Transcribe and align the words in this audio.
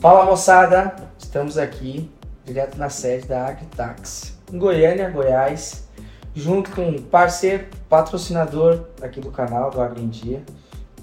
Fala 0.00 0.24
moçada, 0.24 0.96
estamos 1.18 1.58
aqui 1.58 2.10
direto 2.42 2.78
na 2.78 2.88
sede 2.88 3.28
da 3.28 3.48
Agritax, 3.48 4.34
em 4.50 4.58
Goiânia, 4.58 5.10
Goiás, 5.10 5.86
junto 6.34 6.70
com 6.70 6.88
um 6.88 7.02
parceiro, 7.02 7.66
patrocinador 7.86 8.86
aqui 9.02 9.20
do 9.20 9.30
canal 9.30 9.70
do 9.70 9.78
Agro 9.78 10.00
em 10.00 10.08
Dia, 10.08 10.42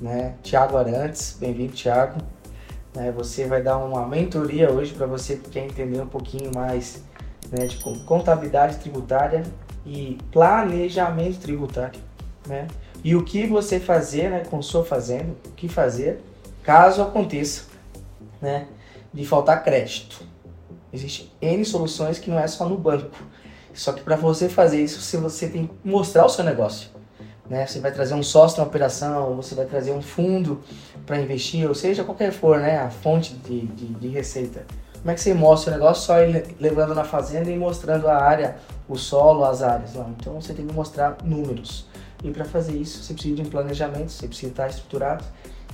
né? 0.01 0.33
Tiago 0.41 0.77
Arantes, 0.77 1.37
bem-vindo 1.39 1.73
Tiago. 1.73 2.19
Né, 2.95 3.11
você 3.15 3.45
vai 3.45 3.61
dar 3.61 3.77
uma 3.77 4.07
mentoria 4.07 4.71
hoje 4.71 4.95
para 4.95 5.05
você 5.05 5.35
que 5.35 5.51
quer 5.51 5.65
entender 5.65 6.01
um 6.01 6.07
pouquinho 6.07 6.49
mais 6.55 7.03
né, 7.51 7.67
de 7.67 7.77
contabilidade 8.03 8.77
tributária 8.77 9.43
e 9.85 10.17
planejamento 10.31 11.39
tributário, 11.39 11.99
né? 12.47 12.67
E 13.03 13.15
o 13.15 13.23
que 13.23 13.45
você 13.45 13.79
fazer, 13.79 14.31
né, 14.31 14.43
com 14.49 14.59
sua 14.59 14.83
fazenda, 14.83 15.35
o 15.45 15.51
que 15.51 15.69
fazer 15.69 16.19
caso 16.63 17.03
aconteça, 17.03 17.65
né, 18.41 18.67
de 19.17 19.25
faltar 19.25 19.63
crédito. 19.63 20.21
Existem 20.93 21.29
N 21.41 21.65
soluções 21.65 22.19
que 22.19 22.29
não 22.29 22.39
é 22.39 22.47
só 22.47 22.69
no 22.69 22.77
banco. 22.77 23.17
Só 23.73 23.91
que 23.91 24.01
para 24.01 24.15
você 24.15 24.47
fazer 24.47 24.81
isso, 24.81 25.01
você 25.19 25.49
tem 25.49 25.67
que 25.67 25.73
mostrar 25.83 26.25
o 26.25 26.29
seu 26.29 26.43
negócio. 26.43 26.89
Né? 27.49 27.65
Você 27.65 27.79
vai 27.79 27.91
trazer 27.91 28.13
um 28.13 28.23
sócio 28.23 28.59
na 28.59 28.65
operação, 28.65 29.35
você 29.35 29.55
vai 29.55 29.65
trazer 29.65 29.91
um 29.91 30.01
fundo 30.01 30.61
para 31.05 31.19
investir, 31.19 31.67
ou 31.67 31.73
seja, 31.73 32.03
qualquer 32.03 32.31
for 32.31 32.59
né, 32.59 32.77
a 32.77 32.89
fonte 32.89 33.33
de, 33.33 33.67
de, 33.67 33.85
de 33.87 34.07
receita. 34.07 34.65
Como 34.99 35.11
é 35.11 35.13
que 35.15 35.21
você 35.21 35.33
mostra 35.33 35.71
o 35.71 35.77
negócio 35.77 36.03
só 36.03 36.15
levando 36.59 36.93
na 36.93 37.03
fazenda 37.03 37.49
e 37.49 37.57
mostrando 37.57 38.07
a 38.07 38.17
área, 38.21 38.57
o 38.87 38.95
solo, 38.97 39.45
as 39.45 39.61
áreas? 39.61 39.93
Não. 39.93 40.09
Então 40.19 40.39
você 40.39 40.53
tem 40.53 40.65
que 40.65 40.73
mostrar 40.73 41.17
números. 41.23 41.87
E 42.23 42.29
para 42.31 42.45
fazer 42.45 42.75
isso, 42.75 43.03
você 43.03 43.13
precisa 43.13 43.35
de 43.35 43.41
um 43.41 43.45
planejamento, 43.45 44.11
você 44.11 44.27
precisa 44.27 44.51
estar 44.51 44.67
estruturado. 44.67 45.23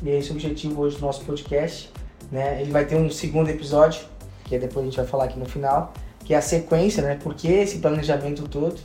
E 0.01 0.09
é 0.09 0.17
esse 0.17 0.29
o 0.29 0.33
objetivo 0.33 0.81
hoje 0.81 0.97
do 0.97 1.01
nosso 1.01 1.23
podcast. 1.23 1.91
Né? 2.33 2.59
Ele 2.63 2.71
vai 2.71 2.83
ter 2.83 2.95
um 2.95 3.11
segundo 3.11 3.47
episódio, 3.47 4.01
que 4.45 4.57
depois 4.57 4.83
a 4.83 4.89
gente 4.89 4.97
vai 4.97 5.05
falar 5.05 5.25
aqui 5.25 5.37
no 5.37 5.45
final, 5.45 5.93
que 6.25 6.33
é 6.33 6.37
a 6.37 6.41
sequência, 6.41 7.03
né? 7.03 7.19
Por 7.21 7.35
que 7.35 7.47
esse 7.47 7.77
planejamento 7.77 8.47
todo, 8.47 8.81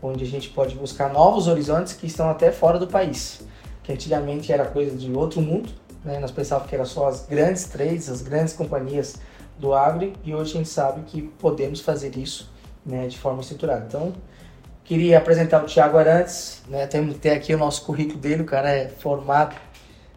onde 0.00 0.22
a 0.22 0.26
gente 0.26 0.50
pode 0.50 0.76
buscar 0.76 1.12
novos 1.12 1.48
horizontes 1.48 1.94
que 1.94 2.06
estão 2.06 2.30
até 2.30 2.52
fora 2.52 2.78
do 2.78 2.86
país. 2.86 3.40
Que 3.82 3.90
antigamente 3.90 4.52
era 4.52 4.64
coisa 4.66 4.96
de 4.96 5.12
outro 5.12 5.40
mundo, 5.40 5.68
né? 6.04 6.20
Nós 6.20 6.30
pensávamos 6.30 6.70
que 6.70 6.76
era 6.76 6.84
só 6.84 7.08
as 7.08 7.26
grandes 7.26 7.64
trades, 7.64 8.08
as 8.08 8.22
grandes 8.22 8.54
companhias 8.54 9.16
do 9.58 9.74
agro, 9.74 10.12
e 10.22 10.32
hoje 10.32 10.52
a 10.52 10.56
gente 10.58 10.68
sabe 10.68 11.02
que 11.02 11.22
podemos 11.22 11.80
fazer 11.80 12.16
isso 12.16 12.52
né, 12.86 13.08
de 13.08 13.18
forma 13.18 13.40
estruturada. 13.40 13.84
Então, 13.84 14.12
queria 14.84 15.18
apresentar 15.18 15.60
o 15.60 15.66
Thiago 15.66 15.98
Arantes, 15.98 16.62
né? 16.68 16.86
Temos 16.86 17.18
ter 17.18 17.30
aqui 17.30 17.52
o 17.52 17.58
nosso 17.58 17.84
currículo 17.84 18.20
dele, 18.20 18.42
o 18.42 18.46
cara 18.46 18.70
é 18.70 18.88
formado, 18.88 19.56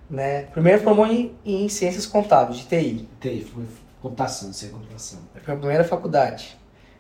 né? 0.10 0.44
Primeiro 0.44 0.82
formou 0.82 1.06
em, 1.08 1.34
em 1.46 1.68
Ciências 1.70 2.06
Contábeis, 2.06 2.60
de 2.60 2.66
TI. 2.66 3.10
TI, 3.20 3.42
foi 3.42 3.64
computação, 4.02 4.54
sem 4.54 4.70
computação. 4.70 5.20
Foi 5.44 5.54
a 5.54 5.58
primeira 5.58 5.84
faculdade. 5.84 6.58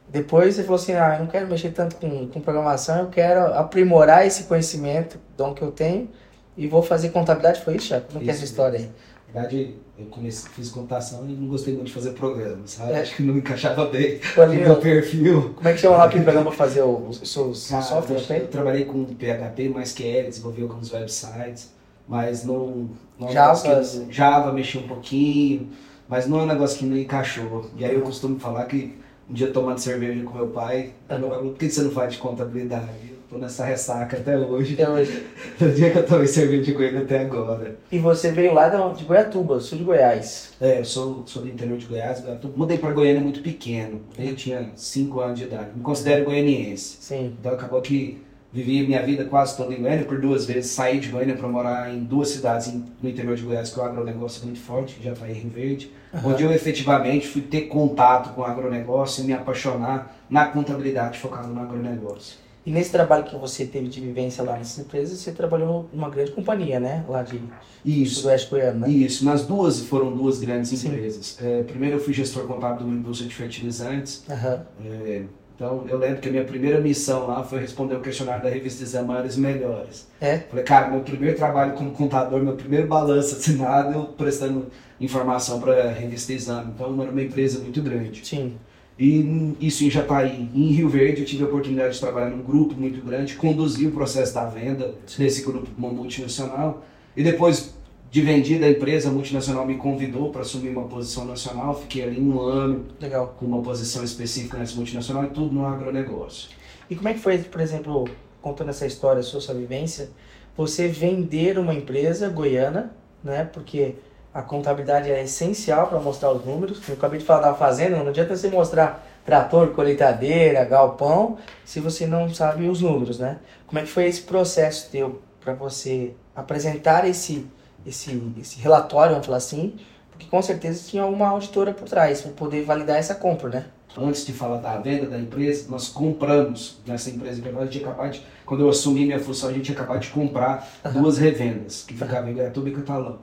Depois 0.08 0.56
você 0.56 0.64
falou 0.64 0.80
assim, 0.80 0.94
ah, 0.94 1.16
eu 1.16 1.20
não 1.20 1.28
quero 1.28 1.48
mexer 1.48 1.72
tanto 1.72 1.96
com, 1.96 2.28
com 2.28 2.40
programação, 2.40 3.00
eu 3.00 3.10
quero 3.10 3.54
aprimorar 3.54 4.26
esse 4.26 4.44
conhecimento, 4.44 5.20
dom 5.36 5.54
que 5.54 5.62
eu 5.62 5.72
tenho, 5.72 6.10
e 6.56 6.68
vou 6.68 6.82
fazer 6.82 7.10
contabilidade. 7.10 7.62
Foi 7.62 7.76
isso, 7.76 7.88
Thiago? 7.88 8.06
Como 8.08 8.22
isso, 8.22 8.30
é 8.30 8.34
essa 8.34 8.44
história 8.44 8.80
aí? 8.80 8.90
Na 9.34 9.42
verdade, 9.42 9.76
eu 9.98 10.06
comecei, 10.06 10.50
fiz 10.52 10.70
computação 10.70 11.28
e 11.28 11.34
não 11.34 11.48
gostei 11.48 11.74
muito 11.74 11.88
de 11.88 11.94
fazer 11.94 12.12
programa, 12.12 12.62
sabe? 12.66 12.94
É. 12.94 13.02
Acho 13.02 13.16
que 13.16 13.24
não 13.24 13.38
encaixava 13.38 13.86
bem 13.86 14.20
no 14.38 14.54
meu 14.54 14.76
perfil. 14.78 15.54
Como 15.56 15.68
é 15.68 15.74
que 15.74 15.80
chama 15.80 15.98
lá 15.98 16.06
aquele 16.06 16.24
programa 16.24 16.52
para 16.52 16.58
fazer 16.58 16.84
os 16.84 17.18
seus 17.30 17.60
softwares? 17.60 18.30
Eu, 18.30 18.38
eu 18.38 18.48
trabalhei 18.48 18.86
com 18.86 19.04
PHP, 19.06 19.70
MySQL, 19.70 20.30
desenvolvi 20.30 20.62
alguns 20.62 20.94
websites, 20.94 21.74
mas 22.08 22.46
não... 22.46 22.90
não 23.20 23.32
Java? 23.32 23.84
Java, 24.10 24.54
mexi 24.54 24.78
um 24.78 24.88
pouquinho, 24.88 25.70
mas 26.08 26.28
não 26.28 26.40
é 26.40 26.44
um 26.44 26.48
negócio 26.48 26.78
que 26.78 26.86
não 26.86 26.98
encaixou. 26.98 27.70
E 27.78 27.86
aí 27.86 27.96
eu 27.96 28.02
costumo 28.02 28.40
falar 28.40 28.66
que 28.66 28.98
um 29.30 29.34
dia 29.34 29.52
tomando 29.52 29.80
cerveja 29.80 30.24
com 30.24 30.38
meu 30.38 30.48
pai, 30.48 30.94
uhum. 31.10 31.50
por 31.50 31.58
que 31.58 31.70
você 31.70 31.82
não 31.82 31.92
faz 31.92 32.14
de 32.14 32.20
contabilidade? 32.20 33.16
tô 33.36 33.38
nessa 33.38 33.66
ressaca 33.66 34.18
até 34.18 34.38
hoje. 34.38 34.74
Até 34.74 34.90
hoje. 34.90 35.26
Do 35.60 35.72
dia 35.72 35.92
que 35.92 35.98
eu 35.98 36.06
tomei 36.06 36.28
cerveja 36.28 36.64
de 36.64 36.84
ele 36.84 36.98
até 37.00 37.20
agora. 37.20 37.78
E 37.92 37.98
você 37.98 38.32
veio 38.32 38.54
lá 38.54 38.70
de 38.70 39.04
Goiatuba, 39.04 39.60
sul 39.60 39.78
de 39.78 39.84
Goiás. 39.84 40.54
É, 40.60 40.80
eu 40.80 40.86
sou, 40.86 41.24
sou 41.26 41.42
do 41.42 41.50
interior 41.50 41.78
de 41.78 41.86
Goiás, 41.86 42.22
Goiatuba. 42.22 42.54
Mudei 42.56 42.78
para 42.78 42.92
Goiânia 42.92 43.22
muito 43.22 43.42
pequeno. 43.42 44.02
Eu 44.18 44.36
tinha 44.36 44.72
5 44.76 45.20
anos 45.20 45.40
de 45.40 45.46
idade. 45.46 45.70
Me 45.76 45.82
considero 45.82 46.26
goianiense. 46.26 46.98
Sim. 47.00 47.36
Então 47.40 47.54
acabou 47.54 47.82
que 47.82 48.22
vivi 48.56 48.88
minha 48.88 49.06
vida 49.06 49.26
quase 49.26 49.58
toda 49.58 49.74
em 49.74 49.82
Goiânia 49.82 50.06
por 50.06 50.20
duas 50.20 50.46
vezes. 50.46 50.72
Saí 50.72 51.00
de 51.00 51.10
Goiânia 51.10 51.36
para 51.36 51.48
morar 51.48 51.94
em 51.94 52.00
duas 52.00 52.30
cidades 52.30 52.74
no 52.74 53.10
interior 53.10 53.36
de 53.36 53.44
Goiás, 53.44 53.70
que 53.70 53.78
o 53.78 53.84
agronegócio 53.84 54.44
é 54.44 54.46
muito 54.46 54.62
forte, 54.62 54.98
já 55.04 55.12
está 55.12 55.30
em 55.30 55.34
Rio 55.34 55.50
Verde. 55.50 55.92
Uhum. 56.14 56.32
Onde 56.32 56.44
eu 56.44 56.52
efetivamente 56.54 57.28
fui 57.28 57.42
ter 57.42 57.64
contato 57.64 58.34
com 58.34 58.42
o 58.42 58.46
agronegócio 58.46 59.24
e 59.24 59.28
me 59.28 59.34
apaixonar 59.34 60.16
na 60.30 60.46
contabilidade 60.46 61.20
focado 61.20 61.50
no 61.50 61.60
agronegócio. 61.60 62.38
E 62.66 62.72
nesse 62.72 62.92
trabalho 62.92 63.26
que 63.26 63.36
você 63.36 63.66
teve 63.66 63.90
de 63.90 64.00
vivência 64.00 64.44
lá 64.44 64.58
nessas 64.58 64.80
empresas, 64.80 65.20
você 65.20 65.32
trabalhou 65.32 65.88
numa 65.94 66.10
grande 66.10 66.32
companhia, 66.32 66.80
né? 66.80 67.06
Lá 67.08 67.22
de 67.22 67.40
Isso. 67.86 68.22
Sudoeste 68.22 68.50
Goiano, 68.50 68.80
né? 68.80 68.90
Isso, 68.90 69.24
nas 69.24 69.46
duas 69.46 69.82
foram 69.82 70.16
duas 70.16 70.40
grandes 70.40 70.72
empresas. 70.84 71.38
É, 71.42 71.62
primeiro 71.62 71.98
eu 71.98 72.00
fui 72.00 72.14
gestor 72.14 72.48
contábil 72.48 72.78
de 72.78 72.84
uma 72.86 72.96
indústria 72.96 73.30
de 73.30 73.36
fertilizantes. 73.36 74.24
Uhum. 74.28 74.60
É, 74.86 75.24
então 75.56 75.86
eu 75.88 75.98
lembro 75.98 76.20
que 76.20 76.28
a 76.28 76.32
minha 76.32 76.44
primeira 76.44 76.82
missão 76.82 77.28
lá 77.28 77.42
foi 77.42 77.60
responder 77.60 77.96
o 77.96 78.02
questionário 78.02 78.44
da 78.44 78.50
revista 78.50 78.84
Exame 78.84 79.08
Maiores 79.08 79.38
Melhores. 79.38 80.08
É? 80.20 80.40
Falei, 80.40 80.66
cara, 80.66 80.90
meu 80.90 81.00
primeiro 81.00 81.38
trabalho 81.38 81.74
como 81.74 81.92
contador, 81.92 82.44
meu 82.44 82.56
primeiro 82.56 82.88
balanço 82.88 83.36
assinado, 83.38 83.94
eu 83.94 84.04
prestando 84.04 84.68
informação 85.00 85.62
para 85.62 85.86
a 85.86 85.92
revista 85.92 86.34
Exame. 86.34 86.74
Então 86.76 87.02
era 87.02 87.10
uma 87.10 87.24
empresa 87.24 87.60
muito 87.60 87.82
grande. 87.82 88.26
Sim. 88.28 88.58
E 89.00 89.56
isso 89.60 89.84
em 89.84 89.90
Jataí. 89.90 90.50
Em 90.54 90.72
Rio 90.72 90.90
Verde 90.90 91.22
eu 91.22 91.26
tive 91.26 91.44
a 91.44 91.48
oportunidade 91.48 91.94
de 91.94 92.00
trabalhar 92.00 92.30
num 92.30 92.44
grupo 92.44 92.76
muito 92.76 93.06
grande, 93.06 93.36
conduzir 93.36 93.88
o 93.88 93.92
processo 93.92 94.34
da 94.34 94.46
venda 94.46 94.94
desse 95.18 95.42
grupo 95.44 95.68
uma 95.78 95.90
multinacional. 95.90 96.84
E 97.16 97.24
depois 97.24 97.74
de 98.10 98.22
vendida 98.22 98.66
a 98.66 98.70
empresa, 98.70 99.12
multinacional 99.12 99.66
me 99.66 99.76
convidou 99.76 100.32
para 100.32 100.42
assumir 100.42 100.70
uma 100.70 100.88
posição 100.88 101.26
nacional. 101.26 101.74
Fiquei 101.76 102.04
ali 102.04 102.20
um 102.20 102.40
ano 102.40 102.86
Legal. 103.00 103.36
com 103.38 103.46
uma 103.46 103.62
posição 103.62 104.04
específica 104.04 104.58
nessa 104.58 104.76
multinacional 104.76 105.26
e 105.26 105.28
tudo 105.28 105.54
no 105.54 105.66
agronegócio. 105.66 106.50
E 106.90 106.96
como 106.96 107.10
é 107.10 107.14
que 107.14 107.20
foi, 107.20 107.38
por 107.40 107.60
exemplo, 107.60 108.08
contando 108.42 108.70
essa 108.70 108.86
história, 108.86 109.22
sua, 109.24 109.42
sua 109.42 109.56
vivência, 109.56 110.10
você 110.56 110.88
vender 110.88 111.58
uma 111.58 111.74
empresa 111.74 112.30
goiana, 112.30 112.92
né? 113.24 113.50
Porque 113.52 113.96
a 114.34 114.42
contabilidade 114.42 115.10
é 115.10 115.24
essencial 115.24 115.88
para 115.88 116.00
mostrar 116.00 116.32
os 116.32 116.46
números. 116.46 116.82
Eu 116.88 116.96
acabei 116.96 117.20
de 117.20 117.26
falar 117.26 117.42
da 117.42 117.54
fazenda, 117.54 117.98
não 117.98 118.10
adianta 118.10 118.36
você 118.36 118.50
mostrar 118.50 119.06
trator, 119.26 119.70
colheitadeira, 119.70 120.64
galpão, 120.64 121.38
se 121.66 121.80
você 121.80 122.06
não 122.06 122.32
sabe 122.34 122.70
os 122.70 122.82
números, 122.82 123.18
né? 123.18 123.40
Como 123.66 123.80
é 123.80 123.82
que 123.82 123.90
foi 123.90 124.06
esse 124.06 124.22
processo 124.22 124.92
teu 124.92 125.22
para 125.40 125.54
você 125.54 126.14
apresentar 126.36 127.08
esse, 127.08 127.48
esse, 127.86 128.22
esse 128.40 128.60
relatório, 128.60 129.12
vamos 129.12 129.26
falar 129.26 129.38
assim, 129.38 129.76
porque 130.12 130.28
com 130.28 130.42
certeza 130.42 130.88
tinha 130.88 131.06
uma 131.06 131.28
auditora 131.28 131.74
por 131.74 131.88
trás 131.88 132.22
para 132.22 132.32
poder 132.32 132.64
validar 132.64 132.98
essa 132.98 133.16
compra, 133.16 133.50
né? 133.50 133.66
antes 133.98 134.26
de 134.26 134.34
falar 134.34 134.58
da 134.58 134.78
venda 134.78 135.06
da 135.06 135.18
empresa, 135.18 135.68
nós 135.70 135.88
compramos 135.88 136.80
nessa 136.86 137.10
empresa 137.10 137.42
que 137.42 137.48
a 137.48 137.66
gente 137.66 137.84
acabou 137.84 138.10
de, 138.10 138.22
quando 138.46 138.62
eu 138.62 138.70
assumi 138.70 139.06
minha 139.06 139.20
função, 139.20 139.50
a 139.50 139.54
gente 139.54 139.70
ia 139.70 139.76
acabar 139.76 140.00
de 140.00 140.10
comprar 140.10 140.68
duas 140.92 141.18
revendas, 141.18 141.84
que 141.84 141.94
ficavam 141.94 142.30
em 142.30 142.34
Goiatuba 142.34 142.70
e 142.70 142.72
Catalão. 142.74 143.20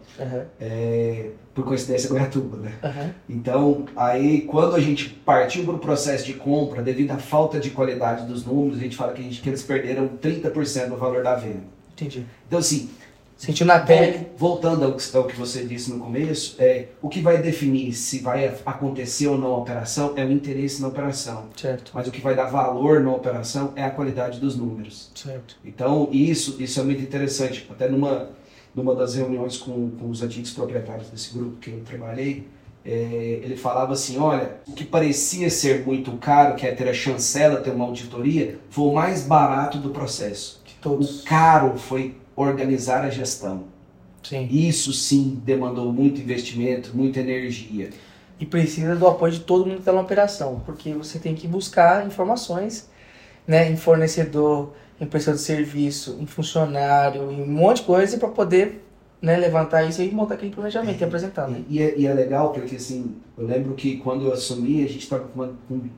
É, 0.60 1.30
por 1.54 1.64
coincidência, 1.64 2.08
Goiatuba, 2.08 2.56
né? 2.56 3.14
Então, 3.28 3.84
aí, 3.96 4.42
quando 4.42 4.74
a 4.74 4.80
gente 4.80 5.10
partiu 5.10 5.64
para 5.64 5.74
o 5.74 5.78
processo 5.78 6.24
de 6.24 6.34
compra, 6.34 6.82
devido 6.82 7.10
à 7.10 7.18
falta 7.18 7.60
de 7.60 7.70
qualidade 7.70 8.26
dos 8.26 8.44
números, 8.44 8.78
a 8.78 8.82
gente 8.82 8.96
fala 8.96 9.12
que, 9.12 9.20
a 9.20 9.24
gente, 9.24 9.40
que 9.40 9.48
eles 9.48 9.62
perderam 9.62 10.08
30% 10.08 10.88
do 10.88 10.96
valor 10.96 11.22
da 11.22 11.34
venda. 11.34 11.64
Entendi. 11.92 12.24
Então, 12.46 12.58
assim, 12.58 12.90
Sentiu 13.42 13.66
na 13.66 13.80
pele. 13.80 14.28
Voltando 14.36 14.84
ao 14.84 15.24
que, 15.24 15.36
você 15.36 15.64
disse 15.64 15.90
no 15.90 15.98
começo, 15.98 16.54
é, 16.60 16.86
o 17.02 17.08
que 17.08 17.20
vai 17.20 17.42
definir 17.42 17.92
se 17.92 18.20
vai 18.20 18.54
acontecer 18.64 19.26
ou 19.26 19.36
não 19.36 19.54
a 19.54 19.58
operação 19.58 20.12
é 20.14 20.24
o 20.24 20.30
interesse 20.30 20.80
na 20.80 20.86
operação. 20.86 21.46
Certo. 21.56 21.90
Mas 21.92 22.06
o 22.06 22.12
que 22.12 22.20
vai 22.20 22.36
dar 22.36 22.44
valor 22.44 23.00
na 23.00 23.12
operação 23.12 23.72
é 23.74 23.82
a 23.82 23.90
qualidade 23.90 24.38
dos 24.38 24.56
números. 24.56 25.10
Certo. 25.16 25.56
Então, 25.64 26.08
isso, 26.12 26.62
isso 26.62 26.78
é 26.78 26.84
muito 26.84 27.02
interessante. 27.02 27.66
Até 27.68 27.88
numa, 27.88 28.30
numa 28.72 28.94
das 28.94 29.16
reuniões 29.16 29.56
com, 29.56 29.90
com 29.90 30.08
os 30.08 30.22
antigos 30.22 30.52
proprietários 30.52 31.10
desse 31.10 31.36
grupo 31.36 31.56
que 31.56 31.70
eu 31.70 31.80
trabalhei, 31.80 32.46
é, 32.84 33.40
ele 33.42 33.56
falava 33.56 33.92
assim, 33.92 34.18
olha, 34.18 34.58
o 34.68 34.72
que 34.72 34.84
parecia 34.84 35.50
ser 35.50 35.84
muito 35.84 36.12
caro, 36.12 36.54
que 36.54 36.64
é 36.64 36.70
ter 36.70 36.88
a 36.88 36.94
chancela, 36.94 37.60
ter 37.60 37.70
uma 37.70 37.86
auditoria, 37.86 38.60
foi 38.70 38.84
o 38.84 38.92
mais 38.92 39.24
barato 39.24 39.78
do 39.78 39.90
processo. 39.90 40.62
Todos. 40.80 41.22
O 41.22 41.24
caro 41.24 41.78
foi 41.78 42.21
organizar 42.36 43.04
a 43.04 43.10
gestão. 43.10 43.64
Sim. 44.22 44.48
Isso 44.50 44.92
sim 44.92 45.40
demandou 45.44 45.92
muito 45.92 46.20
investimento, 46.20 46.90
muita 46.94 47.20
energia. 47.20 47.90
E 48.38 48.46
precisa 48.46 48.94
do 48.96 49.06
apoio 49.06 49.32
de 49.32 49.40
todo 49.40 49.66
mundo 49.66 49.74
que 49.74 49.80
está 49.80 49.92
na 49.92 50.00
operação, 50.00 50.62
porque 50.64 50.92
você 50.92 51.18
tem 51.18 51.34
que 51.34 51.46
buscar 51.46 52.06
informações 52.06 52.88
né, 53.46 53.70
em 53.70 53.76
fornecedor, 53.76 54.72
em 55.00 55.06
prestador 55.06 55.38
de 55.38 55.44
serviço, 55.44 56.16
em 56.20 56.26
funcionário, 56.26 57.30
em 57.30 57.42
um 57.42 57.46
monte 57.46 57.78
de 57.78 57.82
coisa 57.84 58.18
para 58.18 58.28
poder 58.28 58.84
né, 59.20 59.36
levantar 59.36 59.84
isso 59.84 60.02
e 60.02 60.10
montar 60.10 60.34
aquele 60.34 60.52
planejamento 60.52 61.00
e 61.00 61.04
apresentar, 61.04 61.48
né? 61.48 61.62
E, 61.68 61.80
é, 61.80 61.96
e 61.96 62.06
é 62.06 62.12
legal 62.12 62.52
porque, 62.52 62.74
assim, 62.74 63.16
eu 63.38 63.46
lembro 63.46 63.74
que 63.74 63.98
quando 63.98 64.26
eu 64.26 64.32
assumi, 64.32 64.84
a 64.84 64.88
gente 64.88 65.04
estava 65.04 65.28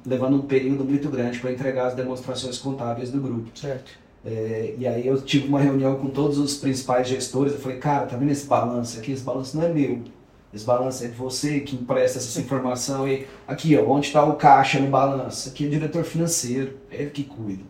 levando 0.05 0.37
um 0.37 0.43
período 0.43 0.85
muito 0.85 1.09
grande 1.09 1.39
para 1.39 1.51
entregar 1.51 1.87
as 1.87 1.95
demonstrações 1.95 2.59
contábeis 2.59 3.11
do 3.11 3.21
grupo. 3.21 3.51
Certo. 3.55 4.04
É, 4.25 4.75
e 4.79 4.87
aí 4.87 5.07
eu 5.07 5.21
tive 5.21 5.49
uma 5.49 5.61
reunião 5.61 5.97
com 5.97 6.09
todos 6.09 6.39
os 6.39 6.57
principais 6.57 7.07
gestores, 7.07 7.53
eu 7.53 7.59
falei, 7.59 7.79
cara, 7.79 8.07
tá 8.07 8.17
vendo 8.17 8.31
esse 8.33 8.47
balanço 8.47 8.99
aqui? 8.99 9.13
Esse 9.13 9.23
balanço 9.23 9.57
não 9.57 9.65
é 9.65 9.69
meu. 9.69 10.01
Esse 10.53 10.65
balanço 10.65 11.05
é 11.05 11.09
de 11.09 11.15
você 11.15 11.61
que 11.61 11.75
empresta 11.75 12.19
essa 12.19 12.41
informação. 12.41 13.07
E 13.09 13.27
aqui, 13.47 13.77
ó, 13.77 13.85
onde 13.85 14.07
está 14.07 14.25
o 14.25 14.37
caixa 14.37 14.79
no 14.79 14.89
balanço? 14.89 15.49
Aqui 15.49 15.65
é 15.65 15.67
o 15.67 15.71
diretor 15.71 16.05
financeiro, 16.05 16.75
é 16.91 17.03
ele 17.03 17.11
que 17.11 17.25
cuida 17.25 17.63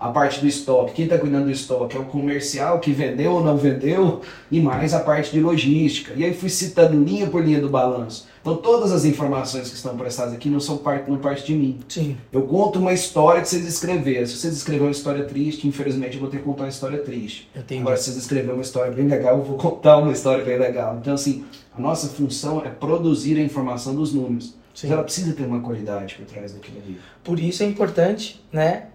a 0.00 0.08
parte 0.08 0.40
do 0.40 0.46
estoque. 0.46 0.94
Quem 0.94 1.04
está 1.04 1.18
cuidando 1.18 1.44
do 1.44 1.50
estoque 1.50 1.94
é 1.94 2.00
o 2.00 2.06
comercial 2.06 2.80
que 2.80 2.90
vendeu 2.90 3.32
ou 3.32 3.44
não 3.44 3.58
vendeu 3.58 4.22
e 4.50 4.58
mais 4.58 4.94
a 4.94 5.00
parte 5.00 5.30
de 5.30 5.40
logística. 5.40 6.14
E 6.16 6.24
aí 6.24 6.32
fui 6.32 6.48
citando 6.48 7.04
linha 7.04 7.26
por 7.26 7.44
linha 7.44 7.60
do 7.60 7.68
balanço. 7.68 8.26
Então 8.40 8.56
todas 8.56 8.90
as 8.90 9.04
informações 9.04 9.68
que 9.68 9.74
estão 9.74 9.96
prestadas 9.96 10.32
aqui 10.32 10.48
não 10.48 10.60
são 10.60 10.78
parte, 10.78 11.10
não 11.10 11.18
parte 11.18 11.44
de 11.46 11.54
mim. 11.54 11.80
Sim. 11.88 12.16
Eu 12.32 12.42
conto 12.42 12.78
uma 12.78 12.92
história 12.92 13.42
que 13.42 13.48
vocês 13.48 13.66
escreveram. 13.66 14.26
Se 14.26 14.36
vocês 14.36 14.56
escreveram 14.56 14.86
uma 14.86 14.92
história 14.92 15.24
triste, 15.24 15.68
infelizmente 15.68 16.14
eu 16.14 16.20
vou 16.20 16.30
ter 16.30 16.38
que 16.38 16.44
contar 16.44 16.64
uma 16.64 16.68
história 16.68 16.98
triste. 16.98 17.50
Agora, 17.78 17.96
se 17.96 18.04
vocês 18.04 18.16
escreveram 18.16 18.54
uma 18.54 18.62
história 18.62 18.90
bem 18.92 19.06
legal, 19.06 19.38
eu 19.38 19.44
vou 19.44 19.56
contar 19.58 19.98
uma 19.98 20.12
história 20.12 20.44
bem 20.44 20.58
legal. 20.58 20.96
Então, 21.00 21.14
assim, 21.14 21.44
a 21.76 21.80
nossa 21.80 22.08
função 22.08 22.64
é 22.64 22.70
produzir 22.70 23.38
a 23.38 23.42
informação 23.42 23.94
dos 23.94 24.12
números. 24.12 24.54
Sim. 24.74 24.86
Mas 24.86 24.92
ela 24.92 25.02
precisa 25.02 25.34
ter 25.34 25.44
uma 25.44 25.60
qualidade 25.60 26.14
por 26.14 26.24
trás 26.24 26.52
daquilo 26.52 26.78
ali. 26.78 26.98
Por 27.22 27.38
isso 27.38 27.62
é 27.62 27.66
importante, 27.66 28.42
né, 28.50 28.86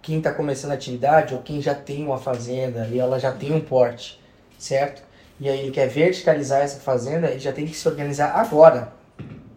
quem 0.00 0.18
está 0.18 0.32
começando 0.32 0.72
a 0.72 0.74
atividade 0.74 1.34
ou 1.34 1.40
quem 1.40 1.60
já 1.60 1.74
tem 1.74 2.04
uma 2.04 2.18
fazenda 2.18 2.88
e 2.92 2.98
ela 2.98 3.18
já 3.18 3.32
tem 3.32 3.52
um 3.52 3.60
porte, 3.60 4.20
certo? 4.58 5.02
E 5.40 5.48
aí 5.48 5.60
ele 5.60 5.70
quer 5.70 5.88
verticalizar 5.88 6.60
essa 6.60 6.80
fazenda, 6.80 7.28
ele 7.28 7.40
já 7.40 7.52
tem 7.52 7.66
que 7.66 7.74
se 7.74 7.86
organizar 7.88 8.32
agora. 8.34 8.92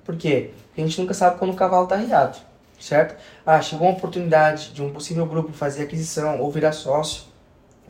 Por 0.04 0.16
quê? 0.16 0.52
Porque 0.68 0.82
a 0.82 0.86
gente 0.86 1.00
nunca 1.00 1.14
sabe 1.14 1.38
quando 1.38 1.54
o 1.54 1.56
cavalo 1.56 1.84
está 1.84 1.96
arriado, 1.96 2.38
certo? 2.80 3.16
Ah, 3.46 3.62
chegou 3.62 3.88
uma 3.88 3.98
oportunidade 3.98 4.72
de 4.72 4.82
um 4.82 4.92
possível 4.92 5.26
grupo 5.26 5.52
fazer 5.54 5.84
aquisição 5.84 6.40
ou 6.40 6.52
virar 6.52 6.72
sócio, 6.72 7.24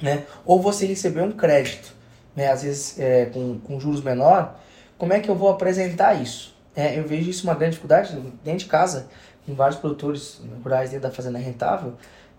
né? 0.01 0.23
Ou 0.45 0.61
você 0.61 0.85
receber 0.85 1.21
um 1.21 1.31
crédito, 1.31 1.93
né? 2.35 2.51
Às 2.51 2.63
vezes 2.63 2.99
é, 2.99 3.25
com, 3.25 3.59
com 3.59 3.79
juros 3.79 4.01
menor, 4.01 4.59
como 4.97 5.13
é 5.13 5.19
que 5.19 5.29
eu 5.29 5.35
vou 5.35 5.49
apresentar 5.49 6.13
isso? 6.13 6.55
É, 6.75 6.99
eu 6.99 7.07
vejo 7.07 7.29
isso 7.29 7.43
uma 7.45 7.53
grande 7.53 7.71
dificuldade 7.71 8.15
dentro 8.43 8.59
de 8.59 8.65
casa, 8.65 9.07
com 9.45 9.53
vários 9.53 9.79
produtores 9.79 10.41
rurais 10.63 10.89
dentro 10.89 11.07
da 11.07 11.13
fazenda 11.13 11.37
rentável, 11.39 11.93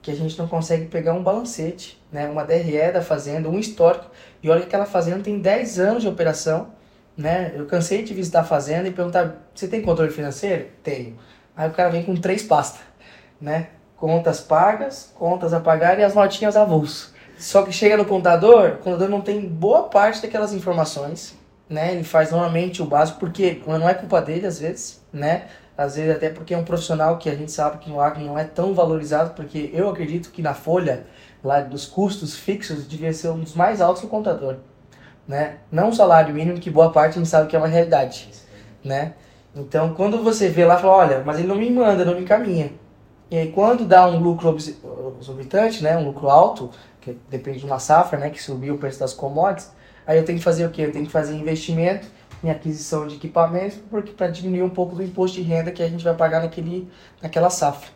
que 0.06 0.12
a 0.12 0.14
gente 0.14 0.38
não 0.38 0.46
consegue 0.46 0.86
pegar 0.86 1.14
um 1.14 1.22
balancete, 1.22 2.00
né, 2.12 2.28
uma 2.28 2.44
DRE 2.44 2.92
da 2.92 3.02
fazenda, 3.02 3.48
um 3.48 3.58
histórico. 3.58 4.06
E 4.40 4.48
olha 4.48 4.60
que 4.60 4.68
aquela 4.68 4.86
fazenda 4.86 5.24
tem 5.24 5.40
10 5.40 5.80
anos 5.80 6.02
de 6.04 6.08
operação. 6.08 6.68
Né? 7.18 7.52
Eu 7.56 7.66
cansei 7.66 8.04
de 8.04 8.14
visitar 8.14 8.42
a 8.42 8.44
fazenda 8.44 8.86
e 8.86 8.92
perguntar: 8.92 9.48
você 9.52 9.66
tem 9.66 9.82
controle 9.82 10.12
financeiro? 10.12 10.68
Tenho. 10.80 11.18
Aí 11.56 11.68
o 11.68 11.72
cara 11.72 11.88
vem 11.88 12.04
com 12.04 12.14
três 12.14 12.44
pastas, 12.44 12.82
né? 13.40 13.70
Contas 13.96 14.40
pagas, 14.40 15.12
contas 15.14 15.52
a 15.52 15.58
pagar 15.58 15.98
e 15.98 16.04
as 16.04 16.14
notinhas 16.14 16.56
avulso. 16.56 17.12
Só 17.36 17.62
que 17.62 17.72
chega 17.72 17.96
no 17.96 18.04
contador, 18.04 18.74
o 18.74 18.76
contador 18.76 19.08
não 19.08 19.22
tem 19.22 19.40
boa 19.40 19.84
parte 19.84 20.22
daquelas 20.22 20.52
informações, 20.52 21.34
né? 21.68 21.94
Ele 21.94 22.04
faz 22.04 22.30
normalmente 22.30 22.80
o 22.80 22.84
básico 22.84 23.18
porque 23.18 23.62
não 23.66 23.88
é 23.88 23.94
culpa 23.94 24.20
dele 24.20 24.46
às 24.46 24.60
vezes, 24.60 25.02
né? 25.12 25.46
Às 25.76 25.96
vezes 25.96 26.14
até 26.14 26.30
porque 26.30 26.54
é 26.54 26.58
um 26.58 26.64
profissional 26.64 27.18
que 27.18 27.28
a 27.28 27.34
gente 27.34 27.52
sabe 27.52 27.78
que 27.78 27.90
no 27.90 28.00
agro 28.00 28.24
não 28.24 28.38
é 28.38 28.44
tão 28.44 28.74
valorizado, 28.74 29.34
porque 29.34 29.70
eu 29.72 29.88
acredito 29.90 30.30
que 30.30 30.40
na 30.40 30.54
folha 30.54 31.06
lá 31.44 31.60
dos 31.60 31.86
custos 31.86 32.34
fixos 32.34 32.88
devia 32.88 33.12
ser 33.12 33.28
um 33.28 33.40
dos 33.40 33.54
mais 33.54 33.80
altos 33.80 34.02
do 34.02 34.08
contador, 34.08 34.56
né? 35.28 35.58
Não 35.70 35.90
o 35.90 35.94
salário 35.94 36.34
mínimo, 36.34 36.58
que 36.58 36.70
boa 36.70 36.90
parte 36.90 37.12
a 37.12 37.18
gente 37.18 37.28
sabe 37.28 37.48
que 37.48 37.54
é 37.54 37.58
uma 37.58 37.68
realidade, 37.68 38.30
né? 38.82 39.12
Então, 39.54 39.94
quando 39.94 40.22
você 40.22 40.48
vê 40.48 40.64
lá, 40.64 40.76
fala, 40.76 40.92
olha, 40.94 41.22
mas 41.24 41.38
ele 41.38 41.48
não 41.48 41.56
me 41.56 41.70
manda, 41.70 42.04
não 42.04 42.14
me 42.14 42.22
encaminha. 42.22 42.72
E 43.30 43.36
aí, 43.36 43.50
quando 43.50 43.84
dá 43.84 44.06
um 44.06 44.18
lucro 44.18 44.56
exorbitante, 45.20 45.82
né, 45.82 45.96
um 45.96 46.04
lucro 46.04 46.28
alto, 46.28 46.70
que 47.00 47.18
depende 47.30 47.60
de 47.60 47.64
uma 47.64 47.78
safra, 47.78 48.18
né, 48.18 48.30
que 48.30 48.42
subiu 48.42 48.74
o 48.74 48.78
preço 48.78 49.00
das 49.00 49.12
commodities, 49.12 49.72
aí 50.06 50.18
eu 50.18 50.24
tenho 50.24 50.38
que 50.38 50.44
fazer 50.44 50.66
o 50.66 50.70
quê? 50.70 50.82
Eu 50.82 50.92
tenho 50.92 51.06
que 51.06 51.12
fazer 51.12 51.34
investimento 51.34 52.06
em 52.42 52.50
aquisição 52.50 53.06
de 53.06 53.16
equipamentos, 53.16 53.78
porque 53.90 54.12
para 54.12 54.28
diminuir 54.28 54.62
um 54.62 54.70
pouco 54.70 54.94
do 54.94 55.02
imposto 55.02 55.36
de 55.36 55.42
renda 55.42 55.70
que 55.70 55.82
a 55.82 55.88
gente 55.88 56.04
vai 56.04 56.14
pagar 56.14 56.40
naquele, 56.40 56.88
naquela 57.22 57.50
safra. 57.50 57.90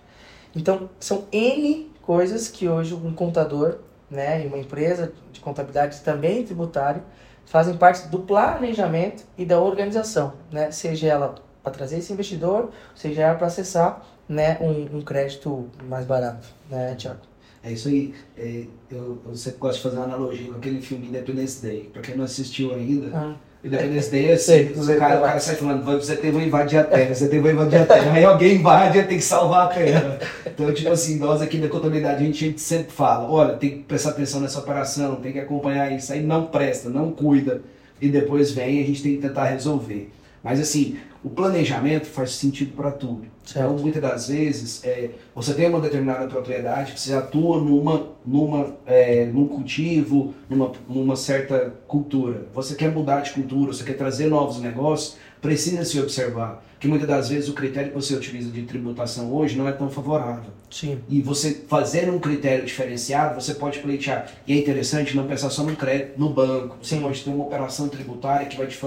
Então, 0.54 0.90
são 0.98 1.26
N 1.30 1.90
coisas 2.02 2.48
que 2.48 2.68
hoje 2.68 2.94
um 2.94 3.12
contador 3.12 3.78
né, 4.10 4.44
e 4.44 4.46
uma 4.46 4.58
empresa 4.58 5.12
de 5.32 5.40
contabilidade 5.40 6.00
também 6.00 6.44
tributário 6.44 7.02
fazem 7.46 7.76
parte 7.76 8.08
do 8.08 8.20
planejamento 8.20 9.24
e 9.38 9.44
da 9.44 9.60
organização, 9.60 10.34
né? 10.50 10.70
seja 10.70 11.08
ela 11.08 11.34
para 11.62 11.72
trazer 11.72 11.98
esse 11.98 12.12
investidor, 12.12 12.70
seja 12.94 13.22
ela 13.22 13.34
para 13.34 13.46
acessar 13.46 14.04
né, 14.28 14.56
um, 14.60 14.98
um, 14.98 15.02
crédito 15.02 15.68
mais 15.84 16.06
barato, 16.06 16.48
né, 16.70 16.94
Tiago? 16.94 17.20
É 17.62 17.72
isso 17.72 17.88
aí. 17.88 18.14
É, 18.38 18.64
eu, 18.90 19.20
eu 19.26 19.36
sempre 19.36 19.58
gosto 19.58 19.76
de 19.76 19.82
fazer 19.82 19.96
uma 19.96 20.04
analogia 20.06 20.50
com 20.50 20.56
aquele 20.56 20.80
filme 20.80 21.08
Independence 21.08 21.60
Day. 21.60 21.90
Para 21.92 22.00
quem 22.00 22.16
não 22.16 22.24
assistiu 22.24 22.72
ainda, 22.72 23.10
ah 23.14 23.34
Independence 23.62 24.10
Day, 24.10 24.32
assim, 24.32 24.70
o 24.74 24.98
cara, 24.98 25.18
o 25.18 25.22
cara 25.22 25.38
sai 25.38 25.54
falando, 25.54 25.84
você 25.84 26.16
tem 26.16 26.32
que 26.32 26.38
invadir 26.38 26.78
a 26.78 26.84
Terra, 26.84 27.14
você 27.14 27.28
tem 27.28 27.42
que 27.42 27.48
invadir 27.50 27.80
a 27.80 27.84
Terra. 27.84 28.12
Aí 28.14 28.24
alguém 28.24 28.54
invade 28.54 28.98
e 28.98 29.02
tem 29.02 29.18
que 29.18 29.24
salvar 29.24 29.66
a 29.66 29.68
Terra. 29.68 30.18
Então, 30.46 30.72
tipo 30.72 30.88
assim, 30.88 31.18
nós 31.18 31.42
aqui 31.42 31.58
da 31.58 31.68
contabilidade, 31.68 32.22
a 32.22 32.26
gente, 32.26 32.42
a 32.42 32.48
gente 32.48 32.60
sempre 32.60 32.90
fala, 32.90 33.30
olha, 33.30 33.54
tem 33.54 33.70
que 33.70 33.78
prestar 33.80 34.10
atenção 34.10 34.40
nessa 34.40 34.58
operação, 34.58 35.16
tem 35.16 35.32
que 35.32 35.40
acompanhar 35.40 35.92
isso, 35.92 36.10
aí 36.10 36.22
não 36.22 36.46
presta, 36.46 36.88
não 36.88 37.10
cuida. 37.10 37.60
E 38.00 38.08
depois 38.08 38.50
vem 38.50 38.80
e 38.80 38.82
a 38.82 38.86
gente 38.86 39.02
tem 39.02 39.16
que 39.16 39.22
tentar 39.22 39.44
resolver. 39.44 40.10
Mas 40.42 40.58
assim, 40.58 40.96
o 41.22 41.28
planejamento 41.28 42.06
faz 42.06 42.32
sentido 42.32 42.74
para 42.74 42.90
tudo. 42.90 43.26
Certo. 43.44 43.58
Então, 43.58 43.78
muitas 43.78 44.02
das 44.02 44.28
vezes, 44.28 44.84
é, 44.84 45.10
você 45.34 45.52
tem 45.54 45.68
uma 45.68 45.80
determinada 45.80 46.26
propriedade 46.26 46.92
que 46.92 47.00
você 47.00 47.12
atua 47.12 47.60
numa, 47.60 48.08
numa, 48.24 48.76
é, 48.86 49.26
num 49.26 49.46
cultivo, 49.46 50.34
numa, 50.48 50.72
numa 50.88 51.16
certa 51.16 51.74
cultura. 51.86 52.46
Você 52.54 52.74
quer 52.74 52.90
mudar 52.90 53.20
de 53.20 53.32
cultura, 53.32 53.72
você 53.72 53.84
quer 53.84 53.96
trazer 53.96 54.26
novos 54.26 54.60
negócios, 54.60 55.16
precisa 55.40 55.84
se 55.84 56.00
observar 56.00 56.62
que 56.80 56.88
muitas 56.88 57.06
das 57.06 57.28
vezes 57.28 57.50
o 57.50 57.52
critério 57.52 57.90
que 57.90 57.94
você 57.94 58.14
utiliza 58.14 58.50
de 58.50 58.62
tributação 58.62 59.30
hoje 59.34 59.54
não 59.54 59.68
é 59.68 59.72
tão 59.72 59.90
favorável. 59.90 60.50
Sim. 60.70 60.98
E 61.10 61.20
você 61.20 61.62
fazer 61.68 62.08
um 62.08 62.18
critério 62.18 62.64
diferenciado, 62.64 63.38
você 63.38 63.52
pode 63.52 63.80
pleitear. 63.80 64.26
E 64.46 64.54
é 64.54 64.56
interessante 64.56 65.14
não 65.14 65.26
pensar 65.26 65.50
só 65.50 65.62
no 65.62 65.76
crédito, 65.76 66.18
no 66.18 66.30
banco. 66.30 66.78
Você 66.80 66.96
Sim. 66.96 67.02
pode 67.02 67.22
ter 67.22 67.28
uma 67.28 67.44
operação 67.44 67.86
tributária 67.88 68.46
que 68.46 68.56
vai 68.56 68.66
te 68.66 68.78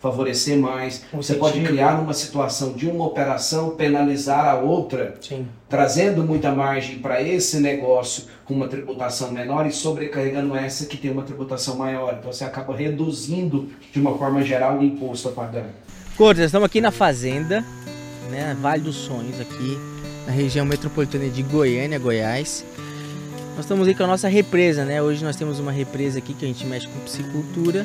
favorecer 0.00 0.56
mais. 0.56 1.04
Um 1.12 1.18
você 1.18 1.34
sentido. 1.34 1.40
pode 1.40 1.60
criar 1.60 2.00
uma 2.00 2.14
situação 2.14 2.72
de 2.72 2.88
uma 2.88 3.04
operação 3.06 3.76
penalizar 3.76 4.46
a 4.48 4.54
outra, 4.54 5.16
Sim. 5.20 5.46
trazendo 5.68 6.24
muita 6.24 6.50
margem 6.50 6.98
para 6.98 7.20
esse 7.20 7.60
negócio 7.60 8.24
com 8.46 8.54
uma 8.54 8.68
tributação 8.68 9.30
menor 9.30 9.66
e 9.66 9.70
sobrecarregando 9.70 10.56
essa 10.56 10.86
que 10.86 10.96
tem 10.96 11.10
uma 11.10 11.22
tributação 11.22 11.76
maior. 11.76 12.16
Então 12.18 12.32
você 12.32 12.44
acaba 12.44 12.74
reduzindo 12.74 13.68
de 13.92 14.00
uma 14.00 14.16
forma 14.16 14.42
geral 14.42 14.78
o 14.78 14.82
imposto 14.82 15.28
a 15.28 15.32
pagar. 15.32 15.84
Cortes, 16.16 16.44
estamos 16.44 16.66
aqui 16.66 16.80
na 16.80 16.92
fazenda, 16.92 17.64
né, 18.30 18.56
Vale 18.62 18.82
dos 18.82 18.94
Sonhos, 18.94 19.40
aqui 19.40 19.76
na 20.24 20.32
região 20.32 20.64
metropolitana 20.64 21.28
de 21.28 21.42
Goiânia, 21.42 21.98
Goiás. 21.98 22.64
Nós 23.56 23.64
estamos 23.64 23.88
aí 23.88 23.96
com 23.96 24.04
a 24.04 24.06
nossa 24.06 24.28
represa, 24.28 24.84
né? 24.84 25.02
Hoje 25.02 25.24
nós 25.24 25.34
temos 25.34 25.58
uma 25.58 25.72
represa 25.72 26.18
aqui 26.18 26.32
que 26.32 26.44
a 26.44 26.48
gente 26.48 26.64
mexe 26.66 26.86
com 26.86 27.00
piscicultura 27.00 27.84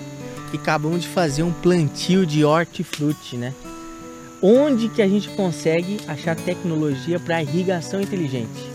e 0.54 0.58
acabamos 0.58 1.02
de 1.02 1.08
fazer 1.08 1.42
um 1.42 1.52
plantio 1.52 2.24
de 2.24 2.46
hortifruti, 2.46 3.36
né? 3.36 3.52
Onde 4.44 4.90
que 4.90 5.02
a 5.02 5.08
gente 5.08 5.28
consegue 5.30 5.98
achar 6.08 6.36
tecnologia 6.36 7.20
para 7.20 7.42
irrigação 7.42 8.00
inteligente? 8.00 8.72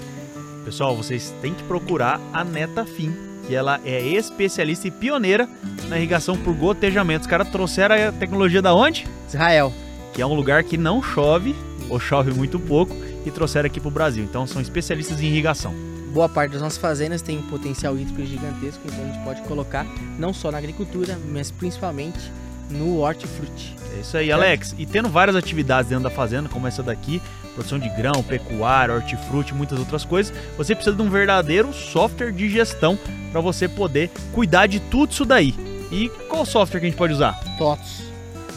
Pessoal, 0.64 0.96
vocês 0.96 1.32
têm 1.40 1.54
que 1.54 1.62
procurar 1.62 2.20
a 2.32 2.42
Netafim, 2.42 3.14
que 3.46 3.54
ela 3.54 3.80
é 3.84 4.00
especialista 4.00 4.88
e 4.88 4.90
pioneira 4.90 5.48
na 5.88 5.98
irrigação 5.98 6.36
por 6.36 6.54
gotejamento. 6.54 7.22
Os 7.22 7.26
caras 7.26 7.48
trouxeram 7.48 8.08
a 8.08 8.12
tecnologia 8.12 8.62
da 8.62 8.74
onde? 8.74 9.06
Israel. 9.28 9.72
Que 10.12 10.22
é 10.22 10.26
um 10.26 10.34
lugar 10.34 10.64
que 10.64 10.76
não 10.76 11.02
chove, 11.02 11.54
ou 11.88 11.98
chove 11.98 12.32
muito 12.32 12.58
pouco, 12.58 12.94
e 13.26 13.30
trouxeram 13.30 13.66
aqui 13.66 13.80
para 13.80 13.88
o 13.88 13.92
Brasil. 13.92 14.24
Então 14.24 14.46
são 14.46 14.62
especialistas 14.62 15.20
em 15.20 15.26
irrigação. 15.26 15.74
Boa 16.12 16.28
parte 16.28 16.52
das 16.52 16.62
nossas 16.62 16.78
fazendas 16.78 17.22
tem 17.22 17.38
um 17.38 17.42
potencial 17.42 17.96
hídrico 17.98 18.24
gigantesco, 18.24 18.80
então 18.84 19.02
a 19.02 19.06
gente 19.08 19.24
pode 19.24 19.42
colocar 19.42 19.84
não 20.16 20.32
só 20.32 20.52
na 20.52 20.58
agricultura, 20.58 21.18
mas 21.32 21.50
principalmente 21.50 22.30
no 22.74 22.98
hortifruti. 22.98 23.74
É 23.96 24.00
isso 24.00 24.16
aí, 24.16 24.30
Alex. 24.32 24.74
E 24.78 24.84
tendo 24.84 25.08
várias 25.08 25.36
atividades 25.36 25.88
dentro 25.88 26.04
da 26.04 26.10
fazenda, 26.10 26.48
como 26.48 26.66
essa 26.66 26.82
daqui, 26.82 27.22
produção 27.54 27.78
de 27.78 27.88
grão, 27.90 28.22
pecuária, 28.22 28.94
hortifruti, 28.94 29.54
muitas 29.54 29.78
outras 29.78 30.04
coisas, 30.04 30.34
você 30.56 30.74
precisa 30.74 30.96
de 30.96 31.02
um 31.02 31.08
verdadeiro 31.08 31.72
software 31.72 32.32
de 32.32 32.50
gestão 32.50 32.98
para 33.30 33.40
você 33.40 33.68
poder 33.68 34.10
cuidar 34.32 34.66
de 34.66 34.80
tudo 34.80 35.12
isso 35.12 35.24
daí. 35.24 35.54
E 35.90 36.08
qual 36.28 36.44
software 36.44 36.80
que 36.80 36.86
a 36.86 36.88
gente 36.88 36.98
pode 36.98 37.12
usar? 37.12 37.38
TOTS. 37.56 38.02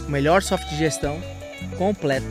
O 0.07 0.11
melhor 0.11 0.41
software 0.41 0.71
de 0.71 0.77
gestão 0.77 1.21
completo, 1.77 2.25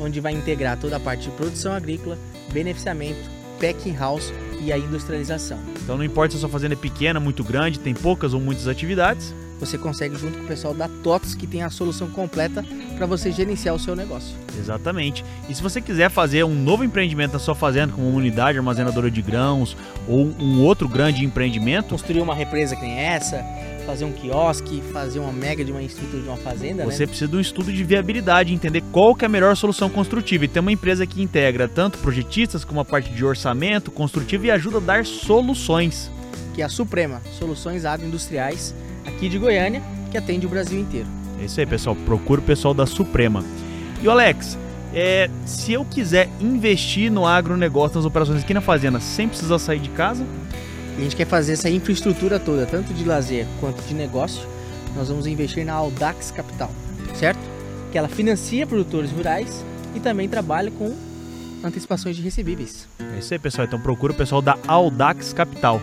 onde 0.00 0.20
vai 0.20 0.32
integrar 0.32 0.78
toda 0.78 0.96
a 0.96 1.00
parte 1.00 1.24
de 1.24 1.30
produção 1.30 1.72
agrícola, 1.72 2.18
beneficiamento, 2.52 3.28
packing 3.60 3.94
house 3.96 4.32
e 4.60 4.72
a 4.72 4.78
industrialização. 4.78 5.58
Então 5.82 5.96
não 5.96 6.04
importa 6.04 6.32
se 6.32 6.36
a 6.38 6.40
sua 6.40 6.48
fazenda 6.48 6.74
é 6.74 6.76
pequena, 6.76 7.20
muito 7.20 7.44
grande, 7.44 7.78
tem 7.78 7.92
poucas 7.92 8.32
ou 8.32 8.40
muitas 8.40 8.68
atividades, 8.68 9.34
você 9.58 9.76
consegue 9.76 10.16
junto 10.16 10.38
com 10.38 10.44
o 10.44 10.46
pessoal 10.46 10.74
da 10.74 10.88
TOTS, 11.02 11.34
que 11.34 11.46
tem 11.46 11.62
a 11.62 11.70
solução 11.70 12.08
completa 12.08 12.64
para 12.96 13.06
você 13.06 13.30
gerenciar 13.32 13.74
o 13.74 13.78
seu 13.78 13.94
negócio. 13.96 14.34
Exatamente. 14.58 15.24
E 15.48 15.54
se 15.54 15.62
você 15.62 15.80
quiser 15.80 16.10
fazer 16.10 16.44
um 16.44 16.54
novo 16.54 16.84
empreendimento 16.84 17.32
na 17.32 17.38
sua 17.38 17.54
fazenda, 17.54 17.92
como 17.92 18.08
uma 18.08 18.18
unidade 18.18 18.58
armazenadora 18.58 19.10
de 19.10 19.22
grãos 19.22 19.76
ou 20.06 20.26
um 20.38 20.62
outro 20.62 20.88
grande 20.88 21.24
empreendimento, 21.24 21.90
Construir 21.90 22.20
uma 22.20 22.34
represa 22.34 22.76
que 22.76 22.82
nem 22.82 22.98
essa, 22.98 23.44
fazer 23.86 24.04
um 24.04 24.12
quiosque, 24.12 24.82
fazer 24.92 25.18
uma 25.18 25.32
mega 25.32 25.64
de 25.64 25.72
uma 25.72 25.82
estrutura 25.82 26.22
de 26.22 26.28
uma 26.28 26.36
fazenda, 26.36 26.84
Você 26.84 27.04
né? 27.04 27.06
precisa 27.06 27.28
de 27.28 27.36
um 27.36 27.40
estudo 27.40 27.72
de 27.72 27.82
viabilidade, 27.82 28.52
entender 28.52 28.82
qual 28.92 29.14
que 29.14 29.24
é 29.24 29.26
a 29.26 29.28
melhor 29.28 29.56
solução 29.56 29.88
construtiva. 29.88 30.44
E 30.44 30.48
tem 30.48 30.60
uma 30.60 30.72
empresa 30.72 31.06
que 31.06 31.22
integra 31.22 31.66
tanto 31.66 31.98
projetistas 31.98 32.64
como 32.64 32.80
a 32.80 32.84
parte 32.84 33.10
de 33.10 33.24
orçamento 33.24 33.90
construtivo 33.90 34.46
e 34.46 34.50
ajuda 34.50 34.78
a 34.78 34.80
dar 34.80 35.06
soluções. 35.06 36.10
Que 36.54 36.62
é 36.62 36.64
a 36.64 36.68
Suprema, 36.68 37.22
Soluções 37.38 37.84
Agroindustriais, 37.84 38.74
aqui 39.08 39.28
de 39.28 39.38
Goiânia, 39.38 39.82
que 40.10 40.16
atende 40.16 40.46
o 40.46 40.48
Brasil 40.48 40.78
inteiro. 40.78 41.06
É 41.40 41.44
isso 41.44 41.58
aí, 41.58 41.66
pessoal. 41.66 41.96
Procura 41.96 42.40
o 42.40 42.44
pessoal 42.44 42.74
da 42.74 42.86
Suprema. 42.86 43.44
E 44.02 44.06
o 44.06 44.10
Alex, 44.10 44.58
é, 44.94 45.28
se 45.44 45.72
eu 45.72 45.84
quiser 45.84 46.28
investir 46.40 47.10
no 47.10 47.26
agronegócio, 47.26 47.96
nas 47.96 48.04
operações 48.04 48.42
aqui 48.42 48.54
na 48.54 48.60
fazenda, 48.60 49.00
sem 49.00 49.28
precisar 49.28 49.58
sair 49.58 49.80
de 49.80 49.90
casa, 49.90 50.24
a 50.96 51.00
gente 51.00 51.14
quer 51.14 51.26
fazer 51.26 51.52
essa 51.52 51.70
infraestrutura 51.70 52.40
toda, 52.40 52.66
tanto 52.66 52.92
de 52.92 53.04
lazer 53.04 53.46
quanto 53.60 53.80
de 53.82 53.94
negócio, 53.94 54.46
nós 54.96 55.08
vamos 55.08 55.26
investir 55.26 55.64
na 55.64 55.74
Audax 55.74 56.30
Capital, 56.30 56.70
certo? 57.14 57.38
Que 57.92 57.98
ela 57.98 58.08
financia 58.08 58.66
produtores 58.66 59.10
rurais 59.12 59.64
e 59.94 60.00
também 60.00 60.28
trabalha 60.28 60.70
com 60.70 60.94
antecipações 61.62 62.16
de 62.16 62.22
recebíveis. 62.22 62.88
É 63.14 63.18
isso 63.18 63.32
aí, 63.32 63.38
pessoal. 63.38 63.66
Então 63.66 63.80
procura 63.80 64.12
o 64.12 64.16
pessoal 64.16 64.42
da 64.42 64.58
Audax 64.66 65.32
Capital. 65.32 65.80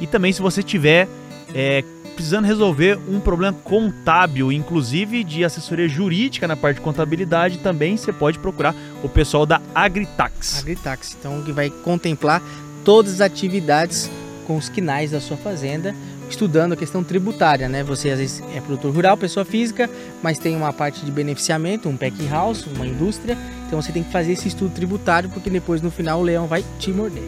E 0.00 0.06
também 0.06 0.32
se 0.32 0.40
você 0.40 0.62
tiver 0.62 1.08
é, 1.54 1.82
precisando 2.16 2.46
resolver 2.46 2.98
um 3.08 3.20
problema 3.20 3.56
contábil, 3.62 4.50
inclusive 4.50 5.22
de 5.22 5.44
assessoria 5.44 5.86
jurídica 5.86 6.48
na 6.48 6.56
parte 6.56 6.76
de 6.76 6.82
contabilidade, 6.82 7.58
também 7.58 7.96
você 7.96 8.12
pode 8.12 8.38
procurar 8.38 8.74
o 9.04 9.08
pessoal 9.08 9.44
da 9.44 9.60
Agritax. 9.74 10.60
Agritax, 10.60 11.16
então 11.20 11.42
que 11.42 11.52
vai 11.52 11.68
contemplar 11.68 12.42
todas 12.84 13.14
as 13.14 13.20
atividades 13.20 14.10
com 14.46 14.56
os 14.56 14.68
quinais 14.68 15.10
da 15.10 15.20
sua 15.20 15.36
fazenda, 15.36 15.94
estudando 16.30 16.72
a 16.72 16.76
questão 16.76 17.04
tributária, 17.04 17.68
né? 17.68 17.84
Você 17.84 18.10
às 18.10 18.18
vezes 18.18 18.42
é 18.54 18.60
produtor 18.60 18.94
rural, 18.94 19.16
pessoa 19.16 19.44
física, 19.44 19.90
mas 20.22 20.38
tem 20.38 20.56
uma 20.56 20.72
parte 20.72 21.04
de 21.04 21.10
beneficiamento, 21.10 21.88
um 21.88 21.96
packing 21.96 22.28
house, 22.28 22.66
uma 22.66 22.86
indústria, 22.86 23.36
então 23.66 23.80
você 23.80 23.92
tem 23.92 24.02
que 24.02 24.10
fazer 24.10 24.32
esse 24.32 24.48
estudo 24.48 24.72
tributário 24.72 25.28
porque 25.28 25.50
depois 25.50 25.82
no 25.82 25.90
final 25.90 26.20
o 26.20 26.22
leão 26.22 26.46
vai 26.46 26.64
te 26.78 26.90
morder. 26.90 27.24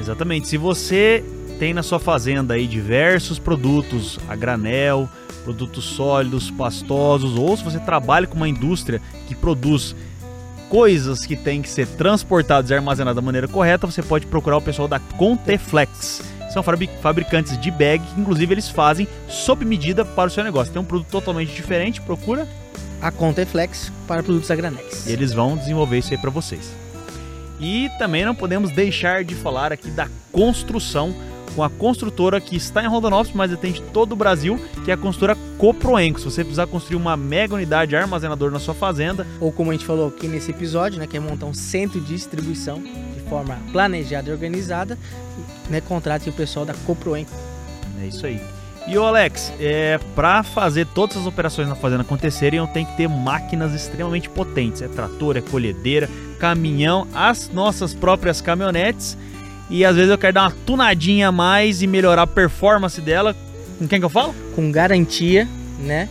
Exatamente. 0.00 0.48
Se 0.48 0.56
você 0.56 1.22
tem 1.58 1.72
na 1.74 1.82
sua 1.82 1.98
fazenda 1.98 2.54
aí 2.54 2.66
diversos 2.66 3.38
produtos 3.38 4.18
a 4.28 4.34
granel, 4.36 5.08
produtos 5.44 5.84
sólidos, 5.84 6.50
pastosos, 6.50 7.36
ou 7.36 7.56
se 7.56 7.62
você 7.64 7.78
trabalha 7.78 8.26
com 8.26 8.36
uma 8.36 8.48
indústria 8.48 9.00
que 9.26 9.34
produz 9.34 9.94
coisas 10.68 11.24
que 11.26 11.36
têm 11.36 11.62
que 11.62 11.68
ser 11.68 11.86
transportadas 11.86 12.70
e 12.70 12.74
armazenadas 12.74 13.16
da 13.16 13.22
maneira 13.22 13.46
correta, 13.46 13.86
você 13.86 14.02
pode 14.02 14.26
procurar 14.26 14.56
o 14.56 14.62
pessoal 14.62 14.88
da 14.88 14.98
Conteflex. 14.98 16.22
São 16.52 16.62
fabri- 16.62 16.90
fabricantes 17.02 17.58
de 17.60 17.70
bag, 17.70 18.02
que 18.04 18.20
inclusive 18.20 18.54
eles 18.54 18.68
fazem 18.68 19.06
sob 19.28 19.64
medida 19.64 20.04
para 20.04 20.28
o 20.28 20.30
seu 20.30 20.42
negócio. 20.44 20.72
Tem 20.72 20.80
um 20.80 20.84
produto 20.84 21.08
totalmente 21.08 21.52
diferente, 21.54 22.00
procura 22.00 22.48
A 23.02 23.10
conta 23.10 23.42
é 23.42 23.44
flex 23.44 23.92
para 24.06 24.22
produtos 24.22 24.50
a 24.50 24.54
granéis. 24.56 25.06
e 25.06 25.12
eles 25.12 25.32
vão 25.32 25.56
desenvolver 25.56 25.98
isso 25.98 26.12
aí 26.12 26.18
para 26.18 26.30
vocês. 26.30 26.72
E 27.60 27.88
também 27.98 28.24
não 28.24 28.34
podemos 28.34 28.70
deixar 28.70 29.22
de 29.24 29.34
falar 29.34 29.72
aqui 29.72 29.90
da 29.90 30.08
construção 30.32 31.14
com 31.54 31.62
a 31.62 31.70
construtora 31.70 32.40
que 32.40 32.56
está 32.56 32.82
em 32.82 32.88
Rondonópolis, 32.88 33.34
mas 33.34 33.52
atende 33.52 33.82
todo 33.92 34.12
o 34.12 34.16
Brasil, 34.16 34.58
que 34.84 34.90
é 34.90 34.94
a 34.94 34.96
construtora 34.96 35.36
Coproenco. 35.58 36.18
Se 36.18 36.24
você 36.24 36.42
precisar 36.42 36.66
construir 36.66 36.96
uma 36.96 37.16
mega 37.16 37.54
unidade 37.54 37.94
armazenadora 37.96 38.50
na 38.50 38.58
sua 38.58 38.74
fazenda, 38.74 39.26
Ou 39.40 39.52
como 39.52 39.70
a 39.70 39.74
gente 39.74 39.86
falou 39.86 40.08
aqui 40.08 40.26
nesse 40.26 40.50
episódio, 40.50 40.98
né, 40.98 41.06
que 41.06 41.16
é 41.16 41.20
montar 41.20 41.46
um 41.46 41.54
centro 41.54 42.00
de 42.00 42.14
distribuição 42.14 42.82
de 42.82 43.20
forma 43.28 43.58
planejada 43.72 44.30
e 44.30 44.32
organizada, 44.32 44.98
né, 45.68 45.80
contrate 45.80 46.28
o 46.28 46.32
pessoal 46.32 46.64
da 46.64 46.74
Coproenco. 46.74 47.32
é 48.02 48.06
isso 48.06 48.26
aí. 48.26 48.40
E 48.86 48.98
o 48.98 49.02
Alex, 49.02 49.50
é, 49.58 49.98
para 50.14 50.42
fazer 50.42 50.86
todas 50.88 51.16
as 51.16 51.26
operações 51.26 51.66
na 51.66 51.74
fazenda 51.74 52.02
acontecerem, 52.02 52.58
eu 52.58 52.66
tenho 52.66 52.86
que 52.86 52.96
ter 52.96 53.08
máquinas 53.08 53.72
extremamente 53.72 54.28
potentes. 54.28 54.82
É 54.82 54.88
trator, 54.88 55.38
é 55.38 55.40
colhedeira, 55.40 56.08
caminhão, 56.38 57.08
as 57.14 57.48
nossas 57.48 57.94
próprias 57.94 58.42
caminhonetes. 58.42 59.16
E 59.74 59.84
às 59.84 59.96
vezes 59.96 60.08
eu 60.08 60.16
quero 60.16 60.34
dar 60.34 60.42
uma 60.42 60.52
tunadinha 60.64 61.30
a 61.30 61.32
mais 61.32 61.82
e 61.82 61.88
melhorar 61.88 62.22
a 62.22 62.26
performance 62.28 63.00
dela. 63.00 63.34
Com 63.76 63.88
quem 63.88 63.98
que 63.98 64.04
eu 64.04 64.08
falo? 64.08 64.32
com 64.54 64.70
garantia, 64.70 65.48
né, 65.80 66.08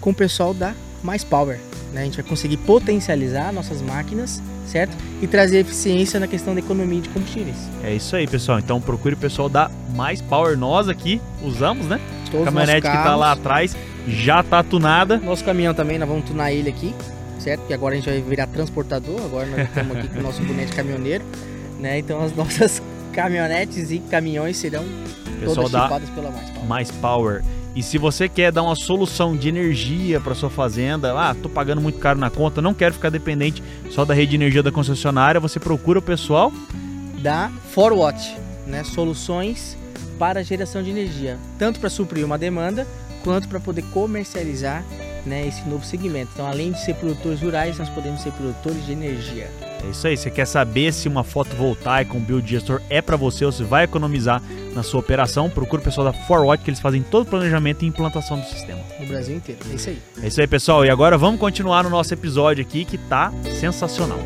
com 0.00 0.10
o 0.10 0.14
pessoal 0.14 0.52
da 0.52 0.74
Mais 1.00 1.22
Power. 1.22 1.60
Né? 1.92 2.00
A 2.00 2.04
gente 2.04 2.16
vai 2.20 2.28
conseguir 2.28 2.56
potencializar 2.56 3.52
nossas 3.52 3.80
máquinas, 3.80 4.42
certo? 4.66 4.96
E 5.22 5.28
trazer 5.28 5.58
eficiência 5.58 6.18
na 6.18 6.26
questão 6.26 6.52
da 6.52 6.58
economia 6.58 7.00
de 7.00 7.08
combustíveis. 7.10 7.56
É 7.84 7.94
isso 7.94 8.16
aí, 8.16 8.26
pessoal. 8.26 8.58
Então 8.58 8.80
procure 8.80 9.14
o 9.14 9.18
pessoal 9.18 9.48
da 9.48 9.70
Mais 9.94 10.20
Power. 10.20 10.58
Nós 10.58 10.88
aqui 10.88 11.20
usamos, 11.44 11.86
né? 11.86 12.00
Todos 12.28 12.48
A 12.48 12.50
caminhonete 12.50 12.88
que 12.88 12.92
tá 12.92 13.14
lá 13.14 13.30
atrás 13.30 13.76
já 14.08 14.42
tá 14.42 14.64
tunada. 14.64 15.18
Nosso 15.18 15.44
caminhão 15.44 15.74
também, 15.74 15.96
nós 15.96 16.08
vamos 16.08 16.24
tunar 16.24 16.52
ele 16.52 16.68
aqui, 16.68 16.92
certo? 17.38 17.60
Porque 17.60 17.74
agora 17.74 17.94
a 17.94 17.98
gente 17.98 18.10
vai 18.10 18.20
virar 18.20 18.48
transportador, 18.48 19.20
agora 19.24 19.46
nós 19.46 19.68
estamos 19.68 19.96
aqui 19.96 20.08
com 20.08 20.18
o 20.18 20.22
nosso 20.24 20.42
bonete 20.42 20.72
caminhoneiro, 20.72 21.24
né? 21.80 21.98
Então 21.98 22.22
as 22.22 22.34
nossas 22.36 22.82
caminhonetes 23.12 23.90
e 23.90 23.98
caminhões 23.98 24.56
serão 24.56 24.84
Pessoal 25.40 25.56
todas 25.56 25.72
da 25.72 25.82
chipadas 25.84 26.10
pela 26.10 26.30
Mais 26.30 26.50
Power. 26.50 26.68
Mais 26.68 26.90
Power. 26.90 27.44
E 27.74 27.82
se 27.82 27.98
você 27.98 28.28
quer 28.28 28.50
dar 28.50 28.62
uma 28.62 28.74
solução 28.74 29.36
de 29.36 29.48
energia 29.48 30.20
para 30.20 30.34
sua 30.34 30.50
fazenda, 30.50 31.12
ah, 31.18 31.34
tô 31.34 31.48
pagando 31.48 31.80
muito 31.80 31.98
caro 31.98 32.18
na 32.18 32.28
conta, 32.28 32.60
não 32.60 32.74
quero 32.74 32.94
ficar 32.94 33.10
dependente 33.10 33.62
só 33.90 34.04
da 34.04 34.12
rede 34.12 34.30
de 34.30 34.36
energia 34.36 34.62
da 34.62 34.72
concessionária, 34.72 35.40
você 35.40 35.60
procura 35.60 35.98
o 35.98 36.02
pessoal. 36.02 36.52
da 37.22 37.50
Forwatch, 37.72 38.36
né? 38.66 38.82
Soluções 38.82 39.76
para 40.18 40.42
geração 40.42 40.82
de 40.82 40.90
energia, 40.90 41.38
tanto 41.58 41.80
para 41.80 41.88
suprir 41.88 42.24
uma 42.24 42.36
demanda 42.36 42.86
quanto 43.22 43.48
para 43.48 43.60
poder 43.60 43.82
comercializar, 43.92 44.84
né, 45.24 45.46
esse 45.46 45.66
novo 45.68 45.84
segmento. 45.84 46.30
Então, 46.34 46.46
além 46.46 46.72
de 46.72 46.82
ser 46.82 46.94
produtores 46.94 47.40
rurais, 47.40 47.78
nós 47.78 47.88
podemos 47.90 48.22
ser 48.22 48.32
produtores 48.32 48.84
de 48.86 48.92
energia. 48.92 49.50
É 49.84 49.90
isso 49.90 50.06
aí, 50.06 50.16
você 50.16 50.30
quer 50.30 50.46
saber 50.46 50.92
se 50.92 51.08
uma 51.08 51.24
fotovoltaica, 51.24 52.16
um 52.16 52.20
biodigestor 52.20 52.80
é 52.90 53.00
para 53.00 53.16
você 53.16 53.44
ou 53.44 53.52
se 53.52 53.62
vai 53.62 53.84
economizar 53.84 54.42
na 54.74 54.82
sua 54.82 55.00
operação, 55.00 55.48
procura 55.48 55.80
o 55.80 55.84
pessoal 55.84 56.04
da 56.04 56.12
Forwatch 56.12 56.62
que 56.62 56.70
eles 56.70 56.80
fazem 56.80 57.02
todo 57.02 57.22
o 57.22 57.26
planejamento 57.26 57.82
e 57.82 57.88
implantação 57.88 58.38
do 58.38 58.46
sistema. 58.46 58.80
No 59.00 59.06
Brasil 59.06 59.36
inteiro. 59.36 59.60
É 59.70 59.74
isso 59.74 59.90
aí. 59.90 60.02
É 60.22 60.26
isso 60.28 60.40
aí, 60.40 60.46
pessoal. 60.46 60.84
E 60.84 60.90
agora 60.90 61.16
vamos 61.16 61.40
continuar 61.40 61.82
no 61.82 61.90
nosso 61.90 62.12
episódio 62.12 62.62
aqui 62.62 62.84
que 62.84 62.98
tá 62.98 63.32
sensacional. 63.58 64.18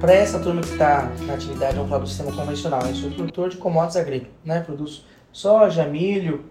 Para 0.00 0.14
essa 0.14 0.38
turma 0.38 0.62
que 0.62 0.70
está 0.70 1.12
na 1.26 1.34
atividade, 1.34 1.74
vamos 1.74 1.90
falar 1.90 2.02
do 2.02 2.08
sistema 2.08 2.32
convencional. 2.32 2.80
Eu 2.86 2.94
sou 2.94 3.10
produtor 3.10 3.50
de 3.50 3.58
commodities 3.58 3.96
agrícolas, 3.96 4.32
né? 4.42 4.60
Produzo 4.60 5.04
soja, 5.30 5.84
milho, 5.84 6.46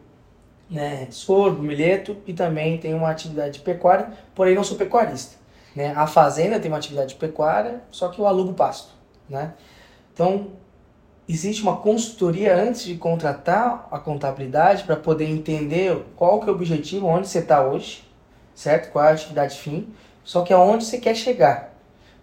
né? 0.70 1.08
sorgo, 1.10 1.64
milheto 1.64 2.18
e 2.28 2.34
também 2.34 2.78
tenho 2.78 2.98
uma 2.98 3.10
atividade 3.10 3.54
de 3.54 3.60
pecuária, 3.60 4.12
porém 4.36 4.56
não 4.56 4.64
sou 4.64 4.78
pecuarista. 4.78 5.38
Né? 5.76 5.94
A 5.96 6.06
fazenda 6.06 6.60
tem 6.60 6.70
uma 6.70 6.78
atividade 6.78 7.14
de 7.14 7.16
pecuária, 7.16 7.82
só 7.90 8.10
que 8.10 8.20
eu 8.20 8.28
alugo 8.28 8.54
pasto. 8.54 8.94
Né? 9.28 9.54
Então, 10.14 10.48
existe 11.28 11.62
uma 11.62 11.78
consultoria 11.78 12.56
antes 12.56 12.84
de 12.84 12.96
contratar 12.96 13.88
a 13.92 14.00
contabilidade 14.00 14.84
para 14.84 14.96
poder 14.96 15.30
entender 15.30 16.06
qual 16.16 16.40
que 16.40 16.50
é 16.50 16.52
o 16.52 16.56
objetivo, 16.56 17.08
onde 17.08 17.28
você 17.28 17.40
está 17.40 17.64
hoje, 17.64 18.04
certo? 18.54 18.92
Qual 18.92 19.06
é 19.06 19.10
a 19.10 19.14
atividade 19.14 19.58
fim, 19.58 19.94
só 20.24 20.42
que 20.42 20.52
aonde 20.52 20.86
você 20.86 20.98
quer 20.98 21.16
chegar. 21.16 21.74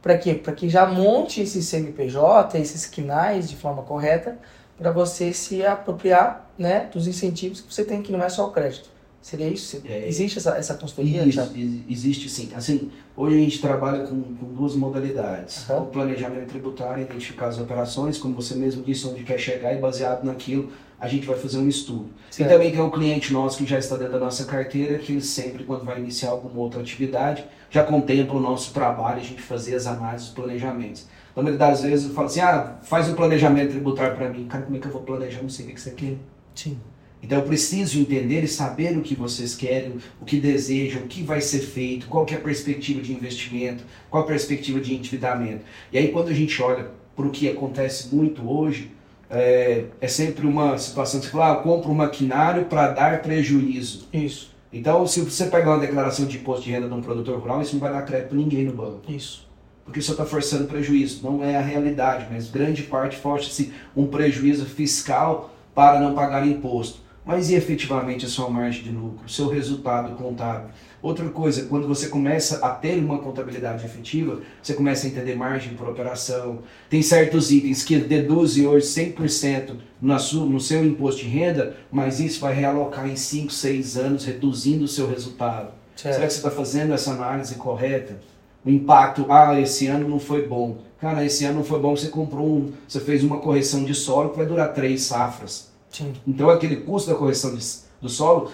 Para 0.03 0.19
quê? 0.19 0.35
Para 0.35 0.53
que 0.53 0.69
já 0.69 0.87
monte 0.87 1.41
esse 1.41 1.63
CNPJ, 1.63 2.59
esses 2.59 2.87
quinais 2.87 3.49
de 3.49 3.57
forma 3.57 3.83
correta, 3.83 4.39
para 4.79 4.91
você 4.91 5.33
se 5.33 5.65
apropriar 5.65 6.51
né, 6.59 6.89
dos 6.93 7.07
incentivos 7.07 7.61
que 7.61 7.73
você 7.73 7.85
tem, 7.85 8.03
que 8.03 8.13
não 8.13 8.23
é 8.23 8.29
só 8.29 8.47
o 8.47 8.51
crédito. 8.51 8.89
Seria 9.21 9.49
isso? 9.49 9.83
É. 9.85 10.07
Existe 10.07 10.39
essa, 10.39 10.57
essa 10.57 10.75
consultoria? 10.75 11.25
Isso, 11.25 11.33
Thiago? 11.43 11.59
ex- 11.59 11.81
existe 11.89 12.29
sim. 12.29 12.51
Assim, 12.55 12.93
hoje 13.17 13.37
a 13.37 13.41
gente 13.41 13.61
trabalha 13.61 14.07
com, 14.07 14.23
com 14.23 14.47
duas 14.55 14.77
modalidades. 14.77 15.69
Aham. 15.69 15.83
O 15.83 15.87
planejamento 15.87 16.47
tributário, 16.47 17.03
identificar 17.03 17.49
as 17.49 17.59
operações, 17.59 18.19
como 18.19 18.35
você 18.37 18.55
mesmo 18.55 18.85
disse, 18.85 19.05
onde 19.09 19.25
quer 19.25 19.39
chegar 19.39 19.75
e 19.75 19.79
baseado 19.79 20.23
naquilo, 20.23 20.71
a 21.01 21.09
gente 21.09 21.27
vai 21.27 21.37
fazer 21.37 21.59
um 21.59 21.69
estudo. 21.69 22.09
Certo. 22.31 22.49
E 22.49 22.53
também 22.53 22.71
tem 22.71 22.81
um 22.81 22.89
cliente 22.91 23.33
nosso 23.33 23.59
que 23.59 23.67
já 23.67 23.79
está 23.81 23.97
dentro 23.97 24.13
da 24.13 24.21
nossa 24.21 24.45
carteira, 24.45 24.97
que 24.99 25.13
ele 25.13 25.21
sempre, 25.21 25.65
quando 25.65 25.85
vai 25.85 25.99
iniciar 25.99 26.31
alguma 26.31 26.61
outra 26.61 26.81
atividade, 26.81 27.45
já 27.69 27.83
contempla 27.83 28.37
o 28.37 28.41
nosso 28.41 28.73
trabalho, 28.73 29.19
a 29.21 29.25
gente 29.25 29.43
fazer 29.43 29.75
as 29.75 29.89
análises, 29.89 30.29
os 30.29 30.35
planejamentos. 30.35 31.05
Na 31.37 31.43
maioria 31.43 31.59
das 31.59 31.83
vezes 31.83 32.07
eu 32.07 32.15
falo 32.15 32.29
assim, 32.29 32.41
ah, 32.41 32.79
faz 32.83 33.09
um 33.11 33.15
planejamento 33.15 33.71
tributário 33.71 34.17
para 34.17 34.31
mim. 34.31 34.47
Cara, 34.47 34.65
como 34.65 34.77
é 34.77 34.81
que 34.81 34.87
eu 34.87 34.91
vou 34.91 35.03
planejar? 35.03 35.43
Não 35.43 35.51
sei 35.51 35.67
o 35.67 35.69
que 35.69 35.81
você 35.81 35.91
quer. 35.91 36.15
Sim. 36.55 36.79
Então 37.23 37.39
eu 37.39 37.45
preciso 37.45 38.01
entender 38.01 38.43
e 38.43 38.49
saber 38.49 38.97
o 38.97 39.03
que 39.03 39.15
vocês 39.15 39.55
querem, 39.55 39.97
o 40.21 40.25
que 40.25 40.41
desejam, 40.41 41.03
o 41.03 41.07
que 41.07 41.23
vai 41.23 41.41
ser 41.41 41.61
feito, 41.61 42.07
qual 42.09 42.25
que 42.25 42.35
é 42.35 42.39
a 42.39 42.41
perspectiva 42.41 43.03
de 43.03 43.13
investimento, 43.13 43.85
qual 44.09 44.23
a 44.23 44.27
perspectiva 44.27 44.81
de 44.81 44.95
endividamento. 44.95 45.63
E 45.93 45.99
aí 45.99 46.09
quando 46.09 46.29
a 46.29 46.33
gente 46.33 46.61
olha 46.63 46.91
para 47.15 47.27
o 47.27 47.31
que 47.31 47.49
acontece 47.49 48.15
muito 48.15 48.49
hoje, 48.49 48.93
é, 49.29 49.85
é 50.01 50.09
sempre 50.09 50.47
uma 50.47 50.79
situação 50.79 51.21
que 51.21 51.27
você 51.27 51.33
fala, 51.33 51.53
ah, 51.53 51.57
eu 51.57 51.63
compro 51.63 51.91
um 51.91 51.95
maquinário 51.95 52.67
para 52.67 52.89
dar 52.89 53.23
prejuízo. 53.23 54.09
Isso, 54.13 54.55
Então, 54.73 55.07
se 55.07 55.21
você 55.21 55.47
pegar 55.47 55.73
uma 55.73 55.81
declaração 55.81 56.27
de 56.27 56.37
imposto 56.37 56.65
de 56.65 56.71
renda 56.71 56.89
de 56.89 56.95
um 56.95 57.01
produtor 57.01 57.39
rural, 57.39 57.61
isso 57.61 57.75
não 57.75 57.81
vai 57.81 57.93
dar 57.93 58.03
crédito 58.03 58.29
para 58.29 58.39
ninguém 58.39 58.65
no 58.65 58.73
banco. 58.73 59.01
isso. 59.09 59.46
Porque 59.87 60.03
você 60.03 60.11
está 60.11 60.27
forçando 60.27 60.67
prejuízo. 60.67 61.21
Não 61.23 61.43
é 61.43 61.57
a 61.57 61.63
realidade, 61.63 62.27
mas 62.31 62.51
grande 62.51 62.83
parte 62.83 63.17
força-se 63.17 63.73
um 63.97 64.07
prejuízo 64.07 64.67
fiscal 64.67 65.55
para 65.75 65.99
não 66.01 66.15
pagar 66.15 66.47
imposto. 66.47 67.07
Mas 67.25 67.51
e 67.51 67.55
efetivamente 67.55 68.25
a 68.25 68.29
sua 68.29 68.49
margem 68.49 68.85
de 68.85 68.91
lucro, 68.91 69.27
o 69.27 69.29
seu 69.29 69.49
resultado 69.49 70.15
contábil? 70.15 70.69
Outra 71.03 71.29
coisa, 71.29 71.67
quando 71.67 71.89
você 71.89 72.09
começa 72.09 72.65
a 72.65 72.71
ter 72.71 72.99
uma 72.99 73.19
contabilidade 73.19 73.85
efetiva, 73.85 74.41
você 74.63 74.75
começa 74.75 75.07
a 75.07 75.11
entender 75.11 75.35
margem 75.35 75.75
por 75.75 75.89
operação. 75.89 76.61
Tem 76.89 77.03
certos 77.03 77.51
itens 77.51 77.83
que 77.83 77.99
deduzem 77.99 78.67
hoje 78.69 78.87
100% 78.87 79.75
na 80.01 80.19
sua, 80.21 80.47
no 80.47 80.61
seu 80.61 80.85
imposto 80.85 81.23
de 81.23 81.29
renda, 81.29 81.77
mas 81.91 82.21
isso 82.21 82.41
vai 82.41 82.55
realocar 82.55 83.09
em 83.09 83.17
5, 83.17 83.53
6 83.53 83.97
anos, 83.97 84.25
reduzindo 84.25 84.85
o 84.85 84.89
seu 84.89 85.09
resultado. 85.09 85.73
Será 85.97 86.15
que 86.27 86.33
você 86.33 86.37
está 86.37 86.51
fazendo 86.51 86.93
essa 86.95 87.11
análise 87.11 87.57
correta? 87.57 88.21
O 88.67 88.71
impacto, 88.71 89.27
ah, 89.31 89.59
esse 89.61 89.87
ano 89.87 90.09
não 90.09 90.19
foi 90.19 90.47
bom. 90.47 90.79
Cara, 91.01 91.25
esse 91.25 91.45
ano 91.45 91.59
não 91.59 91.65
foi 91.65 91.79
bom, 91.79 91.97
você 91.97 92.09
comprou 92.09 92.45
um, 92.47 92.73
você 92.89 92.99
fez 92.99 93.23
uma 93.23 93.39
correção 93.39 93.85
de 93.85 93.95
solo 93.95 94.31
que 94.31 94.39
vai 94.39 94.47
durar 94.47 94.73
três 94.75 95.03
safras. 95.03 95.71
Sim. 95.91 96.13
Então 96.27 96.51
aquele 96.51 96.77
custo 96.77 97.11
da 97.11 97.17
correção 97.17 97.55
de- 97.55 97.65
do 98.01 98.09
solo, 98.09 98.51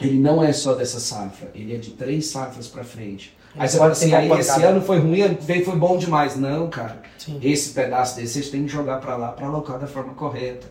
ele 0.00 0.18
não 0.18 0.42
é 0.44 0.52
só 0.52 0.74
dessa 0.74 1.00
safra, 1.00 1.50
ele 1.54 1.74
é 1.74 1.78
de 1.78 1.92
três 1.92 2.26
safras 2.26 2.66
para 2.68 2.84
frente. 2.84 3.34
Aí 3.56 3.66
você 3.68 3.78
fala 3.78 3.92
assim, 3.92 4.12
aí 4.12 4.30
esse 4.32 4.62
ano 4.62 4.80
foi 4.82 4.98
ruim, 4.98 5.22
ano 5.22 5.34
que 5.36 5.64
foi 5.64 5.76
bom 5.76 5.96
demais. 5.96 6.36
Não, 6.36 6.68
cara. 6.68 7.00
Sim. 7.16 7.38
Esse 7.42 7.70
pedaço 7.70 8.16
desse 8.16 8.34
vocês 8.34 8.50
têm 8.50 8.64
que 8.64 8.68
jogar 8.68 8.98
para 9.00 9.16
lá 9.16 9.28
para 9.32 9.46
alocar 9.46 9.78
da 9.78 9.86
forma 9.86 10.12
correta. 10.14 10.66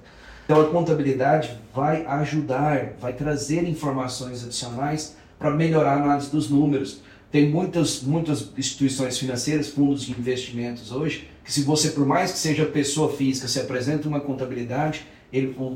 Então 0.46 0.62
a 0.62 0.66
contabilidade 0.70 1.58
vai 1.74 2.06
ajudar, 2.06 2.94
vai 3.02 3.12
trazer 3.14 3.68
informações 3.68 4.44
adicionais 4.46 5.16
para 5.38 5.50
melhorar 5.52 5.94
a 5.94 6.04
análise 6.04 6.30
dos 6.30 6.50
números. 6.50 7.02
Tem 7.32 7.50
muitas, 7.50 8.02
muitas 8.02 8.50
instituições 8.58 9.18
financeiras, 9.18 9.68
fundos 9.70 10.04
de 10.04 10.12
investimentos 10.12 10.92
hoje, 10.92 11.28
que 11.44 11.52
se 11.52 11.62
você, 11.62 11.90
por 11.90 12.06
mais 12.06 12.32
que 12.32 12.38
seja 12.40 12.66
pessoa 12.66 13.12
física, 13.12 13.48
se 13.48 13.60
apresenta 13.60 14.08
uma 14.08 14.20
contabilidade, 14.20 15.06
ele, 15.32 15.56
o, 15.60 15.74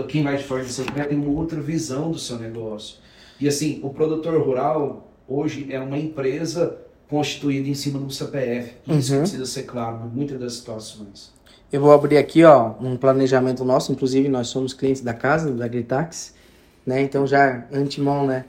o- 0.00 0.04
quem 0.06 0.22
vai 0.22 0.36
te 0.36 0.44
fornecer 0.44 0.82
o 0.82 0.84
crédito 0.86 1.08
tem 1.10 1.18
uma 1.18 1.30
outra 1.38 1.60
visão 1.60 2.10
do 2.12 2.18
seu 2.18 2.38
negócio. 2.38 2.96
E 3.40 3.48
assim, 3.48 3.80
o 3.82 3.90
produtor 3.90 4.40
rural 4.40 5.12
hoje 5.26 5.66
é 5.70 5.80
uma 5.80 5.98
empresa 5.98 6.78
constituída 7.08 7.68
em 7.68 7.74
cima 7.74 7.98
de 7.98 8.04
um 8.04 8.10
CPF. 8.10 8.74
Isso 8.86 9.14
Uhum. 9.14 9.20
precisa 9.20 9.46
ser 9.46 9.62
claro 9.64 10.06
em 10.06 10.16
muitas 10.16 10.38
das 10.38 10.52
situações. 10.54 11.32
Eu 11.72 11.80
vou 11.80 11.92
abrir 11.92 12.16
aqui, 12.18 12.44
ó, 12.44 12.72
um 12.80 12.96
planejamento 12.96 13.64
nosso, 13.64 13.92
inclusive 13.92 14.28
nós 14.28 14.48
somos 14.48 14.72
clientes 14.72 15.02
da 15.02 15.12
casa, 15.12 15.50
da 15.52 15.66
Gritax, 15.68 16.34
né? 16.86 17.02
Então 17.02 17.26
já 17.26 17.66
antemão, 17.72 18.26
né? 18.26 18.44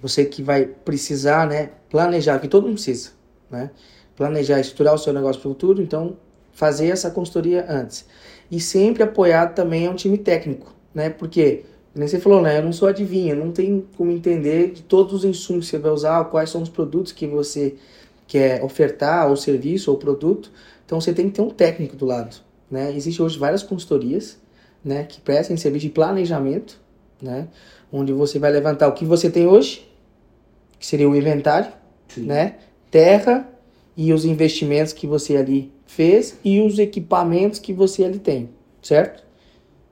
Você 0.00 0.24
que 0.24 0.42
vai 0.42 0.64
precisar, 0.64 1.46
né, 1.46 1.70
planejar, 1.90 2.38
que 2.38 2.48
todo 2.48 2.64
mundo 2.64 2.74
precisa, 2.74 3.10
né? 3.50 3.70
Planejar, 4.16 4.60
estruturar 4.60 4.94
o 4.94 4.98
seu 4.98 5.12
negócio 5.12 5.40
para 5.40 5.48
o 5.48 5.52
futuro, 5.52 5.82
então 5.82 6.16
fazer 6.52 6.88
essa 6.88 7.10
consultoria 7.10 7.66
antes. 7.68 8.06
E 8.50 8.60
sempre 8.60 9.02
apoiado 9.02 9.54
também 9.54 9.86
a 9.86 9.90
um 9.90 9.94
time 9.94 10.18
técnico, 10.18 10.74
né? 10.94 11.10
Porque, 11.10 11.64
como 11.92 12.08
você 12.08 12.18
falou, 12.18 12.42
né, 12.42 12.58
eu 12.58 12.62
não 12.62 12.72
sou 12.72 12.88
adivinha, 12.88 13.34
não 13.34 13.52
tem 13.52 13.86
como 13.96 14.10
entender 14.10 14.72
de 14.72 14.82
todos 14.82 15.12
os 15.12 15.24
insumos 15.24 15.66
que 15.66 15.70
você 15.70 15.78
vai 15.78 15.90
usar, 15.90 16.24
quais 16.26 16.50
são 16.50 16.62
os 16.62 16.68
produtos 16.68 17.12
que 17.12 17.26
você 17.26 17.76
quer 18.26 18.62
ofertar, 18.62 19.28
ou 19.28 19.36
serviço, 19.36 19.90
ou 19.90 19.96
produto. 19.96 20.52
Então 20.84 21.00
você 21.00 21.12
tem 21.12 21.28
que 21.28 21.36
ter 21.36 21.42
um 21.42 21.50
técnico 21.50 21.96
do 21.96 22.06
lado, 22.06 22.36
né? 22.70 22.92
Existem 22.94 23.24
hoje 23.24 23.38
várias 23.38 23.62
consultorias, 23.62 24.38
né, 24.84 25.04
que 25.04 25.20
prestam 25.20 25.56
serviço 25.56 25.86
de 25.86 25.92
planejamento, 25.92 26.80
né, 27.20 27.48
onde 27.92 28.12
você 28.12 28.38
vai 28.38 28.50
levantar 28.50 28.88
o 28.88 28.92
que 28.92 29.04
você 29.04 29.28
tem 29.28 29.46
hoje, 29.46 29.87
que 30.78 30.86
seria 30.86 31.08
o 31.08 31.16
inventário, 31.16 31.72
Sim. 32.08 32.22
né, 32.22 32.54
terra 32.90 33.48
e 33.96 34.12
os 34.12 34.24
investimentos 34.24 34.92
que 34.92 35.06
você 35.06 35.36
ali 35.36 35.72
fez 35.86 36.38
e 36.44 36.60
os 36.60 36.78
equipamentos 36.78 37.58
que 37.58 37.72
você 37.72 38.04
ali 38.04 38.18
tem, 38.18 38.50
certo? 38.82 39.22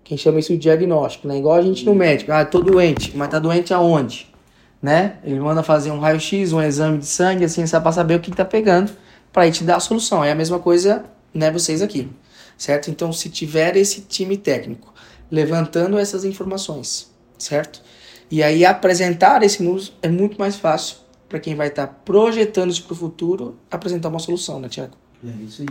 Quem 0.05 0.17
chama 0.17 0.39
isso 0.39 0.53
de 0.53 0.59
diagnóstico, 0.59 1.27
né? 1.27 1.37
Igual 1.37 1.57
a 1.57 1.63
gente 1.63 1.85
no 1.85 1.93
médico, 1.93 2.31
ah, 2.31 2.45
tô 2.45 2.61
doente, 2.61 3.17
mas 3.17 3.29
tá 3.29 3.41
doente 3.41 3.75
aonde? 3.75 4.33
Né? 4.81 5.17
Ele 5.25 5.41
manda 5.41 5.65
fazer 5.65 5.91
um 5.91 5.99
raio-x, 5.99 6.53
um 6.53 6.63
exame 6.63 6.99
de 6.99 7.07
sangue, 7.07 7.45
assim, 7.45 7.67
só 7.67 7.81
para 7.81 7.91
saber 7.91 8.15
o 8.15 8.21
que, 8.21 8.31
que 8.31 8.37
tá 8.37 8.45
pegando, 8.45 8.93
para 9.33 9.51
te 9.51 9.65
dar 9.65 9.77
a 9.77 9.81
solução. 9.81 10.23
É 10.23 10.31
a 10.31 10.35
mesma 10.35 10.61
coisa, 10.61 11.05
né, 11.35 11.51
vocês 11.51 11.83
aqui, 11.83 12.09
certo? 12.57 12.89
Então, 12.89 13.13
se 13.13 13.29
tiver 13.29 13.77
esse 13.77 14.03
time 14.03 14.37
técnico 14.37 14.95
levantando 15.29 15.99
essas 15.99 16.25
informações, 16.25 17.11
certo? 17.37 17.83
E 18.31 18.43
aí 18.43 18.65
apresentar 18.65 19.43
esse 19.43 19.63
número 19.63 19.85
é 20.03 20.09
muito 20.09 20.39
mais 20.39 20.57
fácil 20.57 20.99
para 21.29 21.39
quem 21.39 21.55
vai 21.55 21.69
estar 21.69 21.87
projetando 22.05 22.71
isso 22.71 22.85
para 22.85 22.93
o 22.93 22.97
futuro, 22.97 23.57
apresentar 23.71 24.09
uma 24.09 24.19
solução, 24.19 24.61
né, 24.61 24.69
Tiago? 24.69 24.95
É 25.25 25.43
isso 25.43 25.63
aí. 25.63 25.69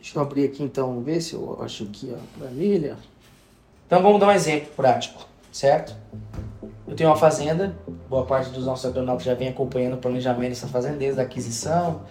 Deixa 0.00 0.18
eu 0.18 0.22
abrir 0.22 0.44
aqui 0.44 0.62
então, 0.62 0.88
vamos 0.88 1.04
ver 1.04 1.20
se 1.20 1.34
eu 1.34 1.58
acho 1.62 1.84
aqui 1.84 2.12
a 2.12 2.38
planilha. 2.38 2.96
Então 3.86 4.02
vamos 4.02 4.20
dar 4.20 4.28
um 4.28 4.32
exemplo 4.32 4.68
prático, 4.76 5.26
certo? 5.50 5.94
Eu 6.86 6.94
tenho 6.94 7.10
uma 7.10 7.16
fazenda, 7.16 7.76
boa 8.08 8.24
parte 8.24 8.50
dos 8.50 8.64
nossos 8.64 8.86
agronautas 8.86 9.24
já 9.24 9.34
vem 9.34 9.48
acompanhando 9.48 9.94
o 9.94 9.98
planejamento 9.98 10.50
dessa 10.50 10.68
fazenda, 10.68 10.96
desde 10.96 11.20
a 11.20 11.24
aquisição, 11.24 12.02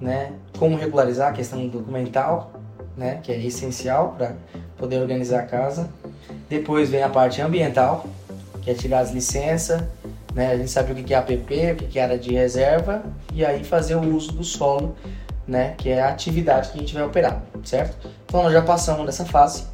né? 0.00 0.32
Como 0.58 0.76
regularizar 0.76 1.30
a 1.30 1.32
questão 1.32 1.66
documental, 1.66 2.52
né? 2.96 3.20
Que 3.22 3.32
é 3.32 3.44
essencial 3.44 4.14
para 4.16 4.36
poder 4.76 5.00
organizar 5.00 5.40
a 5.40 5.46
casa. 5.46 5.90
Depois 6.48 6.90
vem 6.90 7.02
a 7.02 7.08
parte 7.08 7.40
ambiental, 7.40 8.06
que 8.70 8.72
é 8.72 8.74
tirar 8.74 9.00
as 9.00 9.10
licenças, 9.10 9.82
né? 10.34 10.52
A 10.52 10.56
gente 10.56 10.70
sabe 10.70 10.92
o 10.92 10.94
que 10.94 11.12
é 11.12 11.16
APP, 11.16 11.72
o 11.72 11.76
que 11.88 11.98
é 11.98 12.02
área 12.02 12.18
de 12.18 12.32
reserva, 12.32 13.02
e 13.32 13.44
aí 13.44 13.64
fazer 13.64 13.96
o 13.96 14.14
uso 14.14 14.32
do 14.32 14.44
solo 14.44 14.94
né? 15.46 15.74
Que 15.76 15.88
é 15.88 16.00
a 16.00 16.10
atividade 16.10 16.70
que 16.70 16.78
a 16.78 16.80
gente 16.80 16.94
vai 16.94 17.02
operar, 17.02 17.42
certo? 17.64 18.08
Então 18.24 18.44
nós 18.44 18.52
já 18.52 18.62
passamos 18.62 19.04
dessa 19.04 19.24
fase, 19.24 19.64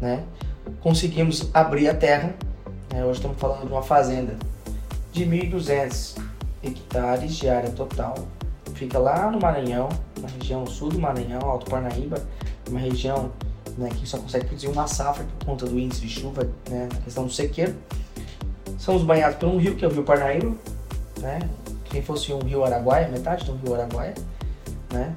né? 0.00 0.22
Conseguimos 0.80 1.50
abrir 1.52 1.88
a 1.88 1.94
terra. 1.94 2.34
né? 2.90 3.04
Hoje 3.04 3.18
estamos 3.18 3.38
falando 3.38 3.66
de 3.66 3.72
uma 3.72 3.82
fazenda 3.82 4.34
de 5.12 5.26
1.200 5.26 6.18
hectares 6.62 7.36
de 7.36 7.48
área 7.48 7.68
total. 7.70 8.14
Fica 8.74 8.98
lá 8.98 9.30
no 9.30 9.38
Maranhão, 9.38 9.90
na 10.18 10.28
região 10.28 10.66
sul 10.66 10.88
do 10.88 10.98
Maranhão, 10.98 11.42
Alto 11.42 11.70
Parnaíba, 11.70 12.22
uma 12.66 12.80
região 12.80 13.30
né, 13.76 13.90
que 13.90 14.06
só 14.08 14.16
consegue 14.18 14.46
produzir 14.46 14.68
uma 14.68 14.86
safra 14.86 15.24
por 15.38 15.46
conta 15.46 15.66
do 15.66 15.78
índice 15.78 16.00
de 16.00 16.08
chuva, 16.08 16.48
né, 16.70 16.88
na 16.90 17.00
questão 17.00 17.26
do 17.26 17.32
sequeiro. 17.32 17.74
Somos 18.82 19.04
banhados 19.04 19.38
por 19.38 19.48
um 19.48 19.58
rio, 19.58 19.76
que 19.76 19.84
é 19.84 19.88
o 19.88 19.92
Rio 19.92 20.02
Parnaíba, 20.02 20.56
né? 21.20 21.38
Quem 21.84 22.02
fosse 22.02 22.32
um 22.32 22.40
rio 22.40 22.64
Araguaia, 22.64 23.06
metade 23.06 23.44
do 23.44 23.54
rio 23.54 23.76
Araguaia 23.76 24.12
né? 24.92 25.14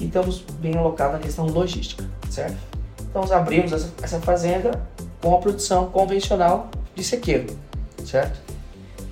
E 0.00 0.06
estamos 0.06 0.40
bem 0.58 0.76
alocados 0.76 1.14
na 1.14 1.20
questão 1.20 1.46
logística, 1.46 2.04
certo? 2.28 2.56
Então 3.02 3.22
abrimos 3.32 3.72
essa, 3.72 3.92
essa 4.02 4.20
fazenda 4.20 4.82
com 5.22 5.32
a 5.32 5.38
produção 5.38 5.92
convencional 5.92 6.68
de 6.92 7.04
sequeiro, 7.04 7.56
certo? 8.04 8.40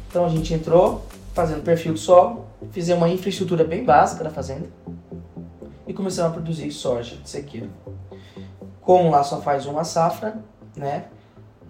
Então 0.09 0.27
a 0.27 0.29
gente 0.29 0.53
entrou 0.53 1.07
fazendo 1.33 1.63
perfil 1.63 1.93
do 1.93 1.99
solo, 2.01 2.45
fizemos 2.73 3.05
uma 3.05 3.09
infraestrutura 3.09 3.63
bem 3.63 3.85
básica 3.85 4.25
da 4.25 4.31
fazenda 4.31 4.69
e 5.87 5.95
começamos 5.95 6.33
a 6.33 6.35
produzir 6.35 6.73
soja 6.73 7.15
de 7.19 7.31
sequeiro. 7.31 7.71
Como 8.81 9.13
lá 9.13 9.23
só 9.23 9.41
faz 9.41 9.65
uma 9.65 9.85
safra, 9.85 10.43
né? 10.77 11.05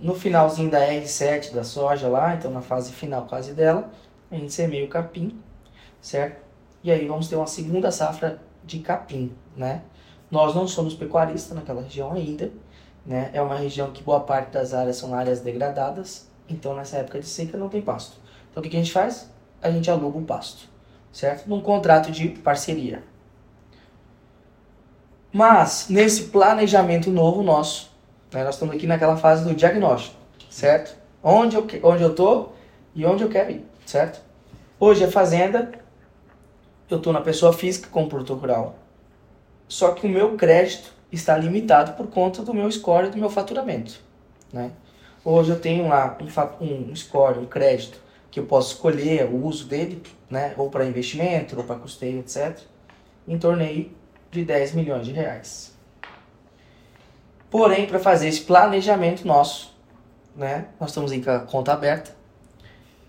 No 0.03 0.17
finalzinho 0.17 0.69
da 0.69 0.81
R7 0.81 1.53
da 1.53 1.63
soja 1.63 2.09
lá, 2.09 2.35
então 2.35 2.51
na 2.51 2.61
fase 2.61 2.93
final 2.93 3.25
quase 3.27 3.53
dela, 3.53 3.89
a 4.33 4.35
gente 4.35 4.53
semeia 4.53 4.85
o 4.85 4.89
capim, 4.89 5.41
certo? 6.01 6.43
E 6.83 6.91
aí 6.91 7.07
vamos 7.07 7.29
ter 7.29 7.37
uma 7.37 7.47
segunda 7.47 7.93
safra 7.93 8.43
de 8.65 8.81
capim, 8.81 9.33
né? 9.57 9.83
Nós 10.29 10.57
não 10.57 10.67
somos 10.67 10.93
pecuaristas 10.93 11.57
naquela 11.57 11.83
região 11.83 12.11
ainda, 12.11 12.51
né? 13.07 13.31
É 13.33 13.41
uma 13.41 13.55
região 13.55 13.93
que 13.93 14.03
boa 14.03 14.19
parte 14.19 14.51
das 14.51 14.75
áreas 14.75 14.97
são 14.97 15.15
áreas 15.15 15.39
degradadas, 15.39 16.29
então 16.49 16.75
nessa 16.75 16.97
época 16.97 17.21
de 17.21 17.27
seca 17.27 17.57
não 17.57 17.69
tem 17.69 17.81
pasto. 17.81 18.17
Então 18.51 18.61
o 18.61 18.65
que 18.65 18.71
que 18.71 18.77
a 18.77 18.81
gente 18.81 18.93
faz? 18.93 19.31
A 19.63 19.71
gente 19.71 19.89
aluga 19.89 20.19
o 20.19 20.25
pasto, 20.25 20.69
certo? 21.13 21.49
Num 21.49 21.61
contrato 21.61 22.11
de 22.11 22.29
parceria. 22.29 23.05
Mas 25.33 25.87
nesse 25.89 26.25
planejamento 26.25 27.09
novo 27.09 27.41
nosso, 27.41 27.92
nós 28.33 28.55
estamos 28.55 28.75
aqui 28.75 28.87
naquela 28.87 29.17
fase 29.17 29.45
do 29.45 29.55
diagnóstico, 29.55 30.17
certo? 30.49 30.97
Onde 31.23 31.57
eu, 31.57 31.67
onde 31.83 32.03
eu 32.03 32.15
tô 32.15 32.49
e 32.95 33.05
onde 33.05 33.23
eu 33.23 33.29
quero 33.29 33.51
ir, 33.51 33.65
certo? 33.85 34.21
Hoje 34.81 35.05
a 35.05 35.11
fazenda 35.11 35.71
eu 36.91 36.99
estou 36.99 37.13
na 37.13 37.21
pessoa 37.21 37.53
física 37.53 37.89
como 37.91 38.09
produtor 38.09 38.39
rural. 38.39 38.75
Só 39.69 39.93
que 39.93 40.07
o 40.07 40.11
meu 40.11 40.37
crédito 40.37 40.93
está 41.11 41.37
limitado 41.37 41.93
por 41.93 42.07
conta 42.09 42.43
do 42.43 42.53
meu 42.53 42.71
score 42.71 43.07
e 43.07 43.11
do 43.11 43.19
meu 43.19 43.31
faturamento. 43.31 44.01
Né? 44.53 44.71
Hoje 45.25 45.51
eu 45.51 45.61
tenho 45.61 45.89
lá 45.89 46.19
um, 46.21 46.91
um 46.91 46.97
score, 46.97 47.39
um 47.39 47.47
crédito, 47.47 48.01
que 48.31 48.41
eu 48.41 48.45
posso 48.45 48.75
escolher 48.75 49.27
o 49.27 49.47
uso 49.47 49.67
dele, 49.67 50.03
né? 50.29 50.55
ou 50.57 50.69
para 50.69 50.85
investimento, 50.85 51.57
ou 51.57 51.65
para 51.65 51.77
custeio, 51.77 52.21
etc. 52.21 52.59
Em 53.27 53.39
torno 53.39 53.65
de 54.31 54.45
10 54.45 54.73
milhões 54.73 55.07
de 55.07 55.13
reais. 55.13 55.72
Porém, 57.53 57.87
para 57.87 57.99
fazer 57.99 58.29
esse 58.29 58.41
planejamento 58.41 59.27
nosso, 59.27 59.77
né? 60.35 60.69
Nós 60.81 60.89
estamos 60.89 61.13
em 61.13 61.23
conta 61.47 61.75
aberta. 61.75 62.17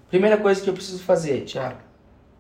Primeira 0.10 0.36
coisa 0.36 0.62
que 0.62 0.70
eu 0.70 0.74
preciso 0.74 1.02
fazer, 1.02 1.46
Tiago, 1.46 1.78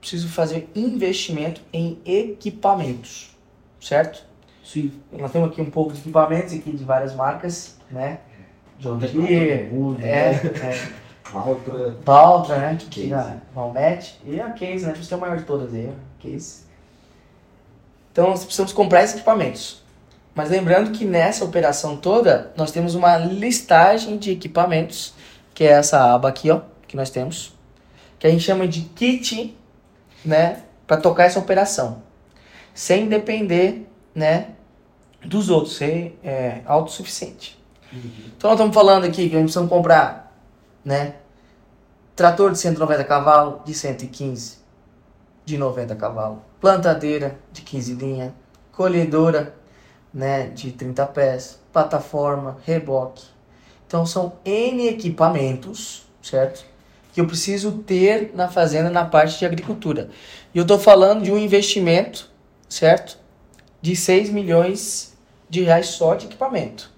preciso 0.01 0.27
fazer 0.27 0.69
investimento 0.75 1.61
em 1.71 1.97
equipamentos, 2.05 3.33
certo? 3.79 4.21
Sim. 4.65 4.91
Nós 5.13 5.31
temos 5.31 5.49
aqui 5.49 5.61
um 5.61 5.71
pouco 5.71 5.93
de 5.93 6.01
equipamentos 6.01 6.53
aqui 6.53 6.73
de 6.73 6.83
várias 6.83 7.15
marcas, 7.15 7.77
né? 7.89 8.19
John 8.79 8.97
Deere, 8.97 9.69
mundo, 9.71 10.01
é, 10.01 10.03
né? 10.03 10.41
é, 10.43 10.59
né? 10.59 10.93
Que 12.89 13.11
Valmet 13.55 14.19
e 14.25 14.41
a 14.41 14.51
Case, 14.51 14.85
né? 14.85 14.91
Por 14.91 15.05
ser 15.05 15.13
a 15.13 15.17
maior 15.17 15.37
de 15.37 15.45
todas 15.45 15.73
aí, 15.73 15.87
a 15.87 16.21
Case. 16.21 16.63
Então 18.11 18.29
nós 18.29 18.43
precisamos 18.43 18.73
comprar 18.73 19.03
esses 19.03 19.15
equipamentos. 19.15 19.82
Mas 20.35 20.49
lembrando 20.49 20.91
que 20.91 21.05
nessa 21.05 21.45
operação 21.45 21.95
toda, 21.95 22.51
nós 22.57 22.71
temos 22.71 22.95
uma 22.95 23.17
listagem 23.17 24.17
de 24.17 24.31
equipamentos, 24.31 25.13
que 25.53 25.63
é 25.63 25.67
essa 25.67 26.13
aba 26.13 26.29
aqui, 26.29 26.49
ó, 26.49 26.61
que 26.87 26.95
nós 26.95 27.09
temos, 27.09 27.53
que 28.17 28.25
a 28.25 28.29
gente 28.29 28.43
chama 28.43 28.67
de 28.67 28.81
kit, 28.81 29.55
né, 30.25 30.63
para 30.87 30.97
tocar 30.97 31.25
essa 31.25 31.39
operação, 31.39 32.01
sem 32.73 33.07
depender, 33.07 33.87
né, 34.15 34.49
dos 35.23 35.49
outros, 35.49 35.75
ser 35.75 36.19
é, 36.23 36.61
autossuficiente. 36.65 37.61
Então 38.35 38.49
nós 38.49 38.59
estamos 38.59 38.73
falando 38.73 39.05
aqui 39.05 39.29
que 39.29 39.35
a 39.35 39.39
gente 39.39 39.51
precisa 39.51 39.67
comprar, 39.67 40.35
né, 40.83 41.15
trator 42.15 42.51
de 42.51 42.57
190 42.57 43.03
cavalos, 43.03 43.63
de 43.65 43.73
115, 43.73 44.57
de 45.45 45.57
90 45.57 45.95
cavalos, 45.95 46.39
plantadeira 46.59 47.37
de 47.51 47.61
15 47.61 47.93
linhas, 47.93 48.31
colhedora, 48.71 49.53
né, 50.13 50.47
de 50.47 50.71
30 50.71 51.05
pés, 51.07 51.59
plataforma, 51.71 52.57
reboque. 52.65 53.25
Então 53.87 54.05
são 54.05 54.33
N 54.45 54.87
equipamentos, 54.87 56.03
certo? 56.21 56.65
Que 57.11 57.21
eu 57.21 57.27
preciso 57.27 57.71
ter 57.79 58.31
na 58.33 58.49
fazenda 58.49 58.89
na 58.89 59.05
parte 59.05 59.39
de 59.39 59.45
agricultura. 59.45 60.09
E 60.53 60.57
eu 60.57 60.63
estou 60.63 60.79
falando 60.79 61.23
de 61.23 61.31
um 61.31 61.37
investimento, 61.37 62.29
certo? 62.69 63.17
De 63.81 63.95
6 63.95 64.29
milhões 64.29 65.15
de 65.49 65.61
reais 65.61 65.87
só 65.87 66.15
de 66.15 66.25
equipamento. 66.25 66.91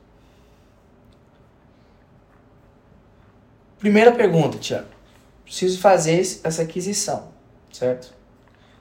Primeira 3.79 4.11
pergunta, 4.11 4.57
Tiago. 4.57 4.87
Preciso 5.43 5.79
fazer 5.79 6.19
essa 6.43 6.63
aquisição, 6.63 7.27
certo? 7.71 8.13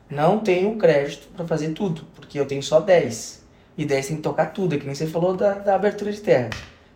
Não 0.09 0.39
tenho 0.39 0.77
crédito 0.79 1.29
para 1.29 1.47
fazer 1.47 1.71
tudo, 1.71 2.07
porque 2.15 2.39
eu 2.39 2.47
tenho 2.47 2.63
só 2.63 2.81
10. 2.81 3.44
E 3.77 3.85
10 3.85 4.07
tem 4.07 4.17
que 4.17 4.23
tocar 4.23 4.47
tudo, 4.47 4.75
é 4.75 4.79
que 4.79 4.87
nem 4.87 4.95
você 4.95 5.07
falou 5.07 5.37
da, 5.37 5.55
da 5.55 5.75
abertura 5.75 6.13
de 6.13 6.21
terra. 6.21 6.51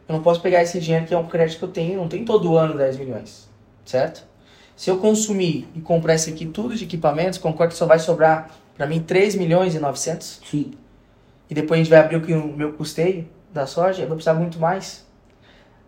Eu 0.09 0.15
não 0.15 0.23
posso 0.23 0.41
pegar 0.41 0.63
esse 0.63 0.79
dinheiro 0.81 1.07
que 1.07 1.13
é 1.13 1.19
um 1.19 1.27
crédito 1.27 1.59
que 1.59 1.65
eu 1.65 1.69
tenho, 1.69 1.97
não 1.99 2.09
tem 2.09 2.25
todo 2.25 2.57
ano 2.57 2.77
10 2.77 2.97
milhões, 2.99 3.49
certo? 3.85 4.25
Se 4.77 4.89
eu 4.91 4.99
consumir 4.99 5.69
e 5.75 5.81
comprar 5.81 6.15
isso 6.15 6.31
aqui 6.31 6.47
tudo 6.47 6.75
de 6.77 6.85
equipamentos, 6.85 7.39
concordo 7.39 7.73
que 7.73 7.79
só 7.79 7.85
vai 7.85 7.99
sobrar 7.99 8.51
para 8.77 8.87
mim 8.87 9.01
3 9.01 9.35
milhões 9.35 9.75
e 9.75 9.79
900. 9.81 10.41
Sim. 10.49 10.71
E 11.51 11.55
depois 11.55 11.81
a 11.81 11.83
gente 11.83 11.91
vai 11.91 11.99
abrir 11.99 12.17
o 12.17 12.21
que- 12.21 12.33
o 12.33 12.57
meu 12.57 12.73
custeio 12.75 13.29
da 13.53 13.67
soja, 13.67 14.03
eu 14.03 14.07
vou 14.07 14.17
precisar 14.17 14.35
muito 14.35 14.59
mais. 14.59 15.05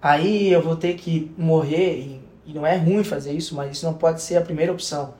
Aí 0.02 0.50
eu 0.50 0.60
vou 0.62 0.74
ter 0.76 0.94
que 0.94 1.30
morrer, 1.36 1.98
e, 1.98 2.20
e 2.46 2.52
não 2.54 2.66
é 2.66 2.76
ruim 2.76 3.04
fazer 3.04 3.32
isso, 3.32 3.54
mas 3.54 3.76
isso 3.76 3.86
não 3.86 3.94
pode 3.94 4.22
ser 4.22 4.36
a 4.36 4.40
primeira 4.40 4.72
opção. 4.72 5.14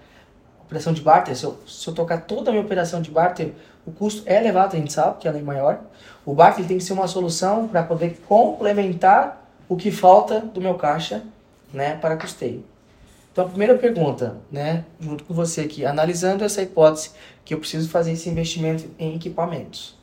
Operação 0.64 0.92
de 0.92 1.00
barter, 1.02 1.36
se 1.36 1.44
eu, 1.44 1.58
se 1.66 1.86
eu 1.88 1.94
tocar 1.94 2.18
toda 2.22 2.50
a 2.50 2.52
minha 2.52 2.64
operação 2.64 3.00
de 3.02 3.10
barter, 3.10 3.52
o 3.86 3.92
custo 3.92 4.22
é 4.26 4.36
elevado, 4.36 4.76
a 4.76 4.78
gente 4.78 4.92
sabe 4.92 5.18
que 5.18 5.26
ela 5.26 5.38
é 5.38 5.42
maior. 5.42 5.80
O 6.24 6.34
barter 6.34 6.60
ele 6.60 6.68
tem 6.68 6.78
que 6.78 6.84
ser 6.84 6.92
uma 6.92 7.08
solução 7.08 7.66
para 7.66 7.82
poder 7.82 8.20
complementar 8.28 9.48
o 9.68 9.76
que 9.76 9.90
falta 9.90 10.40
do 10.40 10.60
meu 10.60 10.74
caixa 10.74 11.22
né, 11.72 11.96
para 11.96 12.16
custeio. 12.16 12.64
Então, 13.32 13.44
a 13.44 13.48
primeira 13.48 13.78
pergunta, 13.78 14.36
né, 14.50 14.84
junto 14.98 15.24
com 15.24 15.32
você 15.32 15.62
aqui, 15.62 15.84
analisando 15.84 16.44
essa 16.44 16.60
hipótese 16.60 17.12
que 17.44 17.54
eu 17.54 17.58
preciso 17.58 17.88
fazer 17.88 18.12
esse 18.12 18.28
investimento 18.28 18.88
em 18.98 19.14
equipamentos, 19.14 19.96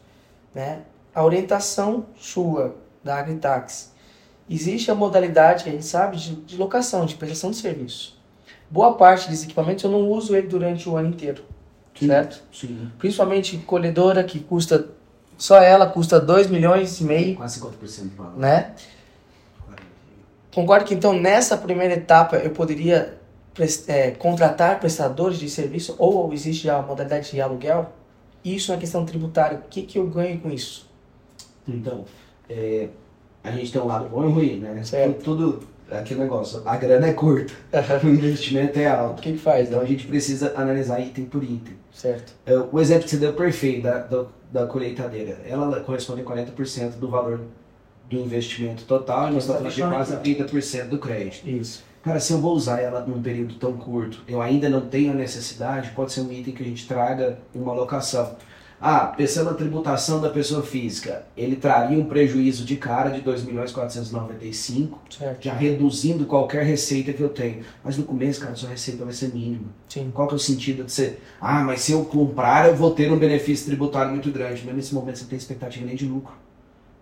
né, 0.56 0.80
a 1.14 1.24
orientação 1.24 2.06
sua 2.18 2.76
da 3.04 3.18
Agritax, 3.18 3.92
existe 4.50 4.90
a 4.90 4.96
modalidade 4.96 5.68
a 5.68 5.72
gente 5.72 5.86
sabe 5.86 6.16
de, 6.18 6.36
de 6.36 6.58
locação, 6.58 7.06
de 7.06 7.16
prestação 7.16 7.52
de 7.52 7.58
serviço. 7.58 8.18
Boa 8.70 8.96
parte 8.96 9.30
desses 9.30 9.46
equipamentos 9.46 9.84
eu 9.84 9.92
não 9.92 10.10
uso 10.10 10.36
ele 10.36 10.48
durante 10.48 10.88
o 10.88 10.96
ano 10.96 11.10
inteiro, 11.10 11.44
Sim. 12.00 12.08
certo? 12.08 12.42
Sim. 12.54 12.92
Principalmente 13.00 13.58
colhedora 13.60 14.24
que 14.24 14.40
custa, 14.40 14.88
só 15.38 15.58
ela 15.62 15.86
custa 15.88 16.20
2 16.20 16.48
milhões 16.48 17.00
e 17.00 17.04
meio, 17.04 17.36
Quase 17.36 17.60
50% 17.60 18.10
do 18.10 18.16
valor. 18.16 18.38
né? 18.38 18.74
Concordo 20.54 20.86
que 20.86 20.94
então 20.94 21.14
nessa 21.14 21.56
primeira 21.58 21.94
etapa 21.94 22.38
eu 22.38 22.50
poderia 22.50 23.18
é, 23.88 24.12
contratar 24.12 24.80
prestadores 24.80 25.38
de 25.40 25.50
serviço 25.50 25.96
ou 26.00 26.34
existe 26.34 26.70
a 26.70 26.82
modalidade 26.82 27.32
de 27.32 27.40
aluguel? 27.42 27.92
Isso 28.44 28.72
é 28.72 28.78
questão 28.78 29.06
tributária. 29.06 29.58
O 29.60 29.70
que, 29.70 29.84
que 29.84 30.00
eu 30.00 30.08
ganho 30.08 30.40
com 30.40 30.50
isso? 30.50 30.90
Então, 31.68 32.06
é, 32.50 32.88
a 33.44 33.52
gente 33.52 33.72
tem 33.72 33.82
um 33.82 33.86
lado 33.86 34.08
bom 34.10 34.28
e 34.28 34.32
ruim, 34.32 34.60
né? 34.60 34.82
Certo. 34.84 35.22
Tudo, 35.22 35.64
aquele 35.92 36.22
negócio, 36.22 36.62
a 36.66 36.78
grana 36.78 37.08
é 37.08 37.14
curta, 37.14 37.54
o 38.04 38.08
investimento 38.08 38.80
é 38.80 38.88
O 38.92 38.96
alto. 39.00 39.22
que, 39.22 39.34
que 39.34 39.38
faz? 39.38 39.68
Então 39.68 39.80
Né? 39.80 39.86
a 39.86 39.88
gente 39.88 40.08
precisa 40.08 40.54
analisar 40.56 41.00
item 41.02 41.26
por 41.26 41.44
item. 41.44 41.76
Certo. 41.98 42.34
É, 42.46 42.56
O 42.72 42.80
exemplo 42.80 43.06
que 43.06 43.10
você 43.10 43.18
deu 43.18 43.30
é 43.32 43.34
perfeito 43.34 43.82
da, 43.84 43.98
do- 44.00 44.28
da 44.52 44.68
colheitadeira. 44.68 45.40
Ela 45.46 45.80
corresponde 45.82 46.22
a 46.22 46.24
40% 46.24 46.92
do 47.00 47.10
valor 47.10 47.42
do 48.10 48.18
investimento 48.20 48.84
total 48.84 49.30
e 49.30 49.34
nós 49.34 49.44
estamos 49.50 49.74
de 49.74 49.82
quase 49.82 50.16
30% 50.18 50.90
do 50.90 51.00
crédito. 51.00 51.50
Isso. 51.50 51.84
Cara, 52.04 52.20
se 52.20 52.32
eu 52.32 52.40
vou 52.40 52.54
usar 52.54 52.80
ela 52.80 53.02
num 53.02 53.22
período 53.22 53.56
tão 53.56 53.74
curto, 53.74 54.22
eu 54.28 54.42
ainda 54.42 54.70
não 54.70 54.82
tenho 54.82 55.12
a 55.12 55.16
necessidade, 55.16 55.90
pode 55.96 56.14
ser 56.14 56.22
um 56.22 56.32
item 56.32 56.54
que 56.54 56.64
a 56.64 56.66
gente 56.66 56.88
traga 56.88 57.40
em 57.54 57.60
uma 57.60 57.74
locação. 57.74 58.36
Ah, 58.80 59.08
pensando 59.18 59.50
na 59.50 59.56
tributação 59.56 60.22
da 60.22 60.30
pessoa 60.30 60.62
física, 60.62 61.26
ele 61.36 61.56
traria 61.56 61.98
um 61.98 62.06
prejuízo 62.06 62.64
de 62.64 62.76
cara 62.76 63.10
de 63.10 63.22
2 63.22 63.44
milhões 63.44 63.72
495, 63.72 65.00
Certo. 65.10 65.44
já 65.44 65.54
reduzindo 65.54 66.26
qualquer 66.28 66.64
receita 66.64 67.12
que 67.12 67.22
eu 67.22 67.30
tenho. 67.30 67.64
Mas 67.84 67.98
no 67.98 68.04
começo, 68.04 68.40
cara, 68.40 68.56
sua 68.56 68.70
receita 68.70 69.04
vai 69.04 69.14
ser 69.14 69.34
mínima. 69.34 69.70
Sim. 69.90 70.12
Qual 70.14 70.28
que 70.28 70.36
é 70.36 70.38
o 70.38 70.40
sentido 70.40 70.84
de 70.84 70.92
ser, 70.92 71.24
ah, 71.42 71.64
mas 71.64 71.82
se 71.82 71.92
eu 71.92 72.06
comprar 72.06 72.68
eu 72.68 72.76
vou 72.76 72.92
ter 72.92 73.12
um 73.12 73.18
benefício 73.18 73.66
tributário 73.66 74.12
muito 74.12 74.30
grande. 74.32 74.62
Mas 74.64 74.76
nesse 74.76 74.94
momento 74.94 75.16
você 75.18 75.24
não 75.24 75.30
tem 75.30 75.38
expectativa 75.40 75.84
nem 75.84 75.96
de 75.96 76.06
lucro. 76.06 76.34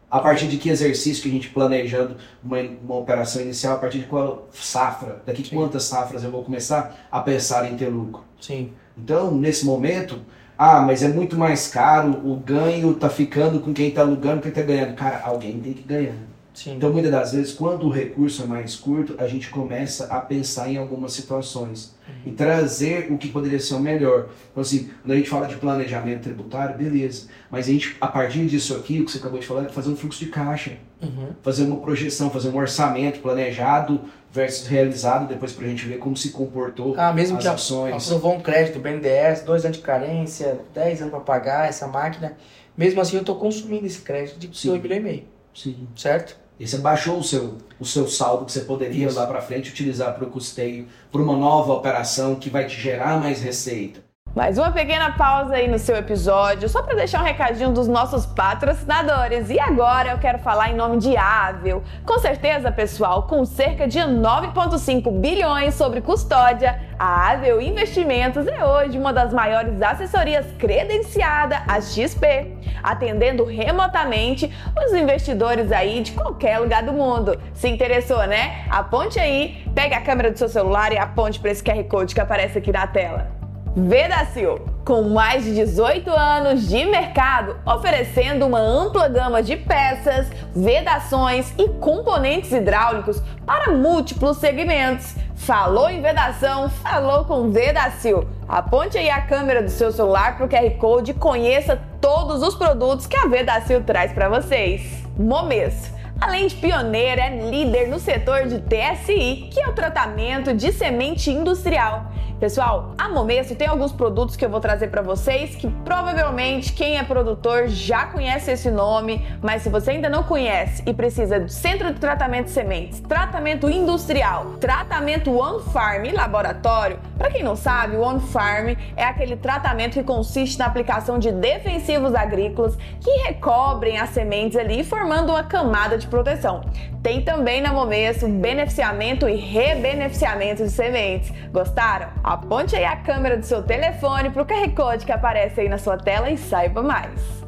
A 0.09 0.19
partir 0.19 0.47
de 0.47 0.55
que 0.55 0.69
exercício 0.69 1.23
que 1.23 1.27
a 1.29 1.31
gente 1.31 1.49
planejando 1.49 2.15
uma, 2.41 2.57
uma 2.61 2.95
operação 2.95 3.41
inicial, 3.41 3.75
a 3.75 3.79
partir 3.79 3.99
de 3.99 4.05
qual 4.05 4.47
safra, 4.53 5.21
daqui 5.25 5.43
Sim. 5.43 5.57
quantas 5.57 5.83
safras 5.83 6.23
eu 6.23 6.31
vou 6.31 6.41
começar 6.41 7.07
a 7.11 7.19
pensar 7.19 7.69
em 7.69 7.75
ter 7.75 7.89
lucro. 7.89 8.23
Sim. 8.39 8.71
Então, 8.97 9.35
nesse 9.35 9.65
momento, 9.65 10.21
ah, 10.57 10.81
mas 10.81 11.03
é 11.03 11.07
muito 11.09 11.37
mais 11.37 11.67
caro, 11.67 12.11
o 12.25 12.35
ganho 12.37 12.93
tá 12.95 13.09
ficando 13.09 13.59
com 13.59 13.73
quem 13.73 13.91
tá 13.91 14.01
alugando, 14.01 14.41
quem 14.41 14.51
tá 14.51 14.61
ganhando. 14.61 14.95
Cara, 14.95 15.21
alguém 15.25 15.59
tem 15.59 15.73
que 15.73 15.83
ganhar. 15.83 16.15
Sim. 16.55 16.75
Então, 16.77 16.91
muitas 16.91 17.11
das 17.11 17.33
vezes, 17.33 17.53
quando 17.53 17.85
o 17.85 17.89
recurso 17.89 18.41
é 18.43 18.45
mais 18.47 18.75
curto, 18.75 19.13
a 19.19 19.27
gente 19.27 19.49
começa 19.49 20.05
a 20.05 20.19
pensar 20.21 20.69
em 20.71 20.77
algumas 20.77 21.11
situações 21.13 21.93
e 22.25 22.31
trazer 22.31 23.11
o 23.11 23.17
que 23.17 23.27
poderia 23.27 23.59
ser 23.59 23.73
o 23.75 23.79
melhor. 23.79 24.29
Então, 24.51 24.61
assim, 24.61 24.89
quando 25.03 25.11
a 25.11 25.15
gente 25.17 25.29
fala 25.29 25.47
de 25.47 25.55
planejamento 25.57 26.21
tributário, 26.23 26.77
beleza. 26.77 27.27
Mas 27.51 27.67
a 27.67 27.71
gente, 27.71 27.95
a 27.99 28.07
partir 28.07 28.45
disso 28.47 28.73
aqui, 28.75 29.01
o 29.01 29.05
que 29.05 29.11
você 29.11 29.17
acabou 29.17 29.37
de 29.39 29.45
falar, 29.45 29.65
é 29.65 29.69
fazer 29.69 29.89
um 29.89 29.95
fluxo 29.97 30.23
de 30.23 30.31
caixa, 30.31 30.77
Uhum. 31.01 31.27
fazer 31.43 31.63
uma 31.65 31.75
projeção, 31.77 32.29
fazer 32.29 32.47
um 32.49 32.55
orçamento 32.57 33.19
planejado 33.19 33.99
versus 34.31 34.65
realizado, 34.67 35.27
depois 35.27 35.51
pra 35.51 35.67
gente 35.67 35.85
ver 35.85 35.97
como 35.99 36.15
se 36.15 36.29
comportou 36.29 36.95
Ah, 36.97 37.11
mesmo 37.13 37.37
as 37.37 37.43
que 37.43 37.49
a- 37.49 37.53
ações. 37.53 38.05
aprovou 38.07 38.33
um 38.35 38.39
crédito, 38.41 38.79
BNDES, 38.79 39.41
dois 39.43 39.65
anos 39.65 39.77
de 39.77 39.83
carência, 39.83 40.57
10 40.73 41.01
anos 41.01 41.11
para 41.11 41.19
pagar 41.21 41.67
essa 41.67 41.85
máquina, 41.87 42.37
mesmo 42.77 43.01
assim 43.01 43.17
eu 43.17 43.21
estou 43.21 43.35
consumindo 43.35 43.85
esse 43.85 44.01
crédito 44.01 44.39
de 44.39 44.57
Sim. 44.57 44.69
2 44.69 44.81
milhões 44.81 44.99
e 44.99 45.03
meio, 45.03 45.23
Sim. 45.53 45.87
certo? 45.95 46.37
E 46.59 46.67
você 46.67 46.77
baixou 46.77 47.19
o 47.19 47.23
seu, 47.23 47.57
o 47.79 47.85
seu 47.85 48.07
saldo 48.07 48.45
que 48.45 48.51
você 48.51 48.61
poderia 48.61 49.07
Isso. 49.07 49.17
lá 49.17 49.27
para 49.27 49.41
frente 49.41 49.71
utilizar 49.71 50.15
para 50.15 50.25
o 50.25 50.29
custeio, 50.29 50.87
para 51.11 51.21
uma 51.21 51.35
nova 51.35 51.73
operação 51.73 52.35
que 52.35 52.49
vai 52.49 52.65
te 52.65 52.79
gerar 52.79 53.19
mais 53.19 53.41
receita. 53.41 54.04
Mais 54.35 54.57
uma 54.57 54.69
pequena 54.69 55.13
pausa 55.13 55.55
aí 55.55 55.65
no 55.65 55.79
seu 55.79 55.95
episódio, 55.95 56.67
só 56.67 56.83
para 56.83 56.93
deixar 56.93 57.21
um 57.21 57.23
recadinho 57.23 57.71
dos 57.71 57.87
nossos 57.87 58.25
patrocinadores. 58.25 59.49
E 59.49 59.57
agora 59.57 60.11
eu 60.11 60.17
quero 60.17 60.39
falar 60.39 60.71
em 60.71 60.75
nome 60.75 60.97
de 60.97 61.15
Ável. 61.15 61.81
Com 62.05 62.19
certeza, 62.19 62.69
pessoal, 62.69 63.23
com 63.23 63.45
cerca 63.45 63.87
de 63.87 63.97
9,5 63.97 65.09
bilhões 65.21 65.75
sobre 65.75 66.01
custódia, 66.01 66.81
a 66.99 67.31
Ável 67.31 67.61
Investimentos 67.61 68.45
é 68.45 68.65
hoje 68.65 68.97
uma 68.97 69.13
das 69.13 69.31
maiores 69.31 69.81
assessorias 69.81 70.45
credenciada 70.59 71.61
a 71.65 71.79
XP, 71.79 72.57
atendendo 72.83 73.45
remotamente 73.45 74.53
os 74.77 74.91
investidores 74.91 75.71
aí 75.71 76.01
de 76.01 76.11
qualquer 76.11 76.59
lugar 76.59 76.83
do 76.83 76.91
mundo. 76.91 77.39
Se 77.53 77.69
interessou, 77.69 78.27
né? 78.27 78.65
Aponte 78.69 79.17
aí, 79.17 79.65
pega 79.73 79.95
a 79.95 80.01
câmera 80.01 80.29
do 80.29 80.37
seu 80.37 80.49
celular 80.49 80.91
e 80.91 80.97
aponte 80.97 81.39
para 81.39 81.51
esse 81.51 81.63
QR 81.63 81.81
Code 81.85 82.13
que 82.13 82.19
aparece 82.19 82.57
aqui 82.57 82.73
na 82.73 82.85
tela. 82.85 83.34
Vedacil. 83.75 84.61
com 84.85 85.01
mais 85.01 85.43
de 85.43 85.55
18 85.55 86.09
anos 86.11 86.67
de 86.67 86.85
mercado, 86.85 87.57
oferecendo 87.65 88.45
uma 88.45 88.59
ampla 88.59 89.09
gama 89.09 89.41
de 89.41 89.57
peças, 89.57 90.27
vedações 90.55 91.51
e 91.57 91.67
componentes 91.67 92.51
hidráulicos 92.51 93.21
para 93.45 93.73
múltiplos 93.73 94.38
segmentos. 94.38 95.15
Falou 95.35 95.89
em 95.89 96.01
vedação, 96.01 96.69
falou 96.69 97.25
com 97.25 97.49
Vedacil. 97.49 98.29
Aponte 98.47 98.97
aí 98.97 99.09
a 99.09 99.21
câmera 99.21 99.61
do 99.63 99.71
seu 99.71 99.91
celular 99.91 100.38
para 100.38 100.45
o 100.45 100.49
QR 100.49 100.77
Code 100.77 101.11
e 101.11 101.15
conheça 101.15 101.81
todos 101.99 102.43
os 102.43 102.55
produtos 102.55 103.07
que 103.07 103.17
a 103.17 103.27
Vedacil 103.27 103.83
traz 103.83 104.13
para 104.13 104.29
vocês. 104.29 105.03
Momesso 105.17 105.94
Além 106.19 106.47
de 106.47 106.56
pioneira, 106.56 107.21
é 107.21 107.49
líder 107.49 107.89
no 107.89 107.99
setor 107.99 108.47
de 108.47 108.60
TSI, 108.60 109.49
que 109.51 109.60
é 109.60 109.67
o 109.67 109.73
tratamento 109.73 110.54
de 110.54 110.71
semente 110.71 111.30
industrial. 111.30 112.12
Pessoal, 112.39 112.93
a 112.97 113.08
Momesso 113.08 113.56
tem 113.56 113.65
alguns 113.65 113.93
produtos 113.93 114.36
que 114.36 114.43
eu 114.43 114.49
vou 114.49 114.60
trazer 114.60 114.89
para 114.89 115.01
vocês 115.01 115.56
que 115.56 115.69
provavelmente 115.86 116.73
quem 116.73 116.97
é 116.97 117.04
produtor 117.04 117.69
já 117.69 118.08
conhece 118.08 118.51
esse 118.51 118.69
nome, 118.69 119.25
mas 119.41 119.62
se 119.62 119.69
você 119.69 119.91
ainda 119.91 120.10
não 120.10 120.21
conhece 120.21 120.84
e 120.86 120.93
precisa 120.93 121.39
do 121.39 121.49
Centro 121.49 121.93
de 121.93 121.99
Tratamento 121.99 122.47
de 122.47 122.51
Sementes, 122.51 122.99
tratamento 122.99 123.69
industrial, 123.69 124.56
tratamento 124.60 125.32
One 125.32 125.63
Farm 125.71 126.04
e 126.04 126.12
laboratório, 126.12 126.99
para 127.17 127.32
quem 127.32 127.41
não 127.41 127.56
sabe, 127.56 127.95
o 127.95 128.01
One 128.01 128.19
Farm 128.19 128.75
é 128.97 129.06
aquele 129.06 129.38
tratamento 129.38 129.93
que 129.93 130.04
consiste 130.04 130.60
na 130.60 130.65
aplicação 130.65 131.17
de 131.17 131.32
defensivos 131.32 132.13
agrícolas 132.13 132.75
que 132.99 133.12
recobrem 133.28 133.97
as 133.97 134.10
sementes 134.10 134.58
ali, 134.58 134.84
formando 134.84 135.30
uma 135.30 135.43
camada 135.43 135.97
de 135.97 136.04
proteção. 136.07 136.61
Tem 137.01 137.21
também 137.21 137.61
na 137.61 137.73
Momesso 137.73 138.27
beneficiamento 138.27 139.27
e 139.27 139.35
rebeneficiamento 139.35 140.63
de 140.63 140.69
sementes. 140.69 141.31
Gostaram? 141.51 142.09
Aponte 142.23 142.75
aí 142.75 142.85
a 142.85 142.95
câmera 142.95 143.37
do 143.37 143.45
seu 143.45 143.63
telefone 143.63 144.29
para 144.29 144.41
o 144.41 144.45
QR 144.45 144.69
Code 144.75 145.05
que 145.05 145.11
aparece 145.11 145.61
aí 145.61 145.69
na 145.69 145.77
sua 145.77 145.97
tela 145.97 146.29
e 146.29 146.37
saiba 146.37 146.81
mais. 146.81 147.45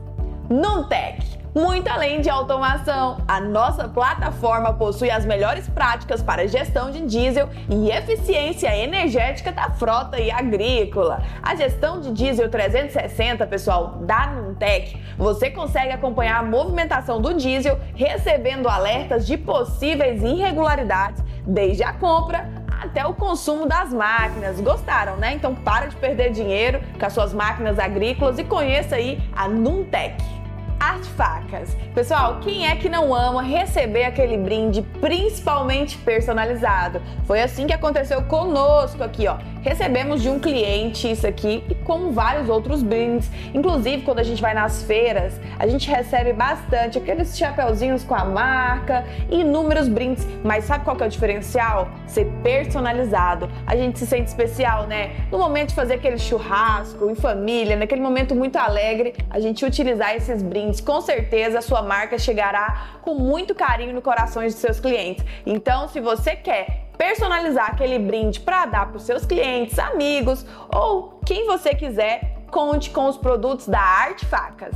Nuntec 0.49 1.37
muito 1.57 1.87
além 1.87 2.21
de 2.21 2.29
automação, 2.29 3.17
a 3.27 3.41
nossa 3.41 3.87
plataforma 3.87 4.73
possui 4.73 5.09
as 5.09 5.25
melhores 5.25 5.67
práticas 5.67 6.21
para 6.21 6.47
gestão 6.47 6.91
de 6.91 7.01
diesel 7.01 7.49
e 7.67 7.89
eficiência 7.89 8.77
energética 8.77 9.51
da 9.51 9.71
frota 9.71 10.19
e 10.19 10.29
agrícola. 10.29 11.23
A 11.41 11.55
gestão 11.55 11.99
de 11.99 12.13
diesel 12.13 12.47
360, 12.47 13.47
pessoal, 13.47 13.97
da 14.03 14.27
Nuntec, 14.27 15.01
você 15.17 15.49
consegue 15.49 15.91
acompanhar 15.91 16.39
a 16.39 16.43
movimentação 16.43 17.19
do 17.19 17.33
diesel, 17.33 17.79
recebendo 17.95 18.69
alertas 18.69 19.25
de 19.25 19.37
possíveis 19.37 20.21
irregularidades 20.21 21.23
desde 21.45 21.83
a 21.83 21.93
compra 21.93 22.49
até 22.81 23.05
o 23.05 23.13
consumo 23.13 23.65
das 23.65 23.91
máquinas. 23.91 24.59
Gostaram, 24.61 25.17
né? 25.17 25.33
Então 25.33 25.55
para 25.55 25.87
de 25.87 25.95
perder 25.95 26.31
dinheiro 26.31 26.79
com 26.99 27.05
as 27.05 27.13
suas 27.13 27.33
máquinas 27.33 27.79
agrícolas 27.79 28.37
e 28.37 28.43
conheça 28.43 28.95
aí 28.95 29.19
a 29.35 29.47
Nuntec. 29.47 30.37
Arte 30.79 31.09
Facas. 31.09 31.75
Pessoal, 31.95 32.39
quem 32.39 32.67
é 32.67 32.75
que 32.75 32.87
não 32.87 33.13
ama 33.13 33.41
receber 33.41 34.03
aquele 34.03 34.37
brinde, 34.37 34.83
principalmente 35.01 35.97
personalizado? 35.97 37.01
Foi 37.25 37.41
assim 37.41 37.65
que 37.65 37.73
aconteceu 37.73 38.21
conosco 38.23 39.03
aqui, 39.03 39.27
ó. 39.27 39.37
Recebemos 39.67 40.21
de 40.21 40.29
um 40.29 40.39
cliente 40.39 41.11
isso 41.11 41.27
aqui 41.27 41.61
e 41.69 41.75
com 41.75 42.13
vários 42.13 42.47
outros 42.47 42.81
brindes. 42.81 43.29
Inclusive, 43.53 44.01
quando 44.03 44.19
a 44.19 44.23
gente 44.23 44.41
vai 44.41 44.53
nas 44.53 44.83
feiras, 44.83 45.41
a 45.59 45.67
gente 45.67 45.91
recebe 45.91 46.31
bastante 46.31 46.97
aqueles 46.97 47.37
chapeuzinhos 47.37 48.01
com 48.01 48.15
a 48.15 48.23
marca 48.23 49.03
inúmeros 49.29 49.89
brindes. 49.89 50.25
Mas 50.41 50.63
sabe 50.63 50.85
qual 50.85 50.95
que 50.95 51.03
é 51.03 51.07
o 51.07 51.09
diferencial? 51.09 51.89
Ser 52.05 52.31
personalizado. 52.41 53.49
A 53.65 53.75
gente 53.75 53.99
se 53.99 54.07
sente 54.07 54.29
especial, 54.29 54.87
né? 54.87 55.27
No 55.29 55.37
momento 55.37 55.69
de 55.69 55.75
fazer 55.75 55.95
aquele 55.95 56.17
churrasco 56.17 57.09
em 57.09 57.15
família, 57.15 57.75
naquele 57.75 57.99
momento 57.99 58.33
muito 58.33 58.55
alegre, 58.55 59.15
a 59.29 59.41
gente 59.41 59.65
utilizar 59.65 60.15
esses 60.15 60.41
brindes 60.41 60.79
com 60.79 61.01
certeza 61.01 61.59
a 61.59 61.61
sua 61.61 61.81
marca 61.81 62.17
chegará 62.17 62.99
com 63.01 63.15
muito 63.15 63.53
carinho 63.53 63.93
no 63.93 64.01
corações 64.01 64.53
dos 64.53 64.61
seus 64.61 64.79
clientes. 64.79 65.25
Então, 65.45 65.89
se 65.89 65.99
você 65.99 66.37
quer 66.37 66.86
personalizar 66.97 67.71
aquele 67.71 67.99
brinde 67.99 68.39
para 68.39 68.65
dar 68.65 68.87
para 68.87 68.97
os 68.97 69.03
seus 69.03 69.25
clientes, 69.25 69.77
amigos 69.77 70.45
ou 70.73 71.19
quem 71.25 71.45
você 71.45 71.75
quiser, 71.75 72.37
conte 72.51 72.89
com 72.89 73.07
os 73.07 73.17
produtos 73.17 73.67
da 73.67 73.79
Arte 73.79 74.25
Facas. 74.25 74.73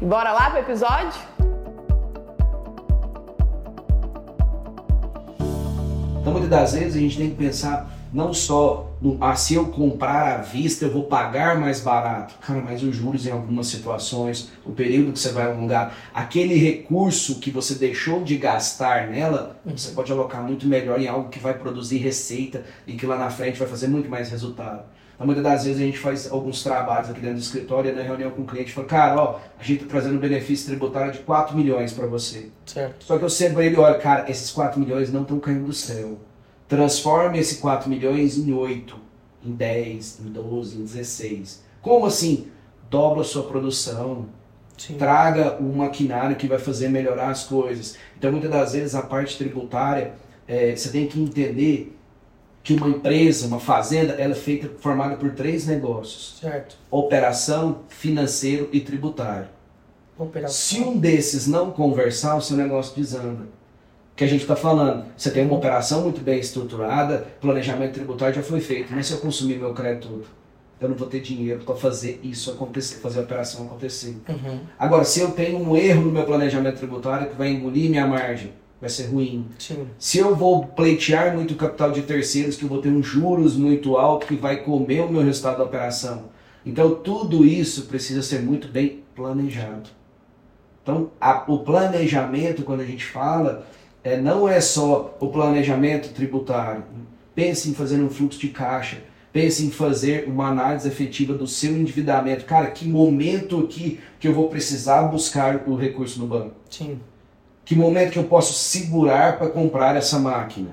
bora 0.00 0.32
lá 0.32 0.50
para 0.50 0.60
o 0.60 0.62
episódio? 0.62 1.20
Então, 6.20 6.32
muitas 6.32 6.50
das 6.50 6.72
vezes 6.72 6.96
a 6.96 6.98
gente 6.98 7.18
tem 7.18 7.30
que 7.30 7.36
pensar 7.36 7.88
não 8.12 8.32
só 8.32 8.86
ah, 9.20 9.36
se 9.36 9.54
eu 9.54 9.66
comprar 9.66 10.38
à 10.38 10.42
vista 10.42 10.86
eu 10.86 10.90
vou 10.90 11.04
pagar 11.04 11.60
mais 11.60 11.80
barato. 11.80 12.34
Cara, 12.40 12.60
mas 12.60 12.82
os 12.82 12.96
juros 12.96 13.26
em 13.26 13.30
algumas 13.30 13.66
situações, 13.66 14.50
o 14.64 14.72
período 14.72 15.12
que 15.12 15.18
você 15.18 15.30
vai 15.30 15.44
alongar, 15.44 15.94
aquele 16.14 16.54
recurso 16.54 17.38
que 17.38 17.50
você 17.50 17.74
deixou 17.74 18.22
de 18.22 18.36
gastar 18.36 19.08
nela, 19.08 19.60
uhum. 19.64 19.76
você 19.76 19.92
pode 19.92 20.10
alocar 20.10 20.42
muito 20.42 20.66
melhor 20.66 20.98
em 20.98 21.06
algo 21.06 21.28
que 21.28 21.38
vai 21.38 21.54
produzir 21.54 21.98
receita 21.98 22.64
e 22.86 22.94
que 22.94 23.04
lá 23.04 23.18
na 23.18 23.30
frente 23.30 23.58
vai 23.58 23.68
fazer 23.68 23.88
muito 23.88 24.08
mais 24.08 24.30
resultado. 24.30 24.84
Então, 25.14 25.26
muitas 25.26 25.44
das 25.44 25.64
vezes 25.64 25.80
a 25.80 25.84
gente 25.84 25.98
faz 25.98 26.30
alguns 26.30 26.62
trabalhos 26.62 27.10
aqui 27.10 27.20
dentro 27.20 27.36
do 27.36 27.42
escritório 27.42 27.90
e 27.90 27.94
na 27.94 28.02
reunião 28.02 28.30
com 28.30 28.42
o 28.42 28.46
cliente 28.46 28.72
fala, 28.72 28.86
cara, 28.86 29.22
ó, 29.22 29.38
a 29.58 29.62
gente 29.62 29.82
está 29.82 29.90
trazendo 29.90 30.16
um 30.16 30.20
benefício 30.20 30.66
tributário 30.66 31.12
de 31.12 31.20
4 31.20 31.56
milhões 31.56 31.92
para 31.92 32.06
você. 32.06 32.48
Certo. 32.66 33.04
Só 33.04 33.18
que 33.18 33.24
eu 33.24 33.30
sempre 33.30 33.66
ele, 33.66 33.76
olha, 33.76 33.98
cara, 33.98 34.28
esses 34.30 34.50
4 34.50 34.80
milhões 34.80 35.12
não 35.12 35.22
estão 35.22 35.38
caindo 35.38 35.66
do 35.66 35.72
céu 35.72 36.18
Transforme 36.68 37.38
esse 37.38 37.56
4 37.56 37.88
milhões 37.88 38.38
em 38.38 38.52
8, 38.52 38.96
em 39.44 39.52
10, 39.52 40.20
em 40.20 40.32
12, 40.32 40.76
em 40.78 40.84
16. 40.84 41.62
Como 41.82 42.06
assim? 42.06 42.48
Dobra 42.88 43.20
a 43.20 43.24
sua 43.24 43.42
produção. 43.42 44.26
Sim. 44.76 44.94
Traga 44.94 45.62
um 45.62 45.72
maquinário 45.72 46.36
que 46.36 46.48
vai 46.48 46.58
fazer 46.58 46.88
melhorar 46.88 47.28
as 47.28 47.44
coisas. 47.44 47.96
Então, 48.18 48.32
muitas 48.32 48.50
das 48.50 48.72
vezes, 48.72 48.94
a 48.94 49.02
parte 49.02 49.36
tributária, 49.36 50.14
é, 50.48 50.74
você 50.74 50.90
tem 50.90 51.06
que 51.06 51.20
entender 51.20 51.96
que 52.62 52.72
uma 52.72 52.88
empresa, 52.88 53.46
uma 53.46 53.60
fazenda, 53.60 54.14
ela 54.14 54.32
é 54.32 54.36
feita, 54.36 54.70
formada 54.78 55.16
por 55.16 55.32
três 55.32 55.66
negócios. 55.66 56.38
Certo. 56.40 56.76
Operação, 56.90 57.82
financeiro 57.88 58.70
e 58.72 58.80
tributário. 58.80 59.48
Operação. 60.18 60.54
Se 60.54 60.80
um 60.80 60.96
desses 60.98 61.46
não 61.46 61.70
conversar, 61.70 62.36
o 62.36 62.40
seu 62.40 62.56
negócio 62.56 62.96
desanda 62.96 63.46
que 64.16 64.24
a 64.24 64.26
gente 64.26 64.42
está 64.42 64.54
falando. 64.54 65.06
Você 65.16 65.30
tem 65.30 65.44
uma 65.44 65.56
operação 65.56 66.02
muito 66.02 66.20
bem 66.20 66.38
estruturada, 66.38 67.26
planejamento 67.40 67.94
tributário 67.94 68.34
já 68.34 68.42
foi 68.42 68.60
feito, 68.60 68.92
mas 68.92 69.06
se 69.06 69.12
eu 69.12 69.18
consumir 69.18 69.58
meu 69.58 69.74
crédito 69.74 70.24
eu 70.80 70.88
não 70.88 70.96
vou 70.96 71.08
ter 71.08 71.20
dinheiro 71.20 71.64
para 71.64 71.74
fazer 71.74 72.20
isso 72.22 72.50
acontecer, 72.50 72.96
fazer 72.96 73.20
a 73.20 73.22
operação 73.22 73.64
acontecer. 73.64 74.16
Uhum. 74.28 74.60
Agora, 74.78 75.04
se 75.04 75.20
eu 75.20 75.30
tenho 75.30 75.58
um 75.58 75.76
erro 75.76 76.02
no 76.02 76.12
meu 76.12 76.24
planejamento 76.24 76.76
tributário 76.76 77.28
que 77.28 77.36
vai 77.36 77.50
engolir 77.50 77.88
minha 77.88 78.06
margem, 78.06 78.52
vai 78.80 78.90
ser 78.90 79.06
ruim. 79.06 79.46
Sim. 79.58 79.86
Se 79.98 80.18
eu 80.18 80.34
vou 80.36 80.66
pleitear 80.66 81.34
muito 81.34 81.54
capital 81.54 81.90
de 81.90 82.02
terceiros, 82.02 82.56
que 82.56 82.64
eu 82.64 82.68
vou 82.68 82.82
ter 82.82 82.90
um 82.90 83.02
juros 83.02 83.56
muito 83.56 83.96
alto 83.96 84.26
que 84.26 84.34
vai 84.34 84.58
comer 84.58 85.02
o 85.02 85.10
meu 85.10 85.22
resultado 85.22 85.58
da 85.58 85.64
operação. 85.64 86.24
Então, 86.66 86.94
tudo 86.96 87.46
isso 87.46 87.86
precisa 87.86 88.22
ser 88.22 88.42
muito 88.42 88.68
bem 88.68 89.02
planejado. 89.14 89.88
Então, 90.82 91.10
a, 91.18 91.44
o 91.48 91.60
planejamento, 91.60 92.62
quando 92.62 92.80
a 92.80 92.86
gente 92.86 93.06
fala, 93.06 93.66
é, 94.04 94.18
não 94.18 94.46
é 94.46 94.60
só 94.60 95.16
o 95.18 95.28
planejamento 95.28 96.12
tributário. 96.12 96.84
Pense 97.34 97.70
em 97.70 97.74
fazer 97.74 98.00
um 98.00 98.10
fluxo 98.10 98.38
de 98.38 98.48
caixa. 98.48 98.98
Pense 99.32 99.66
em 99.66 99.70
fazer 99.70 100.28
uma 100.28 100.48
análise 100.48 100.86
efetiva 100.86 101.34
do 101.34 101.46
seu 101.46 101.72
endividamento. 101.72 102.44
Cara, 102.44 102.70
que 102.70 102.86
momento 102.86 103.58
aqui 103.58 103.98
que 104.20 104.28
eu 104.28 104.34
vou 104.34 104.48
precisar 104.48 105.02
buscar 105.04 105.64
o 105.66 105.74
recurso 105.74 106.20
no 106.20 106.26
banco? 106.26 106.54
Sim. 106.70 107.00
Que 107.64 107.74
momento 107.74 108.12
que 108.12 108.18
eu 108.18 108.24
posso 108.24 108.52
segurar 108.52 109.38
para 109.38 109.48
comprar 109.48 109.96
essa 109.96 110.18
máquina? 110.18 110.70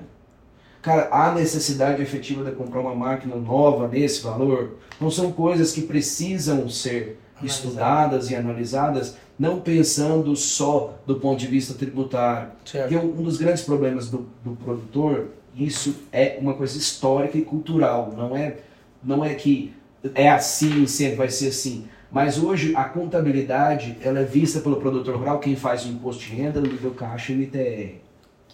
Cara, 0.82 1.08
há 1.10 1.32
necessidade 1.32 2.02
efetiva 2.02 2.44
de 2.44 2.54
comprar 2.54 2.80
uma 2.80 2.94
máquina 2.94 3.34
nova 3.34 3.88
nesse 3.88 4.20
valor? 4.22 4.76
Não 5.00 5.10
são 5.10 5.32
coisas 5.32 5.72
que 5.72 5.82
precisam 5.82 6.68
ser 6.68 7.18
estudadas 7.46 8.30
e 8.30 8.36
analisadas 8.36 9.16
não 9.38 9.60
pensando 9.60 10.36
só 10.36 10.98
do 11.06 11.16
ponto 11.16 11.40
de 11.40 11.46
vista 11.46 11.74
tributário. 11.74 12.50
Certo. 12.64 12.88
Porque 12.88 13.06
um 13.06 13.22
dos 13.22 13.36
grandes 13.36 13.62
problemas 13.62 14.08
do, 14.08 14.26
do 14.44 14.54
produtor, 14.56 15.30
isso 15.56 15.96
é 16.12 16.38
uma 16.40 16.54
coisa 16.54 16.78
histórica 16.78 17.36
e 17.36 17.42
cultural, 17.42 18.12
não 18.16 18.36
é, 18.36 18.58
não 19.02 19.24
é 19.24 19.34
que 19.34 19.74
é 20.14 20.30
assim, 20.30 20.86
sempre 20.86 21.16
vai 21.16 21.28
ser 21.28 21.48
assim. 21.48 21.86
Mas 22.10 22.38
hoje 22.40 22.74
a 22.76 22.84
contabilidade 22.84 23.96
ela 24.02 24.20
é 24.20 24.24
vista 24.24 24.60
pelo 24.60 24.76
produtor 24.76 25.16
rural, 25.16 25.38
quem 25.38 25.56
faz 25.56 25.84
o 25.86 25.88
imposto 25.88 26.22
de 26.22 26.34
renda, 26.34 26.60
nível 26.60 26.90
caixa 26.92 27.32
e 27.32 27.42
ITR. 27.42 27.96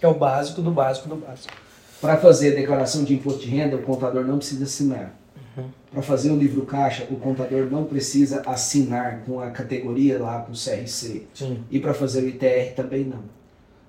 É 0.01 0.07
o 0.07 0.15
básico 0.15 0.63
do 0.63 0.71
básico 0.71 1.09
do 1.09 1.17
básico. 1.17 1.53
Para 2.01 2.17
fazer 2.17 2.53
a 2.53 2.55
declaração 2.55 3.03
de 3.03 3.15
imposto 3.15 3.41
de 3.41 3.49
renda, 3.49 3.77
o 3.77 3.83
contador 3.83 4.25
não 4.25 4.39
precisa 4.39 4.63
assinar. 4.63 5.18
Uhum. 5.59 5.69
Para 5.93 6.03
fazer 6.03 6.31
o 6.31 6.37
livro 6.37 6.63
caixa, 6.63 7.07
o 7.11 7.17
contador 7.17 7.69
não 7.71 7.85
precisa 7.85 8.43
assinar 8.47 9.23
com 9.27 9.41
a 9.41 9.51
categoria 9.51 10.19
lá, 10.19 10.41
com 10.41 10.53
o 10.53 10.55
CRC. 10.55 11.27
Sim. 11.35 11.65
E 11.71 11.79
para 11.81 11.93
fazer 11.93 12.23
o 12.23 12.29
ITR 12.29 12.75
também 12.77 13.05
não. 13.05 13.23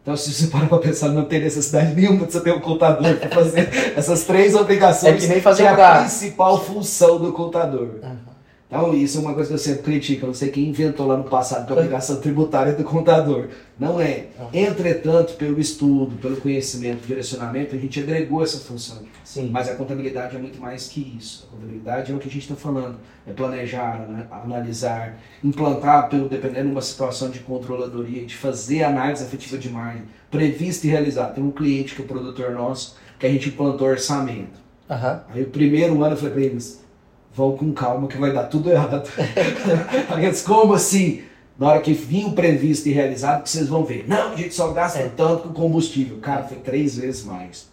Então, 0.02 0.16
se 0.16 0.34
você 0.34 0.48
para 0.52 0.66
para 0.66 0.78
pensar, 0.80 1.10
não 1.10 1.26
tem 1.26 1.40
necessidade 1.42 1.94
nenhuma 1.94 2.26
de 2.26 2.34
você 2.34 2.42
ter 2.42 2.54
um 2.54 2.60
contador 2.60 3.16
para 3.18 3.30
fazer 3.30 3.70
essas 3.96 4.24
três 4.24 4.56
obrigações. 4.56 5.16
É 5.16 5.18
que 5.18 5.28
nem 5.28 5.42
fazer 5.42 5.64
que 5.64 5.68
é 5.68 5.84
a 5.84 6.00
principal 6.00 6.64
função 6.64 7.20
do 7.20 7.32
contador. 7.32 7.90
Uhum. 8.02 8.29
Então, 8.72 8.94
isso 8.94 9.18
é 9.18 9.22
uma 9.22 9.34
coisa 9.34 9.48
que 9.48 9.56
eu 9.56 9.58
sempre 9.58 9.82
critico. 9.82 10.26
Eu 10.26 10.28
não 10.28 10.34
sei 10.36 10.50
quem 10.50 10.70
inventou 10.70 11.08
lá 11.08 11.18
no 11.18 11.24
passado 11.24 11.66
que 11.66 11.74
a 11.74 11.76
obrigação 11.76 12.22
tributária 12.22 12.70
é 12.70 12.76
do 12.76 12.84
contador. 12.84 13.48
Não 13.80 14.00
é. 14.00 14.28
Entretanto, 14.54 15.34
pelo 15.34 15.60
estudo, 15.60 16.16
pelo 16.18 16.38
conhecimento, 16.38 17.08
direcionamento, 17.08 17.76
a 17.76 17.80
gente 17.80 18.00
agregou 18.00 18.44
essa 18.44 18.60
função. 18.60 19.00
Sim. 19.24 19.50
Mas 19.52 19.68
a 19.68 19.76
contabilidade 19.76 20.36
é 20.36 20.40
muito 20.40 20.62
mais 20.62 20.88
que 20.88 21.16
isso. 21.18 21.48
A 21.48 21.56
contabilidade 21.56 22.12
é 22.12 22.16
o 22.16 22.20
que 22.20 22.28
a 22.28 22.32
gente 22.32 22.44
está 22.44 22.56
falando. 22.56 22.98
É 23.26 23.34
planejar, 23.34 24.08
analisar, 24.44 25.18
implantar, 25.44 26.08
pelo 26.08 26.30
dependendo 26.30 26.68
de 26.68 26.72
uma 26.72 26.82
situação 26.82 27.32
de 27.32 27.40
controladoria, 27.40 28.24
de 28.24 28.36
fazer 28.36 28.84
análise 28.84 29.24
efetiva 29.24 29.58
de 29.58 29.70
margem, 29.72 30.04
prevista 30.30 30.86
e 30.86 30.92
realizada. 30.92 31.34
Tem 31.34 31.44
um 31.44 31.50
cliente 31.50 31.96
que 31.96 32.04
é 32.04 32.06
o 32.06 32.08
produtor 32.08 32.52
nosso, 32.52 32.98
que 33.18 33.26
a 33.26 33.30
gente 33.32 33.50
implantou 33.50 33.88
orçamento. 33.88 34.60
Aham. 34.88 35.24
Aí 35.30 35.42
o 35.42 35.48
primeiro 35.48 36.04
ano 36.04 36.14
eu 36.14 36.18
falei 36.18 36.34
pra 36.34 36.44
eles, 36.44 36.84
vão 37.34 37.56
com 37.58 37.72
calma 37.74 38.08
que 38.08 38.18
vai 38.18 38.32
dar 38.34 38.44
tudo 38.44 38.70
errado. 38.72 39.04
Aí 40.10 40.26
eles, 40.26 40.42
como 40.42 40.74
assim? 40.74 41.22
Na 41.58 41.68
hora 41.68 41.82
que 41.82 41.92
vir 41.94 42.26
o 42.26 42.32
previsto 42.32 42.88
e 42.88 42.92
realizado, 42.94 43.44
que 43.44 43.50
vocês 43.50 43.68
vão 43.68 43.84
ver. 43.84 44.06
Não, 44.08 44.32
a 44.32 44.36
gente 44.36 44.54
só 44.54 44.72
gasta 44.72 45.00
É. 45.00 45.10
tanto 45.10 45.50
com 45.50 45.54
combustível. 45.54 46.18
Cara, 46.20 46.44
foi 46.44 46.58
três 46.58 46.98
vezes 46.98 47.24
mais. 47.26 47.68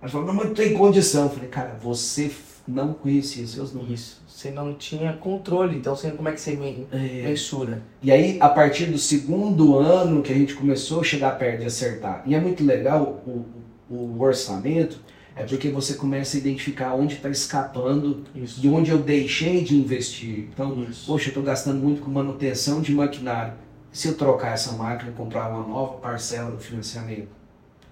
Aí 0.00 0.10
falou, 0.10 0.26
não, 0.26 0.34
mas 0.34 0.46
não 0.46 0.54
tem 0.54 0.74
condição. 0.74 1.24
Eu 1.24 1.30
falei, 1.30 1.48
cara, 1.48 1.76
você 1.80 2.30
não 2.66 2.92
conhecia 2.92 3.46
seus 3.46 3.72
números. 3.72 4.00
Isso. 4.00 4.22
Você 4.26 4.50
não 4.50 4.74
tinha 4.74 5.12
controle, 5.12 5.76
então 5.76 5.94
você, 5.94 6.10
como 6.10 6.28
é 6.28 6.32
que 6.32 6.40
você 6.40 6.52
É. 6.90 7.28
mensura? 7.28 7.80
E 8.02 8.10
aí, 8.10 8.38
a 8.40 8.48
partir 8.48 8.86
do 8.86 8.98
segundo 8.98 9.78
ano 9.78 10.20
que 10.20 10.32
a 10.32 10.34
gente 10.34 10.54
começou 10.54 11.00
a 11.00 11.04
chegar 11.04 11.38
perto 11.38 11.60
de 11.60 11.66
acertar, 11.66 12.24
e 12.26 12.34
é 12.34 12.40
muito 12.40 12.64
legal 12.64 13.22
o, 13.24 13.44
o 13.88 14.20
orçamento, 14.20 14.98
é 15.34 15.44
porque 15.44 15.70
você 15.70 15.94
começa 15.94 16.36
a 16.36 16.40
identificar 16.40 16.94
onde 16.94 17.14
está 17.14 17.28
escapando 17.28 18.24
Isso. 18.34 18.60
e 18.64 18.68
onde 18.68 18.90
eu 18.90 18.98
deixei 18.98 19.62
de 19.62 19.76
investir. 19.76 20.48
Então, 20.52 20.84
Isso. 20.84 21.06
poxa, 21.06 21.26
eu 21.26 21.28
estou 21.28 21.42
gastando 21.42 21.78
muito 21.78 22.02
com 22.02 22.10
manutenção 22.10 22.80
de 22.80 22.92
maquinário. 22.92 23.54
Se 23.90 24.08
eu 24.08 24.14
trocar 24.14 24.52
essa 24.52 24.72
máquina 24.72 25.10
e 25.10 25.14
comprar 25.14 25.50
uma 25.50 25.66
nova 25.66 25.94
parcela 25.94 26.50
do 26.50 26.58
financiamento? 26.58 27.28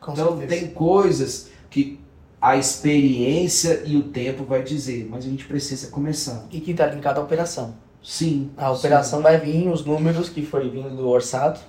Com 0.01 0.13
então, 0.13 0.39
certeza. 0.39 0.61
tem 0.61 0.75
coisas 0.75 1.51
que 1.69 2.01
a 2.41 2.57
experiência 2.57 3.83
e 3.85 3.97
o 3.97 4.05
tempo 4.05 4.45
vai 4.45 4.63
dizer, 4.63 5.07
mas 5.11 5.25
a 5.25 5.29
gente 5.29 5.45
precisa 5.45 5.89
começar. 5.89 6.47
E 6.51 6.61
que 6.61 6.71
está 6.71 6.87
linkado 6.87 7.21
à 7.21 7.23
operação. 7.23 7.75
Sim. 8.03 8.51
A 8.57 8.71
operação 8.71 9.21
vai 9.21 9.39
vir, 9.39 9.69
os 9.69 9.85
números 9.85 10.31
que 10.31 10.45
foi 10.45 10.71
vindo 10.71 10.89
do 10.97 11.07
orçado, 11.07 11.61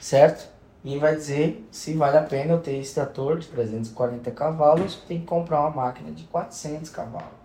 certo? 0.00 0.53
E 0.84 0.98
vai 0.98 1.16
dizer 1.16 1.66
se 1.70 1.94
vale 1.94 2.18
a 2.18 2.22
pena 2.22 2.52
eu 2.52 2.60
ter 2.60 2.76
esse 2.76 2.94
trator 2.94 3.38
de 3.38 3.48
340 3.48 4.30
cavalos, 4.32 4.96
tem 5.08 5.20
que 5.20 5.26
comprar 5.26 5.60
uma 5.62 5.70
máquina 5.70 6.10
de 6.10 6.24
400 6.24 6.90
cavalos. 6.90 7.44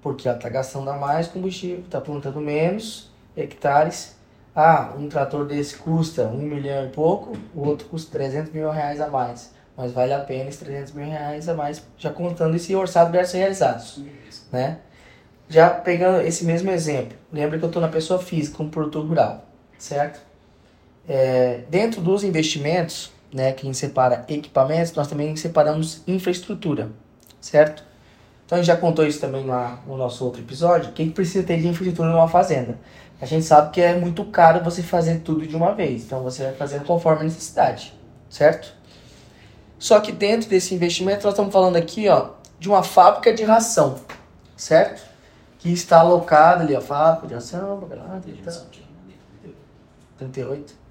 Porque 0.00 0.28
ela 0.28 0.36
está 0.36 0.48
gastando 0.48 0.88
a 0.88 0.96
mais 0.96 1.26
combustível, 1.26 1.80
está 1.80 2.00
plantando 2.00 2.40
menos 2.40 3.10
hectares. 3.36 4.14
Ah, 4.54 4.94
um 4.96 5.08
trator 5.08 5.44
desse 5.44 5.76
custa 5.76 6.28
um 6.28 6.38
milhão 6.38 6.86
e 6.86 6.88
pouco, 6.90 7.36
o 7.54 7.66
outro 7.66 7.88
custa 7.88 8.12
300 8.12 8.52
mil 8.52 8.70
reais 8.70 9.00
a 9.00 9.08
mais. 9.08 9.52
Mas 9.76 9.92
vale 9.92 10.14
a 10.14 10.20
pena 10.20 10.48
esses 10.48 10.60
300 10.60 10.92
mil 10.92 11.06
reais 11.06 11.48
a 11.48 11.54
mais, 11.54 11.82
já 11.98 12.10
contando 12.10 12.54
esse 12.54 12.74
orçado 12.74 13.10
versus 13.10 13.34
realizados 13.34 14.02
né? 14.52 14.78
Já 15.48 15.70
pegando 15.70 16.22
esse 16.22 16.44
mesmo 16.44 16.70
exemplo, 16.70 17.16
lembra 17.32 17.58
que 17.58 17.64
eu 17.64 17.68
estou 17.68 17.80
na 17.80 17.88
pessoa 17.88 18.18
física, 18.18 18.56
como 18.56 18.70
produtor 18.70 19.06
rural, 19.06 19.44
certo? 19.78 20.20
É, 21.08 21.60
dentro 21.68 22.00
dos 22.00 22.24
investimentos, 22.24 23.12
né, 23.32 23.52
que 23.52 23.62
a 23.62 23.66
gente 23.66 23.78
separa 23.78 24.24
equipamentos, 24.28 24.92
nós 24.92 25.06
também 25.06 25.34
separamos 25.36 26.02
infraestrutura, 26.06 26.90
certo? 27.40 27.84
Então 28.44 28.56
a 28.56 28.60
gente 28.60 28.68
já 28.68 28.76
contou 28.76 29.06
isso 29.06 29.20
também 29.20 29.44
lá 29.44 29.80
no 29.86 29.96
nosso 29.96 30.24
outro 30.24 30.40
episódio. 30.40 30.90
O 30.90 30.92
que, 30.92 31.04
que 31.04 31.10
precisa 31.10 31.44
ter 31.44 31.60
de 31.60 31.66
infraestrutura 31.66 32.10
numa 32.10 32.28
fazenda? 32.28 32.78
A 33.20 33.26
gente 33.26 33.44
sabe 33.44 33.72
que 33.72 33.80
é 33.80 33.94
muito 33.94 34.24
caro 34.26 34.62
você 34.62 34.82
fazer 34.82 35.20
tudo 35.20 35.46
de 35.46 35.56
uma 35.56 35.74
vez, 35.74 36.04
então 36.04 36.22
você 36.22 36.44
vai 36.44 36.52
fazendo 36.52 36.84
conforme 36.84 37.22
a 37.22 37.24
necessidade, 37.24 37.92
certo? 38.28 38.74
Só 39.78 40.00
que 40.00 40.12
dentro 40.12 40.48
desse 40.48 40.74
investimento 40.74 41.24
nós 41.24 41.32
estamos 41.32 41.52
falando 41.52 41.76
aqui, 41.76 42.08
ó, 42.08 42.30
de 42.58 42.68
uma 42.68 42.82
fábrica 42.82 43.32
de 43.32 43.42
ração, 43.42 43.98
certo? 44.56 45.02
Que 45.58 45.72
está 45.72 46.00
alocada 46.00 46.62
ali, 46.62 46.76
a 46.76 46.80
fábrica 46.80 47.26
de 47.26 47.34
ração, 47.34 47.78
blá, 47.78 47.88
blá, 47.88 48.04
blá, 48.04 48.20
blá, 48.20 48.62
38. 50.18 50.85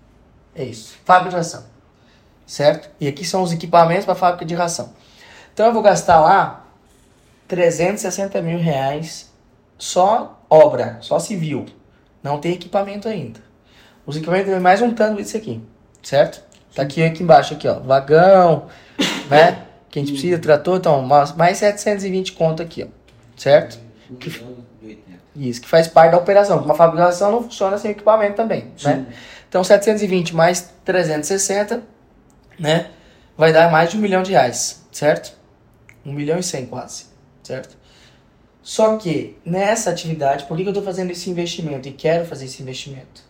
É 0.56 0.64
isso. 0.64 0.98
Fábrica 1.04 1.32
de 1.32 1.36
ração. 1.36 1.64
Certo? 2.48 2.90
E 3.00 3.08
aqui 3.08 3.26
são 3.26 3.44
os 3.44 3.52
equipamentos 3.52 4.06
para 4.06 4.14
a 4.14 4.18
fábrica 4.18 4.46
de 4.46 4.56
ração. 4.56 4.94
Então 5.54 5.66
eu 5.66 5.74
vou 5.74 5.82
gastar 5.82 6.20
lá 6.20 6.66
360 7.48 8.42
mil 8.42 8.60
reais 8.60 9.32
só 9.78 10.40
obra, 10.50 10.98
só 11.02 11.20
civil. 11.20 11.66
Não 12.24 12.40
tem 12.40 12.54
equipamento 12.54 13.08
ainda. 13.08 13.40
Os 14.06 14.16
equipamentos 14.16 14.52
tem 14.52 14.60
mais 14.60 14.82
um 14.82 14.94
tanto 14.94 15.22
disso 15.22 15.38
aqui. 15.38 15.62
Certo? 16.02 16.44
Tá 16.74 16.82
aqui, 16.84 17.04
aqui 17.04 17.24
embaixo, 17.24 17.54
aqui, 17.54 17.68
ó. 17.68 17.80
Vagão, 17.80 18.68
né? 19.30 19.66
Que 19.90 20.00
a 20.00 20.02
gente 20.02 20.12
precisa, 20.12 20.38
trator, 20.38 20.78
então, 20.78 21.02
mais 21.02 21.32
mais 21.34 21.58
720 21.58 22.34
conto 22.34 22.62
aqui, 22.62 22.84
ó. 22.84 22.88
Certo? 23.38 23.80
Isso, 25.36 25.62
que 25.62 25.68
faz 25.68 25.88
parte 25.88 26.12
da 26.12 26.18
operação. 26.18 26.60
Uma 26.60 26.76
fabricação 26.76 27.32
não 27.32 27.44
funciona 27.44 27.78
sem 27.78 27.92
equipamento 27.92 28.36
também, 28.36 28.72
né? 28.84 29.06
Então, 29.56 29.64
720 29.64 30.36
mais 30.36 30.70
360, 30.84 31.82
né? 32.60 32.92
Vai 33.38 33.54
dar 33.54 33.72
mais 33.72 33.90
de 33.90 33.96
um 33.96 34.02
milhão 34.02 34.22
de 34.22 34.32
reais, 34.32 34.86
certo? 34.92 35.34
Um 36.06 36.12
milhão 36.12 36.38
e 36.38 36.44
cem 36.44 36.66
quase, 36.66 37.06
certo? 37.42 37.78
Só 38.62 38.98
que, 38.98 39.38
nessa 39.46 39.92
atividade, 39.92 40.44
por 40.44 40.58
que 40.58 40.64
eu 40.64 40.68
estou 40.68 40.84
fazendo 40.84 41.12
esse 41.12 41.30
investimento 41.30 41.88
e 41.88 41.94
quero 41.94 42.26
fazer 42.26 42.44
esse 42.48 42.62
investimento? 42.62 43.24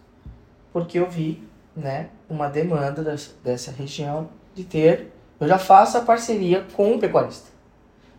Porque 0.74 0.98
eu 0.98 1.08
vi, 1.08 1.48
né, 1.78 2.08
uma 2.28 2.50
demanda 2.50 3.04
dessa 3.44 3.72
região 3.72 4.28
de 4.56 4.64
ter... 4.64 5.14
Eu 5.40 5.48
já 5.48 5.60
faço 5.60 5.96
a 5.96 6.02
parceria 6.02 6.66
com 6.74 6.96
o 6.96 6.98
pecuarista, 6.98 7.50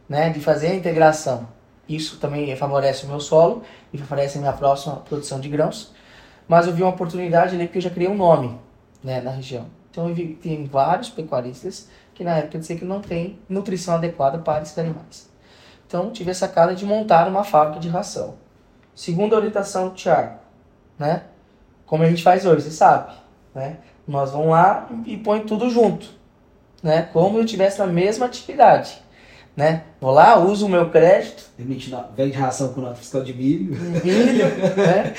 né? 0.08 0.30
De 0.30 0.38
fazer 0.38 0.68
a 0.68 0.74
integração. 0.76 1.48
Isso 1.88 2.20
também 2.20 2.54
favorece 2.54 3.04
o 3.04 3.08
meu 3.08 3.18
solo 3.18 3.64
e 3.92 3.98
favorece 3.98 4.38
a 4.38 4.40
minha 4.40 4.52
próxima 4.52 4.94
produção 4.98 5.40
de 5.40 5.48
grãos. 5.48 5.92
Mas 6.48 6.66
eu 6.66 6.72
vi 6.72 6.82
uma 6.82 6.90
oportunidade 6.90 7.54
ali 7.54 7.64
porque 7.66 7.78
eu 7.78 7.82
já 7.82 7.90
criei 7.90 8.08
um 8.10 8.16
nome 8.16 8.58
né, 9.02 9.20
na 9.20 9.30
região. 9.30 9.66
Então 9.90 10.08
eu 10.08 10.14
vi 10.14 10.28
que 10.28 10.34
tem 10.34 10.64
vários 10.66 11.08
pecuaristas 11.08 11.88
que 12.14 12.22
na 12.24 12.36
época 12.38 12.58
diziam 12.58 12.78
que 12.78 12.84
não 12.84 13.00
tem 13.00 13.38
nutrição 13.48 13.94
adequada 13.94 14.38
para 14.38 14.62
esses 14.62 14.78
animais. 14.78 15.28
Então 15.86 16.10
tive 16.10 16.30
a 16.30 16.34
sacada 16.34 16.74
de 16.74 16.84
montar 16.84 17.28
uma 17.28 17.44
fábrica 17.44 17.80
de 17.80 17.88
ração. 17.88 18.34
Segunda 18.94 19.36
orientação 19.36 19.88
do 19.88 19.94
Thiago, 19.94 20.38
né? 20.98 21.22
Como 21.84 22.02
a 22.02 22.08
gente 22.08 22.22
faz 22.22 22.44
hoje, 22.46 22.62
você 22.62 22.70
sabe, 22.70 23.12
né? 23.54 23.76
Nós 24.08 24.30
vamos 24.32 24.48
lá 24.48 24.88
e 25.04 25.16
põe 25.16 25.40
tudo 25.40 25.68
junto, 25.70 26.08
né? 26.82 27.08
Como 27.12 27.38
eu 27.38 27.44
tivesse 27.44 27.78
na 27.78 27.86
mesma 27.86 28.26
atividade, 28.26 28.98
né? 29.56 29.82
Vou 30.00 30.12
lá, 30.12 30.38
uso 30.38 30.66
o 30.66 30.68
meu 30.68 30.90
crédito, 30.90 31.44
Emite 31.58 31.90
no- 31.90 32.04
vende 32.16 32.36
ração 32.36 32.72
com 32.72 32.80
nota 32.80 32.96
fiscal 32.96 33.22
de 33.22 33.34
milho. 33.34 33.74
milho, 34.04 34.44
né? 34.76 35.14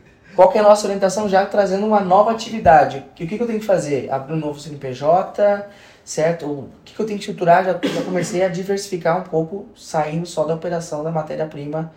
Qual 0.34 0.50
que 0.50 0.58
é 0.58 0.60
a 0.60 0.64
nossa 0.64 0.86
orientação 0.86 1.28
já 1.28 1.46
trazendo 1.46 1.86
uma 1.86 2.00
nova 2.00 2.30
atividade? 2.32 2.98
O 2.98 3.14
que, 3.14 3.24
o 3.24 3.26
que 3.28 3.36
que 3.36 3.42
eu 3.42 3.46
tenho 3.46 3.60
que 3.60 3.66
fazer? 3.66 4.10
Abrir 4.10 4.34
um 4.34 4.38
novo 4.38 4.58
CNPJ, 4.58 5.66
certo? 6.04 6.46
O 6.46 6.70
que, 6.84 6.94
que 6.94 7.00
eu 7.00 7.06
tenho 7.06 7.18
que 7.18 7.24
estruturar? 7.24 7.64
Já, 7.64 7.72
já 7.72 8.02
comecei 8.02 8.42
a 8.42 8.48
diversificar 8.48 9.18
um 9.18 9.22
pouco, 9.22 9.66
saindo 9.74 10.26
só 10.26 10.44
da 10.44 10.54
operação 10.54 11.04
da 11.04 11.10
matéria-prima 11.10 11.92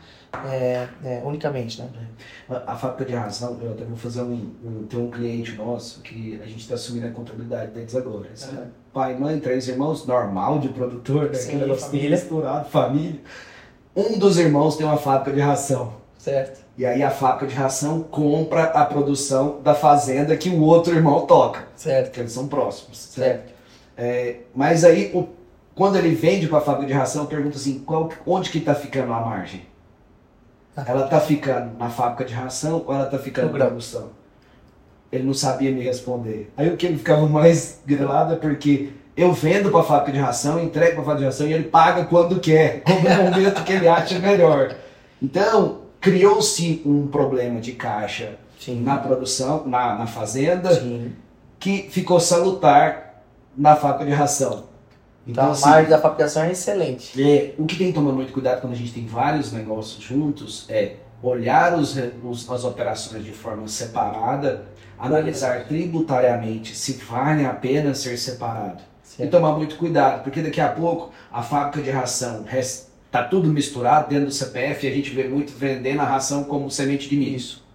é, 0.45 0.87
é, 1.03 1.21
unicamente, 1.23 1.81
né? 1.81 1.89
A 2.49 2.75
fábrica 2.75 3.05
de 3.05 3.15
ração, 3.15 3.57
eu 3.61 3.71
até 3.71 3.83
vou 3.85 3.97
fazer 3.97 4.21
um, 4.21 4.53
um. 4.63 4.85
Tem 4.87 4.99
um 4.99 5.09
cliente 5.09 5.53
nosso 5.53 6.01
que 6.01 6.39
a 6.41 6.45
gente 6.45 6.59
está 6.59 6.75
assumindo 6.75 7.07
a 7.07 7.11
contabilidade 7.11 7.71
deles 7.71 7.95
agora. 7.95 8.29
Aham. 8.43 8.67
Pai, 8.93 9.15
mãe, 9.17 9.39
três 9.39 9.67
irmãos, 9.67 10.05
normal 10.05 10.59
de 10.59 10.69
produtor, 10.69 11.29
né? 11.29 11.33
Sim, 11.33 11.47
Aquele 11.47 11.61
negócio 11.63 11.85
família. 11.85 12.09
misturado, 12.09 12.69
família. 12.69 13.21
Um 13.95 14.19
dos 14.19 14.37
irmãos 14.37 14.75
tem 14.75 14.85
uma 14.85 14.97
fábrica 14.97 15.33
de 15.33 15.41
ração. 15.41 15.93
Certo? 16.17 16.66
E 16.77 16.85
aí 16.85 17.01
a 17.01 17.09
fábrica 17.09 17.47
de 17.47 17.55
ração 17.55 18.03
compra 18.03 18.65
a 18.65 18.85
produção 18.85 19.59
da 19.63 19.73
fazenda 19.73 20.37
que 20.37 20.49
o 20.49 20.61
outro 20.61 20.93
irmão 20.95 21.25
toca. 21.25 21.67
Certo. 21.75 22.05
Porque 22.05 22.19
eles 22.19 22.31
são 22.31 22.47
próximos. 22.47 22.97
Certo. 22.99 23.51
É, 23.97 24.37
mas 24.53 24.83
aí, 24.85 25.11
o- 25.13 25.27
quando 25.73 25.95
ele 25.97 26.13
vende 26.13 26.47
para 26.47 26.59
a 26.59 26.61
fábrica 26.61 26.87
de 26.87 26.93
ração, 26.93 27.25
pergunta 27.25 27.57
assim, 27.57 27.79
qual, 27.79 28.09
onde 28.27 28.51
que 28.51 28.59
está 28.59 28.75
ficando 28.75 29.11
a 29.11 29.19
margem? 29.19 29.65
Ela 30.85 31.05
está 31.05 31.19
ficando 31.19 31.75
na 31.79 31.89
fábrica 31.89 32.23
de 32.25 32.33
ração 32.35 32.83
ou 32.85 32.93
ela 32.93 33.05
está 33.05 33.17
ficando 33.17 33.51
No 33.51 33.57
na 33.57 33.65
produção? 33.65 34.09
Ele 35.11 35.23
não 35.23 35.33
sabia 35.33 35.71
me 35.71 35.81
responder. 35.81 36.51
Aí 36.55 36.69
o 36.69 36.77
que 36.77 36.85
ele 36.85 36.97
ficava 36.97 37.25
mais 37.27 37.81
grilado 37.85 38.33
é 38.33 38.35
porque 38.35 38.91
eu 39.15 39.33
vendo 39.33 39.71
para 39.71 39.79
a 39.79 39.83
fábrica 39.83 40.11
de 40.11 40.19
ração, 40.19 40.59
entrego 40.63 40.93
para 40.93 41.01
a 41.01 41.05
fábrica 41.05 41.19
de 41.21 41.25
ração 41.25 41.47
e 41.47 41.53
ele 41.53 41.63
paga 41.63 42.05
quando 42.05 42.39
quer, 42.39 42.83
no 42.87 43.23
momento 43.23 43.63
que 43.63 43.73
ele 43.73 43.87
acha 43.87 44.19
melhor. 44.19 44.75
Então, 45.19 45.86
criou-se 46.11 46.81
um 46.85 47.07
problema 47.07 47.59
de 47.59 47.73
caixa 47.73 48.37
Sim. 48.59 48.81
na 48.81 48.97
produção, 48.97 49.67
na, 49.67 49.95
na 49.95 50.07
fazenda, 50.07 50.73
Sim. 50.73 51.13
que 51.59 51.89
ficou 51.89 52.19
salutar 52.19 53.23
na 53.57 53.75
fábrica 53.75 54.05
de 54.05 54.11
ração. 54.11 54.63
Então, 55.27 55.51
assim, 55.51 55.65
a 55.65 55.71
margem 55.71 55.89
da 55.89 55.99
fabricação 55.99 56.43
é 56.43 56.51
excelente. 56.51 57.21
é, 57.21 57.53
o 57.57 57.65
que 57.65 57.75
tem 57.75 57.87
que 57.87 57.93
tomar 57.93 58.13
muito 58.13 58.31
cuidado 58.31 58.61
quando 58.61 58.73
a 58.73 58.75
gente 58.77 58.93
tem 58.93 59.05
vários 59.05 59.51
negócios 59.51 60.01
juntos 60.01 60.65
é 60.69 60.95
olhar 61.21 61.77
os, 61.77 61.97
os, 62.23 62.49
as 62.49 62.63
operações 62.63 63.25
de 63.25 63.31
forma 63.31 63.67
separada, 63.67 64.65
analisar 64.97 65.65
tributariamente 65.65 66.73
se 66.75 66.93
vale 66.93 67.45
a 67.45 67.53
pena 67.53 67.93
ser 67.93 68.17
separado. 68.17 68.81
E 69.19 69.27
tomar 69.27 69.53
muito 69.53 69.75
cuidado, 69.77 70.23
porque 70.23 70.41
daqui 70.41 70.61
a 70.61 70.69
pouco 70.69 71.11
a 71.31 71.41
fábrica 71.41 71.81
de 71.81 71.89
ração 71.89 72.45
está 73.17 73.23
tudo 73.23 73.49
misturado 73.49 74.09
dentro 74.09 74.27
do 74.27 74.31
CPF 74.31 74.85
e 74.85 74.89
a 74.89 74.93
gente 74.93 75.09
vê 75.09 75.27
muito 75.27 75.53
vendendo 75.57 76.01
a 76.01 76.05
ração 76.05 76.43
como 76.43 76.69
semente 76.69 77.09
de 77.09 77.17
milho. 77.17 77.35
Isso. 77.35 77.65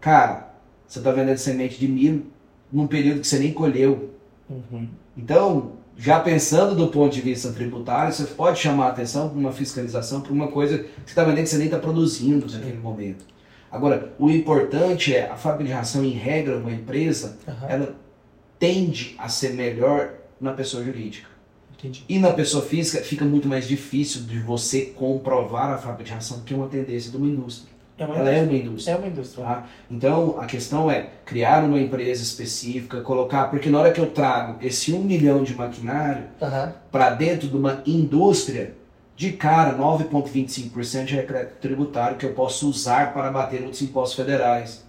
Cara, 0.00 0.50
você 0.86 0.98
está 0.98 1.10
vendendo 1.12 1.38
semente 1.38 1.78
de 1.78 1.86
milho 1.86 2.26
num 2.72 2.86
período 2.86 3.20
que 3.20 3.26
você 3.26 3.38
nem 3.38 3.52
colheu. 3.52 4.10
Uhum. 4.48 4.88
Então, 5.16 5.72
já 5.96 6.20
pensando 6.20 6.74
do 6.74 6.88
ponto 6.88 7.12
de 7.12 7.20
vista 7.20 7.52
tributário, 7.52 8.12
você 8.12 8.24
pode 8.24 8.58
chamar 8.58 8.86
a 8.86 8.88
atenção 8.88 9.28
para 9.28 9.38
uma 9.38 9.52
fiscalização, 9.52 10.20
para 10.20 10.32
uma 10.32 10.48
coisa 10.48 10.78
que 10.78 10.84
você 10.84 11.06
está 11.06 11.24
vendendo 11.24 11.44
que 11.44 11.50
você 11.50 11.58
nem 11.58 11.66
está 11.66 11.78
produzindo 11.78 12.50
naquele 12.52 12.78
momento. 12.78 13.24
Agora, 13.70 14.14
o 14.18 14.30
importante 14.30 15.14
é 15.14 15.28
a 15.28 15.36
fábrica 15.36 15.64
de 15.64 15.72
ração, 15.72 16.04
em 16.04 16.10
regra, 16.10 16.56
uma 16.56 16.72
empresa, 16.72 17.38
Aham. 17.46 17.66
ela 17.68 17.96
tende 18.58 19.14
a 19.18 19.28
ser 19.28 19.54
melhor 19.54 20.14
na 20.40 20.52
pessoa 20.52 20.82
jurídica. 20.82 21.35
Entendi. 21.78 22.04
E 22.08 22.18
na 22.18 22.32
pessoa 22.32 22.64
física 22.64 23.02
fica 23.04 23.24
muito 23.24 23.46
mais 23.48 23.68
difícil 23.68 24.22
de 24.22 24.38
você 24.38 24.82
comprovar 24.86 25.70
a 25.72 25.76
ração, 25.76 26.40
que 26.44 26.54
é 26.54 26.56
uma 26.56 26.68
tendência 26.68 27.10
de 27.10 27.16
uma 27.16 27.26
indústria. 27.26 27.74
É 27.98 28.04
uma 28.04 28.16
Ela 28.16 28.30
é 28.30 28.38
indústria. 28.42 28.48
uma 28.52 28.56
indústria. 28.68 28.92
É 28.92 28.96
uma 28.98 29.06
indústria. 29.06 29.44
Tá? 29.44 29.66
Então 29.90 30.36
a 30.38 30.46
questão 30.46 30.90
é 30.90 31.08
criar 31.24 31.64
uma 31.64 31.80
empresa 31.80 32.22
específica, 32.22 33.00
colocar, 33.00 33.44
porque 33.50 33.70
na 33.70 33.78
hora 33.80 33.92
que 33.92 34.00
eu 34.00 34.10
trago 34.10 34.58
esse 34.64 34.92
um 34.92 35.00
milhão 35.02 35.42
de 35.42 35.54
maquinário 35.54 36.24
para 36.90 37.10
dentro 37.10 37.48
de 37.48 37.56
uma 37.56 37.82
indústria, 37.86 38.74
de 39.16 39.32
cara 39.32 39.74
9,25% 39.78 41.04
de 41.06 41.22
crédito 41.22 41.54
tributário 41.58 42.18
que 42.18 42.26
eu 42.26 42.34
posso 42.34 42.68
usar 42.68 43.14
para 43.14 43.30
bater 43.30 43.62
outros 43.62 43.80
impostos 43.80 44.14
federais. 44.16 44.84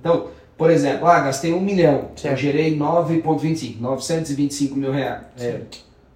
Então, 0.00 0.28
por 0.56 0.70
exemplo, 0.70 1.06
ah, 1.06 1.20
gastei 1.20 1.52
um 1.52 1.60
milhão, 1.60 2.08
eu 2.12 2.16
Certo. 2.16 2.38
gerei 2.38 2.76
9,25, 2.78 3.78
925 3.78 4.74
mil 4.74 4.90
reais. 4.90 5.22
É, 5.38 5.60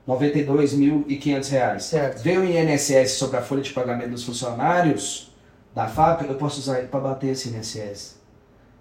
92.500 0.06 1.50
reais. 1.50 1.84
Certo. 1.84 2.22
Veio 2.22 2.40
o 2.40 2.44
INSS 2.44 3.12
sobre 3.12 3.36
a 3.36 3.42
folha 3.42 3.62
de 3.62 3.72
pagamento 3.72 4.10
dos 4.10 4.24
funcionários 4.24 5.32
da 5.74 5.86
fábrica, 5.86 6.32
eu 6.32 6.38
posso 6.38 6.60
usar 6.60 6.78
ele 6.78 6.88
para 6.88 7.00
bater 7.00 7.30
esse 7.30 7.48
INSS. 7.48 8.20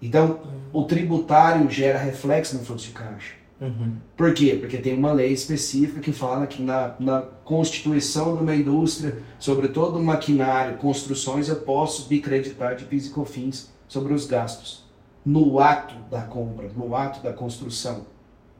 Então, 0.00 0.40
o 0.72 0.84
tributário 0.84 1.70
gera 1.70 1.98
reflexo 1.98 2.56
no 2.56 2.64
fluxo 2.64 2.86
de 2.86 2.92
caixa. 2.92 3.34
Uhum. 3.60 3.96
Por 4.16 4.34
quê? 4.34 4.56
Porque 4.60 4.76
tem 4.76 4.98
uma 4.98 5.12
lei 5.12 5.32
específica 5.32 6.00
que 6.00 6.12
fala 6.12 6.48
que 6.48 6.60
na, 6.60 6.96
na 6.98 7.22
constituição 7.44 8.36
de 8.36 8.42
uma 8.42 8.54
indústria, 8.54 9.18
sobre 9.38 9.68
todo 9.68 10.00
o 10.00 10.02
maquinário, 10.02 10.76
construções, 10.78 11.48
eu 11.48 11.56
posso 11.56 12.08
bicreditar 12.08 12.74
de 12.74 12.84
PIS 12.84 13.06
e 13.06 13.10
COFINS 13.10 13.70
sobre 13.86 14.12
os 14.12 14.26
gastos. 14.26 14.84
No 15.24 15.60
ato 15.60 15.94
da 16.10 16.22
compra, 16.22 16.68
no 16.76 16.96
ato 16.96 17.22
da 17.22 17.32
construção. 17.32 18.04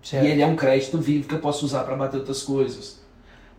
Certo. 0.03 0.24
E 0.24 0.28
ele 0.30 0.42
é 0.42 0.46
um 0.46 0.57
crédito 0.57 0.98
vivo 0.98 1.28
que 1.28 1.34
eu 1.34 1.38
posso 1.38 1.64
usar 1.64 1.84
para 1.84 1.94
bater 1.94 2.18
outras 2.18 2.42
coisas. 2.42 3.00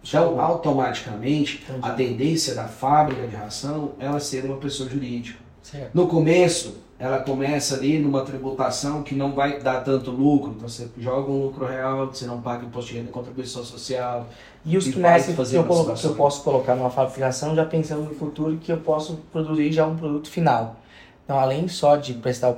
Então, 0.05 0.39
automaticamente, 0.41 1.63
Entendi. 1.63 1.79
a 1.81 1.91
tendência 1.91 2.53
da 2.55 2.65
fábrica 2.67 3.25
de 3.25 3.35
ração 3.35 3.93
é 3.99 4.05
ela 4.05 4.19
ser 4.19 4.43
uma 4.43 4.57
pessoa 4.57 4.89
jurídica. 4.89 5.39
Certo. 5.61 5.91
No 5.93 6.07
começo, 6.07 6.75
ela 6.99 7.19
começa 7.19 7.75
ali 7.75 7.97
numa 7.99 8.21
tributação 8.25 9.01
que 9.01 9.15
não 9.15 9.31
vai 9.33 9.61
dar 9.61 9.81
tanto 9.81 10.11
lucro. 10.11 10.51
Então, 10.57 10.67
você 10.67 10.89
joga 10.97 11.31
um 11.31 11.43
lucro 11.43 11.65
real, 11.65 12.07
você 12.07 12.25
não 12.25 12.41
paga 12.41 12.65
imposto 12.65 12.91
de 12.91 12.97
renda 12.97 13.09
e 13.09 13.13
contribuição 13.13 13.63
social. 13.63 14.27
E 14.65 14.77
os 14.77 14.87
vai 14.89 15.21
que 15.23 15.55
eu, 15.55 15.63
colo- 15.63 15.93
que 15.93 16.05
eu 16.05 16.15
posso 16.15 16.43
colocar 16.43 16.75
numa 16.75 16.89
fabricação 16.89 17.55
já 17.55 17.65
pensando 17.65 18.03
no 18.03 18.15
futuro 18.15 18.57
que 18.57 18.71
eu 18.73 18.77
posso 18.77 19.21
produzir 19.31 19.71
já 19.71 19.87
um 19.87 19.95
produto 19.95 20.29
final. 20.29 20.75
Então, 21.23 21.39
além 21.39 21.69
só 21.69 21.95
de 21.95 22.13
prestar 22.15 22.49
o 22.49 22.55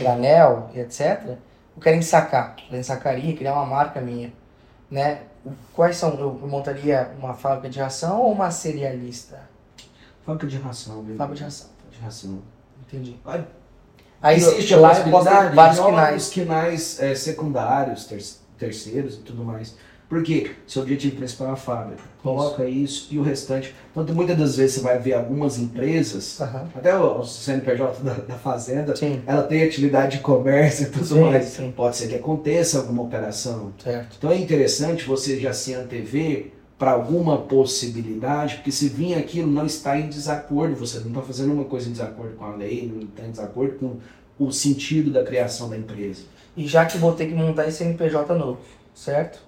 granel 0.00 0.70
e 0.74 0.80
etc., 0.80 1.36
eu 1.78 1.80
quero 1.80 1.96
ensacar. 1.96 2.56
Eu 2.70 2.78
ensacaria, 2.78 3.36
criar 3.36 3.54
uma 3.54 3.64
marca 3.66 4.00
minha. 4.00 4.32
Né? 4.90 5.22
Quais 5.72 5.96
são? 5.96 6.18
Eu 6.18 6.32
montaria 6.46 7.10
uma 7.18 7.32
fábrica 7.34 7.68
de 7.68 7.78
ração 7.78 8.20
ou 8.20 8.32
uma 8.32 8.50
cerealista? 8.50 9.40
Fábrica 10.26 10.46
de 10.46 10.58
ração, 10.58 11.02
viu? 11.02 11.16
Fábrica 11.16 11.38
de 11.38 11.44
ração. 11.44 11.68
de 11.90 11.98
ração. 12.00 12.42
Entendi. 12.86 13.16
Vai. 13.24 13.46
Aí 14.20 14.36
Existe 14.36 14.72
eu- 14.72 14.78
a 14.84 14.88
lá 14.90 14.98
eu 14.98 15.10
posso 15.10 15.28
ter 15.28 15.54
vários 15.54 15.78
finais. 15.80 16.28
quinais 16.30 17.00
é, 17.00 17.14
secundários, 17.14 18.04
ter- 18.06 18.24
terceiros 18.58 19.14
e 19.16 19.18
tudo 19.20 19.44
mais. 19.44 19.76
Por 20.08 20.22
quê? 20.22 20.52
Seu 20.66 20.82
objetivo 20.82 21.16
principal 21.16 21.48
é 21.48 21.50
a 21.50 21.56
fábrica. 21.56 22.02
Coloca 22.22 22.64
isso 22.64 23.08
e 23.10 23.18
o 23.18 23.22
restante. 23.22 23.74
Então, 23.94 24.14
muitas 24.14 24.38
das 24.38 24.56
vezes 24.56 24.76
você 24.76 24.80
vai 24.80 24.98
ver 24.98 25.12
algumas 25.12 25.58
empresas, 25.58 26.40
Aham. 26.40 26.66
até 26.74 26.96
o, 26.96 27.18
o 27.20 27.24
CNPJ 27.24 28.02
da, 28.02 28.14
da 28.14 28.34
Fazenda, 28.34 28.96
Sim, 28.96 29.20
ela 29.26 29.42
tem 29.42 29.62
atividade 29.62 30.16
de 30.16 30.22
comércio 30.22 30.86
e 30.86 30.90
tudo 30.90 31.04
Sim, 31.04 31.20
mais. 31.20 31.44
sim. 31.44 31.72
Pode 31.76 31.96
ser 31.96 32.08
que 32.08 32.14
aconteça 32.14 32.78
alguma 32.78 33.02
operação. 33.02 33.72
certo. 33.82 34.16
Então 34.18 34.30
é 34.30 34.38
interessante 34.38 35.04
você 35.04 35.38
já 35.38 35.52
se 35.52 35.74
antever 35.74 36.52
para 36.78 36.92
alguma 36.92 37.36
possibilidade, 37.38 38.56
porque 38.56 38.72
se 38.72 38.88
vir 38.88 39.14
aquilo 39.14 39.50
não 39.50 39.66
está 39.66 39.98
em 39.98 40.08
desacordo, 40.08 40.74
você 40.76 41.00
não 41.00 41.08
está 41.08 41.22
fazendo 41.22 41.52
uma 41.52 41.64
coisa 41.64 41.88
em 41.88 41.92
desacordo 41.92 42.34
com 42.36 42.44
a 42.44 42.54
lei, 42.54 42.90
não 42.92 43.02
está 43.02 43.24
em 43.24 43.30
desacordo 43.30 43.74
com 43.78 43.96
o 44.38 44.50
sentido 44.52 45.10
da 45.10 45.22
criação 45.24 45.68
da 45.68 45.76
empresa. 45.76 46.22
E 46.56 46.66
já 46.66 46.86
que 46.86 46.96
vou 46.96 47.12
ter 47.12 47.26
que 47.26 47.34
montar 47.34 47.66
esse 47.68 47.78
CNPJ 47.78 48.34
novo, 48.34 48.58
certo? 48.94 49.40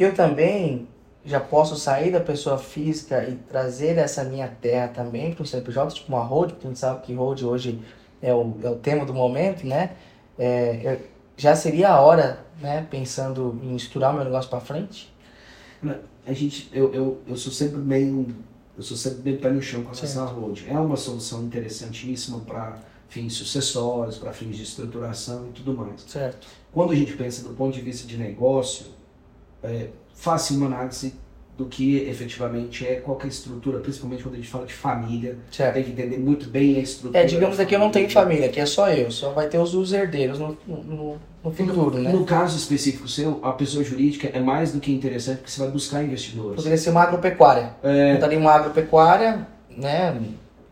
Eu 0.00 0.14
também 0.14 0.88
já 1.26 1.38
posso 1.38 1.76
sair 1.76 2.10
da 2.10 2.20
pessoa 2.20 2.56
física 2.56 3.22
e 3.28 3.36
trazer 3.36 3.98
essa 3.98 4.24
minha 4.24 4.48
terra 4.48 4.88
também 4.88 5.34
para 5.34 5.42
o 5.42 5.46
CNPJ, 5.46 5.94
tipo 5.94 6.08
uma 6.08 6.24
road, 6.24 6.54
porque 6.54 6.66
a 6.66 6.70
gente 6.70 6.78
sabe 6.78 7.02
que 7.02 7.12
road 7.12 7.44
hoje 7.44 7.78
é 8.22 8.32
o, 8.32 8.56
é 8.62 8.70
o 8.70 8.76
tema 8.76 9.04
do 9.04 9.12
momento, 9.12 9.66
né? 9.66 9.90
É, 10.38 11.00
já 11.36 11.54
seria 11.54 11.90
a 11.90 12.00
hora, 12.00 12.42
né, 12.62 12.86
pensando 12.90 13.60
em 13.62 13.74
misturar 13.74 14.12
o 14.12 14.14
meu 14.14 14.24
negócio 14.24 14.48
para 14.48 14.60
frente? 14.60 15.12
A 16.26 16.32
gente, 16.32 16.70
eu, 16.72 16.94
eu, 16.94 17.20
eu 17.26 17.36
sou 17.36 17.52
sempre 17.52 17.78
bem, 17.82 18.34
eu 18.78 18.82
sou 18.82 18.96
sempre 18.96 19.20
bem 19.20 19.36
pé 19.36 19.50
no 19.50 19.60
chão 19.60 19.82
com 19.82 19.92
relação 19.92 20.24
à 20.24 20.26
road. 20.26 20.64
É 20.66 20.78
uma 20.78 20.96
solução 20.96 21.42
interessantíssima 21.42 22.40
para 22.40 22.78
fins 23.06 23.34
sucessórios, 23.34 24.16
para 24.16 24.32
fins 24.32 24.56
de 24.56 24.62
estruturação 24.62 25.48
e 25.50 25.52
tudo 25.52 25.74
mais. 25.74 26.00
Certo. 26.06 26.46
quando 26.72 26.92
a 26.92 26.96
gente 26.96 27.12
pensa 27.12 27.46
do 27.46 27.54
ponto 27.54 27.74
de 27.74 27.82
vista 27.82 28.06
de 28.06 28.16
negócio, 28.16 28.98
é, 29.62 29.88
faça 30.14 30.54
uma 30.54 30.66
análise 30.66 31.14
do 31.60 31.66
que 31.66 31.98
efetivamente 32.08 32.86
é 32.86 32.94
qualquer 32.94 33.28
estrutura, 33.28 33.80
principalmente 33.80 34.22
quando 34.22 34.34
a 34.34 34.38
gente 34.38 34.48
fala 34.48 34.64
de 34.64 34.72
família, 34.72 35.36
Certo. 35.50 35.74
tem 35.74 35.84
que 35.84 35.90
entender 35.90 36.18
muito 36.18 36.48
bem 36.48 36.76
a 36.76 36.80
estrutura. 36.80 37.22
É, 37.22 37.26
digamos 37.26 37.60
aqui 37.60 37.74
eu 37.74 37.78
não 37.78 37.90
tenho 37.90 38.08
família, 38.08 38.46
aqui 38.46 38.58
é 38.58 38.64
só 38.64 38.88
eu, 38.90 39.10
só 39.10 39.30
vai 39.32 39.46
ter 39.46 39.58
os, 39.58 39.74
os 39.74 39.92
herdeiros 39.92 40.38
no, 40.38 40.56
no, 40.66 41.18
no 41.44 41.52
futuro, 41.52 41.98
né? 41.98 42.10
No 42.10 42.24
caso 42.24 42.56
específico 42.56 43.06
seu, 43.06 43.40
a 43.42 43.52
pessoa 43.52 43.84
jurídica 43.84 44.30
é 44.32 44.40
mais 44.40 44.72
do 44.72 44.80
que 44.80 44.90
interessante 44.90 45.38
porque 45.38 45.50
você 45.50 45.60
vai 45.60 45.70
buscar 45.70 46.02
investidores. 46.02 46.56
Poderia 46.56 46.78
ser 46.78 46.90
uma 46.90 47.02
agropecuária. 47.02 47.74
É, 47.82 48.14
montaria 48.14 48.38
uma 48.38 48.52
agropecuária, 48.52 49.46
né? 49.76 50.18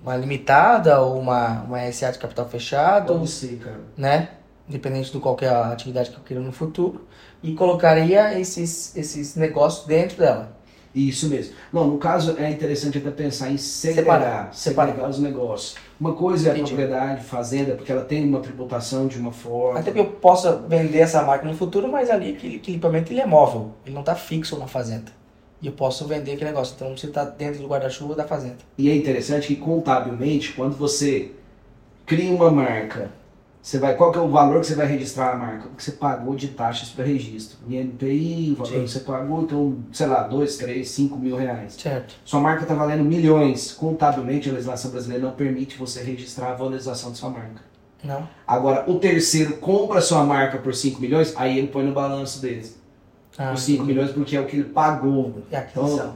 Uma 0.02 0.16
limitada 0.16 1.02
ou 1.02 1.20
uma, 1.20 1.64
uma 1.64 1.92
SA 1.92 2.12
de 2.12 2.18
capital 2.18 2.48
fechado, 2.48 3.12
pode 3.12 3.28
ser, 3.28 3.58
cara. 3.58 3.80
né? 3.94 4.28
Independente 4.68 5.12
do 5.12 5.20
qualquer 5.20 5.50
atividade 5.50 6.10
que 6.10 6.16
eu 6.16 6.22
queira 6.22 6.42
no 6.42 6.52
futuro. 6.52 7.06
E 7.42 7.54
colocaria 7.54 8.38
esses, 8.38 8.94
esses 8.96 9.34
negócios 9.36 9.86
dentro 9.86 10.18
dela. 10.18 10.58
Isso 10.94 11.28
mesmo. 11.28 11.54
Não, 11.72 11.86
no 11.86 11.98
caso 11.98 12.36
é 12.38 12.50
interessante 12.50 12.98
até 12.98 13.10
pensar 13.10 13.50
em 13.50 13.58
Separar, 13.58 14.52
separar, 14.52 14.92
separar. 14.92 15.10
os 15.10 15.18
negócios. 15.18 15.76
Uma 16.00 16.14
coisa 16.14 16.48
é 16.48 16.52
a 16.52 16.54
propriedade, 16.54 17.24
fazenda, 17.24 17.74
porque 17.74 17.92
ela 17.92 18.04
tem 18.04 18.24
uma 18.26 18.40
tributação 18.40 19.06
de 19.06 19.18
uma 19.18 19.30
forma. 19.30 19.78
Até 19.78 19.92
que 19.92 19.98
eu 19.98 20.06
possa 20.06 20.56
vender 20.56 20.98
essa 20.98 21.22
marca 21.22 21.46
no 21.46 21.54
futuro, 21.54 21.88
mas 21.88 22.10
ali 22.10 22.30
aquele 22.32 22.56
equipamento 22.56 23.12
ele 23.12 23.20
é 23.20 23.26
móvel. 23.26 23.72
Ele 23.84 23.94
não 23.94 24.00
está 24.00 24.14
fixo 24.14 24.58
na 24.58 24.66
fazenda. 24.66 25.12
E 25.60 25.66
eu 25.66 25.72
posso 25.72 26.06
vender 26.06 26.32
aquele 26.32 26.50
negócio. 26.50 26.74
Então 26.74 26.96
você 26.96 27.06
está 27.06 27.24
dentro 27.24 27.60
do 27.60 27.68
guarda-chuva 27.68 28.14
da 28.14 28.24
fazenda. 28.24 28.58
E 28.76 28.88
é 28.90 28.96
interessante 28.96 29.48
que 29.48 29.56
contabilmente, 29.56 30.52
quando 30.52 30.76
você 30.76 31.32
cria 32.06 32.32
uma 32.32 32.50
marca, 32.50 33.10
você 33.68 33.78
vai, 33.78 33.94
qual 33.96 34.10
que 34.10 34.16
é 34.16 34.22
o 34.22 34.30
valor 34.30 34.62
que 34.62 34.66
você 34.66 34.74
vai 34.74 34.86
registrar 34.86 35.34
a 35.34 35.36
marca? 35.36 35.68
O 35.68 35.76
que 35.76 35.84
você 35.84 35.92
pagou 35.92 36.34
de 36.34 36.48
taxas 36.48 36.88
para 36.88 37.04
registro. 37.04 37.58
INPI, 37.68 38.52
o 38.52 38.64
valor 38.64 38.82
que 38.82 38.90
você 38.90 39.00
pagou, 39.00 39.42
então, 39.42 39.76
sei 39.92 40.06
lá, 40.06 40.22
2, 40.22 40.56
3, 40.56 40.88
5 40.88 41.18
mil 41.18 41.36
reais. 41.36 41.74
Certo. 41.74 42.14
Sua 42.24 42.40
marca 42.40 42.62
está 42.62 42.74
valendo 42.74 43.04
milhões. 43.04 43.72
Contabilmente, 43.72 44.48
a 44.48 44.52
legislação 44.52 44.90
brasileira 44.90 45.22
não 45.22 45.32
permite 45.32 45.76
você 45.76 46.02
registrar 46.02 46.52
a 46.52 46.54
valorização 46.54 47.12
de 47.12 47.18
sua 47.18 47.28
marca. 47.28 47.60
Não? 48.02 48.26
Agora, 48.46 48.90
o 48.90 48.98
terceiro 48.98 49.58
compra 49.58 50.00
sua 50.00 50.24
marca 50.24 50.56
por 50.56 50.74
5 50.74 50.98
milhões, 50.98 51.34
aí 51.36 51.58
ele 51.58 51.68
põe 51.68 51.84
no 51.84 51.92
balanço 51.92 52.40
dele. 52.40 52.72
Ah, 53.36 53.52
Os 53.52 53.60
5 53.60 53.82
entendi. 53.82 53.92
milhões 53.92 54.12
porque 54.12 54.34
é 54.34 54.40
o 54.40 54.46
que 54.46 54.56
ele 54.56 54.64
pagou. 54.64 55.42
É 55.52 55.66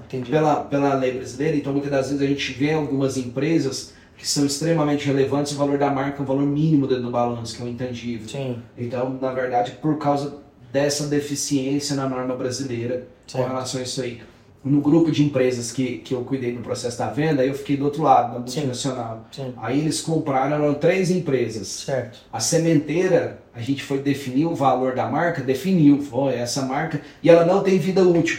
entendi. 0.07 0.31
pela, 0.31 0.65
pela 0.65 0.95
lei 0.95 1.13
brasileira, 1.13 1.55
então 1.55 1.71
muitas 1.71 1.91
das 1.91 2.07
vezes 2.09 2.23
a 2.23 2.27
gente 2.27 2.51
vê 2.55 2.73
algumas 2.73 3.19
empresas 3.19 3.93
que 4.17 4.27
são 4.29 4.47
extremamente 4.47 5.07
relevantes, 5.07 5.53
o 5.53 5.57
valor 5.57 5.79
da 5.79 5.91
marca 5.91 6.21
é 6.21 6.23
o 6.23 6.27
valor 6.27 6.47
mínimo 6.47 6.87
dentro 6.87 7.05
do 7.05 7.11
balanço, 7.11 7.57
que 7.57 7.63
é 7.63 7.65
o 7.65 7.69
intangível. 7.69 8.29
Sim, 8.29 8.57
Então, 8.79 9.19
na 9.21 9.33
verdade, 9.33 9.73
por 9.83 9.99
causa 9.99 10.39
dessa 10.73 11.07
deficiência 11.09 11.97
na 11.97 12.09
norma 12.09 12.35
brasileira 12.37 13.07
com 13.31 13.39
Certo. 13.39 13.49
relação 13.49 13.81
a 13.81 13.83
isso 13.85 14.01
aí. 14.03 14.21
no 14.65 14.81
grupo 14.81 15.11
de 15.11 15.25
empresas 15.25 15.73
que, 15.73 15.99
que 15.99 16.15
eu 16.15 16.21
cuidei 16.23 16.53
do 16.53 16.61
processo 16.63 16.97
da 16.97 17.09
venda, 17.11 17.45
eu 17.45 17.53
fiquei 17.53 17.77
do 17.77 17.85
outro 17.85 18.05
lado, 18.05 18.35
Sim. 18.49 18.61
multinacional. 18.61 19.27
Sim. 19.33 19.53
Aí 19.57 19.81
eles 19.81 20.01
compraram 20.01 20.55
eram 20.55 20.75
três 20.75 21.11
empresas. 21.11 21.67
Certo. 21.67 22.21
A 22.33 22.39
sementeira, 22.39 23.43
a 23.53 23.61
gente 23.61 23.83
foi 23.83 23.99
definir 23.99 24.47
o 24.47 24.55
valor 24.55 24.95
da 24.95 25.09
marca, 25.11 25.43
definiu, 25.43 26.01
foi 26.01 26.35
essa 26.35 26.63
marca, 26.63 27.01
e 27.23 27.29
ela 27.29 27.45
não 27.45 27.61
tem 27.63 27.77
vida 27.79 28.03
útil, 28.05 28.39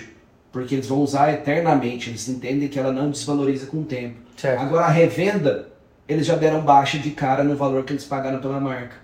porque 0.53 0.75
eles 0.75 0.87
vão 0.87 0.99
usar 1.01 1.33
eternamente, 1.33 2.09
eles 2.11 2.29
entendem 2.29 2.69
que 2.69 2.79
ela 2.79 2.93
não 2.93 3.09
desvaloriza 3.09 3.65
com 3.65 3.79
o 3.81 3.83
tempo. 3.83 4.15
Certo. 4.37 4.61
Agora 4.61 4.85
a 4.85 4.89
revenda, 4.89 5.67
eles 6.07 6.25
já 6.25 6.35
deram 6.35 6.61
baixa 6.61 6.97
de 6.97 7.11
cara 7.11 7.43
no 7.43 7.55
valor 7.57 7.83
que 7.83 7.91
eles 7.91 8.05
pagaram 8.05 8.39
pela 8.39 8.59
marca, 8.59 8.95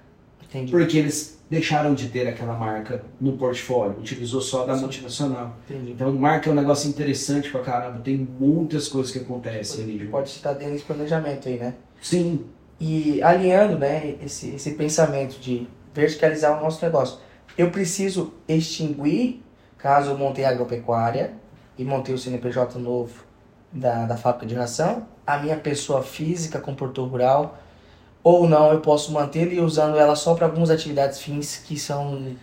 Entendi. 0.44 0.72
porque 0.72 0.98
eles 0.98 1.38
deixaram 1.50 1.96
de 1.96 2.08
ter 2.10 2.28
aquela 2.28 2.54
marca 2.54 3.04
no 3.20 3.34
portfólio, 3.34 3.98
utilizou 4.00 4.40
só 4.40 4.66
da 4.66 4.76
Sim. 4.76 4.82
multinacional. 4.82 5.58
Entendi. 5.68 5.92
Então 5.94 6.14
marca 6.14 6.48
é 6.50 6.54
um 6.54 6.56
negócio 6.56 6.88
interessante 6.88 7.50
pra 7.50 7.62
caramba, 7.62 8.00
tem 8.00 8.16
muitas 8.40 8.88
coisas 8.88 9.12
que 9.12 9.18
acontecem 9.20 9.84
ali. 9.84 10.06
Pode 10.08 10.30
estar 10.30 10.54
dentro 10.54 10.74
desse 10.74 10.86
planejamento 10.86 11.50
aí, 11.50 11.58
né? 11.58 11.74
Sim, 12.00 12.46
E 12.80 13.22
alinhando, 13.24 13.78
né, 13.78 14.16
esse, 14.24 14.52
esse 14.52 14.72
pensamento 14.76 15.38
de 15.40 15.68
verticalizar 15.94 16.58
o 16.58 16.64
nosso 16.64 16.86
negócio. 16.86 17.18
Eu 17.58 17.72
preciso 17.72 18.34
extinguir, 18.48 19.44
caso 19.80 20.12
eu 20.12 20.18
montei 20.18 20.46
a 20.46 20.50
agropecuária 20.50 21.32
e 21.78 21.84
montei 21.84 22.14
o 22.14 22.18
CNPJ 22.18 22.78
novo 22.80 23.24
da, 23.72 24.06
da 24.06 24.18
fábrica 24.18 24.46
de 24.46 24.56
ração, 24.56 25.08
a 25.26 25.38
minha 25.38 25.56
pessoa 25.58 26.02
física 26.04 26.60
com 26.60 26.76
portão 26.76 27.08
rural, 27.08 27.58
ou 28.24 28.48
não, 28.48 28.72
eu 28.72 28.82
posso 28.82 29.12
manter 29.14 29.52
e 29.54 29.60
usando 29.60 29.98
ela 29.98 30.16
só 30.16 30.36
para 30.36 30.46
algumas 30.46 30.70
atividades 30.70 31.20
fins 31.22 31.58
que 31.66 31.80
são 31.80 32.36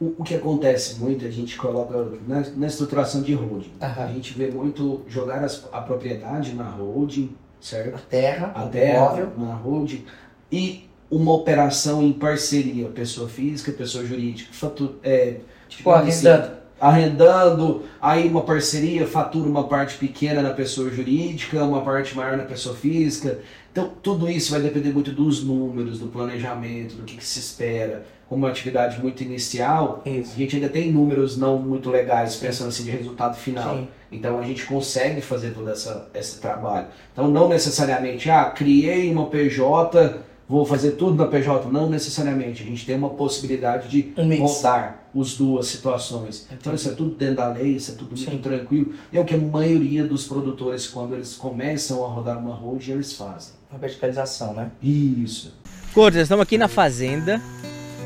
O, 0.00 0.24
que 0.24 0.34
acontece 0.34 0.98
muito, 0.98 1.24
a 1.26 1.30
gente 1.30 1.56
coloca 1.58 1.94
na, 2.26 2.40
na 2.56 2.66
estruturação 2.66 3.22
de 3.22 3.34
holding. 3.34 3.72
Aham. 3.82 4.04
A 4.04 4.12
gente 4.12 4.32
vê 4.36 4.50
muito 4.50 5.02
jogar 5.06 5.44
as- 5.44 5.68
a 5.70 5.80
propriedade 5.82 6.54
na 6.54 6.68
holding, 6.70 7.36
certo? 7.60 7.96
a 7.96 7.98
terra, 7.98 8.52
A 8.54 8.62
terra 8.66 8.96
imóvel. 8.98 9.32
na 9.36 9.54
holding 9.54 10.04
e 10.50 10.88
uma 11.10 11.32
operação 11.34 12.02
em 12.02 12.12
parceria, 12.14 12.88
pessoa 12.88 13.28
física, 13.28 13.70
pessoa 13.72 14.04
jurídica. 14.04 14.52
Fatu, 14.54 14.94
é, 15.02 15.40
Tipo, 15.68 15.90
arrendando. 15.90 16.59
Arrendando, 16.80 17.82
aí 18.00 18.26
uma 18.26 18.42
parceria, 18.42 19.06
fatura 19.06 19.48
uma 19.48 19.64
parte 19.64 19.98
pequena 19.98 20.40
na 20.40 20.50
pessoa 20.50 20.90
jurídica, 20.90 21.62
uma 21.62 21.82
parte 21.82 22.16
maior 22.16 22.36
na 22.36 22.44
pessoa 22.44 22.74
física. 22.74 23.38
Então, 23.70 23.92
tudo 24.02 24.28
isso 24.28 24.50
vai 24.50 24.60
depender 24.60 24.92
muito 24.92 25.12
dos 25.12 25.44
números, 25.44 25.98
do 26.00 26.06
planejamento, 26.06 26.96
do 26.96 27.04
que, 27.04 27.16
que 27.16 27.24
se 27.24 27.38
espera. 27.38 28.04
Como 28.28 28.44
uma 28.44 28.50
atividade 28.50 29.00
muito 29.00 29.22
inicial, 29.22 30.02
Isso. 30.06 30.32
a 30.34 30.38
gente 30.38 30.56
ainda 30.56 30.68
tem 30.68 30.90
números 30.90 31.36
não 31.36 31.58
muito 31.58 31.90
legais, 31.90 32.36
pensando 32.36 32.68
assim 32.68 32.84
de 32.84 32.90
resultado 32.90 33.36
final. 33.36 33.76
Sim. 33.76 33.88
Então 34.12 34.38
a 34.38 34.42
gente 34.42 34.66
consegue 34.66 35.20
fazer 35.20 35.50
todo 35.50 35.68
essa, 35.68 36.08
esse 36.14 36.40
trabalho. 36.40 36.86
Então 37.12 37.28
não 37.28 37.48
necessariamente, 37.48 38.30
ah, 38.30 38.44
criei 38.44 39.10
uma 39.10 39.26
PJ, 39.26 40.20
vou 40.50 40.66
fazer 40.66 40.92
tudo 40.92 41.14
na 41.14 41.26
PJ. 41.28 41.70
Não 41.70 41.88
necessariamente. 41.88 42.64
A 42.64 42.66
gente 42.66 42.84
tem 42.84 42.96
uma 42.96 43.10
possibilidade 43.10 43.88
de 43.88 44.12
Um 44.18 44.44
rodar 44.44 45.04
as 45.18 45.34
duas 45.34 45.66
situações. 45.66 46.48
Então 46.50 46.74
isso 46.74 46.88
é 46.88 46.92
tudo 46.92 47.14
dentro 47.14 47.36
da 47.36 47.48
lei, 47.48 47.76
isso 47.76 47.92
é 47.92 47.94
tudo 47.94 48.16
muito 48.16 48.30
Sim. 48.30 48.38
tranquilo. 48.38 48.92
E 49.12 49.16
é 49.16 49.20
o 49.20 49.24
que 49.24 49.34
a 49.34 49.38
maioria 49.38 50.04
dos 50.04 50.26
produtores, 50.26 50.88
quando 50.88 51.14
eles 51.14 51.36
começam 51.36 52.04
a 52.04 52.08
rodar 52.08 52.38
uma 52.38 52.52
holding, 52.52 52.92
eles 52.92 53.12
fazem. 53.12 53.54
Uma 53.70 53.78
verticalização, 53.78 54.52
né? 54.52 54.72
Isso. 54.82 55.54
Cortes, 55.94 56.22
estamos 56.22 56.42
aqui 56.42 56.58
na 56.58 56.68
fazenda, 56.68 57.40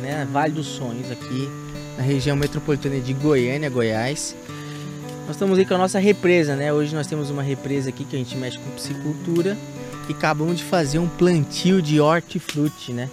né, 0.02 0.26
Vale 0.30 0.52
dos 0.52 0.66
Sonhos, 0.66 1.10
aqui 1.10 1.48
na 1.96 2.02
região 2.02 2.36
metropolitana 2.36 3.00
de 3.00 3.14
Goiânia, 3.14 3.70
Goiás. 3.70 4.36
Nós 5.26 5.36
estamos 5.36 5.58
aí 5.58 5.64
com 5.64 5.74
a 5.74 5.78
nossa 5.78 5.98
represa, 5.98 6.54
né? 6.54 6.70
Hoje 6.70 6.94
nós 6.94 7.06
temos 7.06 7.30
uma 7.30 7.42
represa 7.42 7.88
aqui 7.88 8.04
que 8.04 8.16
a 8.16 8.18
gente 8.18 8.36
mexe 8.36 8.58
com 8.58 8.70
piscicultura 8.70 9.56
e 10.08 10.12
acabamos 10.12 10.58
de 10.58 10.64
fazer 10.64 10.98
um 10.98 11.08
plantio 11.08 11.80
de 11.80 12.00
hortifruti, 12.00 12.92
né? 12.92 13.08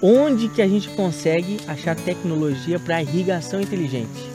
Onde 0.00 0.48
que 0.48 0.62
a 0.62 0.68
gente 0.68 0.88
consegue 0.90 1.58
achar 1.66 1.96
tecnologia 1.96 2.78
para 2.78 3.02
irrigação 3.02 3.60
inteligente? 3.60 4.30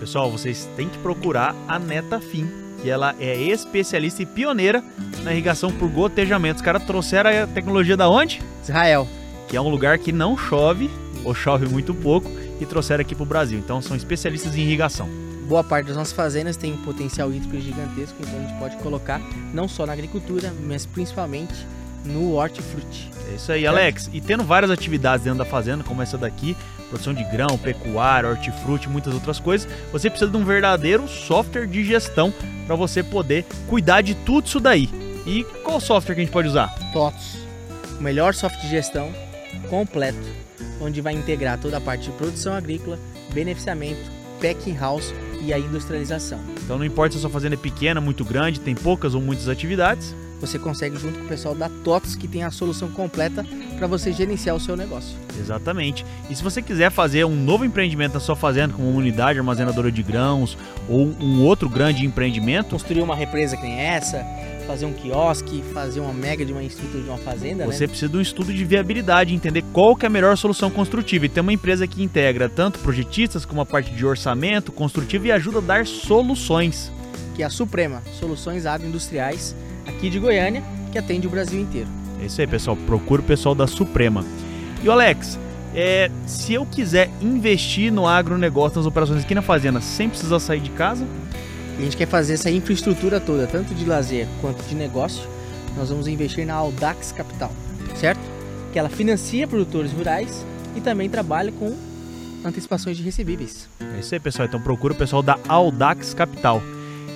Pessoal, 0.00 0.30
vocês 0.30 0.68
têm 0.76 0.88
que 0.88 0.98
procurar 0.98 1.54
a 1.68 1.78
Netafim, 1.78 2.48
que 2.82 2.90
ela 2.90 3.14
é 3.20 3.36
especialista 3.36 4.22
e 4.22 4.26
pioneira 4.26 4.82
na 5.22 5.32
irrigação 5.32 5.70
por 5.72 5.88
gotejamento. 5.88 6.56
Os 6.56 6.62
caras 6.62 6.84
trouxeram 6.84 7.30
a 7.30 7.46
tecnologia 7.46 7.96
da 7.96 8.08
onde? 8.08 8.40
Israel. 8.62 9.06
Que 9.48 9.56
é 9.56 9.60
um 9.60 9.68
lugar 9.68 9.98
que 9.98 10.12
não 10.12 10.36
chove, 10.36 10.90
ou 11.24 11.34
chove 11.34 11.66
muito 11.66 11.94
pouco, 11.94 12.30
e 12.60 12.66
trouxeram 12.66 13.02
aqui 13.02 13.14
pro 13.14 13.24
Brasil. 13.24 13.58
Então 13.58 13.80
são 13.80 13.96
especialistas 13.96 14.56
em 14.56 14.60
irrigação. 14.62 15.08
Boa 15.48 15.64
parte 15.64 15.86
das 15.86 15.96
nossas 15.96 16.12
fazendas 16.12 16.58
tem 16.58 16.74
um 16.74 16.76
potencial 16.76 17.32
hídrico 17.32 17.58
gigantesco, 17.58 18.16
então 18.20 18.38
a 18.38 18.42
gente 18.42 18.58
pode 18.58 18.76
colocar 18.76 19.18
não 19.54 19.66
só 19.66 19.86
na 19.86 19.94
agricultura, 19.94 20.52
mas 20.66 20.84
principalmente 20.84 21.54
no 22.04 22.34
hortifruti. 22.34 23.10
É 23.30 23.34
isso 23.34 23.50
aí, 23.50 23.66
Alex. 23.66 24.10
E 24.12 24.20
tendo 24.20 24.44
várias 24.44 24.70
atividades 24.70 25.24
dentro 25.24 25.38
da 25.38 25.46
fazenda, 25.46 25.82
como 25.82 26.02
essa 26.02 26.18
daqui, 26.18 26.54
produção 26.90 27.14
de 27.14 27.24
grão, 27.24 27.56
pecuária, 27.56 28.28
hortifruti, 28.28 28.90
muitas 28.90 29.14
outras 29.14 29.40
coisas, 29.40 29.66
você 29.90 30.10
precisa 30.10 30.30
de 30.30 30.36
um 30.36 30.44
verdadeiro 30.44 31.08
software 31.08 31.66
de 31.66 31.82
gestão 31.82 32.32
para 32.66 32.76
você 32.76 33.02
poder 33.02 33.46
cuidar 33.66 34.02
de 34.02 34.14
tudo 34.14 34.46
isso 34.46 34.60
daí. 34.60 34.90
E 35.26 35.44
qual 35.64 35.80
software 35.80 36.14
que 36.14 36.20
a 36.20 36.24
gente 36.24 36.32
pode 36.32 36.48
usar? 36.48 36.68
TOTS, 36.92 37.38
o 37.98 38.02
melhor 38.02 38.34
software 38.34 38.62
de 38.62 38.68
gestão 38.68 39.10
completo, 39.70 40.18
onde 40.78 41.00
vai 41.00 41.14
integrar 41.14 41.58
toda 41.58 41.78
a 41.78 41.80
parte 41.80 42.04
de 42.04 42.16
produção 42.18 42.52
agrícola, 42.52 42.98
beneficiamento, 43.32 44.17
packing 44.40 44.76
house 44.76 45.12
e 45.40 45.52
a 45.52 45.58
industrialização. 45.58 46.40
Então 46.64 46.78
não 46.78 46.84
importa 46.84 47.12
se 47.12 47.18
a 47.18 47.20
sua 47.20 47.30
fazenda 47.30 47.54
é 47.54 47.58
pequena, 47.58 48.00
muito 48.00 48.24
grande, 48.24 48.60
tem 48.60 48.74
poucas 48.74 49.14
ou 49.14 49.20
muitas 49.20 49.48
atividades, 49.48 50.14
Você 50.40 50.56
consegue 50.56 50.96
junto 50.96 51.18
com 51.18 51.24
o 51.24 51.28
pessoal 51.28 51.54
da 51.54 51.68
TOTS 51.68 52.14
que 52.14 52.28
tem 52.28 52.44
a 52.44 52.50
solução 52.50 52.88
completa 52.92 53.44
para 53.76 53.88
você 53.88 54.12
gerenciar 54.12 54.54
o 54.54 54.60
seu 54.60 54.76
negócio. 54.76 55.16
Exatamente. 55.38 56.06
E 56.30 56.34
se 56.34 56.42
você 56.44 56.62
quiser 56.62 56.90
fazer 56.90 57.24
um 57.24 57.34
novo 57.34 57.64
empreendimento 57.64 58.14
na 58.14 58.20
sua 58.20 58.36
fazenda, 58.36 58.72
como 58.72 58.88
uma 58.88 58.98
unidade 58.98 59.38
armazenadora 59.38 59.90
de 59.90 60.02
grãos 60.02 60.56
ou 60.88 61.12
um 61.20 61.42
outro 61.42 61.68
grande 61.68 62.06
empreendimento, 62.06 62.70
Construir 62.70 63.02
uma 63.02 63.16
represa 63.16 63.56
que 63.56 63.64
nem 63.64 63.80
essa, 63.80 64.24
fazer 64.68 64.84
um 64.84 64.92
quiosque, 64.92 65.64
fazer 65.72 65.98
uma 65.98 66.12
mega 66.12 66.44
de 66.44 66.52
uma 66.52 66.62
estrutura 66.62 67.02
de 67.02 67.08
uma 67.08 67.16
fazenda, 67.16 67.64
você 67.64 67.84
né? 67.84 67.88
precisa 67.88 68.06
de 68.06 68.18
um 68.18 68.20
estudo 68.20 68.52
de 68.52 68.62
viabilidade, 68.66 69.34
entender 69.34 69.64
qual 69.72 69.96
que 69.96 70.04
é 70.04 70.08
a 70.08 70.10
melhor 70.10 70.36
solução 70.36 70.70
construtiva. 70.70 71.24
E 71.24 71.28
tem 71.30 71.40
uma 71.40 71.54
empresa 71.54 71.86
que 71.86 72.02
integra 72.02 72.50
tanto 72.50 72.78
projetistas 72.80 73.46
como 73.46 73.62
a 73.62 73.66
parte 73.66 73.90
de 73.90 74.04
orçamento 74.04 74.70
construtivo 74.70 75.26
e 75.26 75.32
ajuda 75.32 75.58
a 75.58 75.62
dar 75.62 75.86
soluções. 75.86 76.92
Que 77.34 77.42
é 77.42 77.46
a 77.46 77.50
Suprema, 77.50 78.02
Soluções 78.20 78.66
Agroindustriais, 78.66 79.56
aqui 79.86 80.10
de 80.10 80.18
Goiânia, 80.18 80.62
que 80.92 80.98
atende 80.98 81.26
o 81.26 81.30
Brasil 81.30 81.58
inteiro. 81.58 81.88
É 82.20 82.26
isso 82.26 82.38
aí, 82.38 82.46
pessoal. 82.46 82.76
Procura 82.76 83.22
o 83.22 83.24
pessoal 83.24 83.54
da 83.54 83.66
Suprema. 83.66 84.22
E 84.84 84.88
o 84.88 84.92
Alex, 84.92 85.38
é, 85.74 86.10
se 86.26 86.52
eu 86.52 86.66
quiser 86.66 87.08
investir 87.22 87.90
no 87.90 88.06
agronegócio, 88.06 88.76
nas 88.76 88.86
operações 88.86 89.24
aqui 89.24 89.34
na 89.34 89.40
fazenda, 89.40 89.80
sem 89.80 90.10
precisar 90.10 90.38
sair 90.40 90.60
de 90.60 90.70
casa, 90.70 91.06
a 91.78 91.80
gente 91.80 91.96
quer 91.96 92.06
fazer 92.06 92.34
essa 92.34 92.50
infraestrutura 92.50 93.20
toda, 93.20 93.46
tanto 93.46 93.74
de 93.74 93.84
lazer 93.84 94.26
quanto 94.40 94.62
de 94.64 94.74
negócio, 94.74 95.28
nós 95.76 95.88
vamos 95.90 96.08
investir 96.08 96.44
na 96.44 96.54
Audax 96.54 97.12
Capital, 97.12 97.52
certo? 97.94 98.20
Que 98.72 98.78
ela 98.78 98.88
financia 98.88 99.46
produtores 99.46 99.92
rurais 99.92 100.44
e 100.74 100.80
também 100.80 101.08
trabalha 101.08 101.52
com 101.52 101.76
antecipações 102.44 102.96
de 102.96 103.02
recebíveis. 103.02 103.68
É 103.96 104.00
isso 104.00 104.12
aí, 104.14 104.20
pessoal. 104.20 104.46
Então 104.46 104.60
procura 104.60 104.92
o 104.92 104.96
pessoal 104.96 105.22
da 105.22 105.38
Audax 105.46 106.14
Capital. 106.14 106.60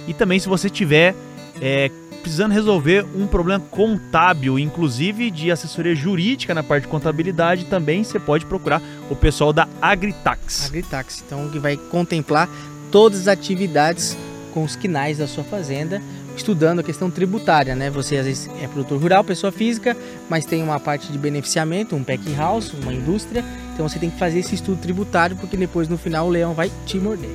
E 0.07 0.15
também 0.15 0.39
se 0.39 0.49
você 0.49 0.71
tiver 0.71 1.15
é, 1.61 1.91
precisando 2.23 2.53
resolver 2.53 3.05
um 3.17 3.27
problema 3.27 3.63
contábil, 3.71 4.59
inclusive 4.59 5.31
de 5.31 5.51
assessoria 5.51 5.95
jurídica 5.95 6.55
na 6.55 6.63
parte 6.63 6.85
de 6.85 6.89
contabilidade, 6.89 7.65
também 7.65 8.05
você 8.05 8.19
pode 8.19 8.47
procurar 8.47 8.81
o 9.11 9.17
pessoal 9.17 9.53
da 9.53 9.69
Agritax. 9.81 10.67
Agritax, 10.67 11.25
então 11.27 11.49
que 11.51 11.59
vai 11.59 11.77
contemplar 11.77 12.49
todas 12.91 13.23
as 13.23 13.29
atividades 13.29 14.17
com 14.53 14.63
os 14.63 14.77
quinais 14.77 15.19
da 15.19 15.27
sua 15.27 15.45
fazenda, 15.45 16.01
estudando 16.37 16.81
a 16.81 16.83
questão 16.83 17.11
tributária, 17.11 17.75
né? 17.75 17.91
Você 17.91 18.17
às 18.17 18.27
vezes 18.27 18.51
é 18.63 18.67
produtor 18.69 19.01
rural, 19.01 19.25
pessoa 19.25 19.53
física, 19.53 19.97
mas 20.29 20.45
tem 20.45 20.63
uma 20.63 20.79
parte 20.79 21.11
de 21.11 21.19
beneficiamento, 21.19 21.97
um 21.97 22.05
packing 22.05 22.37
house, 22.37 22.73
uma 22.73 22.93
indústria, 22.93 23.45
então 23.73 23.89
você 23.89 23.99
tem 23.99 24.11
que 24.11 24.19
fazer 24.19 24.39
esse 24.39 24.55
estudo 24.55 24.81
tributário 24.81 25.37
porque 25.37 25.57
depois 25.57 25.89
no 25.89 25.99
final 25.99 26.27
o 26.27 26.31
leão 26.31 26.55
vai 26.55 26.71
te 26.87 26.99
morder. 26.99 27.31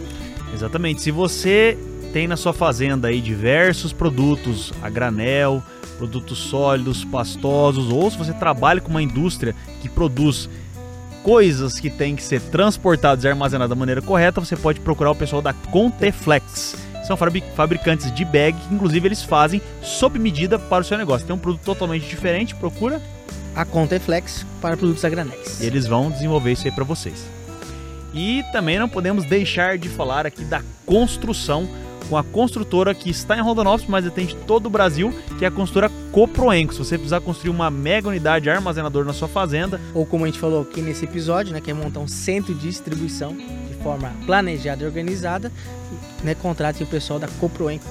Exatamente. 0.54 1.02
Se 1.02 1.12
você 1.12 1.78
tem 2.14 2.28
na 2.28 2.38
sua 2.38 2.54
fazenda 2.54 3.10
aí 3.10 3.22
diversos 3.22 3.92
produtos 3.92 4.72
a 4.82 4.90
granel, 4.90 5.62
produtos 5.98 6.38
sólidos, 6.38 7.04
pastosos, 7.04 7.92
ou 7.92 8.10
se 8.10 8.18
você 8.18 8.34
trabalha 8.34 8.80
com 8.80 8.90
uma 8.90 9.02
indústria 9.02 9.56
que 9.82 9.90
produz 9.90 10.50
coisas 11.24 11.80
que 11.80 11.90
têm 11.90 12.16
que 12.16 12.24
ser 12.24 12.40
transportadas 12.40 13.26
e 13.26 13.28
armazenadas 13.28 13.70
da 13.70 13.76
maneira 13.76 14.02
correta, 14.02 14.40
você 14.40 14.56
pode 14.56 14.80
procurar 14.80 15.12
o 15.12 15.16
pessoal 15.16 15.42
da 15.42 15.52
Conteflex. 15.52 16.76
São 17.08 17.16
fabri- 17.18 17.44
fabricantes 17.56 18.14
de 18.14 18.26
bag, 18.26 18.58
que 18.58 18.74
inclusive 18.76 19.08
eles 19.08 19.24
fazem 19.24 19.62
sob 19.82 20.20
medida 20.20 20.60
para 20.60 20.82
o 20.82 20.84
seu 20.86 20.98
negócio. 20.98 21.26
Tem 21.26 21.36
um 21.36 21.40
produto 21.40 21.64
totalmente 21.64 22.06
diferente, 22.08 22.54
procura 22.54 23.02
A 23.56 23.64
conta 23.66 23.96
é 23.96 24.00
flex 24.00 24.46
para 24.62 24.76
produtos 24.78 25.04
a 25.06 25.10
granéis. 25.10 25.62
e 25.62 25.66
eles 25.66 25.88
vão 25.88 26.12
desenvolver 26.12 26.52
isso 26.52 26.66
aí 26.68 26.72
para 26.72 26.84
vocês. 26.84 27.26
E 28.14 28.44
também 28.52 28.78
não 28.80 28.90
podemos 28.90 29.26
deixar 29.26 29.78
de 29.78 29.90
falar 29.90 30.26
aqui 30.26 30.44
da 30.44 30.62
construção 30.86 31.68
com 32.10 32.16
a 32.18 32.24
construtora 32.24 32.94
que 32.96 33.10
está 33.10 33.38
em 33.38 33.42
Rondonópolis, 33.42 33.86
mas 33.90 34.08
atende 34.08 34.34
todo 34.48 34.68
o 34.68 34.70
Brasil, 34.70 35.14
que 35.38 35.44
é 35.44 35.48
a 35.50 35.52
construtora 35.52 35.92
Coproenco. 36.14 36.72
Se 36.74 36.80
você 36.80 36.96
precisar 36.98 37.20
construir 37.20 37.50
uma 37.50 37.70
mega 37.70 38.08
unidade 38.08 38.50
armazenador 38.50 39.04
na 39.04 39.12
sua 39.12 39.28
fazenda, 39.28 39.80
Ou 39.94 40.06
como 40.06 40.24
a 40.24 40.28
gente 40.28 40.40
falou 40.40 40.62
aqui 40.62 40.82
nesse 40.82 41.04
episódio, 41.04 41.52
né, 41.54 41.60
quer 41.60 41.74
montar 41.74 42.00
um 42.00 42.08
centro 42.08 42.54
de 42.56 42.62
distribuição 42.70 43.36
de 43.36 43.76
forma 43.84 44.12
planejada 44.26 44.84
e 44.84 44.86
organizada, 44.88 45.52
né, 46.24 46.36
contrate 46.36 46.84
o 46.84 46.88
pessoal 46.88 47.20
da 47.20 47.28
Coproenco. 47.28 47.86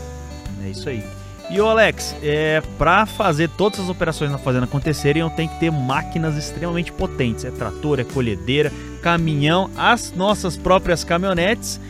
é 0.64 0.70
isso 0.70 0.88
aí. 0.88 1.02
E 1.48 1.60
o 1.60 1.66
Alex, 1.66 2.14
é, 2.22 2.60
para 2.76 3.06
fazer 3.06 3.48
todas 3.50 3.78
as 3.78 3.88
operações 3.88 4.32
na 4.32 4.38
fazenda 4.38 4.64
acontecerem, 4.64 5.22
eu 5.22 5.30
tenho 5.30 5.48
que 5.48 5.60
ter 5.60 5.70
máquinas 5.70 6.36
extremamente 6.36 6.90
potentes. 6.90 7.44
É 7.44 7.50
trator, 7.52 8.00
é 8.00 8.04
colhedeira, 8.04 8.72
caminhão, 9.00 9.70
as 9.76 10.12
nossas 10.12 10.56
próprias 10.56 11.04
caminhonetes. 11.04 11.80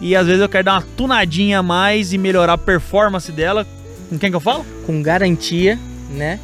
E 0.00 0.16
às 0.16 0.26
vezes 0.26 0.42
eu 0.42 0.48
quero 0.48 0.64
dar 0.64 0.72
uma 0.74 0.86
tunadinha 0.96 1.60
a 1.60 1.62
mais 1.62 2.12
e 2.12 2.18
melhorar 2.18 2.54
a 2.54 2.58
performance 2.58 3.30
dela. 3.30 3.64
Com 4.08 4.18
quem 4.18 4.30
que 4.30 4.36
eu 4.36 4.40
falo? 4.40 4.66
com 4.84 5.02
garantia, 5.02 5.78
né, 6.10 6.38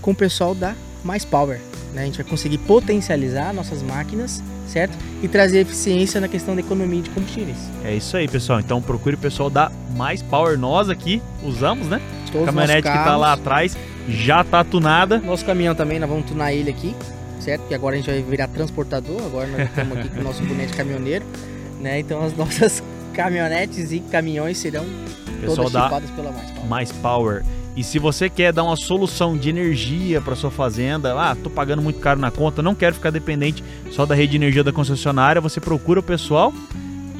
com 0.00 0.10
o 0.10 0.14
pessoal 0.14 0.54
da 0.54 0.74
Mais 1.04 1.24
Power. 1.24 1.60
Né? 1.94 2.02
A 2.02 2.04
gente 2.04 2.16
vai 2.16 2.26
conseguir 2.26 2.58
potencializar 2.58 3.52
nossas 3.52 3.82
máquinas, 3.82 4.42
certo? 4.70 4.96
E 5.22 5.28
trazer 5.28 5.60
eficiência 5.60 6.20
na 6.20 6.28
questão 6.28 6.54
da 6.54 6.60
economia 6.60 7.02
de 7.02 7.10
combustíveis. 7.10 7.58
É 7.84 7.94
isso 7.94 8.16
aí, 8.16 8.28
pessoal. 8.28 8.60
Então 8.60 8.80
procure 8.80 9.16
o 9.16 9.18
pessoal 9.18 9.50
da 9.50 9.70
Mais 9.96 10.22
Power. 10.22 10.58
Nós 10.58 10.88
aqui 10.88 11.20
usamos, 11.42 11.88
né? 11.88 12.00
Todos 12.30 12.48
A 12.48 12.52
caminhonete 12.52 12.88
que 12.88 13.04
tá 13.04 13.16
lá 13.16 13.32
atrás 13.32 13.76
já 14.08 14.44
tá 14.44 14.62
tunada. 14.64 15.18
Nosso 15.18 15.44
caminhão 15.44 15.74
também, 15.74 15.98
nós 15.98 16.08
vamos 16.08 16.26
tunar 16.26 16.52
ele 16.52 16.70
aqui, 16.70 16.94
certo? 17.40 17.66
Que 17.66 17.74
agora 17.74 17.96
a 17.96 17.98
gente 17.98 18.10
vai 18.10 18.22
virar 18.22 18.48
transportador, 18.48 19.20
agora 19.24 19.46
nós 19.48 19.68
estamos 19.68 19.98
aqui 19.98 20.08
com 20.08 20.20
o 20.20 20.24
nosso 20.24 20.42
bonete 20.44 20.72
caminhoneiro, 20.72 21.24
né? 21.80 21.98
Então 21.98 22.22
as 22.22 22.34
nossas 22.36 22.82
caminhonetes 23.12 23.92
e 23.92 24.00
caminhões 24.00 24.58
serão 24.58 24.84
Pessoal 25.40 25.56
todas 25.56 25.72
da 25.72 25.84
chipadas 25.84 26.10
pela 26.10 26.30
Mais 26.30 26.50
Power. 26.50 26.68
Mais 26.68 26.92
Power. 26.92 27.44
E 27.76 27.84
se 27.84 27.98
você 27.98 28.28
quer 28.28 28.52
dar 28.52 28.64
uma 28.64 28.76
solução 28.76 29.36
de 29.36 29.48
energia 29.48 30.20
para 30.20 30.34
sua 30.34 30.50
fazenda, 30.50 31.14
ah, 31.18 31.36
tô 31.36 31.48
pagando 31.48 31.80
muito 31.80 32.00
caro 32.00 32.18
na 32.18 32.30
conta, 32.30 32.62
não 32.62 32.74
quero 32.74 32.94
ficar 32.94 33.10
dependente 33.10 33.62
só 33.92 34.04
da 34.04 34.14
rede 34.14 34.32
de 34.32 34.36
energia 34.36 34.64
da 34.64 34.72
concessionária, 34.72 35.40
você 35.40 35.60
procura 35.60 36.00
o 36.00 36.02
pessoal 36.02 36.52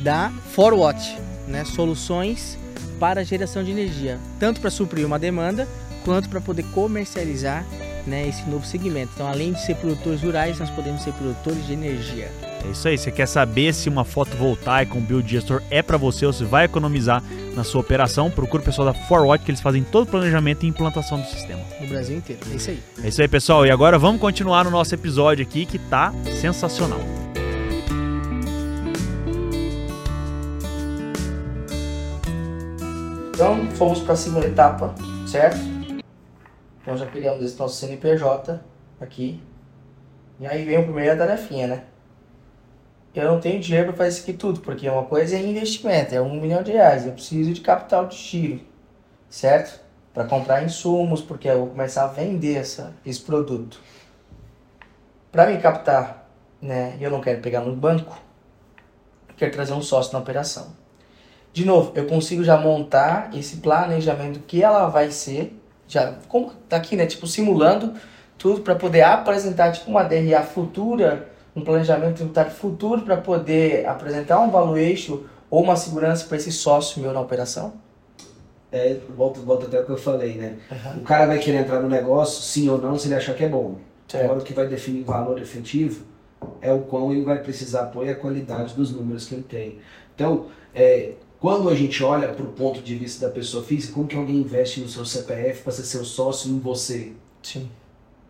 da 0.02 0.32
Forwatch, 0.52 1.16
né? 1.46 1.64
Soluções 1.64 2.58
para 2.98 3.24
geração 3.24 3.62
de 3.62 3.70
energia, 3.70 4.18
tanto 4.38 4.60
para 4.60 4.70
suprir 4.70 5.06
uma 5.06 5.18
demanda 5.18 5.66
quanto 6.04 6.28
para 6.28 6.40
poder 6.40 6.64
comercializar, 6.64 7.64
né, 8.06 8.26
esse 8.26 8.48
novo 8.48 8.66
segmento. 8.66 9.12
Então, 9.14 9.28
além 9.28 9.52
de 9.52 9.64
ser 9.64 9.76
produtores 9.76 10.22
rurais, 10.22 10.58
nós 10.58 10.70
podemos 10.70 11.02
ser 11.02 11.12
produtores 11.12 11.66
de 11.66 11.72
energia. 11.72 12.30
É 12.64 12.70
isso 12.70 12.86
aí, 12.86 12.96
você 12.96 13.10
quer 13.10 13.26
saber 13.26 13.72
se 13.72 13.88
uma 13.88 14.04
fotovoltaica, 14.04 14.96
um 14.96 15.00
biodigestor 15.00 15.62
é 15.70 15.82
para 15.82 15.96
você 15.96 16.26
ou 16.26 16.32
se 16.32 16.44
vai 16.44 16.66
economizar 16.66 17.22
na 17.54 17.64
sua 17.64 17.80
operação, 17.80 18.30
procura 18.30 18.62
o 18.62 18.64
pessoal 18.64 18.92
da 18.92 18.94
Forwatch 18.94 19.44
que 19.44 19.50
eles 19.50 19.60
fazem 19.60 19.82
todo 19.82 20.04
o 20.04 20.10
planejamento 20.10 20.64
e 20.64 20.68
implantação 20.68 21.20
do 21.20 21.26
sistema. 21.26 21.62
No 21.80 21.88
Brasil 21.88 22.18
inteiro. 22.18 22.40
É 22.50 22.54
isso 22.54 22.70
aí. 22.70 22.82
É 23.02 23.08
isso 23.08 23.22
aí, 23.22 23.28
pessoal. 23.28 23.66
E 23.66 23.70
agora 23.70 23.98
vamos 23.98 24.20
continuar 24.20 24.64
no 24.64 24.70
nosso 24.70 24.94
episódio 24.94 25.44
aqui 25.44 25.66
que 25.66 25.78
tá 25.78 26.12
sensacional. 26.40 27.00
Então, 33.34 33.70
fomos 33.70 34.00
para 34.00 34.12
a 34.12 34.16
segunda 34.16 34.46
etapa, 34.46 34.94
certo? 35.26 35.58
Então, 36.82 36.94
já 36.94 37.06
criamos 37.06 37.42
esse 37.42 37.58
nosso 37.58 37.74
CNPJ 37.76 38.60
aqui. 39.00 39.42
E 40.38 40.46
aí 40.46 40.64
vem 40.64 40.76
a 40.76 40.82
primeira 40.82 41.16
tarefinha, 41.16 41.66
né? 41.66 41.84
Eu 43.14 43.24
não 43.24 43.40
tenho 43.40 43.60
dinheiro 43.60 43.88
para 43.88 43.96
fazer 43.96 44.10
isso 44.10 44.22
aqui 44.22 44.32
tudo, 44.32 44.60
porque 44.60 44.88
uma 44.88 45.04
coisa 45.04 45.34
é 45.34 45.40
investimento, 45.40 46.14
é 46.14 46.20
um 46.20 46.40
milhão 46.40 46.62
de 46.62 46.70
reais. 46.70 47.06
Eu 47.06 47.12
preciso 47.12 47.52
de 47.52 47.60
capital 47.60 48.06
de 48.06 48.16
giro, 48.16 48.60
certo? 49.28 49.80
Para 50.14 50.24
comprar 50.24 50.62
insumos, 50.62 51.20
porque 51.20 51.48
eu 51.48 51.58
vou 51.58 51.66
começar 51.68 52.04
a 52.04 52.08
vender 52.08 52.56
essa, 52.56 52.94
esse 53.04 53.20
produto. 53.20 53.80
Para 55.32 55.46
me 55.46 55.58
captar, 55.58 56.30
né? 56.62 56.96
Eu 57.00 57.10
não 57.10 57.20
quero 57.20 57.40
pegar 57.40 57.60
no 57.60 57.74
banco, 57.74 58.16
eu 59.28 59.34
quero 59.34 59.52
trazer 59.52 59.72
um 59.72 59.82
sócio 59.82 60.12
na 60.12 60.20
operação. 60.20 60.72
De 61.52 61.64
novo, 61.64 61.90
eu 61.96 62.06
consigo 62.06 62.44
já 62.44 62.56
montar 62.56 63.30
esse 63.34 63.56
planejamento 63.56 64.38
que 64.40 64.62
ela 64.62 64.86
vai 64.88 65.10
ser, 65.10 65.60
já 65.88 66.14
como 66.28 66.52
tá 66.68 66.76
aqui, 66.76 66.94
né, 66.94 67.06
tipo 67.06 67.26
simulando 67.26 67.94
tudo 68.38 68.60
para 68.60 68.76
poder 68.76 69.02
apresentar 69.02 69.72
tipo 69.72 69.90
uma 69.90 70.04
DRA 70.04 70.42
futura, 70.42 71.29
um 71.54 71.62
planejamento 71.62 72.16
tributário 72.16 72.50
futuro 72.52 73.02
para 73.02 73.16
poder 73.16 73.86
apresentar 73.86 74.40
um 74.40 74.50
valuation 74.50 75.20
ou 75.50 75.62
uma 75.62 75.76
segurança 75.76 76.26
para 76.26 76.36
esse 76.36 76.52
sócio 76.52 77.02
meu 77.02 77.12
na 77.12 77.20
operação. 77.20 77.72
É, 78.72 78.96
volta, 79.16 79.40
volta 79.40 79.66
até 79.66 79.80
o 79.80 79.84
que 79.84 79.90
eu 79.90 79.96
falei, 79.98 80.34
né? 80.34 80.56
O 80.96 81.00
cara 81.00 81.26
vai 81.26 81.38
querer 81.40 81.58
entrar 81.58 81.80
no 81.80 81.88
negócio, 81.88 82.40
sim 82.42 82.68
ou 82.68 82.78
não, 82.78 82.96
se 82.96 83.08
ele 83.08 83.16
achar 83.16 83.34
que 83.34 83.42
é 83.44 83.48
bom. 83.48 83.76
Certo. 84.06 84.24
Agora 84.24 84.40
o 84.40 84.44
que 84.44 84.52
vai 84.52 84.68
definir 84.68 85.02
o 85.02 85.04
valor 85.06 85.40
efetivo 85.40 86.04
é 86.60 86.72
o 86.72 86.80
quão 86.82 87.12
ele 87.12 87.22
vai 87.22 87.42
precisar 87.42 87.86
pôr 87.86 88.06
e 88.06 88.10
a 88.10 88.14
qualidade 88.14 88.74
dos 88.74 88.92
números 88.92 89.26
que 89.26 89.34
ele 89.34 89.42
tem. 89.42 89.78
Então, 90.14 90.46
é, 90.74 91.12
quando 91.40 91.68
a 91.68 91.74
gente 91.74 92.02
olha 92.04 92.28
para 92.28 92.44
o 92.44 92.52
ponto 92.52 92.80
de 92.80 92.94
vista 92.94 93.26
da 93.26 93.32
pessoa 93.32 93.64
física, 93.64 93.92
como 93.94 94.06
que 94.06 94.16
alguém 94.16 94.36
investe 94.36 94.80
no 94.80 94.88
seu 94.88 95.04
CPF 95.04 95.62
para 95.62 95.72
ser 95.72 95.82
seu 95.82 96.04
sócio 96.04 96.50
em 96.50 96.58
você? 96.60 97.12
Sim, 97.42 97.68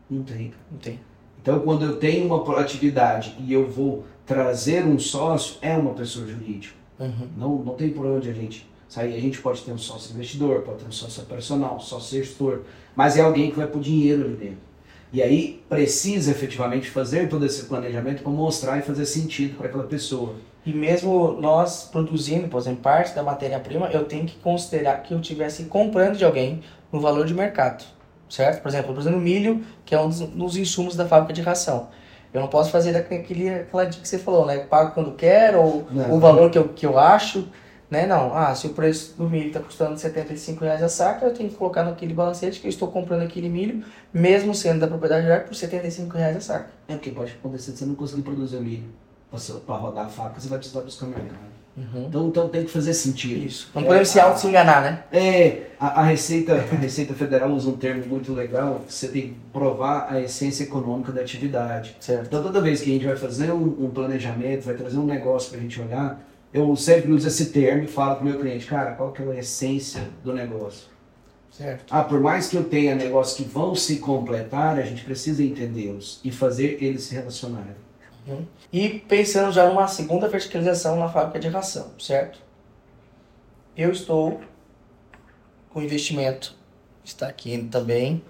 Não 0.09 0.23
tem. 0.23 0.55
não 0.71 0.79
tem. 0.79 1.01
Então, 1.43 1.61
quando 1.61 1.85
eu 1.85 1.97
tenho 1.97 2.27
uma 2.27 2.61
atividade 2.61 3.35
e 3.39 3.53
eu 3.53 3.69
vou 3.69 4.05
trazer 4.27 4.85
um 4.85 4.99
sócio, 4.99 5.57
é 5.63 5.77
uma 5.77 5.95
pessoa 5.95 6.27
jurídica. 6.27 6.75
Uhum. 6.99 7.29
Não, 7.37 7.55
não 7.57 7.75
tem 7.75 7.91
por 7.91 8.05
onde 8.07 8.29
a 8.29 8.33
gente 8.33 8.69
sair. 8.89 9.17
A 9.17 9.21
gente 9.21 9.41
pode 9.41 9.63
ter 9.63 9.73
um 9.73 9.79
sócio 9.79 10.13
investidor, 10.13 10.63
pode 10.63 10.81
ter 10.81 10.89
um 10.89 10.93
sócio 10.93 11.23
operacional, 11.23 11.77
um 11.77 11.81
sócio 11.81 12.19
gestor, 12.19 12.61
mas 12.95 13.17
é 13.17 13.23
alguém 13.23 13.51
que 13.51 13.57
vai 13.57 13.67
pôr 13.67 13.81
dinheiro 13.81 14.25
ali 14.25 14.37
dentro. 14.37 14.71
E 15.13 15.23
aí 15.23 15.63
precisa 15.69 16.31
efetivamente 16.31 16.89
fazer 16.91 17.29
todo 17.29 17.45
esse 17.45 17.65
planejamento 17.65 18.23
para 18.23 18.31
mostrar 18.31 18.79
e 18.79 18.83
fazer 18.83 19.07
sentido 19.07 19.57
para 19.57 19.67
aquela 19.67 19.85
pessoa. 19.85 20.35
E 20.65 20.73
mesmo 20.73 21.33
nós 21.41 21.89
produzindo, 21.91 22.47
por 22.47 22.59
exemplo, 22.61 22.83
parte 22.83 23.15
da 23.15 23.23
matéria-prima, 23.23 23.89
eu 23.89 24.05
tenho 24.05 24.27
que 24.27 24.37
considerar 24.37 25.03
que 25.03 25.15
eu 25.15 25.19
estivesse 25.19 25.65
comprando 25.65 26.17
de 26.17 26.25
alguém 26.25 26.61
no 26.93 27.01
valor 27.01 27.27
de 27.27 27.35
mercado, 27.35 27.85
certo? 28.31 28.63
Por 28.63 28.69
exemplo, 28.69 28.91
eu 28.91 28.95
tô 28.95 29.01
usando 29.01 29.19
milho, 29.19 29.63
que 29.85 29.95
é 29.95 30.01
um 30.01 30.09
dos, 30.09 30.21
dos 30.21 30.57
insumos 30.57 30.97
da 30.97 31.07
fábrica 31.07 31.35
de 31.35 31.43
ração. 31.43 31.89
Eu 32.33 32.41
não 32.41 32.49
posso 32.49 32.71
fazer 32.71 32.93
daquele, 32.93 33.51
aquela 33.51 33.85
dica 33.85 34.03
que 34.03 34.09
você 34.09 34.19
falou, 34.19 34.47
né? 34.47 34.59
Pago 34.59 34.93
quando 34.95 35.13
quero, 35.17 35.61
ou 35.61 35.87
Não. 35.91 36.15
o 36.15 36.21
valor 36.21 36.49
que 36.49 36.57
eu, 36.57 36.69
que 36.69 36.87
eu 36.87 36.97
acho, 36.97 37.49
né? 37.91 38.07
Não, 38.07 38.33
ah, 38.37 38.55
se 38.55 38.69
o 38.69 38.71
preço 38.71 39.17
do 39.17 39.29
milho 39.29 39.49
está 39.49 39.59
custando 39.59 39.99
75 39.99 40.65
reais 40.65 40.81
a 40.81 40.89
saca, 40.89 41.27
eu 41.27 41.35
tenho 41.35 41.51
que 41.51 41.57
colocar 41.57 41.83
naquele 41.83 42.15
balancete 42.15 42.61
que 42.61 42.69
eu 42.69 42.71
estou 42.71 42.87
comprando 42.87 43.23
aquele 43.23 43.49
milho, 43.49 43.85
mesmo 44.15 44.55
sendo 44.55 44.79
da 44.79 44.87
propriedade 44.87 45.27
rural, 45.27 45.41
por 45.41 45.55
75 45.55 46.17
reais 46.17 46.37
a 46.37 46.41
saca. 46.41 46.71
É 46.87 46.95
porque 46.95 47.11
pode 47.11 47.33
acontecer 47.33 47.73
de 47.73 47.79
você 47.79 47.85
não 47.85 47.97
conseguir 47.97 48.23
produzir 48.23 48.57
o 48.59 48.63
milho. 48.63 48.85
Para 49.67 49.77
rodar 49.77 50.07
a 50.07 50.09
fábrica, 50.09 50.41
você 50.41 50.49
vai 50.49 50.59
precisar 50.59 50.81
dos 50.83 50.97
caminhões. 50.97 51.33
Uhum. 51.81 52.07
Então, 52.09 52.29
então 52.29 52.49
tem 52.49 52.65
que 52.65 52.71
fazer 52.71 52.93
sentido. 52.93 53.47
Isso. 53.47 53.71
Não 53.75 53.83
podemos 53.83 54.09
se 54.09 54.21
auto-se-enganar, 54.21 54.83
né? 54.83 55.05
É, 55.11 55.63
a, 55.79 56.01
a 56.01 56.03
Receita, 56.03 56.55
a 56.55 56.77
Receita 56.77 57.15
Federal 57.15 57.51
usa 57.51 57.71
um 57.71 57.77
termo 57.77 58.05
muito 58.07 58.35
legal, 58.35 58.85
você 58.87 59.09
tem 59.09 59.23
que 59.23 59.37
provar 59.53 60.09
a 60.11 60.21
essência 60.21 60.65
econômica 60.65 61.11
da 61.11 61.23
atividade. 61.23 61.97
Certo. 62.01 62.27
Então 62.27 62.43
toda 62.43 62.61
vez 62.61 62.83
que 62.83 62.91
a 62.91 62.93
gente 62.93 63.07
vai 63.07 63.17
fazer 63.17 63.51
um, 63.51 63.87
um 63.87 63.91
planejamento, 63.91 64.65
vai 64.65 64.75
trazer 64.75 64.99
um 64.99 65.07
negócio 65.07 65.51
para 65.51 65.59
a 65.59 65.63
gente 65.63 65.81
olhar, 65.81 66.23
eu 66.53 66.75
sempre 66.77 67.13
uso 67.13 67.27
esse 67.29 67.47
termo 67.47 67.85
e 67.85 67.87
falo 67.87 68.17
para 68.17 68.23
o 68.23 68.29
meu 68.29 68.39
cliente, 68.39 68.67
cara, 68.67 68.93
qual 68.93 69.13
que 69.13 69.23
é 69.23 69.27
a 69.27 69.37
essência 69.37 70.03
do 70.23 70.33
negócio? 70.33 70.89
Certo. 71.51 71.85
Ah, 71.91 72.05
por 72.05 72.21
mais 72.21 72.49
que 72.49 72.57
eu 72.57 72.65
tenha 72.65 72.95
negócios 72.95 73.37
que 73.37 73.45
vão 73.45 73.75
se 73.75 73.97
completar, 73.97 74.79
a 74.79 74.83
gente 74.83 75.05
precisa 75.05 75.43
entendê-los 75.43 76.21
e 76.25 76.31
fazer 76.31 76.79
eles 76.81 77.03
se 77.03 77.15
relacionarem. 77.15 77.75
E 78.73 78.89
pensando 78.89 79.53
já 79.53 79.67
numa 79.69 79.87
segunda 79.89 80.29
verticalização 80.29 80.97
na 80.97 81.09
fábrica 81.09 81.39
de 81.39 81.49
ração, 81.49 81.91
certo? 81.99 82.39
Eu 83.77 83.91
estou 83.91 84.41
com 85.71 85.83
investimento, 85.83 86.55
está 87.05 87.29
aqui 87.29 87.57
também, 87.71 88.23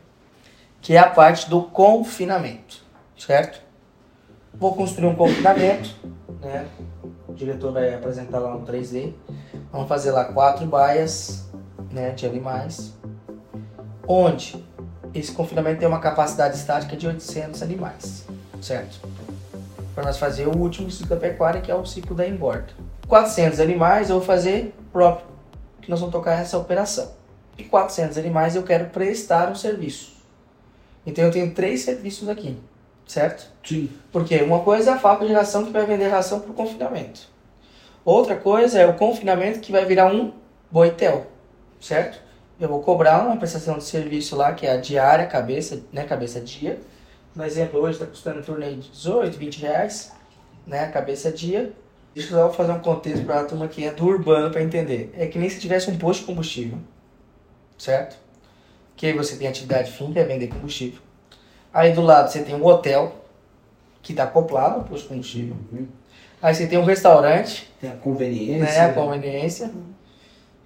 que 0.81 0.95
é 0.95 0.99
a 0.99 1.09
parte 1.09 1.49
do 1.49 1.63
confinamento, 1.63 2.83
certo? 3.19 3.61
Vou 4.55 4.75
construir 4.75 5.07
um 5.07 5.15
confinamento, 5.15 5.95
né? 6.41 6.67
O 7.29 7.33
diretor 7.33 7.73
vai 7.73 7.95
apresentar 7.95 8.39
lá 8.39 8.55
no 8.55 8.67
3D. 8.67 9.13
Vamos 9.71 9.89
fazer 9.89 10.11
lá 10.11 10.25
quatro 10.25 10.67
baias, 10.67 11.49
né, 11.93 12.11
de 12.11 12.27
animais, 12.27 12.95
onde 14.07 14.65
esse 15.15 15.33
confinamento 15.33 15.79
tem 15.79 15.89
uma 15.89 16.01
capacidade 16.01 16.57
estática 16.57 16.97
de 16.97 17.07
800 17.07 17.63
animais, 17.63 18.27
certo? 18.61 19.01
Para 19.95 20.05
nós 20.05 20.19
fazer 20.19 20.47
o 20.47 20.57
último 20.57 20.91
ciclo 20.91 21.09
da 21.09 21.17
pecuária, 21.17 21.61
que 21.61 21.71
é 21.71 21.75
o 21.75 21.85
ciclo 21.85 22.15
da 22.15 22.27
engorda. 22.27 22.73
400 23.09 23.61
animais 23.61 24.09
eu 24.09 24.17
vou 24.17 24.25
fazer 24.25 24.75
próprio, 24.93 25.27
que 25.81 25.91
nós 25.91 26.01
vamos 26.01 26.13
tocar 26.13 26.41
essa 26.41 26.57
operação. 26.59 27.13
E 27.59 27.65
400 27.65 28.17
animais 28.17 28.57
eu 28.57 28.63
quero 28.63 28.87
prestar 28.87 29.51
um 29.51 29.55
serviço. 29.55 30.13
Então 31.05 31.25
eu 31.25 31.31
tenho 31.31 31.53
três 31.53 31.83
serviços 31.83 32.29
aqui, 32.29 32.57
certo? 33.07 33.51
Sim. 33.65 33.91
Porque 34.13 34.37
uma 34.43 34.61
coisa 34.61 34.93
é 34.93 34.95
a 34.95 34.99
fábrica 34.99 35.27
de 35.27 35.33
ração 35.33 35.65
que 35.65 35.73
vai 35.73 35.85
vender 35.85 36.09
ração 36.09 36.41
para 36.41 36.51
o 36.51 36.55
confinamento. 36.55 37.29
Outra 38.05 38.37
coisa 38.37 38.79
é 38.79 38.87
o 38.87 38.95
confinamento 38.95 39.61
que 39.61 39.73
vai 39.73 39.85
virar 39.85 40.13
um 40.13 40.33
Boitel, 40.71 41.27
certo? 41.81 42.21
Eu 42.61 42.69
vou 42.69 42.81
cobrar 42.81 43.27
uma 43.27 43.37
prestação 43.37 43.77
de 43.79 43.85
serviço 43.85 44.37
lá, 44.37 44.53
que 44.53 44.67
é 44.67 44.73
a 44.73 44.77
diária, 44.77 45.27
cabeça, 45.27 45.83
né, 45.93 46.05
cabeça 46.05 46.41
dia. 46.41 46.79
No 47.35 47.45
exemplo, 47.45 47.81
hoje 47.81 47.93
está 47.93 48.07
custando 48.07 48.41
em 48.41 48.43
torno 48.43 48.65
de 48.65 48.89
18, 48.91 49.39
20 49.39 49.61
reais, 49.61 50.13
né, 50.67 50.85
a 50.85 50.91
cabeça 50.91 51.31
dia. 51.31 51.73
Deixa 52.15 52.35
eu 52.35 52.39
só 52.39 52.53
fazer 52.53 52.73
um 52.73 52.81
contexto 52.81 53.25
para 53.25 53.41
a 53.41 53.45
turma 53.45 53.69
que 53.69 53.85
é 53.85 53.93
do 53.93 54.05
urbano 54.05 54.51
para 54.51 54.63
entender. 54.63 55.13
É 55.17 55.27
que 55.27 55.39
nem 55.39 55.49
se 55.49 55.61
tivesse 55.61 55.89
um 55.91 55.97
posto 55.97 56.21
de 56.21 56.27
combustível, 56.27 56.79
certo? 57.79 58.19
Que 58.97 59.07
aí 59.07 59.13
você 59.13 59.37
tem 59.37 59.47
atividade 59.47 59.93
fim, 59.93 60.13
que 60.13 60.19
é 60.19 60.25
vender 60.25 60.49
combustível. 60.49 61.01
Aí 61.73 61.93
do 61.93 62.03
lado 62.03 62.31
você 62.31 62.43
tem 62.43 62.55
um 62.55 62.65
hotel, 62.65 63.25
que 64.03 64.13
está 64.13 64.25
acoplado 64.25 64.77
ao 64.77 64.85
posto 64.85 65.03
de 65.05 65.09
combustível. 65.11 65.57
Aí 66.43 66.55
você 66.55 66.67
tem 66.67 66.79
um 66.79 66.85
restaurante, 66.85 67.71
Tem 67.81 67.91
a 67.91 67.95
conveniência. 67.95 68.65
né, 68.65 68.81
a 68.81 68.93
conveniência. 68.93 69.71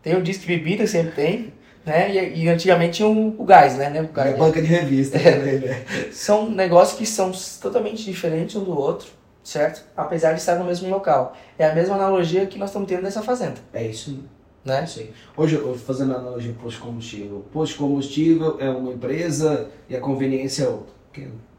Tem 0.02 0.16
o 0.16 0.22
disco 0.22 0.42
de 0.42 0.56
bebida, 0.56 0.86
sempre 0.86 1.12
tem. 1.12 1.52
Né? 1.84 2.14
E, 2.14 2.44
e 2.44 2.48
antigamente 2.48 2.94
tinha 2.96 3.08
um, 3.08 3.34
o 3.38 3.44
gás, 3.44 3.76
né? 3.76 3.90
né? 3.90 4.00
O 4.00 4.04
E 4.04 4.08
gás, 4.08 4.34
a 4.34 4.38
banca 4.38 4.60
de 4.60 4.66
revista 4.68 5.18
também, 5.18 5.58
né? 5.58 5.84
São 6.10 6.48
negócios 6.48 6.98
que 6.98 7.04
são 7.06 7.30
totalmente 7.60 8.02
diferentes 8.04 8.56
um 8.56 8.64
do 8.64 8.76
outro, 8.76 9.08
certo? 9.42 9.84
Apesar 9.96 10.32
de 10.32 10.40
estar 10.40 10.56
no 10.56 10.64
mesmo 10.64 10.88
local. 10.88 11.36
É 11.58 11.66
a 11.68 11.74
mesma 11.74 11.94
analogia 11.96 12.46
que 12.46 12.58
nós 12.58 12.70
estamos 12.70 12.88
tendo 12.88 13.02
nessa 13.02 13.22
fazenda, 13.22 13.56
É 13.72 13.86
isso 13.86 14.10
aí. 14.10 14.20
É 14.66 14.80
né? 14.80 14.86
aí. 14.96 15.10
Hoje, 15.36 15.56
eu- 15.56 15.74
fazendo 15.76 16.14
analogia 16.16 16.52
de 16.52 16.76
combustível. 16.78 17.44
Posto 17.52 17.76
combustível 17.76 18.56
é 18.58 18.70
uma 18.70 18.92
empresa 18.92 19.68
e 19.88 19.94
a 19.94 20.00
conveniência 20.00 20.64
é 20.64 20.68
outra. 20.68 20.94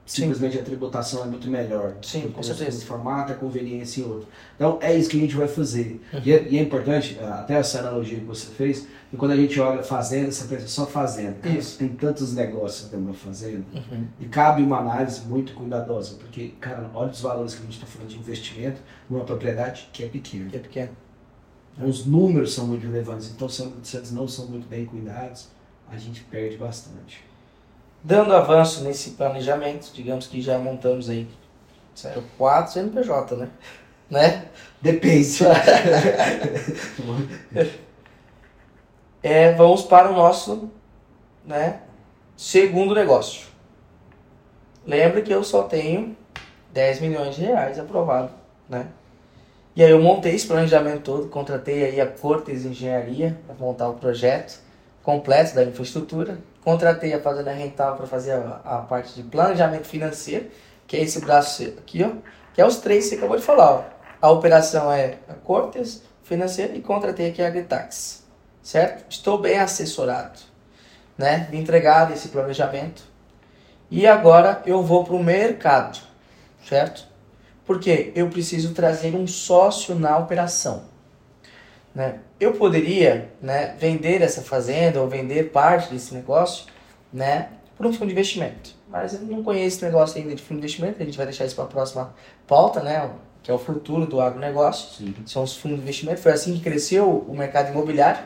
Simplesmente 0.05 0.59
a 0.59 0.61
tributação 0.61 1.23
é 1.23 1.25
muito 1.25 1.49
melhor. 1.49 1.95
Sim, 2.03 2.29
com 2.29 2.43
certeza. 2.43 2.79
de 2.79 2.85
formato, 2.85 3.31
a 3.31 3.35
conveniência 3.35 4.01
em 4.01 4.03
outro. 4.05 4.27
Então, 4.55 4.77
é 4.79 4.95
isso 4.95 5.09
que 5.09 5.17
a 5.17 5.19
gente 5.19 5.35
vai 5.35 5.47
fazer. 5.47 5.99
E, 6.23 6.31
é, 6.31 6.47
e 6.47 6.59
é 6.59 6.61
importante, 6.61 7.17
até 7.19 7.55
essa 7.55 7.79
analogia 7.79 8.19
que 8.19 8.25
você 8.25 8.45
fez, 8.53 8.87
que 9.09 9.17
quando 9.17 9.31
a 9.31 9.35
gente 9.35 9.59
olha 9.59 9.81
fazenda, 9.81 10.31
você 10.31 10.47
pensa 10.47 10.67
só 10.67 10.85
fazenda. 10.85 11.37
Isso. 11.49 11.79
Tem 11.79 11.89
tantos 11.89 12.35
negócios 12.35 12.89
dentro 12.89 13.07
da 13.07 13.13
fazenda. 13.13 13.65
Uhum. 13.73 14.05
E 14.19 14.25
cabe 14.25 14.61
uma 14.61 14.77
análise 14.77 15.21
muito 15.21 15.53
cuidadosa, 15.55 16.17
porque, 16.19 16.49
cara, 16.59 16.87
olha 16.93 17.09
os 17.09 17.21
valores 17.21 17.55
que 17.55 17.61
a 17.61 17.63
gente 17.63 17.73
está 17.73 17.87
falando 17.87 18.09
de 18.09 18.17
investimento 18.19 18.81
numa 19.09 19.23
propriedade 19.23 19.89
que 19.91 20.03
é 20.03 20.07
pequena. 20.07 20.51
Que 20.51 20.57
é 20.57 20.59
pequeno. 20.59 20.91
Os 21.83 22.05
números 22.05 22.53
são 22.53 22.67
muito 22.67 22.85
relevantes, 22.85 23.31
então 23.31 23.49
se 23.49 23.63
eles 23.97 24.11
não 24.11 24.27
são 24.27 24.45
muito 24.45 24.67
bem 24.67 24.85
cuidados, 24.85 25.49
a 25.89 25.97
gente 25.97 26.23
perde 26.23 26.57
bastante. 26.57 27.23
Dando 28.05 28.35
avanço 28.35 28.83
nesse 28.83 29.11
planejamento, 29.11 29.91
digamos 29.91 30.27
que 30.27 30.39
já 30.39 30.59
montamos 30.59 31.09
aí 31.09 31.27
zero 31.97 32.23
quatro 32.37 32.71
CNPJ, 32.71 33.35
né? 33.35 33.49
né? 34.07 34.45
Depende. 34.79 35.39
É, 39.23 39.53
vamos 39.53 39.81
para 39.81 40.11
o 40.11 40.13
nosso 40.13 40.69
né, 41.43 41.79
segundo 42.37 42.93
negócio. 42.93 43.47
Lembra 44.85 45.23
que 45.23 45.33
eu 45.33 45.43
só 45.43 45.63
tenho 45.63 46.15
10 46.71 47.01
milhões 47.01 47.35
de 47.35 47.41
reais 47.41 47.79
aprovado, 47.79 48.29
né? 48.69 48.85
E 49.75 49.83
aí 49.83 49.89
eu 49.89 49.99
montei 49.99 50.35
esse 50.35 50.45
planejamento 50.45 51.01
todo, 51.01 51.27
contratei 51.27 51.85
aí 51.85 51.99
a 51.99 52.05
Cortes 52.05 52.65
Engenharia 52.65 53.35
para 53.47 53.55
montar 53.55 53.89
o 53.89 53.95
projeto 53.95 54.63
completo 55.05 55.53
da 55.53 55.63
infraestrutura, 55.63 56.39
contratei 56.63 57.13
a 57.13 57.21
Fazenda 57.21 57.51
Rental 57.51 57.95
para 57.95 58.07
fazer 58.07 58.31
a, 58.31 58.61
a 58.65 58.77
parte 58.79 59.13
de 59.13 59.21
planejamento 59.21 59.85
financeiro, 59.85 60.47
que 60.87 60.97
é 60.97 61.03
esse 61.03 61.21
braço 61.21 61.63
aqui, 61.63 62.03
ó, 62.03 62.09
que 62.55 62.59
é 62.59 62.65
os 62.65 62.77
três 62.77 63.03
que 63.03 63.11
você 63.11 63.15
acabou 63.17 63.37
de 63.37 63.43
falar, 63.43 63.71
ó. 63.71 63.83
A 64.19 64.31
operação 64.31 64.91
é 64.91 65.19
a 65.29 65.35
Cortes 65.35 66.01
financeira 66.23 66.75
e 66.75 66.81
contratei 66.81 67.29
aqui 67.29 67.39
a 67.39 67.47
Agritax, 67.47 68.23
certo? 68.63 69.05
Estou 69.07 69.37
bem 69.37 69.59
assessorado, 69.59 70.39
né? 71.15 71.47
Me 71.51 71.59
entregado 71.59 72.11
esse 72.11 72.29
planejamento. 72.29 73.03
E 73.91 74.07
agora 74.07 74.63
eu 74.65 74.81
vou 74.81 75.03
para 75.03 75.13
o 75.13 75.23
mercado, 75.23 75.99
certo? 76.67 77.05
Porque 77.63 78.11
eu 78.15 78.27
preciso 78.29 78.73
trazer 78.73 79.13
um 79.15 79.27
sócio 79.27 79.93
na 79.93 80.17
operação. 80.17 80.94
Né? 81.95 82.19
Eu 82.39 82.51
poderia 82.53 83.29
né, 83.41 83.73
vender 83.79 84.21
essa 84.21 84.41
fazenda 84.41 85.01
ou 85.01 85.07
vender 85.07 85.51
parte 85.51 85.93
desse 85.93 86.13
negócio 86.13 86.65
né, 87.11 87.47
por 87.77 87.85
um 87.85 87.93
fundo 87.93 88.07
de 88.07 88.11
investimento. 88.11 88.75
Mas 88.89 89.13
eu 89.13 89.21
não 89.21 89.41
conheço 89.41 89.77
esse 89.77 89.85
negócio 89.85 90.21
ainda 90.21 90.35
de 90.35 90.41
fundo 90.41 90.57
de 90.57 90.65
investimento, 90.65 91.01
a 91.01 91.05
gente 91.05 91.17
vai 91.17 91.25
deixar 91.25 91.45
isso 91.45 91.55
para 91.55 91.63
a 91.63 91.67
próxima 91.67 92.13
pauta, 92.45 92.81
né, 92.83 93.09
que 93.41 93.49
é 93.49 93.53
o 93.53 93.57
futuro 93.57 94.05
do 94.05 94.19
agronegócio. 94.19 95.05
Sim. 95.05 95.15
São 95.25 95.43
os 95.43 95.55
fundos 95.55 95.77
de 95.77 95.83
investimento. 95.83 96.19
Foi 96.19 96.33
assim 96.33 96.53
que 96.55 96.59
cresceu 96.61 97.09
o 97.09 97.35
mercado 97.35 97.71
imobiliário 97.71 98.23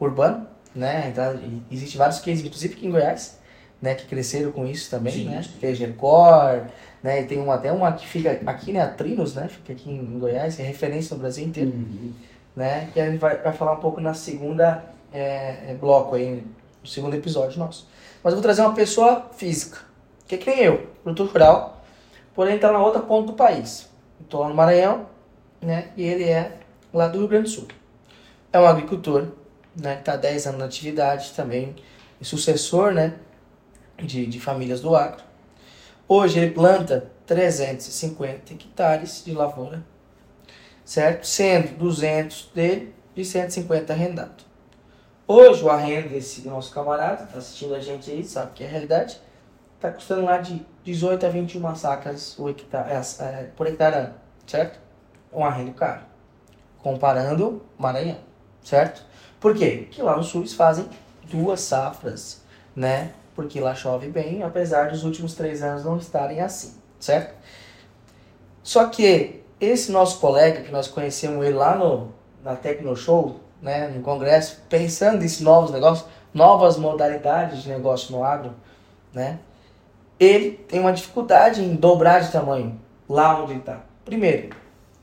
urbano. 0.00 0.46
Né? 0.74 1.08
Então, 1.12 1.34
e- 1.34 1.62
existe 1.70 1.98
vários 1.98 2.18
cases, 2.18 2.42
inclusive 2.42 2.74
aqui 2.74 2.86
em 2.86 2.90
Goiás, 2.90 3.38
né, 3.80 3.94
que 3.94 4.06
cresceram 4.06 4.52
com 4.52 4.64
isso 4.66 4.88
também. 4.90 5.12
Sim, 5.12 5.24
né? 5.26 5.42
sim. 5.42 5.50
Tem 5.60 5.70
a 5.70 5.74
Gercor, 5.74 6.62
né? 7.02 7.20
e 7.20 7.24
tem 7.26 7.38
uma, 7.38 7.56
até 7.56 7.70
uma 7.70 7.92
que 7.92 8.06
fica 8.06 8.40
aqui, 8.46 8.72
né, 8.72 8.80
a 8.80 8.88
Trinos, 8.88 9.34
né? 9.34 9.48
fica 9.48 9.72
aqui 9.74 9.90
em 9.90 10.18
Goiás, 10.18 10.58
é 10.58 10.62
referência 10.62 11.14
no 11.14 11.20
Brasil 11.20 11.44
inteiro 11.44 11.70
Uhum. 11.70 12.12
Né? 12.54 12.90
Que 12.92 13.00
a 13.00 13.10
gente 13.10 13.18
vai, 13.18 13.52
falar 13.52 13.72
um 13.72 13.80
pouco 13.80 14.00
na 14.00 14.14
segunda 14.14 14.84
é, 15.12 15.70
é, 15.70 15.74
bloco 15.74 16.14
aí, 16.14 16.44
no 16.80 16.86
segundo 16.86 17.14
episódio 17.14 17.58
nosso. 17.58 17.88
Mas 18.22 18.32
eu 18.32 18.36
vou 18.36 18.42
trazer 18.42 18.62
uma 18.62 18.74
pessoa 18.74 19.30
física, 19.36 19.78
que 20.26 20.34
é 20.34 20.38
que 20.38 20.50
nem 20.50 20.60
eu, 20.60 20.86
produtor 21.02 21.28
rural, 21.28 21.82
porém 22.34 22.56
está 22.56 22.72
na 22.72 22.78
outra 22.78 23.00
ponta 23.00 23.28
do 23.28 23.32
país. 23.34 23.88
Estou 24.20 24.40
lá 24.40 24.48
no 24.48 24.54
Maranhão, 24.54 25.06
né? 25.60 25.90
E 25.96 26.02
ele 26.02 26.24
é 26.24 26.58
lá 26.92 27.08
do 27.08 27.18
Rio 27.18 27.28
Grande 27.28 27.44
do 27.44 27.50
Sul. 27.50 27.68
É 28.52 28.60
um 28.60 28.66
agricultor, 28.66 29.28
né? 29.76 29.94
Que 29.94 30.00
está 30.00 30.12
há 30.14 30.16
10 30.16 30.46
anos 30.48 30.58
na 30.60 30.66
atividade 30.66 31.32
também, 31.32 31.74
e 32.20 32.24
sucessor, 32.24 32.92
né? 32.92 33.14
De, 33.96 34.26
de 34.26 34.40
famílias 34.40 34.80
do 34.80 34.94
agro. 34.94 35.22
Hoje 36.08 36.38
ele 36.38 36.50
planta 36.50 37.10
350 37.26 38.52
hectares 38.52 39.22
de 39.24 39.32
lavoura 39.32 39.82
certo? 40.84 41.26
Sendo 41.26 41.76
200 41.76 42.50
dele 42.54 42.94
e 43.16 43.24
150 43.24 43.92
arrendado. 43.92 44.44
Hoje 45.26 45.62
o 45.62 45.70
arrendo 45.70 46.08
desse 46.08 46.46
nosso 46.46 46.72
camarada, 46.72 47.26
tá 47.26 47.38
assistindo 47.38 47.74
a 47.74 47.80
gente 47.80 48.10
aí, 48.10 48.24
sabe 48.24 48.52
que 48.54 48.64
é 48.64 48.66
a 48.66 48.70
realidade, 48.70 49.20
tá 49.80 49.90
custando 49.90 50.22
lá 50.22 50.38
de 50.38 50.64
18 50.84 51.24
a 51.24 51.28
21 51.28 51.74
sacas 51.74 52.38
o 52.38 52.48
hectare, 52.48 52.90
é, 52.90 53.24
é, 53.24 53.44
por 53.56 53.66
hectare 53.66 53.96
ano, 53.96 54.14
certo? 54.46 54.78
Um 55.32 55.44
arrendo 55.44 55.72
caro. 55.72 56.02
Comparando 56.78 57.62
Maranhão, 57.78 58.18
certo? 58.62 59.04
Por 59.40 59.56
quê? 59.56 59.86
Porque 59.86 60.02
lá 60.02 60.16
no 60.16 60.22
sul 60.22 60.42
eles 60.42 60.54
fazem 60.54 60.88
duas 61.24 61.60
safras, 61.60 62.42
né? 62.74 63.12
Porque 63.34 63.60
lá 63.60 63.74
chove 63.74 64.08
bem, 64.08 64.42
apesar 64.42 64.90
dos 64.90 65.04
últimos 65.04 65.34
três 65.34 65.62
anos 65.62 65.84
não 65.84 65.96
estarem 65.96 66.40
assim, 66.40 66.74
certo? 66.98 67.34
Só 68.62 68.86
que 68.86 69.41
esse 69.64 69.92
nosso 69.92 70.18
colega, 70.18 70.62
que 70.62 70.72
nós 70.72 70.88
conhecemos 70.88 71.44
ele 71.44 71.54
lá 71.54 71.76
no, 71.76 72.12
na 72.42 72.56
Tecno 72.56 72.96
Show, 72.96 73.40
né, 73.60 73.88
no 73.88 74.02
congresso, 74.02 74.60
pensando 74.68 75.18
nesses 75.20 75.40
novos 75.40 75.70
negócios, 75.70 76.08
novas 76.34 76.76
modalidades 76.76 77.62
de 77.62 77.68
negócio 77.68 78.14
no 78.14 78.24
agro, 78.24 78.52
né, 79.12 79.38
ele 80.18 80.52
tem 80.52 80.80
uma 80.80 80.92
dificuldade 80.92 81.62
em 81.62 81.74
dobrar 81.74 82.20
de 82.20 82.32
tamanho 82.32 82.80
lá 83.08 83.40
onde 83.42 83.54
está. 83.54 83.80
Primeiro, 84.04 84.54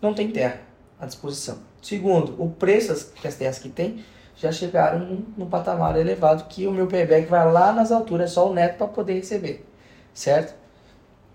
não 0.01 0.13
tem 0.13 0.29
terra 0.31 0.59
à 0.99 1.05
disposição. 1.05 1.59
Segundo, 1.81 2.35
o 2.41 2.49
preço 2.49 2.89
das- 2.89 3.35
terras 3.35 3.59
que 3.59 3.69
tem 3.69 4.03
já 4.35 4.51
chegaram 4.51 4.99
num, 5.37 5.49
patamar 5.49 5.97
elevado 5.97 6.45
que 6.45 6.65
o 6.67 6.71
meu 6.71 6.87
payback 6.87 7.27
vai 7.27 7.51
lá 7.51 7.71
nas 7.71 7.91
alturas, 7.91 8.31
é 8.31 8.33
só 8.33 8.49
o 8.49 8.53
neto 8.53 8.77
para 8.77 8.87
poder 8.87 9.13
receber, 9.13 9.65
certo? 10.13 10.53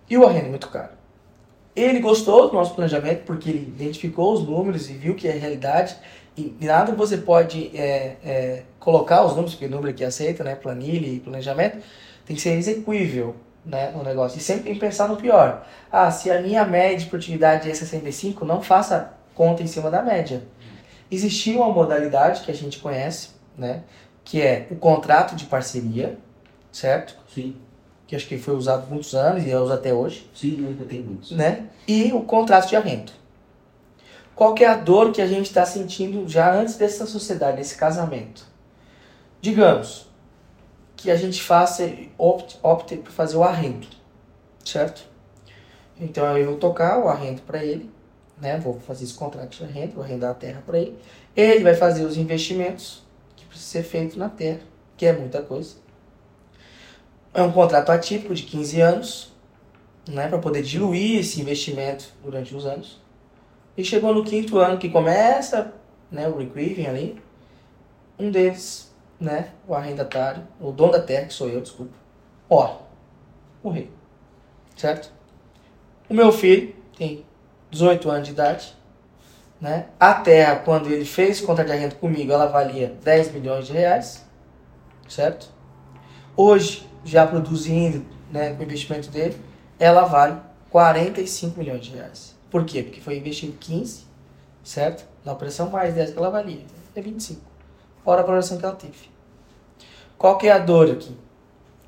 E 0.08 0.16
o 0.16 0.26
arrendo 0.26 0.46
é 0.46 0.50
muito 0.50 0.68
caro. 0.68 0.92
Ele 1.74 1.98
gostou 1.98 2.48
do 2.48 2.54
nosso 2.54 2.74
planejamento 2.74 3.24
porque 3.24 3.50
ele 3.50 3.58
identificou 3.58 4.32
os 4.32 4.46
números 4.46 4.88
e 4.88 4.92
viu 4.92 5.14
que 5.14 5.26
é 5.26 5.32
realidade. 5.32 5.96
E 6.36 6.54
nada 6.60 6.92
você 6.92 7.16
pode 7.16 7.70
é, 7.76 8.16
é, 8.24 8.62
colocar 8.78 9.24
os 9.24 9.32
números, 9.32 9.54
porque 9.54 9.66
o 9.66 9.70
número 9.70 9.92
que 9.94 10.04
aceita, 10.04 10.44
né, 10.44 10.54
planilha 10.54 11.06
e 11.06 11.20
planejamento, 11.20 11.78
tem 12.24 12.36
que 12.36 12.42
ser 12.42 12.52
execuível 12.52 13.36
né, 13.64 13.90
no 13.90 14.02
negócio. 14.02 14.38
E 14.38 14.40
sempre 14.40 14.64
tem 14.64 14.74
que 14.74 14.80
pensar 14.80 15.08
no 15.08 15.16
pior. 15.16 15.66
Ah, 15.90 16.10
se 16.10 16.30
a 16.30 16.40
minha 16.40 16.64
média 16.64 16.98
de 16.98 17.06
produtividade 17.06 17.70
é 17.70 17.74
65, 17.74 18.44
não 18.44 18.62
faça 18.62 19.14
conta 19.34 19.62
em 19.62 19.66
cima 19.66 19.90
da 19.90 20.02
média. 20.02 20.42
Existia 21.10 21.56
uma 21.56 21.72
modalidade 21.72 22.42
que 22.42 22.50
a 22.50 22.54
gente 22.54 22.78
conhece, 22.78 23.30
né, 23.56 23.82
que 24.24 24.40
é 24.40 24.66
o 24.70 24.76
contrato 24.76 25.34
de 25.36 25.44
parceria, 25.44 26.18
certo? 26.72 27.16
Sim, 27.32 27.56
Que 28.14 28.16
acho 28.16 28.28
que 28.28 28.38
foi 28.38 28.54
usado 28.54 28.86
muitos 28.88 29.12
anos 29.12 29.44
e 29.44 29.50
é 29.50 29.58
usado 29.58 29.76
até 29.76 29.92
hoje 29.92 30.30
sim, 30.32 30.64
ainda 30.64 30.84
tem 30.84 31.02
muitos. 31.02 31.32
né? 31.32 31.66
E 31.88 32.12
o 32.12 32.20
contrato 32.20 32.68
de 32.68 32.76
arrendo. 32.76 33.10
Qual 34.36 34.54
que 34.54 34.62
é 34.62 34.68
a 34.68 34.76
dor 34.76 35.10
que 35.10 35.20
a 35.20 35.26
gente 35.26 35.46
está 35.46 35.66
sentindo 35.66 36.28
já 36.28 36.54
antes 36.54 36.76
dessa 36.76 37.06
sociedade, 37.06 37.56
desse 37.56 37.76
casamento? 37.76 38.46
Digamos 39.40 40.08
que 40.96 41.10
a 41.10 41.16
gente 41.16 41.42
faça, 41.42 41.90
opte, 42.16 42.56
opte 42.62 42.96
por 42.98 43.10
fazer 43.10 43.36
o 43.36 43.42
arrendo, 43.42 43.88
certo? 44.64 45.04
Então 46.00 46.38
eu 46.38 46.46
vou 46.46 46.56
tocar 46.56 47.00
o 47.04 47.08
arrendo 47.08 47.42
para 47.42 47.64
ele, 47.64 47.90
né? 48.40 48.60
Vou 48.60 48.78
fazer 48.78 49.02
esse 49.02 49.14
contrato 49.14 49.56
de 49.56 49.64
arrendo, 49.64 49.94
vou 49.94 50.04
arrendar 50.04 50.30
a 50.30 50.34
terra 50.34 50.62
para 50.64 50.78
ele. 50.78 50.96
Ele 51.34 51.64
vai 51.64 51.74
fazer 51.74 52.04
os 52.04 52.16
investimentos, 52.16 53.02
que 53.34 53.44
precisa 53.44 53.70
ser 53.70 53.82
feito 53.82 54.16
na 54.16 54.28
terra, 54.28 54.60
que 54.96 55.04
é 55.04 55.12
muita 55.12 55.42
coisa. 55.42 55.82
É 57.34 57.42
um 57.42 57.50
contrato 57.50 57.90
atípico 57.90 58.34
de 58.34 58.44
15 58.44 58.80
anos, 58.80 59.32
né, 60.08 60.28
para 60.28 60.38
poder 60.38 60.62
diluir 60.62 61.18
esse 61.18 61.40
investimento 61.40 62.14
durante 62.22 62.54
os 62.54 62.64
anos. 62.64 63.02
E 63.76 63.84
chegou 63.84 64.14
no 64.14 64.24
quinto 64.24 64.58
ano 64.58 64.78
que 64.78 64.88
começa 64.88 65.74
né, 66.10 66.28
o 66.28 66.36
recriving 66.38 66.86
ali, 66.86 67.20
um 68.16 68.30
deles, 68.30 68.94
né, 69.18 69.50
o 69.66 69.74
arrendatário, 69.74 70.46
o 70.60 70.70
dono 70.70 70.92
da 70.92 71.02
terra, 71.02 71.26
que 71.26 71.34
sou 71.34 71.48
eu, 71.48 71.60
desculpa, 71.60 71.92
ó, 72.48 72.76
morreu, 73.62 73.88
certo? 74.76 75.12
O 76.08 76.14
meu 76.14 76.30
filho 76.30 76.72
tem 76.96 77.26
18 77.70 78.08
anos 78.10 78.28
de 78.28 78.32
idade, 78.32 78.76
né? 79.60 79.86
A 79.98 80.14
terra, 80.14 80.56
quando 80.56 80.90
ele 80.90 81.04
fez 81.04 81.40
o 81.40 81.46
contrato 81.46 81.66
de 81.68 81.72
arrenda 81.72 81.94
comigo, 81.96 82.30
ela 82.30 82.46
valia 82.46 82.96
10 83.02 83.32
milhões 83.32 83.66
de 83.66 83.72
reais, 83.72 84.24
certo? 85.08 85.48
Hoje, 86.36 86.88
já 87.04 87.26
produzindo, 87.26 88.04
né, 88.30 88.54
com 88.54 88.60
o 88.60 88.64
investimento 88.64 89.08
dele, 89.08 89.36
ela 89.78 90.04
vale 90.04 90.36
45 90.70 91.58
milhões 91.58 91.84
de 91.84 91.92
reais. 91.92 92.34
Por 92.50 92.64
quê? 92.64 92.82
Porque 92.82 93.00
foi 93.00 93.18
investido 93.18 93.52
15, 93.52 94.04
certo? 94.64 95.04
Na 95.24 95.32
operação 95.32 95.70
mais 95.70 95.94
10 95.94 96.10
que 96.10 96.18
ela 96.18 96.30
valia, 96.30 96.64
é 96.94 97.00
25. 97.00 97.40
Fora 98.02 98.22
a 98.22 98.24
valoração 98.24 98.58
que 98.58 98.64
ela 98.64 98.74
teve. 98.74 99.10
Qual 100.18 100.36
que 100.36 100.48
é 100.48 100.52
a 100.52 100.58
dor 100.58 100.90
aqui? 100.90 101.16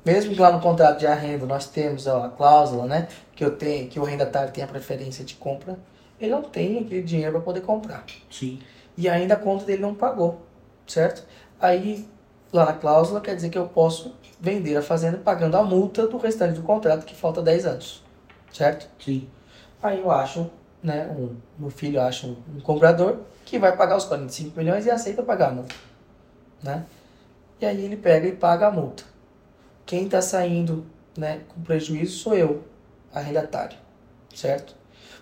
Mesmo 0.05 0.33
que 0.33 0.39
lá 0.39 0.51
no 0.51 0.61
contrato 0.61 0.99
de 0.99 1.07
arrenda 1.07 1.45
nós 1.45 1.67
temos 1.67 2.07
ó, 2.07 2.23
a 2.23 2.29
cláusula, 2.29 2.85
né, 2.85 3.09
que 3.35 3.43
eu 3.43 3.57
tenho, 3.57 3.89
que 3.89 3.99
o 3.99 4.05
arrendatário 4.05 4.53
tem 4.53 4.63
a 4.63 4.67
preferência 4.67 5.25
de 5.25 5.35
compra, 5.35 5.77
ele 6.19 6.31
não 6.31 6.41
tem 6.41 6.79
aquele 6.79 7.01
dinheiro 7.01 7.33
para 7.33 7.41
poder 7.41 7.61
comprar. 7.61 8.05
Sim. 8.31 8.59
E 8.97 9.09
ainda 9.09 9.33
a 9.33 9.37
conta 9.37 9.65
dele 9.65 9.81
não 9.81 9.93
pagou, 9.93 10.41
certo? 10.87 11.25
Aí 11.59 12.07
lá 12.51 12.65
na 12.65 12.73
cláusula 12.73 13.21
quer 13.21 13.35
dizer 13.35 13.49
que 13.49 13.57
eu 13.57 13.67
posso 13.67 14.15
vender 14.39 14.75
a 14.77 14.81
fazenda 14.81 15.17
pagando 15.17 15.57
a 15.57 15.63
multa 15.63 16.07
do 16.07 16.17
restante 16.17 16.55
do 16.55 16.63
contrato 16.63 17.05
que 17.05 17.15
falta 17.15 17.41
10 17.41 17.65
anos, 17.65 18.03
certo? 18.51 18.87
Sim. 19.03 19.27
Aí 19.81 19.99
eu 19.99 20.11
acho, 20.11 20.49
né, 20.81 21.07
um, 21.17 21.35
meu 21.57 21.69
filho 21.69 22.01
acha 22.01 22.27
um, 22.27 22.35
um 22.55 22.59
comprador 22.59 23.19
que 23.45 23.59
vai 23.59 23.75
pagar 23.75 23.97
os 23.97 24.05
45 24.05 24.57
milhões 24.57 24.85
e 24.85 24.91
aceita 24.91 25.23
pagar 25.23 25.49
a 25.49 25.53
multa, 25.53 25.75
né? 26.61 26.85
E 27.59 27.65
aí 27.65 27.83
ele 27.83 27.97
pega 27.97 28.27
e 28.27 28.33
paga 28.33 28.67
a 28.67 28.71
multa. 28.71 29.03
Quem 29.85 30.05
está 30.05 30.21
saindo, 30.21 30.85
né, 31.17 31.41
com 31.47 31.61
prejuízo 31.61 32.17
sou 32.17 32.35
eu, 32.35 32.63
arrendatário, 33.13 33.77
certo? 34.35 34.75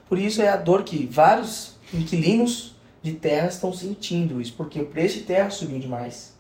Por 0.07 0.19
isso 0.19 0.41
é 0.41 0.49
a 0.49 0.57
dor 0.57 0.84
que 0.84 1.05
vários 1.05 1.76
inquilinos 1.93 2.76
de 3.01 3.13
terras 3.13 3.55
estão 3.55 3.71
sentindo 3.71 4.41
isso, 4.41 4.53
porque 4.53 4.82
o 4.82 4.88
preço 4.88 5.19
de 5.19 5.23
terra 5.23 5.49
subiu 5.49 5.80
demais. 5.80 6.34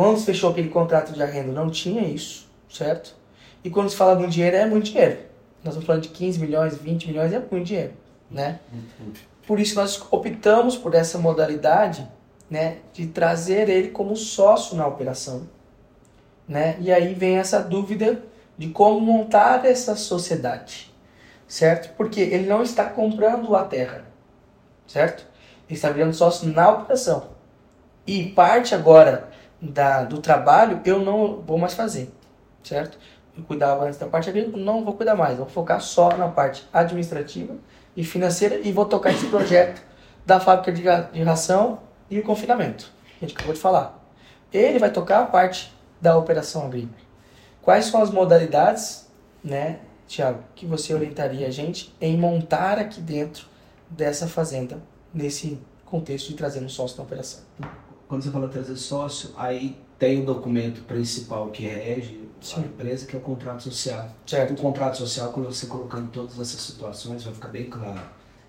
Quando 0.00 0.18
se 0.18 0.24
fechou 0.24 0.48
aquele 0.48 0.70
contrato 0.70 1.12
de 1.12 1.22
arrenda 1.22 1.52
não 1.52 1.68
tinha 1.68 2.00
isso, 2.00 2.48
certo? 2.70 3.14
E 3.62 3.68
quando 3.68 3.90
se 3.90 3.96
fala 3.96 4.16
de 4.16 4.24
um 4.24 4.28
dinheiro 4.30 4.56
é 4.56 4.64
muito 4.64 4.86
dinheiro. 4.86 5.18
Nós 5.62 5.74
estamos 5.74 5.84
falando 5.84 6.02
de 6.04 6.08
15 6.08 6.40
milhões, 6.40 6.74
20 6.74 7.08
milhões, 7.08 7.30
é 7.34 7.38
muito 7.38 7.66
dinheiro, 7.66 7.92
né? 8.30 8.60
Por 9.46 9.60
isso 9.60 9.74
nós 9.74 10.02
optamos 10.10 10.74
por 10.74 10.94
essa 10.94 11.18
modalidade, 11.18 12.10
né, 12.48 12.78
de 12.94 13.08
trazer 13.08 13.68
ele 13.68 13.88
como 13.88 14.16
sócio 14.16 14.74
na 14.74 14.86
operação, 14.86 15.46
né? 16.48 16.78
E 16.80 16.90
aí 16.90 17.12
vem 17.12 17.36
essa 17.36 17.60
dúvida 17.60 18.22
de 18.56 18.68
como 18.70 19.02
montar 19.02 19.66
essa 19.66 19.94
sociedade, 19.94 20.90
certo? 21.46 21.94
Porque 21.94 22.22
ele 22.22 22.46
não 22.46 22.62
está 22.62 22.86
comprando 22.86 23.54
a 23.54 23.64
terra, 23.64 24.06
certo? 24.86 25.26
Ele 25.68 25.76
está 25.76 25.90
virando 25.90 26.14
sócio 26.14 26.48
na 26.48 26.70
operação. 26.70 27.38
E 28.06 28.30
parte 28.30 28.74
agora 28.74 29.29
da, 29.60 30.04
do 30.04 30.18
trabalho 30.18 30.80
eu 30.84 31.00
não 31.00 31.40
vou 31.40 31.58
mais 31.58 31.74
fazer, 31.74 32.12
certo? 32.62 32.98
Eu 33.36 33.44
cuidava 33.44 33.84
antes 33.84 33.98
da 33.98 34.06
parte 34.06 34.28
agrícola, 34.28 34.62
não 34.62 34.84
vou 34.84 34.94
cuidar 34.94 35.14
mais, 35.14 35.36
vou 35.36 35.46
focar 35.46 35.80
só 35.80 36.16
na 36.16 36.28
parte 36.28 36.66
administrativa 36.72 37.54
e 37.96 38.04
financeira 38.04 38.56
e 38.56 38.72
vou 38.72 38.86
tocar 38.86 39.12
esse 39.12 39.26
projeto 39.26 39.82
da 40.24 40.40
fábrica 40.40 40.72
de, 40.72 40.82
de 41.12 41.22
ração 41.22 41.80
e 42.10 42.18
o 42.18 42.22
confinamento, 42.22 42.90
que 43.18 43.24
a 43.24 43.28
gente 43.28 43.36
acabou 43.36 43.54
de 43.54 43.60
falar. 43.60 43.98
Ele 44.52 44.78
vai 44.78 44.90
tocar 44.90 45.20
a 45.20 45.26
parte 45.26 45.72
da 46.00 46.16
operação 46.16 46.66
agrícola. 46.66 46.98
Quais 47.62 47.86
são 47.86 48.02
as 48.02 48.10
modalidades, 48.10 49.08
né, 49.44 49.80
Tiago, 50.08 50.42
que 50.54 50.66
você 50.66 50.92
orientaria 50.92 51.46
a 51.46 51.50
gente 51.50 51.94
em 52.00 52.16
montar 52.16 52.78
aqui 52.78 53.00
dentro 53.00 53.46
dessa 53.88 54.26
fazenda, 54.26 54.82
nesse 55.12 55.60
contexto 55.84 56.28
de 56.28 56.34
trazer 56.34 56.60
um 56.60 56.68
sócio 56.68 56.96
na 56.96 57.04
operação? 57.04 57.42
Quando 58.10 58.24
você 58.24 58.30
fala 58.32 58.48
trazer 58.48 58.74
sócio, 58.74 59.30
aí 59.36 59.76
tem 59.96 60.20
o 60.20 60.26
documento 60.26 60.82
principal 60.82 61.46
que 61.50 61.62
rege 61.62 62.28
Sim. 62.40 62.62
a 62.62 62.64
empresa, 62.64 63.06
que 63.06 63.14
é 63.14 63.18
o 63.20 63.22
contrato 63.22 63.62
social. 63.62 64.08
Certo. 64.26 64.52
O 64.52 64.56
contrato 64.56 64.98
social, 64.98 65.30
quando 65.30 65.46
você 65.46 65.68
colocando 65.68 66.10
todas 66.10 66.32
essas 66.32 66.60
situações, 66.60 67.22
vai 67.22 67.32
ficar 67.32 67.46
bem 67.46 67.70
claro. 67.70 68.00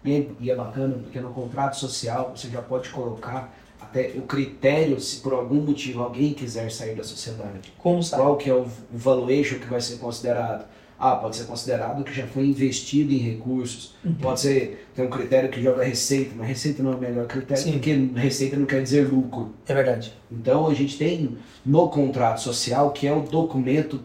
E 0.03 0.13
é, 0.13 0.27
e 0.39 0.49
é 0.49 0.55
bacana, 0.55 0.95
porque 0.95 1.19
no 1.19 1.31
contrato 1.31 1.75
social 1.75 2.33
você 2.35 2.49
já 2.49 2.59
pode 2.59 2.89
colocar 2.89 3.53
até 3.79 4.13
o 4.15 4.23
critério 4.23 4.99
se 4.99 5.17
por 5.17 5.31
algum 5.31 5.61
motivo 5.61 6.01
alguém 6.01 6.33
quiser 6.33 6.71
sair 6.71 6.95
da 6.95 7.03
sociedade. 7.03 7.71
Como 7.77 8.01
sabe? 8.01 8.23
Qual 8.23 8.37
que 8.37 8.49
é 8.49 8.55
o, 8.55 8.63
o 8.63 8.97
valuation 8.97 9.59
que 9.59 9.67
vai 9.67 9.79
ser 9.79 9.99
considerado? 9.99 10.65
Ah, 11.03 11.15
pode 11.15 11.35
ser 11.35 11.45
considerado 11.45 12.03
que 12.03 12.13
já 12.13 12.27
foi 12.27 12.45
investido 12.45 13.11
em 13.11 13.17
recursos. 13.17 13.95
Uhum. 14.05 14.13
Pode 14.13 14.39
ser, 14.39 14.87
tem 14.93 15.03
um 15.03 15.09
critério 15.09 15.49
que 15.49 15.59
joga 15.59 15.83
receita, 15.83 16.35
mas 16.37 16.47
receita 16.47 16.83
não 16.83 16.93
é 16.93 16.95
o 16.95 16.99
melhor 16.99 17.25
critério, 17.25 17.63
Sim. 17.63 17.71
porque 17.71 18.11
receita 18.15 18.55
não 18.55 18.67
quer 18.67 18.83
dizer 18.83 19.11
lucro. 19.11 19.51
É 19.67 19.73
verdade. 19.73 20.13
Então 20.31 20.67
a 20.67 20.73
gente 20.75 20.99
tem 20.99 21.39
no 21.65 21.89
contrato 21.89 22.41
social, 22.41 22.91
que 22.91 23.07
é 23.07 23.13
o 23.13 23.21
documento 23.21 23.99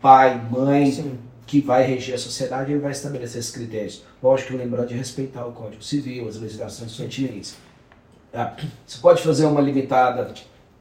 pai, 0.00 0.42
mãe, 0.50 0.92
Sim. 0.92 1.18
que 1.46 1.60
vai 1.60 1.86
reger 1.86 2.14
a 2.14 2.18
sociedade, 2.18 2.72
ele 2.72 2.80
vai 2.80 2.92
estabelecer 2.92 3.40
esses 3.40 3.52
critérios. 3.52 4.02
Lógico 4.22 4.52
que 4.52 4.56
lembrar 4.56 4.86
de 4.86 4.94
respeitar 4.94 5.44
o 5.44 5.52
Código 5.52 5.84
Civil, 5.84 6.26
as 6.26 6.36
legislações 6.36 6.96
pertinentes. 6.96 7.54
Tá? 8.32 8.56
Você 8.86 8.98
pode 8.98 9.22
fazer 9.22 9.44
uma 9.44 9.60
limitada 9.60 10.32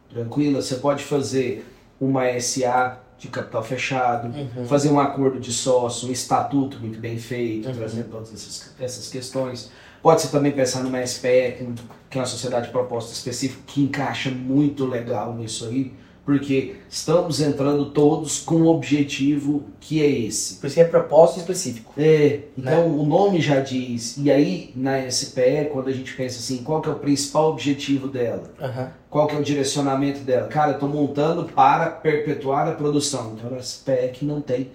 tranquila, 0.09 0.61
você 0.61 0.75
pode 0.75 1.03
fazer 1.03 1.65
uma 1.99 2.39
SA 2.39 3.02
de 3.23 3.29
capital 3.29 3.63
fechado, 3.63 4.27
Uhum. 4.37 4.65
fazer 4.65 4.89
um 4.89 4.99
acordo 4.99 5.39
de 5.39 5.51
sócio, 5.51 6.09
um 6.09 6.11
estatuto 6.11 6.77
muito 6.79 6.99
bem 6.99 7.17
feito, 7.17 7.69
Uhum. 7.69 7.75
trazendo 7.75 8.09
todas 8.09 8.33
essas, 8.33 8.73
essas 8.79 9.07
questões. 9.09 9.71
Pode-se 10.01 10.29
também 10.29 10.51
pensar 10.51 10.83
numa 10.83 11.01
SPE, 11.01 11.65
que 12.09 12.17
é 12.17 12.21
uma 12.21 12.27
sociedade 12.27 12.65
de 12.67 12.71
proposta 12.73 13.13
específica, 13.13 13.61
que 13.65 13.81
encaixa 13.81 14.29
muito 14.29 14.85
legal 14.85 15.33
nisso 15.33 15.65
aí, 15.65 15.93
porque 16.25 16.75
estamos 16.89 17.41
entrando 17.41 17.87
todos 17.87 18.39
com 18.39 18.55
um 18.55 18.67
objetivo 18.67 19.63
que 19.79 20.01
é 20.01 20.09
esse. 20.09 20.55
Por 20.55 20.67
isso 20.67 20.75
que 20.75 20.81
é 20.81 20.85
propósito 20.85 21.39
específico. 21.39 21.93
É, 21.97 22.39
então 22.57 22.97
o 22.97 23.05
nome 23.05 23.41
já 23.41 23.59
diz, 23.59 24.17
e 24.17 24.31
aí 24.31 24.71
na 24.75 25.09
SPE, 25.09 25.69
quando 25.71 25.89
a 25.89 25.91
gente 25.91 26.13
pensa 26.15 26.39
assim, 26.39 26.63
qual 26.63 26.81
que 26.81 26.89
é 26.89 26.91
o 26.91 26.95
principal 26.95 27.49
objetivo 27.49 28.07
dela? 28.07 28.53
Aham. 28.59 28.91
Qual 29.09 29.27
que 29.27 29.35
é 29.35 29.39
o 29.39 29.43
direcionamento 29.43 30.21
dela? 30.21 30.47
Cara, 30.47 30.71
eu 30.71 30.75
estou 30.75 30.89
montando 30.89 31.43
para 31.45 31.87
perpetuar 31.87 32.67
a 32.67 32.71
produção. 32.71 33.35
Então, 33.37 33.51
uma 33.51 33.61
SPE 33.61 34.09
que 34.13 34.25
não 34.25 34.41
tem 34.41 34.71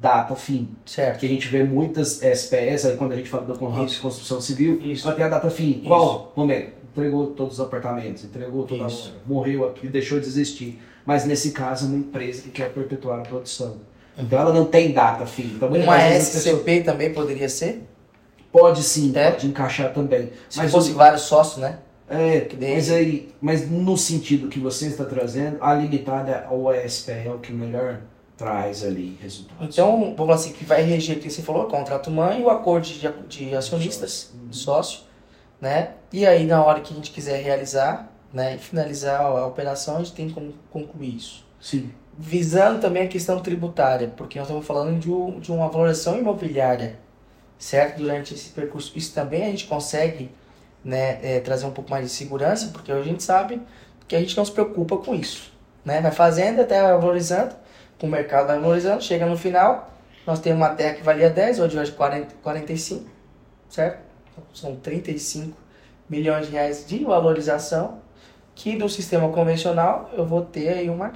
data 0.00 0.34
fim. 0.34 0.68
Certo. 0.86 1.12
Porque 1.12 1.26
a 1.26 1.28
gente 1.28 1.48
vê 1.48 1.62
muitas 1.62 2.22
SPS, 2.22 2.86
aí 2.86 2.96
quando 2.96 3.12
a 3.12 3.16
gente 3.16 3.28
fala 3.28 3.44
do 3.44 3.58
contrato 3.58 3.88
de 3.88 3.98
construção 3.98 4.40
civil, 4.40 4.80
Isso. 4.82 5.04
vai 5.06 5.14
ter 5.14 5.24
a 5.24 5.28
data 5.28 5.50
fim. 5.50 5.70
Isso. 5.70 5.88
Qual 5.88 6.32
momento? 6.36 6.80
Entregou 6.92 7.28
todos 7.28 7.54
os 7.54 7.60
apartamentos, 7.60 8.24
entregou 8.24 8.64
toda 8.66 8.86
a 8.86 8.88
morreu 9.26 9.68
aqui, 9.68 9.86
deixou 9.88 10.18
de 10.18 10.26
existir. 10.26 10.78
Mas 11.10 11.24
nesse 11.24 11.50
caso, 11.50 11.86
é 11.86 11.88
uma 11.88 11.96
empresa 11.98 12.42
que 12.42 12.50
quer 12.50 12.70
perpetuar 12.72 13.18
a 13.18 13.22
produção. 13.22 13.78
Então 14.16 14.38
ela 14.38 14.52
não 14.52 14.64
tem 14.64 14.92
data 14.92 15.26
fim. 15.26 15.54
Então, 15.56 15.68
Uma 15.68 15.96
a 15.96 15.98
pessoa 15.98 16.54
SCP 16.54 16.82
também 16.82 17.12
poderia 17.12 17.48
ser? 17.48 17.82
pode 18.52 18.80
sim, 18.84 19.10
É? 19.16 19.32
pode 19.32 19.48
encaixar 19.48 19.92
também. 19.92 20.30
Se 20.48 20.58
Mas 20.58 20.70
fosse 20.70 20.92
o- 20.92 20.94
vários 20.94 21.22
sócios, 21.22 21.56
né? 21.56 21.78
é, 22.08 22.46
mas 22.60 22.90
aí, 22.92 23.32
mas 23.40 23.68
no 23.68 23.96
sentido 23.96 24.46
que 24.48 24.60
você 24.60 24.86
está 24.86 25.04
trazendo, 25.04 25.56
a 25.60 25.74
limitada 25.74 26.46
ou 26.48 26.68
a 26.70 26.76
SPE 26.76 27.26
é 27.26 27.30
o 27.32 27.38
que 27.40 27.52
melhor 27.52 27.98
traz 28.36 28.84
ali 28.84 29.18
resultados. 29.20 29.74
Então, 29.74 29.98
vamos 30.00 30.16
falar 30.16 30.34
assim, 30.36 30.52
que 30.52 30.64
vai 30.64 30.82
reger 30.82 31.16
o 31.16 31.20
que 31.20 31.28
você 31.28 31.42
falou, 31.42 31.64
contrato 31.66 32.08
mãe 32.08 32.40
e 32.40 32.44
o 32.44 32.50
acordo 32.50 32.86
de, 32.86 33.08
de 33.28 33.54
acionistas, 33.56 34.30
Uhum. 34.34 34.52
sócio, 34.52 35.00
né? 35.60 35.90
E 36.12 36.24
aí, 36.24 36.46
na 36.46 36.64
hora 36.64 36.80
que 36.80 36.92
a 36.92 36.96
gente 36.96 37.10
quiser 37.10 37.42
realizar, 37.42 38.09
né, 38.32 38.54
e 38.54 38.58
finalizar 38.58 39.20
a 39.20 39.46
operação, 39.46 39.96
a 39.96 39.98
gente 39.98 40.12
tem 40.12 40.30
como 40.30 40.52
concluir 40.70 41.16
isso. 41.16 41.44
Sim. 41.60 41.90
Visando 42.18 42.80
também 42.80 43.04
a 43.04 43.08
questão 43.08 43.40
tributária, 43.40 44.12
porque 44.16 44.38
nós 44.38 44.46
estamos 44.48 44.66
falando 44.66 44.98
de, 44.98 45.10
um- 45.10 45.40
de 45.40 45.50
uma 45.50 45.68
valoração 45.68 46.18
imobiliária, 46.18 46.98
certo? 47.58 47.98
Durante 47.98 48.34
esse 48.34 48.50
percurso. 48.50 48.92
Isso 48.96 49.14
também 49.14 49.44
a 49.44 49.46
gente 49.50 49.66
consegue 49.66 50.30
né, 50.84 51.18
é, 51.22 51.40
trazer 51.40 51.66
um 51.66 51.70
pouco 51.72 51.90
mais 51.90 52.04
de 52.06 52.10
segurança, 52.10 52.70
porque 52.72 52.90
a 52.92 53.02
gente 53.02 53.22
sabe 53.22 53.60
que 54.08 54.16
a 54.16 54.20
gente 54.20 54.36
não 54.36 54.44
se 54.44 54.52
preocupa 54.52 54.96
com 54.98 55.14
isso. 55.14 55.52
Né? 55.84 56.00
Vai 56.00 56.12
fazendo 56.12 56.60
até 56.60 56.80
vai 56.80 56.92
valorizando, 56.98 57.54
o 58.02 58.06
mercado 58.06 58.46
vai 58.46 58.58
valorizando, 58.58 59.02
chega 59.02 59.26
no 59.26 59.36
final, 59.36 59.90
nós 60.26 60.40
temos 60.40 60.58
uma 60.60 60.74
terra 60.74 60.94
que 60.94 61.02
valia 61.02 61.30
10, 61.30 61.60
hoje 61.60 61.78
hoje 61.78 61.92
40, 61.92 62.34
45, 62.42 63.04
certo? 63.68 64.00
Então, 64.32 64.44
são 64.54 64.76
35 64.76 65.56
milhões 66.08 66.46
de 66.46 66.52
reais 66.52 66.86
de 66.86 67.04
valorização 67.04 67.98
que 68.60 68.76
do 68.76 68.90
sistema 68.90 69.26
convencional 69.30 70.10
eu 70.12 70.26
vou 70.26 70.42
ter 70.42 70.68
aí 70.68 70.90
uma, 70.90 71.14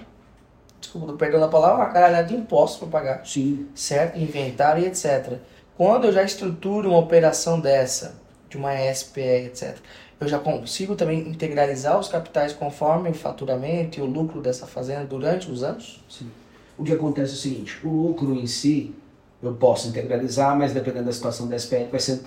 desculpa, 0.81 1.13
perdão 1.13 1.39
da 1.39 1.49
palavra, 1.49 1.85
uma 1.85 1.93
caralhada 1.93 2.27
de 2.27 2.35
impostos 2.35 2.79
para 2.79 2.89
pagar, 2.89 3.27
Sim. 3.27 3.69
certo? 3.75 4.19
Inventário 4.19 4.83
e 4.83 4.87
etc. 4.87 5.35
Quando 5.77 6.07
eu 6.07 6.13
já 6.13 6.23
estruturo 6.23 6.89
uma 6.89 6.99
operação 6.99 7.61
dessa, 7.61 8.15
de 8.49 8.57
uma 8.57 8.73
SPE, 8.95 9.21
etc., 9.21 9.77
eu 10.19 10.27
já 10.27 10.39
consigo 10.39 10.97
também 10.97 11.29
integralizar 11.29 11.99
os 11.99 12.09
capitais 12.09 12.55
conforme 12.55 13.11
o 13.11 13.15
faturamento 13.15 13.99
e 13.99 14.03
o 14.03 14.07
lucro 14.07 14.41
dessa 14.41 14.67
fazenda 14.67 15.05
durante 15.05 15.51
os 15.51 15.63
anos? 15.63 16.03
Sim. 16.09 16.31
O 16.79 16.83
que 16.83 16.95
acontece 16.95 17.33
é 17.33 17.35
o 17.35 17.39
seguinte, 17.39 17.79
o 17.87 17.91
lucro 17.91 18.35
em 18.35 18.47
si, 18.47 18.95
eu 19.43 19.53
posso 19.53 19.89
integralizar, 19.89 20.57
mas 20.57 20.73
dependendo 20.73 21.05
da 21.05 21.13
situação 21.13 21.47
da 21.47 21.57
SPN, 21.57 21.91
vai 21.91 22.01
ser, 22.01 22.23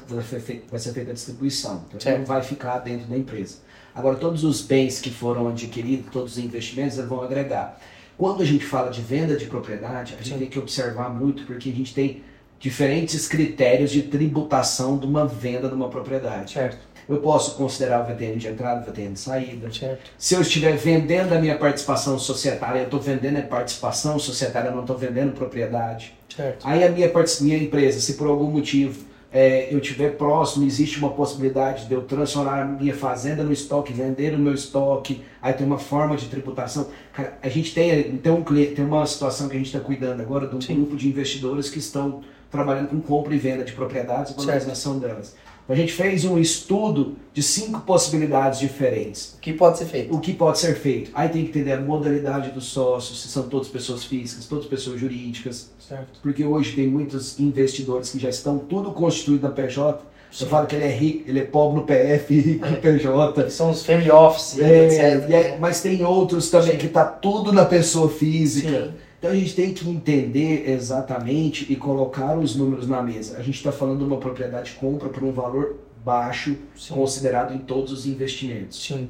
vai 0.70 0.80
ser 0.80 0.94
feita 0.94 1.10
a 1.10 1.14
distribuição. 1.16 1.84
Então, 1.88 2.00
Certo. 2.00 2.20
não 2.20 2.26
vai 2.26 2.44
ficar 2.44 2.78
dentro 2.80 3.08
da 3.08 3.18
empresa. 3.18 3.66
Agora, 3.98 4.16
todos 4.16 4.44
os 4.44 4.62
bens 4.62 5.02
que 5.02 5.10
foram 5.10 5.48
adquiridos, 5.48 6.12
todos 6.12 6.34
os 6.34 6.38
investimentos, 6.38 6.98
vão 6.98 7.24
agregar. 7.24 7.80
Quando 8.16 8.44
a 8.44 8.46
gente 8.46 8.64
fala 8.64 8.92
de 8.92 9.02
venda 9.02 9.36
de 9.36 9.46
propriedade, 9.46 10.14
a 10.14 10.18
gente 10.18 10.34
Sim. 10.34 10.40
tem 10.40 10.48
que 10.48 10.60
observar 10.60 11.10
muito, 11.10 11.44
porque 11.46 11.70
a 11.70 11.74
gente 11.74 11.96
tem 11.96 12.22
diferentes 12.60 13.28
critérios 13.28 13.90
de 13.90 14.04
tributação 14.04 15.00
de 15.00 15.08
uma 15.08 15.26
venda 15.26 15.68
de 15.68 15.74
uma 15.74 15.90
propriedade. 15.90 16.54
Certo, 16.54 16.78
Eu 17.10 17.18
posso 17.18 17.56
considerar 17.56 18.04
o 18.04 18.06
VTN 18.06 18.38
de 18.38 18.48
entrada, 18.48 18.82
o 18.82 18.92
VTN 18.92 19.14
de 19.14 19.20
saída, 19.20 19.72
certo, 19.72 20.12
se 20.16 20.36
eu 20.36 20.42
estiver 20.42 20.76
vendendo 20.76 21.34
a 21.34 21.40
minha 21.40 21.58
participação 21.58 22.20
societária, 22.20 22.80
eu 22.80 22.86
estou 22.86 23.00
vendendo 23.00 23.38
a 23.38 23.42
participação 23.42 24.20
societária, 24.20 24.70
eu 24.70 24.76
não 24.76 24.82
estou 24.82 24.98
vendendo 24.98 25.34
propriedade. 25.34 26.14
certo. 26.36 26.68
Aí 26.68 26.84
a 26.84 26.90
minha, 26.92 27.12
minha 27.42 27.58
empresa, 27.58 28.00
se 28.00 28.14
por 28.14 28.28
algum 28.28 28.52
motivo 28.52 29.07
é, 29.32 29.74
eu 29.74 29.80
estiver 29.80 30.16
próximo, 30.16 30.66
existe 30.66 30.98
uma 31.00 31.10
possibilidade 31.10 31.86
de 31.86 31.94
eu 31.94 32.02
transformar 32.04 32.62
a 32.62 32.66
minha 32.66 32.94
fazenda 32.94 33.44
no 33.44 33.52
estoque, 33.52 33.92
vender 33.92 34.34
o 34.34 34.40
meu 34.40 34.54
estoque, 34.54 35.22
aí 35.42 35.54
tem 35.54 35.68
uma 35.68 35.78
forma 35.78 36.16
de 36.16 36.28
tributação. 36.28 36.88
Cara, 37.14 37.38
a 37.42 37.50
gente 37.50 37.74
tem, 37.74 38.18
tem, 38.18 38.32
um, 38.32 38.44
tem 38.44 38.86
uma 38.86 39.06
situação 39.06 39.50
que 39.50 39.56
a 39.56 39.58
gente 39.58 39.68
está 39.68 39.80
cuidando 39.80 40.22
agora 40.22 40.48
de 40.48 40.56
um 40.56 40.62
Sim. 40.62 40.76
grupo 40.76 40.96
de 40.96 41.10
investidores 41.10 41.70
que 41.70 41.80
estão 41.80 42.22
trabalhando 42.50 42.90
com 42.90 43.02
compra 43.02 43.36
e 43.36 43.38
venda 43.38 43.64
de 43.64 43.74
propriedades 43.74 44.32
e 44.32 44.36
valorização 44.36 44.98
delas. 44.98 45.36
A 45.70 45.76
gente 45.76 45.92
fez 45.92 46.24
um 46.24 46.38
estudo 46.40 47.16
de 47.34 47.44
cinco 47.44 47.82
possibilidades 47.82 48.58
diferentes 48.60 49.34
O 49.38 49.42
que 49.42 49.52
pode 49.54 49.78
ser 49.78 49.86
feito? 49.86 50.16
o 50.16 50.20
que 50.20 50.34
pode 50.34 50.60
ser 50.60 50.76
feito. 50.76 51.12
Aí 51.14 51.28
tem 51.30 51.44
que 51.44 51.50
entender 51.50 51.74
a 51.74 51.82
modalidade 51.82 52.52
dos 52.52 52.66
sócios, 52.68 53.22
se 53.22 53.28
são 53.28 53.44
todas 53.50 53.68
pessoas 53.68 54.04
físicas, 54.06 54.46
todas 54.46 54.66
pessoas 54.66 55.00
jurídicas, 55.00 55.70
Certo. 55.80 56.20
porque 56.24 56.44
hoje 56.46 56.74
tem 56.74 56.88
muitos 56.88 57.38
investidores 57.40 58.10
que 58.10 58.18
já 58.20 58.30
estão 58.30 58.58
tudo 58.58 58.92
constituído 58.92 59.44
na 59.48 59.54
PJ. 59.54 60.00
Sim. 60.32 60.44
Eu 60.44 60.50
falo 60.50 60.68
que 60.68 60.76
ele 60.76 60.86
é 60.86 60.92
rico, 60.96 61.24
ele 61.30 61.40
é 61.40 61.44
pobre 61.46 61.80
no 61.80 61.86
PF 61.86 62.34
rico 62.40 62.66
no 62.66 62.78
PJ. 62.78 63.44
Que 63.44 63.50
são 63.52 63.70
os 63.72 63.86
family 63.86 64.12
office, 64.12 64.60
É, 64.60 64.86
etc. 64.86 65.30
e 65.30 65.34
é- 65.34 65.58
mas 65.60 65.82
tem 65.82 66.04
outros 66.04 66.50
também 66.50 66.72
Sim. 66.72 66.78
que 66.78 66.88
tá 66.88 67.04
tudo 67.06 67.52
na 67.54 67.66
pessoa 67.66 68.10
física. 68.10 68.70
Sim. 68.88 68.92
Então 69.20 69.32
a 69.32 69.36
gente 69.36 69.56
tem 69.56 69.74
que 69.74 69.90
entender 69.90 70.70
exatamente 70.70 71.72
e 71.72 71.76
colocar 71.76 72.38
os 72.38 72.56
números 72.56 72.88
na 72.88 73.02
mesa. 73.02 73.38
A 73.38 73.42
gente 73.42 73.56
está 73.56 73.72
falando 73.72 74.00
de 74.00 74.06
uma 74.06 74.18
propriedade 74.18 74.74
compra 74.74 75.10
por 75.10 75.24
um 75.24 75.32
valor 75.32 75.78
baixo, 76.06 76.56
Sim. 76.76 76.94
considerado 76.94 77.54
em 77.54 77.58
todos 77.58 77.92
os 77.92 78.06
investimentos. 78.06 78.82
Sim. 78.82 79.10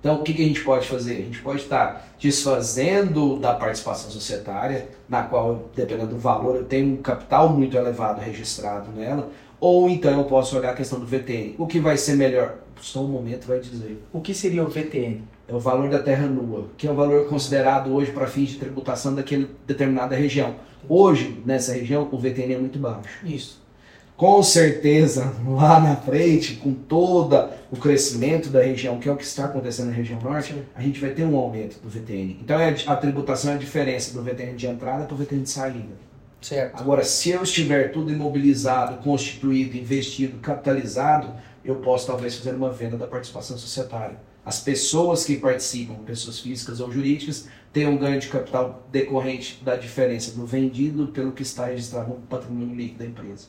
Então, 0.00 0.16
o 0.16 0.22
que, 0.22 0.32
que 0.32 0.42
a 0.42 0.46
gente 0.46 0.62
pode 0.62 0.86
fazer? 0.86 1.14
A 1.14 1.22
gente 1.22 1.42
pode 1.42 1.62
estar 1.62 2.14
desfazendo 2.20 3.36
da 3.38 3.52
participação 3.54 4.10
societária, 4.10 4.88
na 5.08 5.22
qual, 5.24 5.68
dependendo 5.74 6.10
do 6.10 6.18
valor, 6.18 6.56
eu 6.56 6.64
tenho 6.64 6.94
um 6.94 6.96
capital 7.02 7.48
muito 7.48 7.76
elevado 7.76 8.20
registrado 8.20 8.92
nela, 8.92 9.28
ou 9.60 9.90
então 9.90 10.16
eu 10.16 10.24
posso 10.24 10.56
olhar 10.56 10.70
a 10.70 10.74
questão 10.74 11.00
do 11.00 11.06
VTN. 11.06 11.56
O 11.58 11.66
que 11.66 11.80
vai 11.80 11.96
ser 11.96 12.14
melhor? 12.14 12.58
Só 12.80 13.00
um 13.00 13.08
momento 13.08 13.46
vai 13.46 13.58
dizer. 13.58 14.00
O 14.12 14.20
que 14.20 14.32
seria 14.32 14.62
o 14.62 14.68
VTN? 14.68 15.22
É 15.48 15.54
o 15.54 15.58
valor 15.58 15.88
da 15.88 15.98
terra 15.98 16.26
nua, 16.26 16.66
que 16.76 16.86
é 16.86 16.90
o 16.90 16.94
valor 16.94 17.26
considerado 17.26 17.90
hoje 17.90 18.12
para 18.12 18.26
fins 18.26 18.50
de 18.50 18.58
tributação 18.58 19.14
daquela 19.14 19.48
determinada 19.66 20.14
região. 20.14 20.56
Hoje, 20.86 21.42
nessa 21.46 21.72
região, 21.72 22.06
o 22.12 22.18
VTN 22.18 22.54
é 22.54 22.58
muito 22.58 22.78
baixo. 22.78 23.24
Isso. 23.24 23.66
Com 24.14 24.42
certeza, 24.42 25.32
lá 25.48 25.80
na 25.80 25.96
frente, 25.96 26.56
com 26.56 26.74
todo 26.74 27.48
o 27.70 27.76
crescimento 27.76 28.50
da 28.50 28.60
região, 28.60 28.98
que 28.98 29.08
é 29.08 29.12
o 29.12 29.16
que 29.16 29.24
está 29.24 29.46
acontecendo 29.46 29.86
na 29.86 29.92
região 29.92 30.20
norte, 30.20 30.54
a 30.74 30.82
gente 30.82 31.00
vai 31.00 31.10
ter 31.10 31.24
um 31.24 31.36
aumento 31.36 31.80
do 31.80 31.88
VTN. 31.88 32.38
Então 32.42 32.60
é 32.60 32.74
a 32.86 32.96
tributação 32.96 33.52
é 33.52 33.54
a 33.54 33.58
diferença 33.58 34.12
do 34.12 34.22
VTN 34.22 34.54
de 34.54 34.66
entrada 34.66 35.04
para 35.04 35.14
o 35.14 35.16
VTN 35.16 35.42
de 35.42 35.50
saída. 35.50 36.08
Certo. 36.42 36.80
Agora, 36.80 37.04
se 37.04 37.30
eu 37.30 37.42
estiver 37.42 37.90
tudo 37.90 38.12
imobilizado, 38.12 39.02
constituído, 39.02 39.76
investido, 39.76 40.38
capitalizado, 40.38 41.32
eu 41.64 41.76
posso 41.76 42.06
talvez 42.06 42.36
fazer 42.36 42.54
uma 42.54 42.70
venda 42.70 42.96
da 42.96 43.06
participação 43.06 43.56
societária. 43.56 44.16
As 44.48 44.60
pessoas 44.60 45.26
que 45.26 45.36
participam, 45.36 45.96
pessoas 46.06 46.40
físicas 46.40 46.80
ou 46.80 46.90
jurídicas, 46.90 47.48
têm 47.70 47.86
um 47.86 47.98
ganho 47.98 48.18
de 48.18 48.28
capital 48.28 48.82
decorrente 48.90 49.62
da 49.62 49.76
diferença 49.76 50.34
do 50.34 50.46
vendido 50.46 51.08
pelo 51.08 51.32
que 51.32 51.42
está 51.42 51.66
registrado 51.66 52.08
no 52.08 52.14
patrimônio 52.14 52.74
líquido 52.74 53.00
da 53.00 53.04
empresa. 53.04 53.48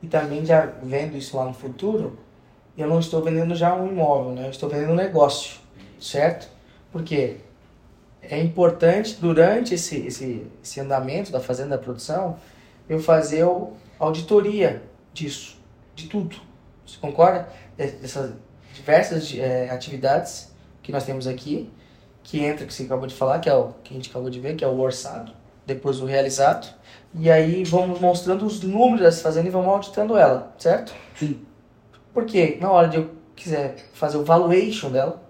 E 0.00 0.06
também 0.06 0.46
já 0.46 0.64
vendo 0.80 1.16
isso 1.16 1.36
lá 1.36 1.44
no 1.44 1.52
futuro, 1.52 2.20
eu 2.76 2.86
não 2.86 3.00
estou 3.00 3.20
vendendo 3.20 3.52
já 3.56 3.74
um 3.74 3.88
imóvel, 3.88 4.30
né? 4.30 4.46
Eu 4.46 4.50
estou 4.50 4.68
vendendo 4.68 4.92
um 4.92 4.94
negócio, 4.94 5.58
certo? 6.00 6.48
Porque 6.92 7.38
é 8.22 8.40
importante 8.40 9.16
durante 9.20 9.74
esse, 9.74 10.06
esse, 10.06 10.46
esse 10.62 10.78
andamento 10.78 11.32
da 11.32 11.40
fazenda 11.40 11.70
da 11.70 11.82
produção 11.82 12.38
eu 12.88 13.00
fazer 13.00 13.44
auditoria 13.98 14.84
disso, 15.12 15.58
de 15.96 16.06
tudo. 16.06 16.36
Você 16.86 16.96
concorda? 17.00 17.48
Essas 17.76 18.34
diversas 18.78 19.34
eh, 19.36 19.68
atividades 19.70 20.52
que 20.82 20.92
nós 20.92 21.04
temos 21.04 21.26
aqui, 21.26 21.70
que 22.22 22.44
entra, 22.44 22.64
que 22.64 22.72
você 22.72 22.84
acabou 22.84 23.06
de 23.06 23.14
falar, 23.14 23.40
que 23.40 23.48
é 23.48 23.54
o 23.54 23.74
que 23.82 23.92
a 23.92 23.96
gente 23.96 24.10
acabou 24.10 24.30
de 24.30 24.40
ver, 24.40 24.54
que 24.54 24.64
é 24.64 24.68
o 24.68 24.78
orçado, 24.78 25.32
depois 25.66 26.00
o 26.00 26.06
realizado, 26.06 26.68
e 27.14 27.30
aí 27.30 27.64
vamos 27.64 28.00
mostrando 28.00 28.46
os 28.46 28.62
números 28.62 29.00
dessa 29.00 29.22
fazenda 29.22 29.48
e 29.48 29.50
vamos 29.50 29.68
auditando 29.68 30.16
ela, 30.16 30.54
certo? 30.58 30.94
Sim. 31.16 31.40
Porque 32.14 32.56
na 32.60 32.70
hora 32.70 32.88
de 32.88 32.96
eu 32.96 33.10
quiser 33.34 33.76
fazer 33.92 34.16
o 34.16 34.24
valuation 34.24 34.90
dela, 34.90 35.22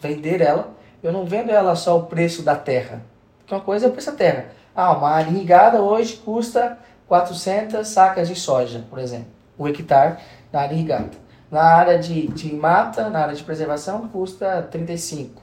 vender 0.00 0.40
ela, 0.40 0.74
eu 1.02 1.12
não 1.12 1.24
vendo 1.24 1.50
ela 1.50 1.76
só 1.76 1.98
o 1.98 2.04
preço 2.06 2.42
da 2.42 2.56
terra. 2.56 3.02
Porque 3.38 3.54
uma 3.54 3.60
coisa 3.60 3.86
é 3.86 3.88
o 3.88 3.92
preço 3.92 4.10
da 4.10 4.16
terra. 4.16 4.46
Ah, 4.74 4.96
uma 4.96 5.10
área 5.10 5.30
irrigada 5.30 5.80
hoje 5.80 6.16
custa 6.16 6.78
400 7.06 7.86
sacas 7.86 8.28
de 8.28 8.34
soja, 8.34 8.84
por 8.88 8.98
exemplo. 8.98 9.26
O 9.58 9.68
hectare 9.68 10.16
na 10.52 10.62
área 10.62 10.74
irrigada. 10.74 11.23
Na 11.54 11.62
área 11.62 11.96
de, 12.00 12.26
de 12.26 12.52
mata, 12.52 13.08
na 13.08 13.20
área 13.20 13.34
de 13.36 13.44
preservação, 13.44 14.08
custa 14.08 14.60
35. 14.72 15.40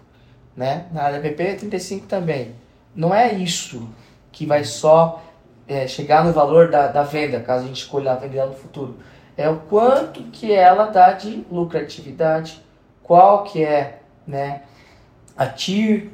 Né? 0.58 0.88
Na 0.92 1.04
área 1.04 1.22
PP, 1.22 1.56
35 1.56 2.06
também. 2.06 2.54
Não 2.94 3.16
é 3.16 3.34
isso 3.34 3.88
que 4.30 4.46
vai 4.46 4.66
só 4.66 5.24
é, 5.66 5.88
chegar 5.88 6.26
no 6.26 6.34
valor 6.34 6.70
da, 6.70 6.88
da 6.88 7.02
venda, 7.02 7.40
caso 7.40 7.64
a 7.64 7.68
gente 7.68 7.84
escolha 7.84 8.14
vender 8.16 8.40
ela 8.40 8.50
no 8.50 8.58
futuro. 8.58 8.98
É 9.38 9.48
o 9.50 9.56
quanto 9.62 10.22
que 10.24 10.52
ela 10.52 10.88
dá 10.88 11.14
de 11.14 11.46
lucratividade, 11.50 12.62
qual 13.02 13.46
que 13.46 13.64
é 13.64 14.02
né, 14.28 14.64
a 15.38 15.46
TIR, 15.46 16.10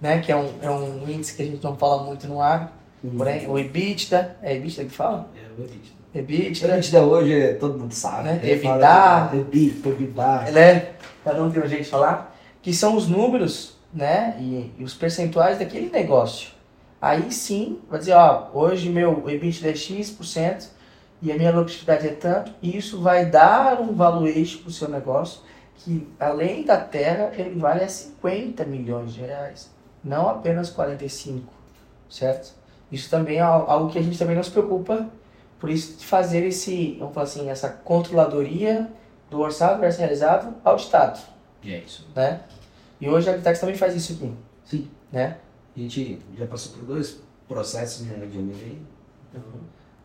né, 0.00 0.18
que 0.18 0.32
é 0.32 0.36
um, 0.36 0.54
é 0.60 0.68
um 0.68 1.08
índice 1.08 1.36
que 1.36 1.42
a 1.42 1.46
gente 1.46 1.62
não 1.62 1.76
fala 1.76 2.02
muito 2.02 2.26
no 2.26 2.42
agro, 2.42 2.70
porém 3.16 3.48
o 3.48 3.56
EBITDA, 3.56 4.38
é 4.42 4.56
EBITDA 4.56 4.86
que 4.86 4.90
fala? 4.90 5.28
É, 5.36 5.48
o 5.56 5.62
EBITDA. 5.62 5.94
EBITDA, 6.20 6.66
EBITDA 6.78 7.02
hoje 7.02 7.40
é, 7.40 7.54
todo 7.54 7.78
mundo 7.78 7.92
sabe. 7.92 8.24
Né? 8.24 8.40
Ele 8.42 8.52
EBITDA. 8.52 8.78
fala 8.78 9.30
EBITDA, 9.34 9.88
EBITDA. 9.88 10.50
né? 10.52 10.88
Cada 11.24 11.42
um 11.42 11.50
tem 11.50 11.62
um 11.62 11.66
jeito 11.66 11.84
de 11.84 11.90
falar, 11.90 12.34
que 12.62 12.72
são 12.72 12.96
os 12.96 13.08
números, 13.08 13.76
né, 13.92 14.36
e, 14.38 14.72
e 14.78 14.84
os 14.84 14.94
percentuais 14.94 15.58
daquele 15.58 15.88
negócio. 15.90 16.50
Aí 17.00 17.30
sim, 17.32 17.78
vai 17.88 17.98
dizer, 17.98 18.14
ó, 18.14 18.48
hoje 18.54 18.88
meu 18.88 19.24
EBITDA 19.28 19.70
é 19.70 19.74
X% 19.74 20.68
e 21.22 21.32
a 21.32 21.36
minha 21.36 21.50
lucratividade 21.50 22.06
é 22.06 22.10
tanto, 22.12 22.52
e 22.62 22.76
isso 22.76 23.00
vai 23.00 23.26
dar 23.26 23.80
um 23.80 23.92
valuation 23.94 24.58
para 24.60 24.68
o 24.68 24.72
seu 24.72 24.88
negócio 24.88 25.40
que, 25.76 26.06
além 26.20 26.64
da 26.64 26.76
terra, 26.76 27.30
ele 27.36 27.58
vale 27.58 27.84
a 27.84 27.88
50 27.88 28.64
milhões 28.64 29.14
de 29.14 29.20
reais, 29.20 29.70
não 30.04 30.28
apenas 30.28 30.70
45, 30.70 31.44
certo? 32.08 32.54
Isso 32.90 33.08
também 33.10 33.38
é 33.38 33.40
al- 33.40 33.68
algo 33.70 33.90
que 33.90 33.98
a 33.98 34.02
gente 34.02 34.18
também 34.18 34.36
não 34.36 34.42
se 34.42 34.50
preocupa, 34.50 35.06
por 35.58 35.70
isso 35.70 36.04
fazer 36.04 36.44
esse, 36.46 36.96
vamos 36.98 37.14
falar 37.14 37.24
assim, 37.24 37.48
essa 37.48 37.68
controladoria 37.68 38.90
do 39.30 39.40
orçado 39.40 39.80
versus 39.80 39.98
realizado 40.00 40.54
auditado, 40.64 41.18
E 41.62 41.72
é 41.72 41.78
isso. 41.78 42.06
né? 42.14 42.40
E 43.00 43.08
hoje 43.08 43.28
a 43.28 43.34
Agtax 43.34 43.58
também 43.60 43.74
faz 43.76 43.94
isso 43.94 44.12
aqui, 44.14 44.32
Sim. 44.64 44.90
né? 45.12 45.38
A 45.76 45.80
gente 45.80 46.18
já 46.38 46.46
passou 46.46 46.72
por 46.72 46.84
dois 46.84 47.20
processos 47.48 48.06
né, 48.06 48.26
de 48.26 48.38
M&A. 48.38 49.36
Então, 49.38 49.42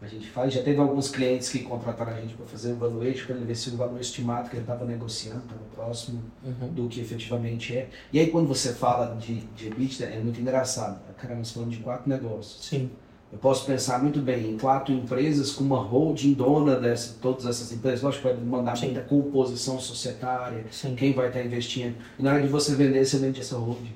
a 0.01 0.07
gente 0.07 0.27
faz, 0.29 0.51
já 0.53 0.61
teve 0.63 0.79
alguns 0.81 1.09
clientes 1.09 1.47
que 1.49 1.59
contrataram 1.59 2.11
a 2.13 2.19
gente 2.19 2.33
para 2.33 2.45
fazer 2.45 2.73
o 2.73 2.75
valuation, 2.75 3.27
para 3.27 3.35
ele 3.35 3.45
ver 3.45 3.55
se 3.55 3.69
o 3.69 3.77
valor 3.77 4.01
estimado 4.01 4.49
que 4.49 4.55
ele 4.55 4.63
estava 4.63 4.83
negociando 4.83 5.39
estava 5.43 5.61
próximo 5.75 6.21
Uhum. 6.43 6.73
do 6.73 6.87
que 6.89 6.99
efetivamente 7.01 7.77
é. 7.77 7.87
E 8.11 8.19
aí 8.19 8.31
quando 8.31 8.47
você 8.47 8.73
fala 8.73 9.15
de, 9.15 9.41
de 9.55 9.67
EBITDA, 9.67 10.05
é 10.05 10.19
muito 10.19 10.41
engraçado. 10.41 10.99
Cara, 11.17 11.35
nós 11.35 11.51
falamos 11.51 11.75
de 11.77 11.81
quatro 11.83 12.09
negócios. 12.09 12.65
Sim, 12.65 12.89
Eu 13.31 13.37
posso 13.39 13.65
pensar 13.65 14.03
muito 14.03 14.19
bem 14.19 14.51
em 14.51 14.57
quatro 14.57 14.93
empresas 14.93 15.53
com 15.53 15.63
uma 15.63 15.79
holding 15.79 16.33
dona 16.33 16.75
de 16.77 17.09
todas 17.21 17.45
essas 17.45 17.71
empresas. 17.71 18.01
Lógico 18.01 18.27
que 18.27 18.33
vai 18.33 18.43
mandar 18.43 18.75
Sim. 18.75 18.87
muita 18.87 19.01
composição 19.01 19.79
societária, 19.79 20.65
Sim. 20.69 20.95
quem 20.95 21.13
vai 21.13 21.27
estar 21.27 21.41
investindo. 21.41 21.95
E 22.19 22.23
na 22.23 22.33
hora 22.33 22.41
de 22.41 22.49
você 22.49 22.75
vender, 22.75 23.05
você 23.05 23.17
vende 23.17 23.39
essa 23.39 23.55
holding. 23.55 23.93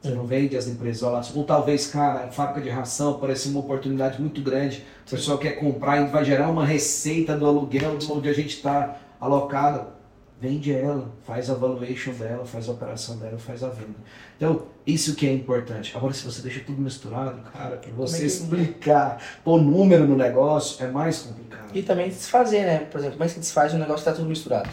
Você 0.00 0.10
não 0.10 0.26
vende 0.26 0.56
as 0.56 0.66
empresas 0.66 0.98
isoladas. 0.98 1.36
Ou 1.36 1.44
talvez, 1.44 1.88
cara, 1.88 2.24
a 2.24 2.28
fábrica 2.28 2.62
de 2.62 2.70
ração 2.70 3.18
parece 3.18 3.48
uma 3.48 3.60
oportunidade 3.60 4.20
muito 4.20 4.40
grande. 4.40 4.84
O 5.06 5.10
pessoal 5.10 5.36
quer 5.36 5.52
comprar 5.52 6.00
e 6.00 6.06
vai 6.06 6.24
gerar 6.24 6.48
uma 6.48 6.64
receita 6.64 7.36
do 7.36 7.44
aluguel 7.44 7.98
de 7.98 8.10
onde 8.10 8.28
a 8.28 8.32
gente 8.32 8.56
está 8.56 8.96
alocado. 9.20 9.97
Vende 10.40 10.72
ela, 10.72 11.10
faz 11.26 11.50
a 11.50 11.54
valuation 11.54 12.12
dela, 12.12 12.44
faz 12.46 12.68
a 12.68 12.72
operação 12.72 13.16
dela, 13.16 13.36
faz 13.38 13.64
a 13.64 13.68
venda. 13.70 13.96
Então, 14.36 14.62
isso 14.86 15.16
que 15.16 15.26
é 15.26 15.32
importante. 15.32 15.96
Agora, 15.96 16.14
se 16.14 16.24
você 16.24 16.40
deixa 16.42 16.60
tudo 16.60 16.80
misturado, 16.80 17.40
cara, 17.52 17.76
para 17.76 17.90
você 17.92 18.20
que- 18.20 18.26
explicar, 18.26 19.20
pôr 19.42 19.60
número 19.60 20.06
no 20.06 20.16
negócio, 20.16 20.84
é 20.84 20.88
mais 20.88 21.18
complicado. 21.22 21.70
E 21.74 21.82
também 21.82 22.08
desfazer, 22.08 22.60
né? 22.64 22.78
Por 22.90 22.98
exemplo, 22.98 23.18
como 23.18 23.28
é 23.28 23.32
que 23.32 23.40
desfaz 23.40 23.74
um 23.74 23.78
negócio 23.78 23.98
que 24.04 24.10
tá 24.10 24.12
tudo 24.12 24.28
misturado? 24.28 24.70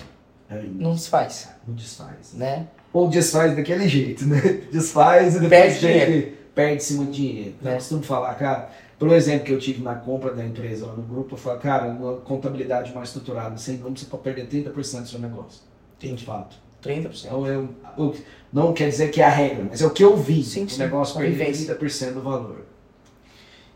É, 0.51 0.61
Não 0.61 0.93
desfaz, 0.93 1.49
não 1.67 1.73
desfaz. 1.73 2.33
né? 2.35 2.67
Ou 2.93 3.09
desfaz 3.09 3.55
daquele 3.55 3.89
jeito, 3.89 4.23
né? 4.27 4.39
Desfaz 4.71 5.35
e 5.35 5.39
depois 5.39 5.49
Perde 5.49 5.79
dinheiro. 5.79 6.37
perde-se 6.53 6.93
muito 6.93 7.11
dinheiro. 7.11 7.55
Eu 7.63 7.71
É. 7.71 7.75
costumo 7.75 8.03
falar, 8.03 8.35
cara, 8.35 8.69
pelo 8.97 9.13
exemplo 9.13 9.45
que 9.45 9.51
eu 9.53 9.59
tive 9.59 9.83
na 9.83 9.95
compra 9.95 10.33
da 10.33 10.43
empresa 10.45 10.85
lá 10.87 10.93
no 10.93 11.03
grupo, 11.03 11.33
eu 11.35 11.37
falo, 11.37 11.59
cara, 11.59 11.85
uma 11.87 12.17
contabilidade 12.17 12.93
mais 12.93 13.09
estruturada, 13.09 13.57
sem 13.57 13.77
número, 13.77 13.99
você 13.99 14.05
pode 14.05 14.23
perder 14.23 14.47
30% 14.47 15.01
do 15.01 15.07
seu 15.07 15.19
negócio. 15.19 15.61
De 15.99 16.25
fato. 16.25 16.55
30%. 16.83 17.25
Então, 17.25 17.47
eu, 17.47 17.69
eu- 17.97 18.15
não 18.53 18.73
quer 18.73 18.89
dizer 18.89 19.09
que 19.11 19.21
é 19.21 19.25
a 19.25 19.29
regra, 19.29 19.65
mas 19.69 19.81
é 19.81 19.85
o 19.85 19.89
que 19.89 20.03
eu 20.03 20.15
vi. 20.15 20.43
Sim, 20.43 20.65
o 20.65 20.69
sim, 20.69 20.77
negócio 20.79 21.15
perder 21.17 21.31
convivência. 21.45 21.75
30% 21.75 22.13
do 22.13 22.21
valor. 22.21 22.65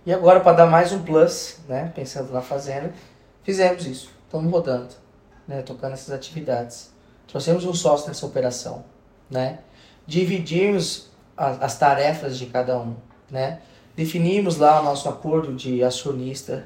E 0.05 0.13
agora, 0.13 0.39
para 0.39 0.53
dar 0.57 0.65
mais 0.67 0.91
um 0.91 1.01
plus, 1.03 1.57
né? 1.67 1.91
Pensando 1.95 2.31
na 2.31 2.41
fazenda, 2.41 2.93
fizemos 3.43 3.85
isso. 3.85 4.11
Estamos 4.25 4.51
rodando, 4.51 4.89
né? 5.47 5.61
Tocando 5.63 5.93
essas 5.93 6.11
atividades. 6.13 6.91
Trouxemos 7.27 7.65
um 7.65 7.73
sócio 7.73 8.07
nessa 8.07 8.25
operação, 8.25 8.85
né? 9.29 9.59
Dividimos 10.07 11.09
a- 11.35 11.65
as 11.65 11.77
tarefas 11.77 12.37
de 12.37 12.45
cada 12.45 12.77
um, 12.79 12.95
né? 13.29 13.59
Definimos 13.99 14.55
lá 14.55 14.79
o 14.79 14.83
nosso 14.85 15.09
acordo 15.09 15.53
de 15.53 15.83
acionista, 15.83 16.65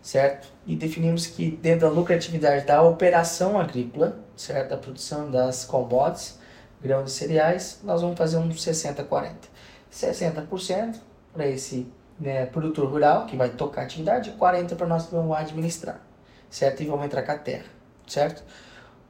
certo? 0.00 0.48
E 0.66 0.74
definimos 0.74 1.26
que 1.26 1.50
dentro 1.50 1.86
da 1.86 1.94
lucratividade 1.94 2.64
da 2.64 2.80
operação 2.80 3.60
agrícola, 3.60 4.18
certo? 4.34 4.70
Da 4.70 4.78
produção 4.78 5.30
das 5.30 5.66
commodities, 5.66 6.38
grãos 6.80 7.12
e 7.12 7.14
cereais, 7.14 7.80
nós 7.84 8.00
vamos 8.00 8.16
fazer 8.16 8.38
um 8.38 8.48
60-40. 8.48 9.34
60% 9.92 10.96
para 11.34 11.46
esse 11.46 11.86
né, 12.18 12.46
produtor 12.46 12.88
rural, 12.88 13.26
que 13.26 13.36
vai 13.36 13.50
tocar 13.50 13.82
a 13.82 13.84
atividade, 13.84 14.30
e 14.30 14.32
40% 14.32 14.74
para 14.74 14.86
nós 14.86 15.04
que 15.04 15.14
vamos 15.14 15.36
administrar, 15.36 16.00
certo? 16.48 16.82
E 16.82 16.86
vamos 16.86 17.04
entrar 17.04 17.20
com 17.20 17.32
a 17.32 17.38
terra, 17.38 17.66
certo? 18.06 18.42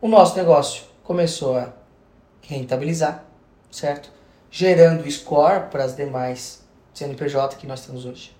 O 0.00 0.08
nosso 0.08 0.36
negócio 0.36 0.82
começou 1.04 1.56
a 1.56 1.72
rentabilizar, 2.40 3.22
certo? 3.70 4.10
Gerando 4.50 5.08
score 5.08 5.70
para 5.70 5.84
as 5.84 5.94
demais 5.94 6.61
CNPJ 6.94 7.56
que 7.56 7.66
nós 7.66 7.84
temos 7.86 8.04
hoje. 8.04 8.34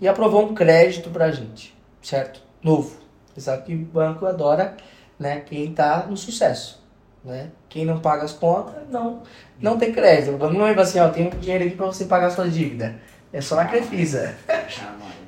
E 0.00 0.06
aprovou 0.06 0.44
um 0.44 0.54
crédito 0.54 1.10
para 1.10 1.26
a 1.26 1.30
gente, 1.30 1.76
certo? 2.00 2.40
Novo. 2.62 2.96
Você 3.34 3.40
sabe 3.40 3.64
que 3.64 3.74
o 3.74 3.78
banco 3.78 4.26
adora 4.26 4.76
né, 5.18 5.40
quem 5.40 5.70
está 5.70 6.06
no 6.06 6.16
sucesso. 6.16 6.82
Né? 7.24 7.50
Quem 7.68 7.84
não 7.84 7.98
paga 7.98 8.24
as 8.24 8.32
contas, 8.32 8.74
não, 8.88 9.22
não 9.60 9.76
tem 9.76 9.92
crédito. 9.92 10.34
O 10.34 10.38
banco 10.38 10.54
não 10.54 10.68
falar 10.68 10.82
assim, 10.82 11.00
ó, 11.00 11.08
tem 11.08 11.26
um 11.26 11.30
dinheiro 11.30 11.64
aqui 11.64 11.76
para 11.76 11.86
você 11.86 12.04
pagar 12.04 12.28
a 12.28 12.30
sua 12.30 12.48
dívida. 12.48 12.96
É 13.32 13.40
só 13.40 13.56
na 13.56 13.66
Crefisa. 13.66 14.34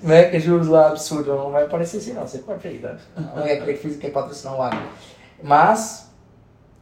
Né? 0.02 0.30
Que 0.30 0.40
juros 0.40 0.68
lá 0.68 0.88
absurdo, 0.88 1.36
não 1.36 1.50
vai 1.50 1.64
aparecer 1.64 1.98
assim 1.98 2.14
não, 2.14 2.26
você 2.26 2.38
pode 2.38 2.66
ir, 2.66 2.80
tá? 2.80 2.96
Não 3.36 3.44
é 3.44 3.56
Crefisa 3.56 3.98
que 3.98 4.06
é 4.06 4.10
patrocinar 4.10 4.56
o 4.56 4.62
agro. 4.62 4.88
Mas, 5.42 6.10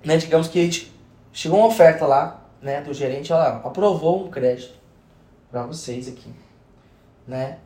né, 0.04 0.16
digamos 0.16 0.46
que 0.46 0.60
a 0.60 0.62
gente 0.62 0.94
chegou 1.32 1.58
uma 1.58 1.66
oferta 1.66 2.06
lá, 2.06 2.48
né, 2.62 2.80
do 2.80 2.94
gerente, 2.94 3.32
olha 3.32 3.42
lá, 3.42 3.56
aprovou 3.64 4.24
um 4.24 4.30
crédito 4.30 4.77
para 5.50 5.62
vocês 5.64 6.08
aqui, 6.08 6.32
né, 7.26 7.58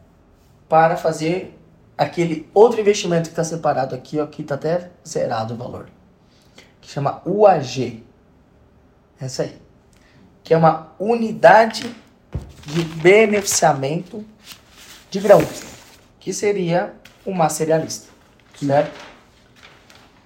para 0.69 0.97
fazer 0.97 1.59
aquele 1.97 2.49
outro 2.55 2.81
investimento 2.81 3.25
que 3.25 3.33
está 3.33 3.45
separado 3.45 3.95
aqui, 3.95 4.19
ó, 4.19 4.27
que 4.27 4.43
está 4.43 4.55
até 4.55 4.91
zerado 5.07 5.55
o 5.55 5.57
valor, 5.57 5.89
que 6.81 6.91
chama 6.91 7.21
UAG, 7.25 8.05
essa 9.21 9.45
aí, 9.45 9.61
que 10.43 10.55
é 10.55 10.57
uma 10.57 10.93
unidade 10.99 11.95
de 12.67 12.85
beneficiamento 12.85 14.25
de 15.11 15.21
grãos, 15.21 15.63
que 16.19 16.33
seria 16.33 16.95
uma 17.25 17.49
cerealista, 17.49 18.09
certo? 18.55 18.99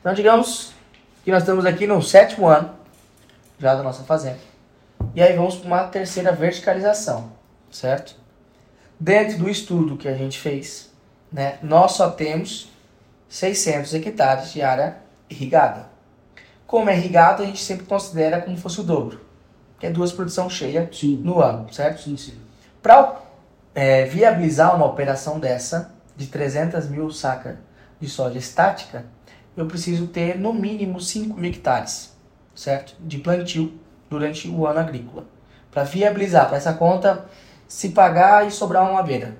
Então, 0.00 0.14
digamos 0.14 0.72
que 1.24 1.30
nós 1.30 1.42
estamos 1.42 1.66
aqui 1.66 1.86
no 1.86 2.00
sétimo 2.00 2.46
ano 2.46 2.74
já 3.58 3.74
da 3.74 3.82
nossa 3.82 4.04
fazenda. 4.04 4.38
E 5.14 5.22
aí 5.22 5.34
vamos 5.34 5.56
para 5.56 5.66
uma 5.66 5.84
terceira 5.84 6.30
verticalização, 6.30 7.32
certo? 7.70 8.16
Dentro 8.98 9.38
do 9.38 9.48
estudo 9.48 9.96
que 9.96 10.08
a 10.08 10.14
gente 10.14 10.38
fez, 10.38 10.92
né, 11.30 11.58
nós 11.62 11.92
só 11.92 12.10
temos 12.10 12.70
600 13.28 13.92
hectares 13.94 14.52
de 14.52 14.62
área 14.62 14.98
irrigada. 15.28 15.88
Como 16.66 16.88
é 16.90 16.96
irrigado, 16.96 17.42
a 17.42 17.46
gente 17.46 17.62
sempre 17.62 17.86
considera 17.86 18.40
como 18.40 18.56
fosse 18.56 18.80
o 18.80 18.84
dobro, 18.84 19.20
que 19.78 19.86
é 19.86 19.90
duas 19.90 20.12
produções 20.12 20.52
cheias 20.52 20.88
Sim. 20.96 21.16
no 21.18 21.40
ano, 21.40 21.72
certo? 21.72 22.02
Sim, 22.02 22.16
sim. 22.16 22.34
Para 22.82 23.20
viabilizar 24.10 24.74
uma 24.74 24.86
operação 24.86 25.38
dessa, 25.38 25.94
de 26.16 26.26
300 26.28 26.88
mil 26.88 27.10
sacas 27.10 27.56
de 28.00 28.08
soja 28.08 28.38
estática, 28.38 29.04
eu 29.56 29.66
preciso 29.66 30.06
ter 30.06 30.38
no 30.38 30.52
mínimo 30.52 31.00
5 31.00 31.38
mil 31.38 31.50
hectares, 31.50 32.16
certo? 32.54 32.94
De 33.00 33.18
plantio 33.18 33.78
durante 34.08 34.48
o 34.48 34.66
ano 34.66 34.80
agrícola. 34.80 35.24
Para 35.70 35.84
viabilizar, 35.84 36.46
para 36.46 36.56
essa 36.56 36.72
conta 36.72 37.26
se 37.68 37.90
pagar 37.90 38.46
e 38.46 38.50
sobrar 38.50 38.90
uma 38.90 39.02
beira, 39.02 39.36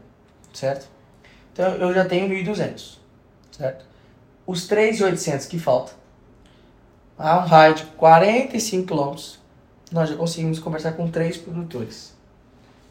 certo? 0.53 0.89
Então 1.53 1.75
eu 1.75 1.93
já 1.95 2.05
tenho 2.05 2.29
1.200, 2.29 2.99
certo? 3.51 3.85
Os 4.47 4.69
3.800 4.69 5.49
que 5.49 5.59
faltam, 5.59 5.95
a 7.19 7.39
um 7.39 7.47
raio 7.47 7.75
de 7.75 7.85
45 7.85 8.87
quilômetros, 8.87 9.39
nós 9.91 10.09
já 10.09 10.17
conseguimos 10.17 10.59
conversar 10.59 10.93
com 10.93 11.11
três 11.11 11.37
produtores 11.37 12.15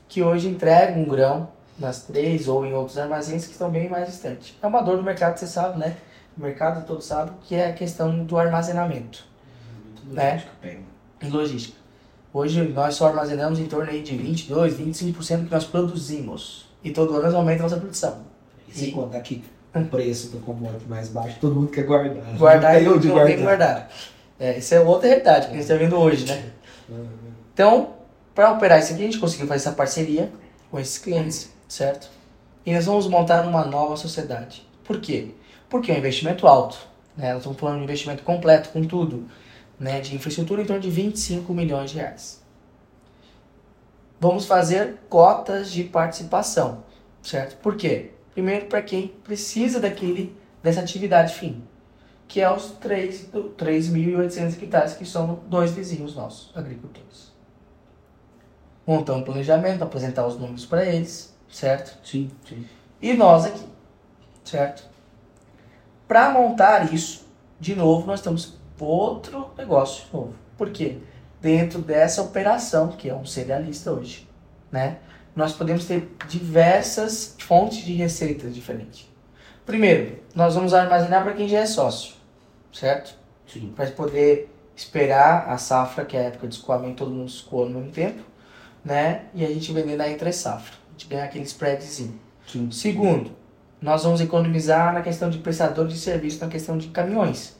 que 0.07 0.23
hoje 0.23 0.47
entregam 0.47 1.01
um 1.01 1.05
grão 1.05 1.49
nas 1.77 2.03
três 2.03 2.47
ou 2.47 2.65
em 2.65 2.73
outros 2.73 2.97
armazéns 2.97 3.45
que 3.45 3.51
estão 3.51 3.69
bem 3.69 3.89
mais 3.89 4.07
distantes. 4.07 4.55
É 4.61 4.67
uma 4.67 4.81
dor 4.81 4.97
do 4.97 5.03
mercado, 5.03 5.37
você 5.37 5.45
sabe, 5.47 5.77
né? 5.77 5.97
O 6.37 6.41
mercado 6.41 6.85
todo 6.85 7.01
sabe 7.01 7.31
que 7.43 7.55
é 7.55 7.69
a 7.69 7.73
questão 7.73 8.23
do 8.23 8.37
armazenamento 8.37 9.25
Né? 10.05 10.43
e 11.21 11.27
logística. 11.27 11.77
Hoje 12.35 12.61
nós 12.67 12.95
só 12.95 13.07
armazenamos 13.07 13.59
em 13.59 13.65
torno 13.65 13.89
aí 13.89 14.01
de 14.01 14.17
22, 14.17 14.77
25% 14.77 15.37
do 15.37 15.45
que 15.45 15.51
nós 15.53 15.63
produzimos. 15.63 16.65
E 16.83 16.91
todo 16.91 17.13
ano 17.13 17.23
nós 17.23 17.33
aumentamos 17.33 17.71
a 17.71 17.77
produção. 17.77 18.25
E 18.67 18.77
sem 18.77 18.91
contar 18.91 19.21
que 19.21 19.41
o 19.73 19.85
preço 19.85 20.31
do 20.31 20.39
commodity 20.39 20.83
mais 20.85 21.07
baixo, 21.07 21.37
todo 21.39 21.55
mundo 21.55 21.71
quer 21.71 21.85
guardar. 21.85 22.35
Guardar 22.37 22.75
e 22.75 22.79
tem 22.79 22.89
onde 22.89 23.07
que 23.07 23.41
guardar. 23.41 23.89
É, 24.37 24.57
isso 24.57 24.75
é 24.75 24.81
outra 24.81 25.07
realidade 25.07 25.45
que 25.45 25.53
a 25.53 25.55
gente 25.55 25.61
está 25.61 25.75
vendo 25.75 25.95
hoje, 25.95 26.25
né? 26.25 26.51
Então, 27.53 27.93
para 28.33 28.51
operar 28.51 28.79
isso 28.79 28.91
aqui, 28.91 29.03
a 29.03 29.05
gente 29.05 29.17
conseguiu 29.17 29.47
fazer 29.47 29.69
essa 29.69 29.71
parceria 29.71 30.29
com 30.69 30.77
esses 30.77 30.97
clientes, 30.97 31.53
certo? 31.69 32.09
E 32.65 32.73
nós 32.73 32.85
vamos 32.85 33.07
montar 33.07 33.47
uma 33.47 33.63
nova 33.63 33.95
sociedade. 33.95 34.67
Por 34.83 34.99
quê? 34.99 35.29
Porque 35.69 35.89
é 35.89 35.95
um 35.95 35.99
investimento 35.99 36.45
alto. 36.47 36.77
Né? 37.15 37.29
Nós 37.29 37.37
estamos 37.37 37.57
falando 37.57 37.77
de 37.77 37.83
investimento 37.85 38.23
completo, 38.23 38.71
com 38.73 38.83
tudo, 38.83 39.23
né? 39.79 39.99
de 40.01 40.15
infraestrutura 40.15 40.61
em 40.61 40.65
torno 40.65 40.81
de 40.81 40.89
25 40.89 41.53
milhões 41.53 41.91
de 41.91 41.97
reais. 41.97 42.43
Vamos 44.19 44.45
fazer 44.45 44.97
cotas 45.09 45.71
de 45.71 45.83
participação, 45.83 46.83
certo? 47.21 47.57
Por 47.57 47.75
quê? 47.75 48.11
Primeiro, 48.33 48.65
para 48.67 48.81
quem 48.81 49.07
precisa 49.07 49.79
daquele, 49.79 50.35
dessa 50.63 50.79
atividade 50.81 51.33
fim, 51.35 51.63
que 52.27 52.41
é 52.41 52.51
os 52.51 52.71
3 52.71 53.25
do- 53.27 53.49
3.800 53.51 54.61
hectares, 54.61 54.93
que 54.93 55.05
são 55.05 55.39
dois 55.47 55.71
vizinhos 55.71 56.15
nossos, 56.15 56.51
agricultores. 56.55 57.33
Montar 58.87 59.13
um 59.13 59.23
planejamento, 59.23 59.83
apresentar 59.83 60.25
os 60.25 60.37
números 60.39 60.65
para 60.65 60.85
eles, 60.85 61.35
certo? 61.49 61.97
Sim, 62.07 62.31
sim. 62.47 62.65
E 63.01 63.13
nós 63.13 63.45
aqui, 63.45 63.65
certo? 64.43 64.83
Para 66.07 66.29
montar 66.31 66.93
isso, 66.93 67.25
de 67.59 67.75
novo, 67.75 68.05
nós 68.07 68.21
temos 68.21 68.57
outro 68.83 69.51
negócio 69.57 70.05
novo. 70.11 70.33
Por 70.57 70.69
quê? 70.71 70.97
Dentro 71.41 71.79
dessa 71.79 72.21
operação, 72.21 72.89
que 72.89 73.09
é 73.09 73.15
um 73.15 73.25
cerealista 73.25 73.91
hoje, 73.91 74.27
né? 74.71 74.97
Nós 75.35 75.53
podemos 75.53 75.85
ter 75.85 76.09
diversas 76.27 77.35
fontes 77.39 77.79
de 77.79 77.93
receitas 77.93 78.53
diferentes. 78.53 79.09
Primeiro, 79.65 80.19
nós 80.33 80.55
vamos 80.55 80.73
armazenar 80.73 81.23
para 81.23 81.33
quem 81.33 81.47
já 81.47 81.59
é 81.59 81.65
sócio, 81.65 82.13
certo? 82.71 83.15
Sim. 83.45 83.73
Para 83.75 83.89
poder 83.91 84.49
esperar 84.75 85.49
a 85.49 85.57
safra, 85.57 86.05
que 86.05 86.15
é 86.15 86.21
a 86.21 86.23
época 86.23 86.47
de 86.47 86.55
escoamento, 86.55 86.97
todo 86.97 87.11
mundo 87.11 87.27
escoa 87.27 87.65
no 87.65 87.79
mesmo 87.79 87.91
tempo, 87.91 88.23
né? 88.83 89.25
E 89.33 89.45
a 89.45 89.47
gente 89.47 89.71
vender 89.71 89.95
na 89.95 90.07
entre 90.09 90.31
safra. 90.31 90.75
A 90.87 90.91
gente 90.91 91.07
ganhar 91.07 91.25
aquele 91.25 91.45
spreadzinho, 91.45 92.19
Sim. 92.47 92.69
Segundo, 92.71 93.31
nós 93.81 94.03
vamos 94.03 94.21
economizar 94.21 94.93
na 94.93 95.01
questão 95.01 95.29
de 95.29 95.39
prestador 95.39 95.87
de 95.87 95.97
serviço, 95.97 96.43
na 96.43 96.49
questão 96.49 96.77
de 96.77 96.87
caminhões. 96.89 97.55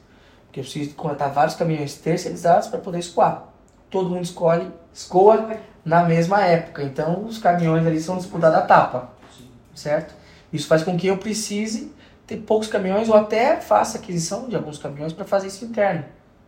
Porque 0.56 0.60
eu 0.60 0.64
preciso 0.64 0.94
contratar 0.94 1.30
vários 1.34 1.54
caminhões 1.54 1.96
terceirizados 1.96 2.68
para 2.68 2.78
poder 2.78 2.98
escoar. 2.98 3.44
Todo 3.90 4.08
mundo 4.08 4.24
escolhe, 4.24 4.70
escoa 4.92 5.50
na 5.84 6.02
mesma 6.04 6.42
época. 6.42 6.82
Então 6.82 7.26
os 7.26 7.36
caminhões 7.36 7.86
ali 7.86 8.00
são 8.00 8.16
disputados 8.16 8.56
a 8.56 8.62
tapa. 8.62 9.10
Certo? 9.74 10.14
Isso 10.50 10.66
faz 10.66 10.82
com 10.82 10.96
que 10.96 11.08
eu 11.08 11.18
precise 11.18 11.92
ter 12.26 12.38
poucos 12.38 12.68
caminhões 12.68 13.10
ou 13.10 13.16
até 13.16 13.60
faça 13.60 13.98
aquisição 13.98 14.48
de 14.48 14.56
alguns 14.56 14.78
caminhões 14.78 15.12
para 15.12 15.26
fazer 15.26 15.48
isso 15.48 15.62
interno. 15.66 16.06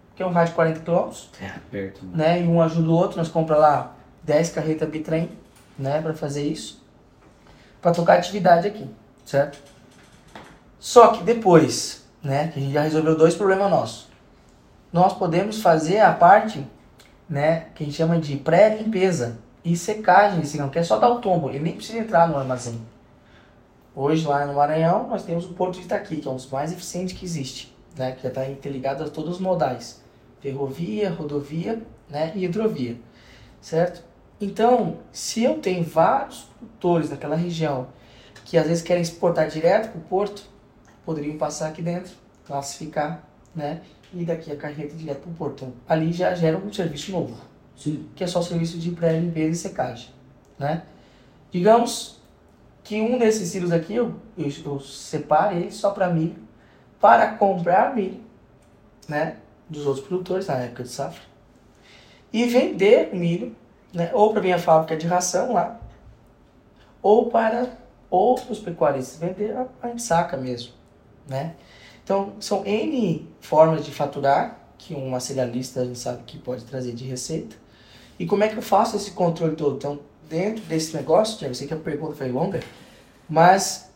Porque 0.09 0.23
é 0.23 0.27
um 0.27 0.33
raio 0.33 0.49
de 0.49 0.55
40 0.55 0.81
km, 0.81 1.11
É, 1.43 1.53
perto. 1.71 2.07
né? 2.07 2.11
né? 2.15 2.43
E 2.43 2.49
um 2.49 2.63
ajuda 2.63 2.89
o 2.89 2.93
outro, 2.95 3.19
nós 3.19 3.29
compramos 3.29 3.63
lá 3.63 3.95
10 4.23 4.51
carretas 4.53 4.89
bitrem, 4.89 5.31
né, 5.79 6.01
para 6.01 6.15
fazer 6.15 6.45
isso. 6.45 6.83
Para 7.83 7.93
tocar 7.93 8.15
atividade 8.15 8.67
aqui, 8.67 8.89
certo? 9.27 9.59
Só 10.81 11.09
que 11.09 11.23
depois, 11.23 11.98
né, 12.23 12.49
que 12.49 12.59
a 12.59 12.63
gente 12.63 12.73
já 12.73 12.83
resolveu 12.83 13.17
dois 13.17 13.35
problemas 13.35 13.71
nossos. 13.71 14.09
Nós 14.93 15.13
podemos 15.13 15.61
fazer 15.61 16.01
a 16.01 16.13
parte, 16.13 16.67
né, 17.29 17.67
que 17.75 17.83
a 17.83 17.87
gente 17.87 17.97
chama 17.97 18.19
de 18.19 18.37
pré-limpeza 18.37 19.39
e 19.65 19.77
secagem 19.77 20.41
desse 20.41 20.57
grão, 20.57 20.69
que 20.69 20.79
é 20.79 20.83
só 20.83 20.99
dar 20.99 21.11
o 21.11 21.21
tombo, 21.21 21.51
ele 21.51 21.61
nem 21.61 21.75
precisa 21.75 21.99
entrar 21.99 22.29
no 22.29 22.37
armazém. 22.37 22.81
Hoje 23.95 24.27
lá 24.27 24.47
no 24.47 24.55
Maranhão 24.55 25.09
nós 25.09 25.25
temos 25.25 25.45
o 25.45 25.55
Porto 25.55 25.75
de 25.75 25.85
Itaqui, 25.85 26.17
que 26.17 26.29
é 26.29 26.31
um 26.31 26.37
dos 26.37 26.49
mais 26.51 26.73
eficientes 26.73 27.17
que 27.17 27.25
existe, 27.25 27.77
né, 27.97 28.13
que 28.13 28.23
já 28.23 28.29
está 28.29 28.49
interligado 28.49 29.05
a 29.05 29.09
todos 29.09 29.37
os 29.37 29.41
modais, 29.41 30.03
ferrovia, 30.41 31.11
rodovia, 31.11 31.83
né, 32.09 32.33
e 32.35 32.45
hidrovia, 32.45 32.97
certo? 33.61 34.03
Então, 34.41 34.99
se 35.11 35.43
eu 35.43 35.59
tenho 35.59 35.83
vários 35.83 36.49
produtores 36.59 37.11
naquela 37.11 37.35
região 37.35 37.89
que 38.45 38.57
às 38.57 38.67
vezes 38.67 38.83
querem 38.83 39.03
exportar 39.03 39.49
direto 39.49 39.91
para 39.91 39.99
o 39.99 40.05
porto, 40.05 40.45
poderiam 41.09 41.39
passar 41.39 41.69
aqui 41.69 41.81
dentro, 41.81 42.13
classificar, 42.47 43.25
né, 43.57 43.81
e 44.13 44.27
daqui 44.27 44.53
a 44.53 44.57
carreta 44.57 44.95
direto 44.95 45.23
para 45.23 45.31
o 45.31 45.35
porto. 45.35 45.65
Então, 45.65 45.73
ali 45.89 46.13
já 46.13 46.35
gera 46.35 46.59
um 46.59 46.71
serviço 46.71 47.13
novo 47.13 47.35
Sim. 47.75 48.07
que 48.15 48.23
é 48.23 48.27
só 48.27 48.41
o 48.41 48.43
serviço 48.43 48.77
de 48.77 48.91
pré-limpeza 48.91 49.49
e 49.49 49.55
secagem, 49.55 50.11
né? 50.59 50.83
Digamos 51.51 52.21
que 52.85 53.01
um 53.01 53.19
desses 53.19 53.49
silos 53.49 53.73
aqui 53.73 53.95
eu, 53.95 54.17
eu, 54.37 54.51
eu 54.67 54.81
separo 54.81 55.57
ele 55.57 55.71
só 55.71 55.93
para 55.93 56.11
milho, 56.11 56.37
para 57.01 57.33
comprar 57.37 57.97
milho, 57.97 58.21
né? 59.09 59.39
Dos 59.67 59.87
outros 59.87 60.07
produtores 60.07 60.47
na 60.47 60.57
época 60.57 60.83
de 60.83 60.91
safra 60.91 61.23
e 62.31 62.45
vender 62.45 63.15
milho, 63.15 63.57
né? 63.95 64.11
Ou 64.13 64.31
para 64.31 64.43
minha 64.43 64.59
fábrica 64.59 64.95
de 64.95 65.07
ração 65.07 65.55
lá, 65.55 65.81
ou 67.01 67.31
para 67.31 67.79
outros 68.11 68.59
pecuaristas 68.59 69.19
vender 69.19 69.57
a, 69.57 69.67
a 69.81 69.91
ensaca 69.91 70.37
mesmo, 70.37 70.75
né? 71.29 71.55
Então 72.03 72.33
são 72.41 72.65
n 72.65 73.29
formas 73.41 73.85
de 73.85 73.93
faturar 73.93 74.59
que 74.79 74.95
uma 74.95 75.21
cerealista 75.21 75.83
a 75.83 75.85
gente 75.85 75.99
sabe 75.99 76.23
que 76.27 76.39
pode 76.39 76.65
trazer 76.65 76.93
de 76.93 77.05
receita. 77.05 77.57
E 78.19 78.27
como 78.27 78.43
é 78.43 78.49
que 78.49 78.57
eu 78.57 78.63
faço 78.63 78.97
esse 78.97 79.11
controle 79.13 79.55
todo? 79.55 79.77
Então, 79.77 80.01
dentro 80.29 80.63
desse 80.65 80.97
negócio, 80.97 81.39
já 81.39 81.53
sei 81.55 81.67
que 81.67 81.75
a 81.75 81.77
pergunta 81.77 82.15
foi 82.15 82.31
longa, 82.31 82.61
mas 83.29 83.91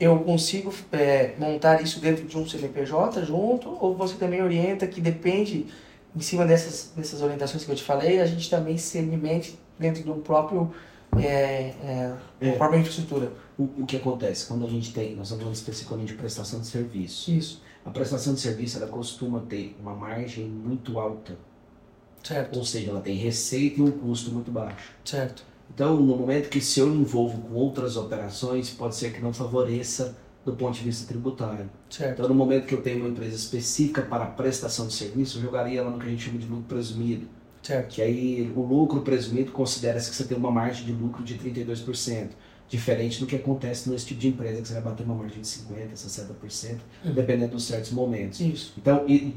eu 0.00 0.18
consigo 0.20 0.72
é, 0.92 1.34
montar 1.38 1.82
isso 1.82 2.00
dentro 2.00 2.24
de 2.24 2.36
um 2.36 2.48
CNPJ 2.48 3.24
junto, 3.24 3.76
ou 3.80 3.96
você 3.96 4.14
também 4.14 4.42
orienta 4.42 4.86
que 4.86 5.00
depende, 5.00 5.66
em 6.14 6.20
cima 6.20 6.44
dessas, 6.46 6.92
dessas 6.96 7.20
orientações 7.22 7.64
que 7.64 7.70
eu 7.70 7.76
te 7.76 7.82
falei, 7.82 8.20
a 8.20 8.26
gente 8.26 8.48
também 8.48 8.76
se 8.76 8.98
alimente 8.98 9.58
dentro 9.78 10.02
do 10.02 10.14
próprio, 10.14 10.72
é, 11.16 11.74
é, 11.82 12.16
É. 12.40 12.50
da 12.52 12.56
própria 12.56 12.78
infraestrutura. 12.78 13.32
O, 13.58 13.64
o 13.82 13.86
que 13.86 13.96
acontece 13.96 14.46
quando 14.46 14.64
a 14.66 14.68
gente 14.68 14.92
tem, 14.92 15.14
nós 15.16 15.26
estamos 15.26 15.42
falando 15.42 15.54
especificamente 15.56 16.08
de 16.08 16.14
prestação 16.14 16.60
de 16.60 16.66
serviço. 16.66 17.30
Isso, 17.30 17.62
A 17.84 17.90
prestação 17.90 18.34
de 18.34 18.40
serviço 18.40 18.76
ela 18.78 18.86
costuma 18.88 19.40
ter 19.40 19.74
uma 19.80 19.94
margem 19.94 20.46
muito 20.48 20.98
alta, 20.98 21.38
certo, 22.22 22.58
ou 22.58 22.64
seja, 22.64 22.90
ela 22.90 23.00
tem 23.00 23.16
receita 23.16 23.80
e 23.80 23.82
um 23.82 23.90
custo 23.90 24.30
muito 24.32 24.50
baixo. 24.50 24.92
certo, 25.04 25.44
Então, 25.72 25.96
no 25.96 26.16
momento 26.16 26.48
que 26.48 26.60
se 26.60 26.80
eu 26.80 26.88
envolvo 26.94 27.40
com 27.42 27.54
outras 27.54 27.96
operações, 27.96 28.70
pode 28.70 28.94
ser 28.96 29.12
que 29.12 29.20
não 29.20 29.32
favoreça 29.32 30.16
do 30.44 30.54
ponto 30.56 30.74
de 30.78 30.84
vista 30.84 31.06
tributário. 31.06 31.70
certo, 31.90 32.20
Então, 32.20 32.28
no 32.28 32.34
momento 32.34 32.66
que 32.66 32.74
eu 32.74 32.82
tenho 32.82 33.00
uma 33.00 33.08
empresa 33.08 33.36
específica 33.36 34.02
para 34.02 34.26
prestação 34.26 34.86
de 34.86 34.94
serviço, 34.94 35.38
eu 35.38 35.42
jogaria 35.42 35.80
ela 35.80 35.90
no 35.90 35.98
que 35.98 36.06
a 36.06 36.10
gente 36.10 36.22
chama 36.24 36.38
de 36.38 36.46
lucro 36.46 36.64
presumido. 36.68 37.28
Certo, 37.68 37.88
Que 37.94 38.02
aí 38.02 38.52
o 38.56 38.60
lucro 38.62 39.00
presumido 39.02 39.52
considera-se 39.52 40.10
que 40.10 40.16
você 40.16 40.24
tem 40.24 40.36
uma 40.36 40.50
margem 40.50 40.84
de 40.86 40.92
lucro 40.92 41.22
de 41.22 41.34
32%. 41.36 42.30
Diferente 42.68 43.18
do 43.20 43.26
que 43.26 43.34
acontece 43.36 43.88
nesse 43.88 44.04
tipo 44.06 44.20
de 44.20 44.28
empresa, 44.28 44.60
que 44.60 44.68
você 44.68 44.74
vai 44.74 44.82
bater 44.82 45.02
uma 45.04 45.14
margem 45.14 45.40
de 45.40 45.46
50%, 45.48 45.96
60%, 45.96 46.80
Uhum. 47.04 47.14
dependendo 47.14 47.52
dos 47.52 47.64
certos 47.64 47.90
momentos. 47.92 48.40
isso, 48.40 48.74
Então, 48.76 49.04
e- 49.08 49.32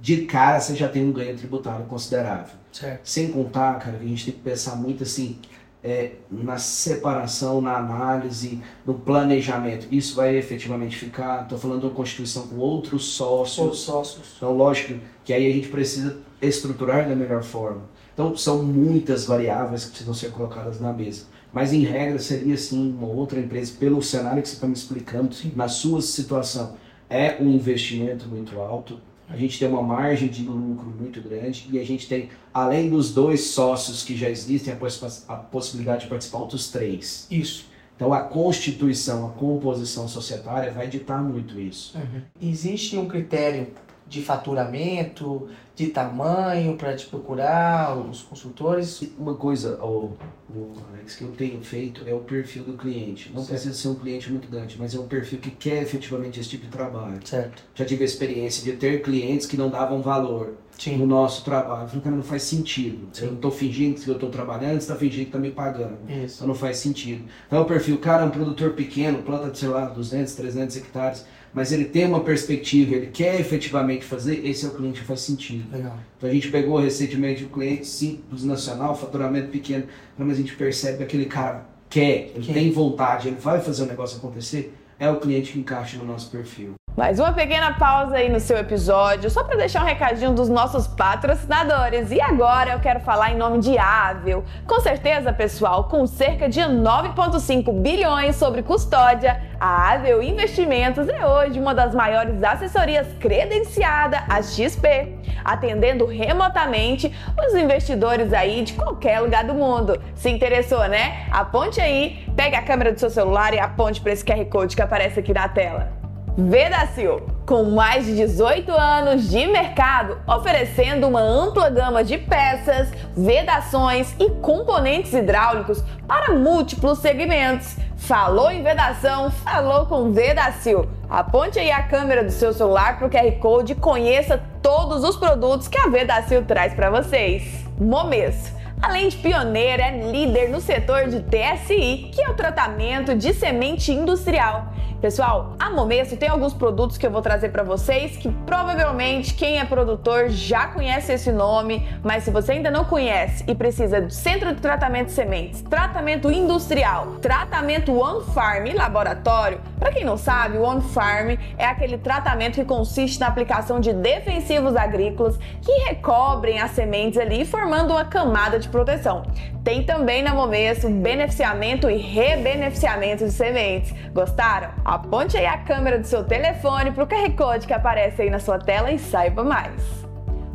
de 0.00 0.22
cara, 0.26 0.60
você 0.60 0.76
já 0.76 0.88
tem 0.88 1.04
um 1.04 1.12
ganho 1.12 1.36
tributário 1.36 1.84
considerável. 1.86 2.54
certo, 2.70 3.00
Sem 3.04 3.32
contar, 3.32 3.78
cara, 3.78 3.96
que 3.98 4.04
a 4.04 4.08
gente 4.08 4.24
tem 4.26 4.34
que 4.34 4.40
pensar 4.40 4.76
muito 4.76 5.02
assim, 5.02 5.38
é, 5.82 6.12
na 6.30 6.58
separação, 6.58 7.60
na 7.60 7.76
análise, 7.76 8.60
no 8.86 8.94
planejamento. 8.94 9.88
Isso 9.90 10.14
vai 10.14 10.36
efetivamente 10.36 10.96
ficar, 10.96 11.42
estou 11.44 11.58
falando 11.58 11.80
de 11.80 11.86
uma 11.86 11.94
constituição 11.94 12.46
com 12.48 12.56
outros 12.56 13.02
os 13.04 13.08
sócios. 13.14 13.78
sócios, 13.80 14.26
Então, 14.36 14.56
lógico 14.56 14.98
que 15.24 15.32
aí 15.32 15.46
a 15.50 15.54
gente 15.54 15.68
precisa 15.68 16.18
estruturar 16.40 17.08
da 17.08 17.14
melhor 17.14 17.42
forma. 17.42 17.82
Então, 18.14 18.36
são 18.36 18.62
muitas 18.62 19.24
variáveis 19.24 19.84
que 19.84 19.90
precisam 19.90 20.14
ser 20.14 20.30
colocadas 20.30 20.80
na 20.80 20.92
mesa. 20.92 21.26
Mas, 21.52 21.72
em 21.72 21.82
regra, 21.84 22.18
seria 22.18 22.56
sim 22.56 22.90
uma 22.98 23.06
outra 23.08 23.38
empresa, 23.38 23.72
pelo 23.78 24.02
cenário 24.02 24.42
que 24.42 24.48
você 24.48 24.54
está 24.54 24.66
me 24.66 24.74
explicando, 24.74 25.34
na 25.54 25.68
sua 25.68 26.02
situação. 26.02 26.76
É 27.08 27.36
um 27.40 27.48
investimento 27.48 28.28
muito 28.28 28.58
alto, 28.60 29.00
a 29.28 29.36
gente 29.36 29.58
tem 29.58 29.68
uma 29.68 29.82
margem 29.82 30.28
de 30.28 30.42
lucro 30.42 30.92
muito 30.98 31.20
grande 31.20 31.68
e 31.70 31.78
a 31.78 31.84
gente 31.84 32.08
tem, 32.08 32.28
além 32.52 32.88
dos 32.90 33.12
dois 33.12 33.42
sócios 33.48 34.02
que 34.02 34.16
já 34.16 34.28
existem, 34.28 34.72
a, 34.72 34.76
possi- 34.76 35.24
a 35.28 35.36
possibilidade 35.36 36.02
de 36.04 36.08
participar 36.08 36.38
outros 36.38 36.70
três. 36.70 37.26
isso. 37.30 37.66
Então, 37.96 38.12
a 38.12 38.20
constituição, 38.20 39.26
a 39.26 39.30
composição 39.30 40.06
societária 40.06 40.70
vai 40.70 40.86
ditar 40.86 41.20
muito 41.22 41.58
isso. 41.58 41.96
Existe 42.40 42.96
um 42.96 43.08
critério 43.08 43.66
de 44.08 44.22
faturamento, 44.22 45.48
de 45.76 45.88
tamanho 45.88 46.76
para 46.76 46.96
te 46.96 47.06
procurar 47.06 47.96
os 47.96 48.22
consultores? 48.22 49.02
Uma 49.18 49.34
coisa, 49.34 49.78
Alex, 49.80 51.16
que 51.16 51.22
eu 51.22 51.30
tenho 51.32 51.60
feito 51.60 52.02
é 52.06 52.14
o 52.14 52.20
perfil 52.20 52.64
do 52.64 52.72
cliente. 52.72 53.30
Não 53.30 53.40
Certo. 53.42 53.48
precisa 53.50 53.74
ser 53.74 53.88
um 53.88 53.94
cliente 53.94 54.30
muito 54.30 54.48
grande, 54.48 54.76
mas 54.78 54.94
é 54.94 54.98
um 54.98 55.06
perfil 55.06 55.38
que 55.38 55.50
quer 55.50 55.82
efetivamente 55.82 56.40
esse 56.40 56.48
tipo 56.48 56.64
de 56.64 56.70
trabalho. 56.72 57.18
Certo. 57.24 57.62
Já 57.74 57.84
tive 57.84 58.02
a 58.02 58.06
experiência 58.06 58.64
de 58.64 58.76
ter 58.78 59.02
clientes 59.02 59.46
que 59.46 59.56
não 59.56 59.68
davam 59.68 60.00
valor 60.00 60.46
no 60.46 60.82
Sim. 60.82 61.06
nosso 61.06 61.44
trabalho. 61.44 61.82
Eu 61.82 61.88
falei, 61.88 62.02
cara, 62.04 62.16
não 62.16 62.22
faz 62.22 62.42
sentido. 62.44 63.08
Sim. 63.12 63.24
Eu 63.24 63.28
não 63.28 63.36
estou 63.36 63.50
fingindo 63.50 64.00
que 64.00 64.08
eu 64.08 64.14
estou 64.14 64.30
trabalhando, 64.30 64.72
você 64.72 64.78
está 64.78 64.96
fingindo 64.96 65.22
que 65.24 65.28
está 65.28 65.38
me 65.38 65.50
pagando. 65.50 65.98
Isso. 66.08 66.36
Então 66.36 66.48
não 66.48 66.54
faz 66.54 66.78
sentido. 66.78 67.24
Então 67.46 67.62
o 67.62 67.64
perfil, 67.64 67.98
cara, 67.98 68.22
é 68.22 68.26
um 68.26 68.30
produtor 68.30 68.72
pequeno, 68.72 69.22
planta, 69.22 69.54
sei 69.54 69.68
lá, 69.68 69.86
200, 69.86 70.34
300 70.34 70.76
hectares, 70.76 71.24
mas 71.58 71.72
ele 71.72 71.86
tem 71.86 72.06
uma 72.06 72.20
perspectiva, 72.20 72.94
ele 72.94 73.08
quer 73.08 73.40
efetivamente 73.40 74.04
fazer, 74.04 74.46
esse 74.46 74.64
é 74.64 74.68
o 74.68 74.70
cliente 74.70 75.00
que 75.00 75.06
faz 75.06 75.22
sentido. 75.22 75.64
Legal. 75.72 75.98
Então 76.16 76.30
a 76.30 76.32
gente 76.32 76.52
pegou 76.52 76.78
recentemente 76.78 77.44
um 77.44 77.48
cliente 77.48 77.84
simples, 77.84 78.44
nacional, 78.44 78.96
faturamento 78.96 79.48
pequeno, 79.48 79.82
mas 80.16 80.30
a 80.30 80.40
gente 80.40 80.54
percebe 80.54 80.98
que 80.98 81.02
aquele 81.02 81.24
cara 81.24 81.66
quer, 81.90 82.30
ele 82.32 82.46
Quer. 82.46 82.52
tem 82.52 82.70
vontade, 82.70 83.26
ele 83.26 83.38
vai 83.40 83.60
fazer 83.60 83.82
o 83.82 83.86
negócio 83.86 84.18
acontecer, 84.18 84.72
é 85.00 85.10
o 85.10 85.16
cliente 85.16 85.50
que 85.50 85.58
encaixa 85.58 85.98
no 85.98 86.04
nosso 86.04 86.30
perfil. 86.30 86.74
Mais 86.98 87.20
uma 87.20 87.32
pequena 87.32 87.74
pausa 87.74 88.16
aí 88.16 88.28
no 88.28 88.40
seu 88.40 88.56
episódio, 88.56 89.30
só 89.30 89.44
para 89.44 89.56
deixar 89.56 89.84
um 89.84 89.86
recadinho 89.86 90.32
dos 90.32 90.48
nossos 90.48 90.88
patrocinadores. 90.88 92.10
E 92.10 92.20
agora 92.20 92.72
eu 92.72 92.80
quero 92.80 92.98
falar 92.98 93.30
em 93.30 93.36
nome 93.36 93.60
de 93.60 93.78
Ável. 93.78 94.44
Com 94.66 94.80
certeza, 94.80 95.32
pessoal, 95.32 95.84
com 95.84 96.04
cerca 96.08 96.48
de 96.48 96.58
9,5 96.58 97.72
bilhões 97.72 98.34
sobre 98.34 98.64
custódia, 98.64 99.40
a 99.60 99.92
Ável 99.92 100.20
Investimentos 100.20 101.08
é 101.08 101.24
hoje 101.24 101.60
uma 101.60 101.72
das 101.72 101.94
maiores 101.94 102.42
assessorias 102.42 103.06
credenciada 103.20 104.24
a 104.28 104.42
XP, 104.42 105.20
atendendo 105.44 106.04
remotamente 106.04 107.14
os 107.46 107.54
investidores 107.54 108.32
aí 108.32 108.64
de 108.64 108.72
qualquer 108.72 109.20
lugar 109.20 109.44
do 109.44 109.54
mundo. 109.54 110.02
Se 110.16 110.30
interessou, 110.30 110.88
né? 110.88 111.28
Aponte 111.30 111.80
aí, 111.80 112.28
pegue 112.34 112.56
a 112.56 112.62
câmera 112.62 112.92
do 112.92 112.98
seu 112.98 113.08
celular 113.08 113.54
e 113.54 113.60
aponte 113.60 114.00
para 114.00 114.10
esse 114.10 114.24
QR 114.24 114.44
Code 114.46 114.74
que 114.74 114.82
aparece 114.82 115.20
aqui 115.20 115.32
na 115.32 115.48
tela. 115.48 115.97
Vedacil, 116.40 117.26
com 117.44 117.64
mais 117.64 118.06
de 118.06 118.14
18 118.14 118.70
anos 118.70 119.28
de 119.28 119.44
mercado, 119.48 120.18
oferecendo 120.24 121.08
uma 121.08 121.20
ampla 121.20 121.68
gama 121.68 122.04
de 122.04 122.16
peças, 122.16 122.92
vedações 123.16 124.14
e 124.20 124.30
componentes 124.30 125.12
hidráulicos 125.12 125.82
para 126.06 126.32
múltiplos 126.32 127.00
segmentos. 127.00 127.74
Falou 127.96 128.52
em 128.52 128.62
vedação, 128.62 129.32
falou 129.32 129.86
com 129.86 130.12
Vedacil. 130.12 130.88
Aponte 131.10 131.58
aí 131.58 131.72
a 131.72 131.82
câmera 131.82 132.22
do 132.22 132.30
seu 132.30 132.52
celular 132.52 132.98
para 132.98 133.08
o 133.08 133.10
QR 133.10 133.32
Code 133.40 133.72
e 133.72 133.74
conheça 133.74 134.40
todos 134.62 135.02
os 135.02 135.16
produtos 135.16 135.66
que 135.66 135.76
a 135.76 135.88
Vedacil 135.88 136.44
traz 136.44 136.72
para 136.72 136.88
vocês. 136.88 137.66
Momesso 137.80 138.58
Além 138.80 139.08
de 139.08 139.16
pioneira, 139.16 139.82
é 139.82 140.10
líder 140.12 140.50
no 140.50 140.60
setor 140.60 141.08
de 141.08 141.20
TSI, 141.20 142.10
que 142.14 142.22
é 142.22 142.30
o 142.30 142.34
tratamento 142.34 143.12
de 143.14 143.34
semente 143.34 143.90
industrial. 143.90 144.72
Pessoal, 145.00 145.54
a 145.60 145.70
Momesso 145.70 146.16
tem 146.16 146.28
alguns 146.28 146.52
produtos 146.52 146.98
que 146.98 147.06
eu 147.06 147.10
vou 147.10 147.22
trazer 147.22 147.50
para 147.50 147.62
vocês 147.62 148.16
que 148.16 148.28
provavelmente 148.44 149.32
quem 149.32 149.60
é 149.60 149.64
produtor 149.64 150.28
já 150.28 150.66
conhece 150.66 151.12
esse 151.12 151.30
nome, 151.30 151.88
mas 152.02 152.24
se 152.24 152.32
você 152.32 152.52
ainda 152.52 152.68
não 152.68 152.84
conhece 152.84 153.44
e 153.46 153.54
precisa 153.54 154.00
do 154.00 154.10
Centro 154.10 154.52
de 154.52 154.60
Tratamento 154.60 155.06
de 155.06 155.12
Sementes, 155.12 155.62
tratamento 155.62 156.32
industrial, 156.32 157.14
tratamento 157.22 157.96
On 157.96 158.22
Farm 158.22 158.66
e 158.66 158.72
laboratório, 158.72 159.60
para 159.78 159.92
quem 159.92 160.04
não 160.04 160.16
sabe, 160.16 160.58
o 160.58 160.64
On 160.64 160.80
Farm 160.80 161.36
é 161.56 161.64
aquele 161.64 161.98
tratamento 161.98 162.56
que 162.56 162.64
consiste 162.64 163.20
na 163.20 163.28
aplicação 163.28 163.78
de 163.78 163.92
defensivos 163.92 164.74
agrícolas 164.74 165.38
que 165.62 165.72
recobrem 165.84 166.58
as 166.58 166.72
sementes 166.72 167.20
ali, 167.20 167.44
formando 167.44 167.92
uma 167.92 168.04
camada 168.04 168.58
de 168.58 168.68
proteção. 168.68 169.22
Tem 169.62 169.84
também 169.84 170.22
na 170.22 170.34
Momesso 170.34 170.88
beneficiamento 170.88 171.90
e 171.90 171.98
rebeneficiamento 171.98 173.24
de 173.24 173.30
sementes. 173.30 173.94
Gostaram? 174.12 174.70
Aponte 174.88 175.36
aí 175.36 175.44
a 175.44 175.58
câmera 175.58 175.98
do 175.98 176.06
seu 176.06 176.24
telefone 176.24 176.90
para 176.90 177.04
o 177.04 177.06
QR 177.06 177.30
Code 177.36 177.66
que 177.66 177.74
aparece 177.74 178.22
aí 178.22 178.30
na 178.30 178.38
sua 178.38 178.58
tela 178.58 178.90
e 178.90 178.98
saiba 178.98 179.44
mais. 179.44 179.82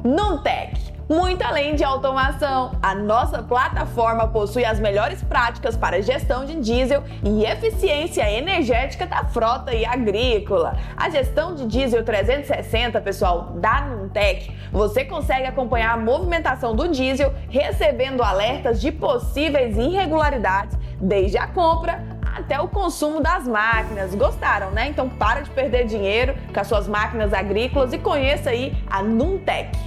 Nuntec 0.04 0.92
muito 1.10 1.44
além 1.44 1.76
de 1.76 1.84
automação, 1.84 2.72
a 2.82 2.96
nossa 2.96 3.44
plataforma 3.44 4.28
possui 4.28 4.64
as 4.64 4.80
melhores 4.80 5.22
práticas 5.22 5.76
para 5.76 6.02
gestão 6.02 6.46
de 6.46 6.56
diesel 6.56 7.04
e 7.24 7.44
eficiência 7.44 8.28
energética 8.32 9.06
da 9.06 9.26
frota 9.26 9.76
e 9.76 9.86
agrícola. 9.86 10.78
A 10.96 11.10
gestão 11.10 11.54
de 11.56 11.68
diesel 11.68 12.04
360, 12.04 13.02
pessoal, 13.02 13.52
da 13.58 13.82
Nuntec, 13.82 14.52
você 14.72 15.04
consegue 15.04 15.46
acompanhar 15.46 15.94
a 15.94 15.98
movimentação 15.98 16.74
do 16.74 16.88
diesel, 16.88 17.34
recebendo 17.50 18.24
alertas 18.24 18.80
de 18.80 18.92
possíveis 18.92 19.78
irregularidades 19.78 20.78
desde 21.00 21.38
a 21.38 21.48
compra 21.48 22.13
até 22.36 22.60
o 22.60 22.68
consumo 22.68 23.22
das 23.22 23.48
máquinas. 23.48 24.14
Gostaram, 24.16 24.72
né? 24.72 24.88
Então 24.90 25.10
para 25.10 25.42
de 25.42 25.50
perder 25.50 25.86
dinheiro 25.86 26.36
com 26.54 26.60
as 26.60 26.68
suas 26.68 26.88
máquinas 26.88 27.34
agrícolas 27.34 27.94
e 27.94 27.98
conheça 27.98 28.50
aí 28.50 28.76
a 28.90 29.02
Nuntec. 29.02 29.78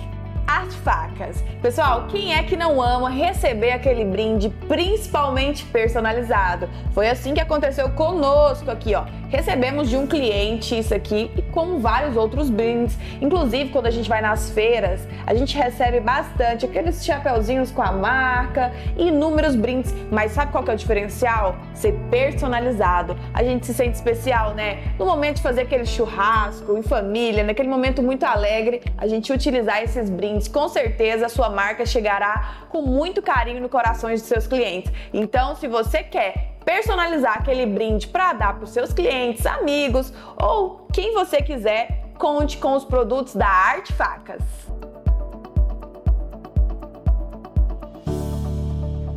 Arte 0.46 0.76
Facas. 0.76 1.42
Pessoal, 1.60 2.06
quem 2.06 2.32
é 2.32 2.42
que 2.44 2.56
não 2.56 2.80
ama 2.80 3.10
receber 3.10 3.72
aquele 3.72 4.04
brinde 4.04 4.48
principalmente 4.68 5.64
personalizado? 5.64 6.68
Foi 6.92 7.08
assim 7.08 7.34
que 7.34 7.40
aconteceu 7.40 7.90
conosco 7.90 8.70
aqui, 8.70 8.94
ó. 8.94 9.04
Recebemos 9.28 9.90
de 9.90 9.96
um 9.96 10.06
cliente 10.06 10.78
isso 10.78 10.94
aqui 10.94 11.30
e 11.36 11.42
como 11.42 11.78
vários 11.78 12.16
outros 12.16 12.48
brindes. 12.48 12.96
Inclusive, 13.20 13.70
quando 13.70 13.86
a 13.86 13.90
gente 13.90 14.08
vai 14.08 14.20
nas 14.20 14.50
feiras, 14.50 15.06
a 15.26 15.34
gente 15.34 15.56
recebe 15.56 15.98
bastante 15.98 16.64
aqueles 16.64 17.04
chapeuzinhos 17.04 17.72
com 17.72 17.82
a 17.82 17.90
marca 17.90 18.72
e 18.96 19.08
inúmeros 19.08 19.56
brindes. 19.56 19.92
Mas 20.12 20.32
sabe 20.32 20.52
qual 20.52 20.62
que 20.62 20.70
é 20.70 20.74
o 20.74 20.76
diferencial? 20.76 21.56
Ser 21.74 21.92
personalizado. 22.08 23.16
A 23.34 23.42
gente 23.42 23.66
se 23.66 23.74
sente 23.74 23.96
especial, 23.96 24.54
né? 24.54 24.94
No 24.96 25.06
momento 25.06 25.36
de 25.36 25.42
fazer 25.42 25.62
aquele 25.62 25.86
churrasco 25.86 26.78
em 26.78 26.82
família, 26.82 27.42
naquele 27.42 27.68
momento 27.68 28.02
muito 28.02 28.24
alegre, 28.24 28.80
a 28.96 29.08
gente 29.08 29.32
utilizar 29.32 29.82
esses 29.82 30.08
brindes. 30.08 30.46
Com 30.46 30.68
certeza 30.68 31.26
a 31.26 31.28
sua 31.28 31.50
marca 31.50 31.84
chegará 31.84 32.66
com 32.68 32.82
muito 32.82 33.20
carinho 33.20 33.60
no 33.60 33.68
corações 33.68 34.20
dos 34.20 34.28
seus 34.28 34.46
clientes. 34.46 34.92
Então, 35.12 35.56
se 35.56 35.66
você 35.66 36.02
quer 36.02 36.55
personalizar 36.66 37.38
aquele 37.38 37.64
brinde 37.64 38.08
para 38.08 38.32
dar 38.32 38.54
para 38.54 38.64
os 38.64 38.70
seus 38.70 38.92
clientes, 38.92 39.46
amigos 39.46 40.12
ou 40.36 40.88
quem 40.92 41.14
você 41.14 41.40
quiser, 41.40 42.10
conte 42.18 42.58
com 42.58 42.74
os 42.74 42.84
produtos 42.84 43.36
da 43.36 43.46
Arte 43.46 43.92
Facas. 43.92 44.42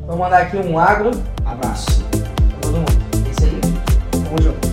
Vou 0.05 0.17
mandar 0.17 0.43
aqui 0.43 0.57
um 0.57 0.77
agro 0.77 1.09
abraço. 1.43 2.03
Todo 2.61 2.77
mundo. 2.77 3.29
Esse 3.29 3.45
aí. 3.45 3.61
Tamo 4.11 4.41
junto. 4.41 4.68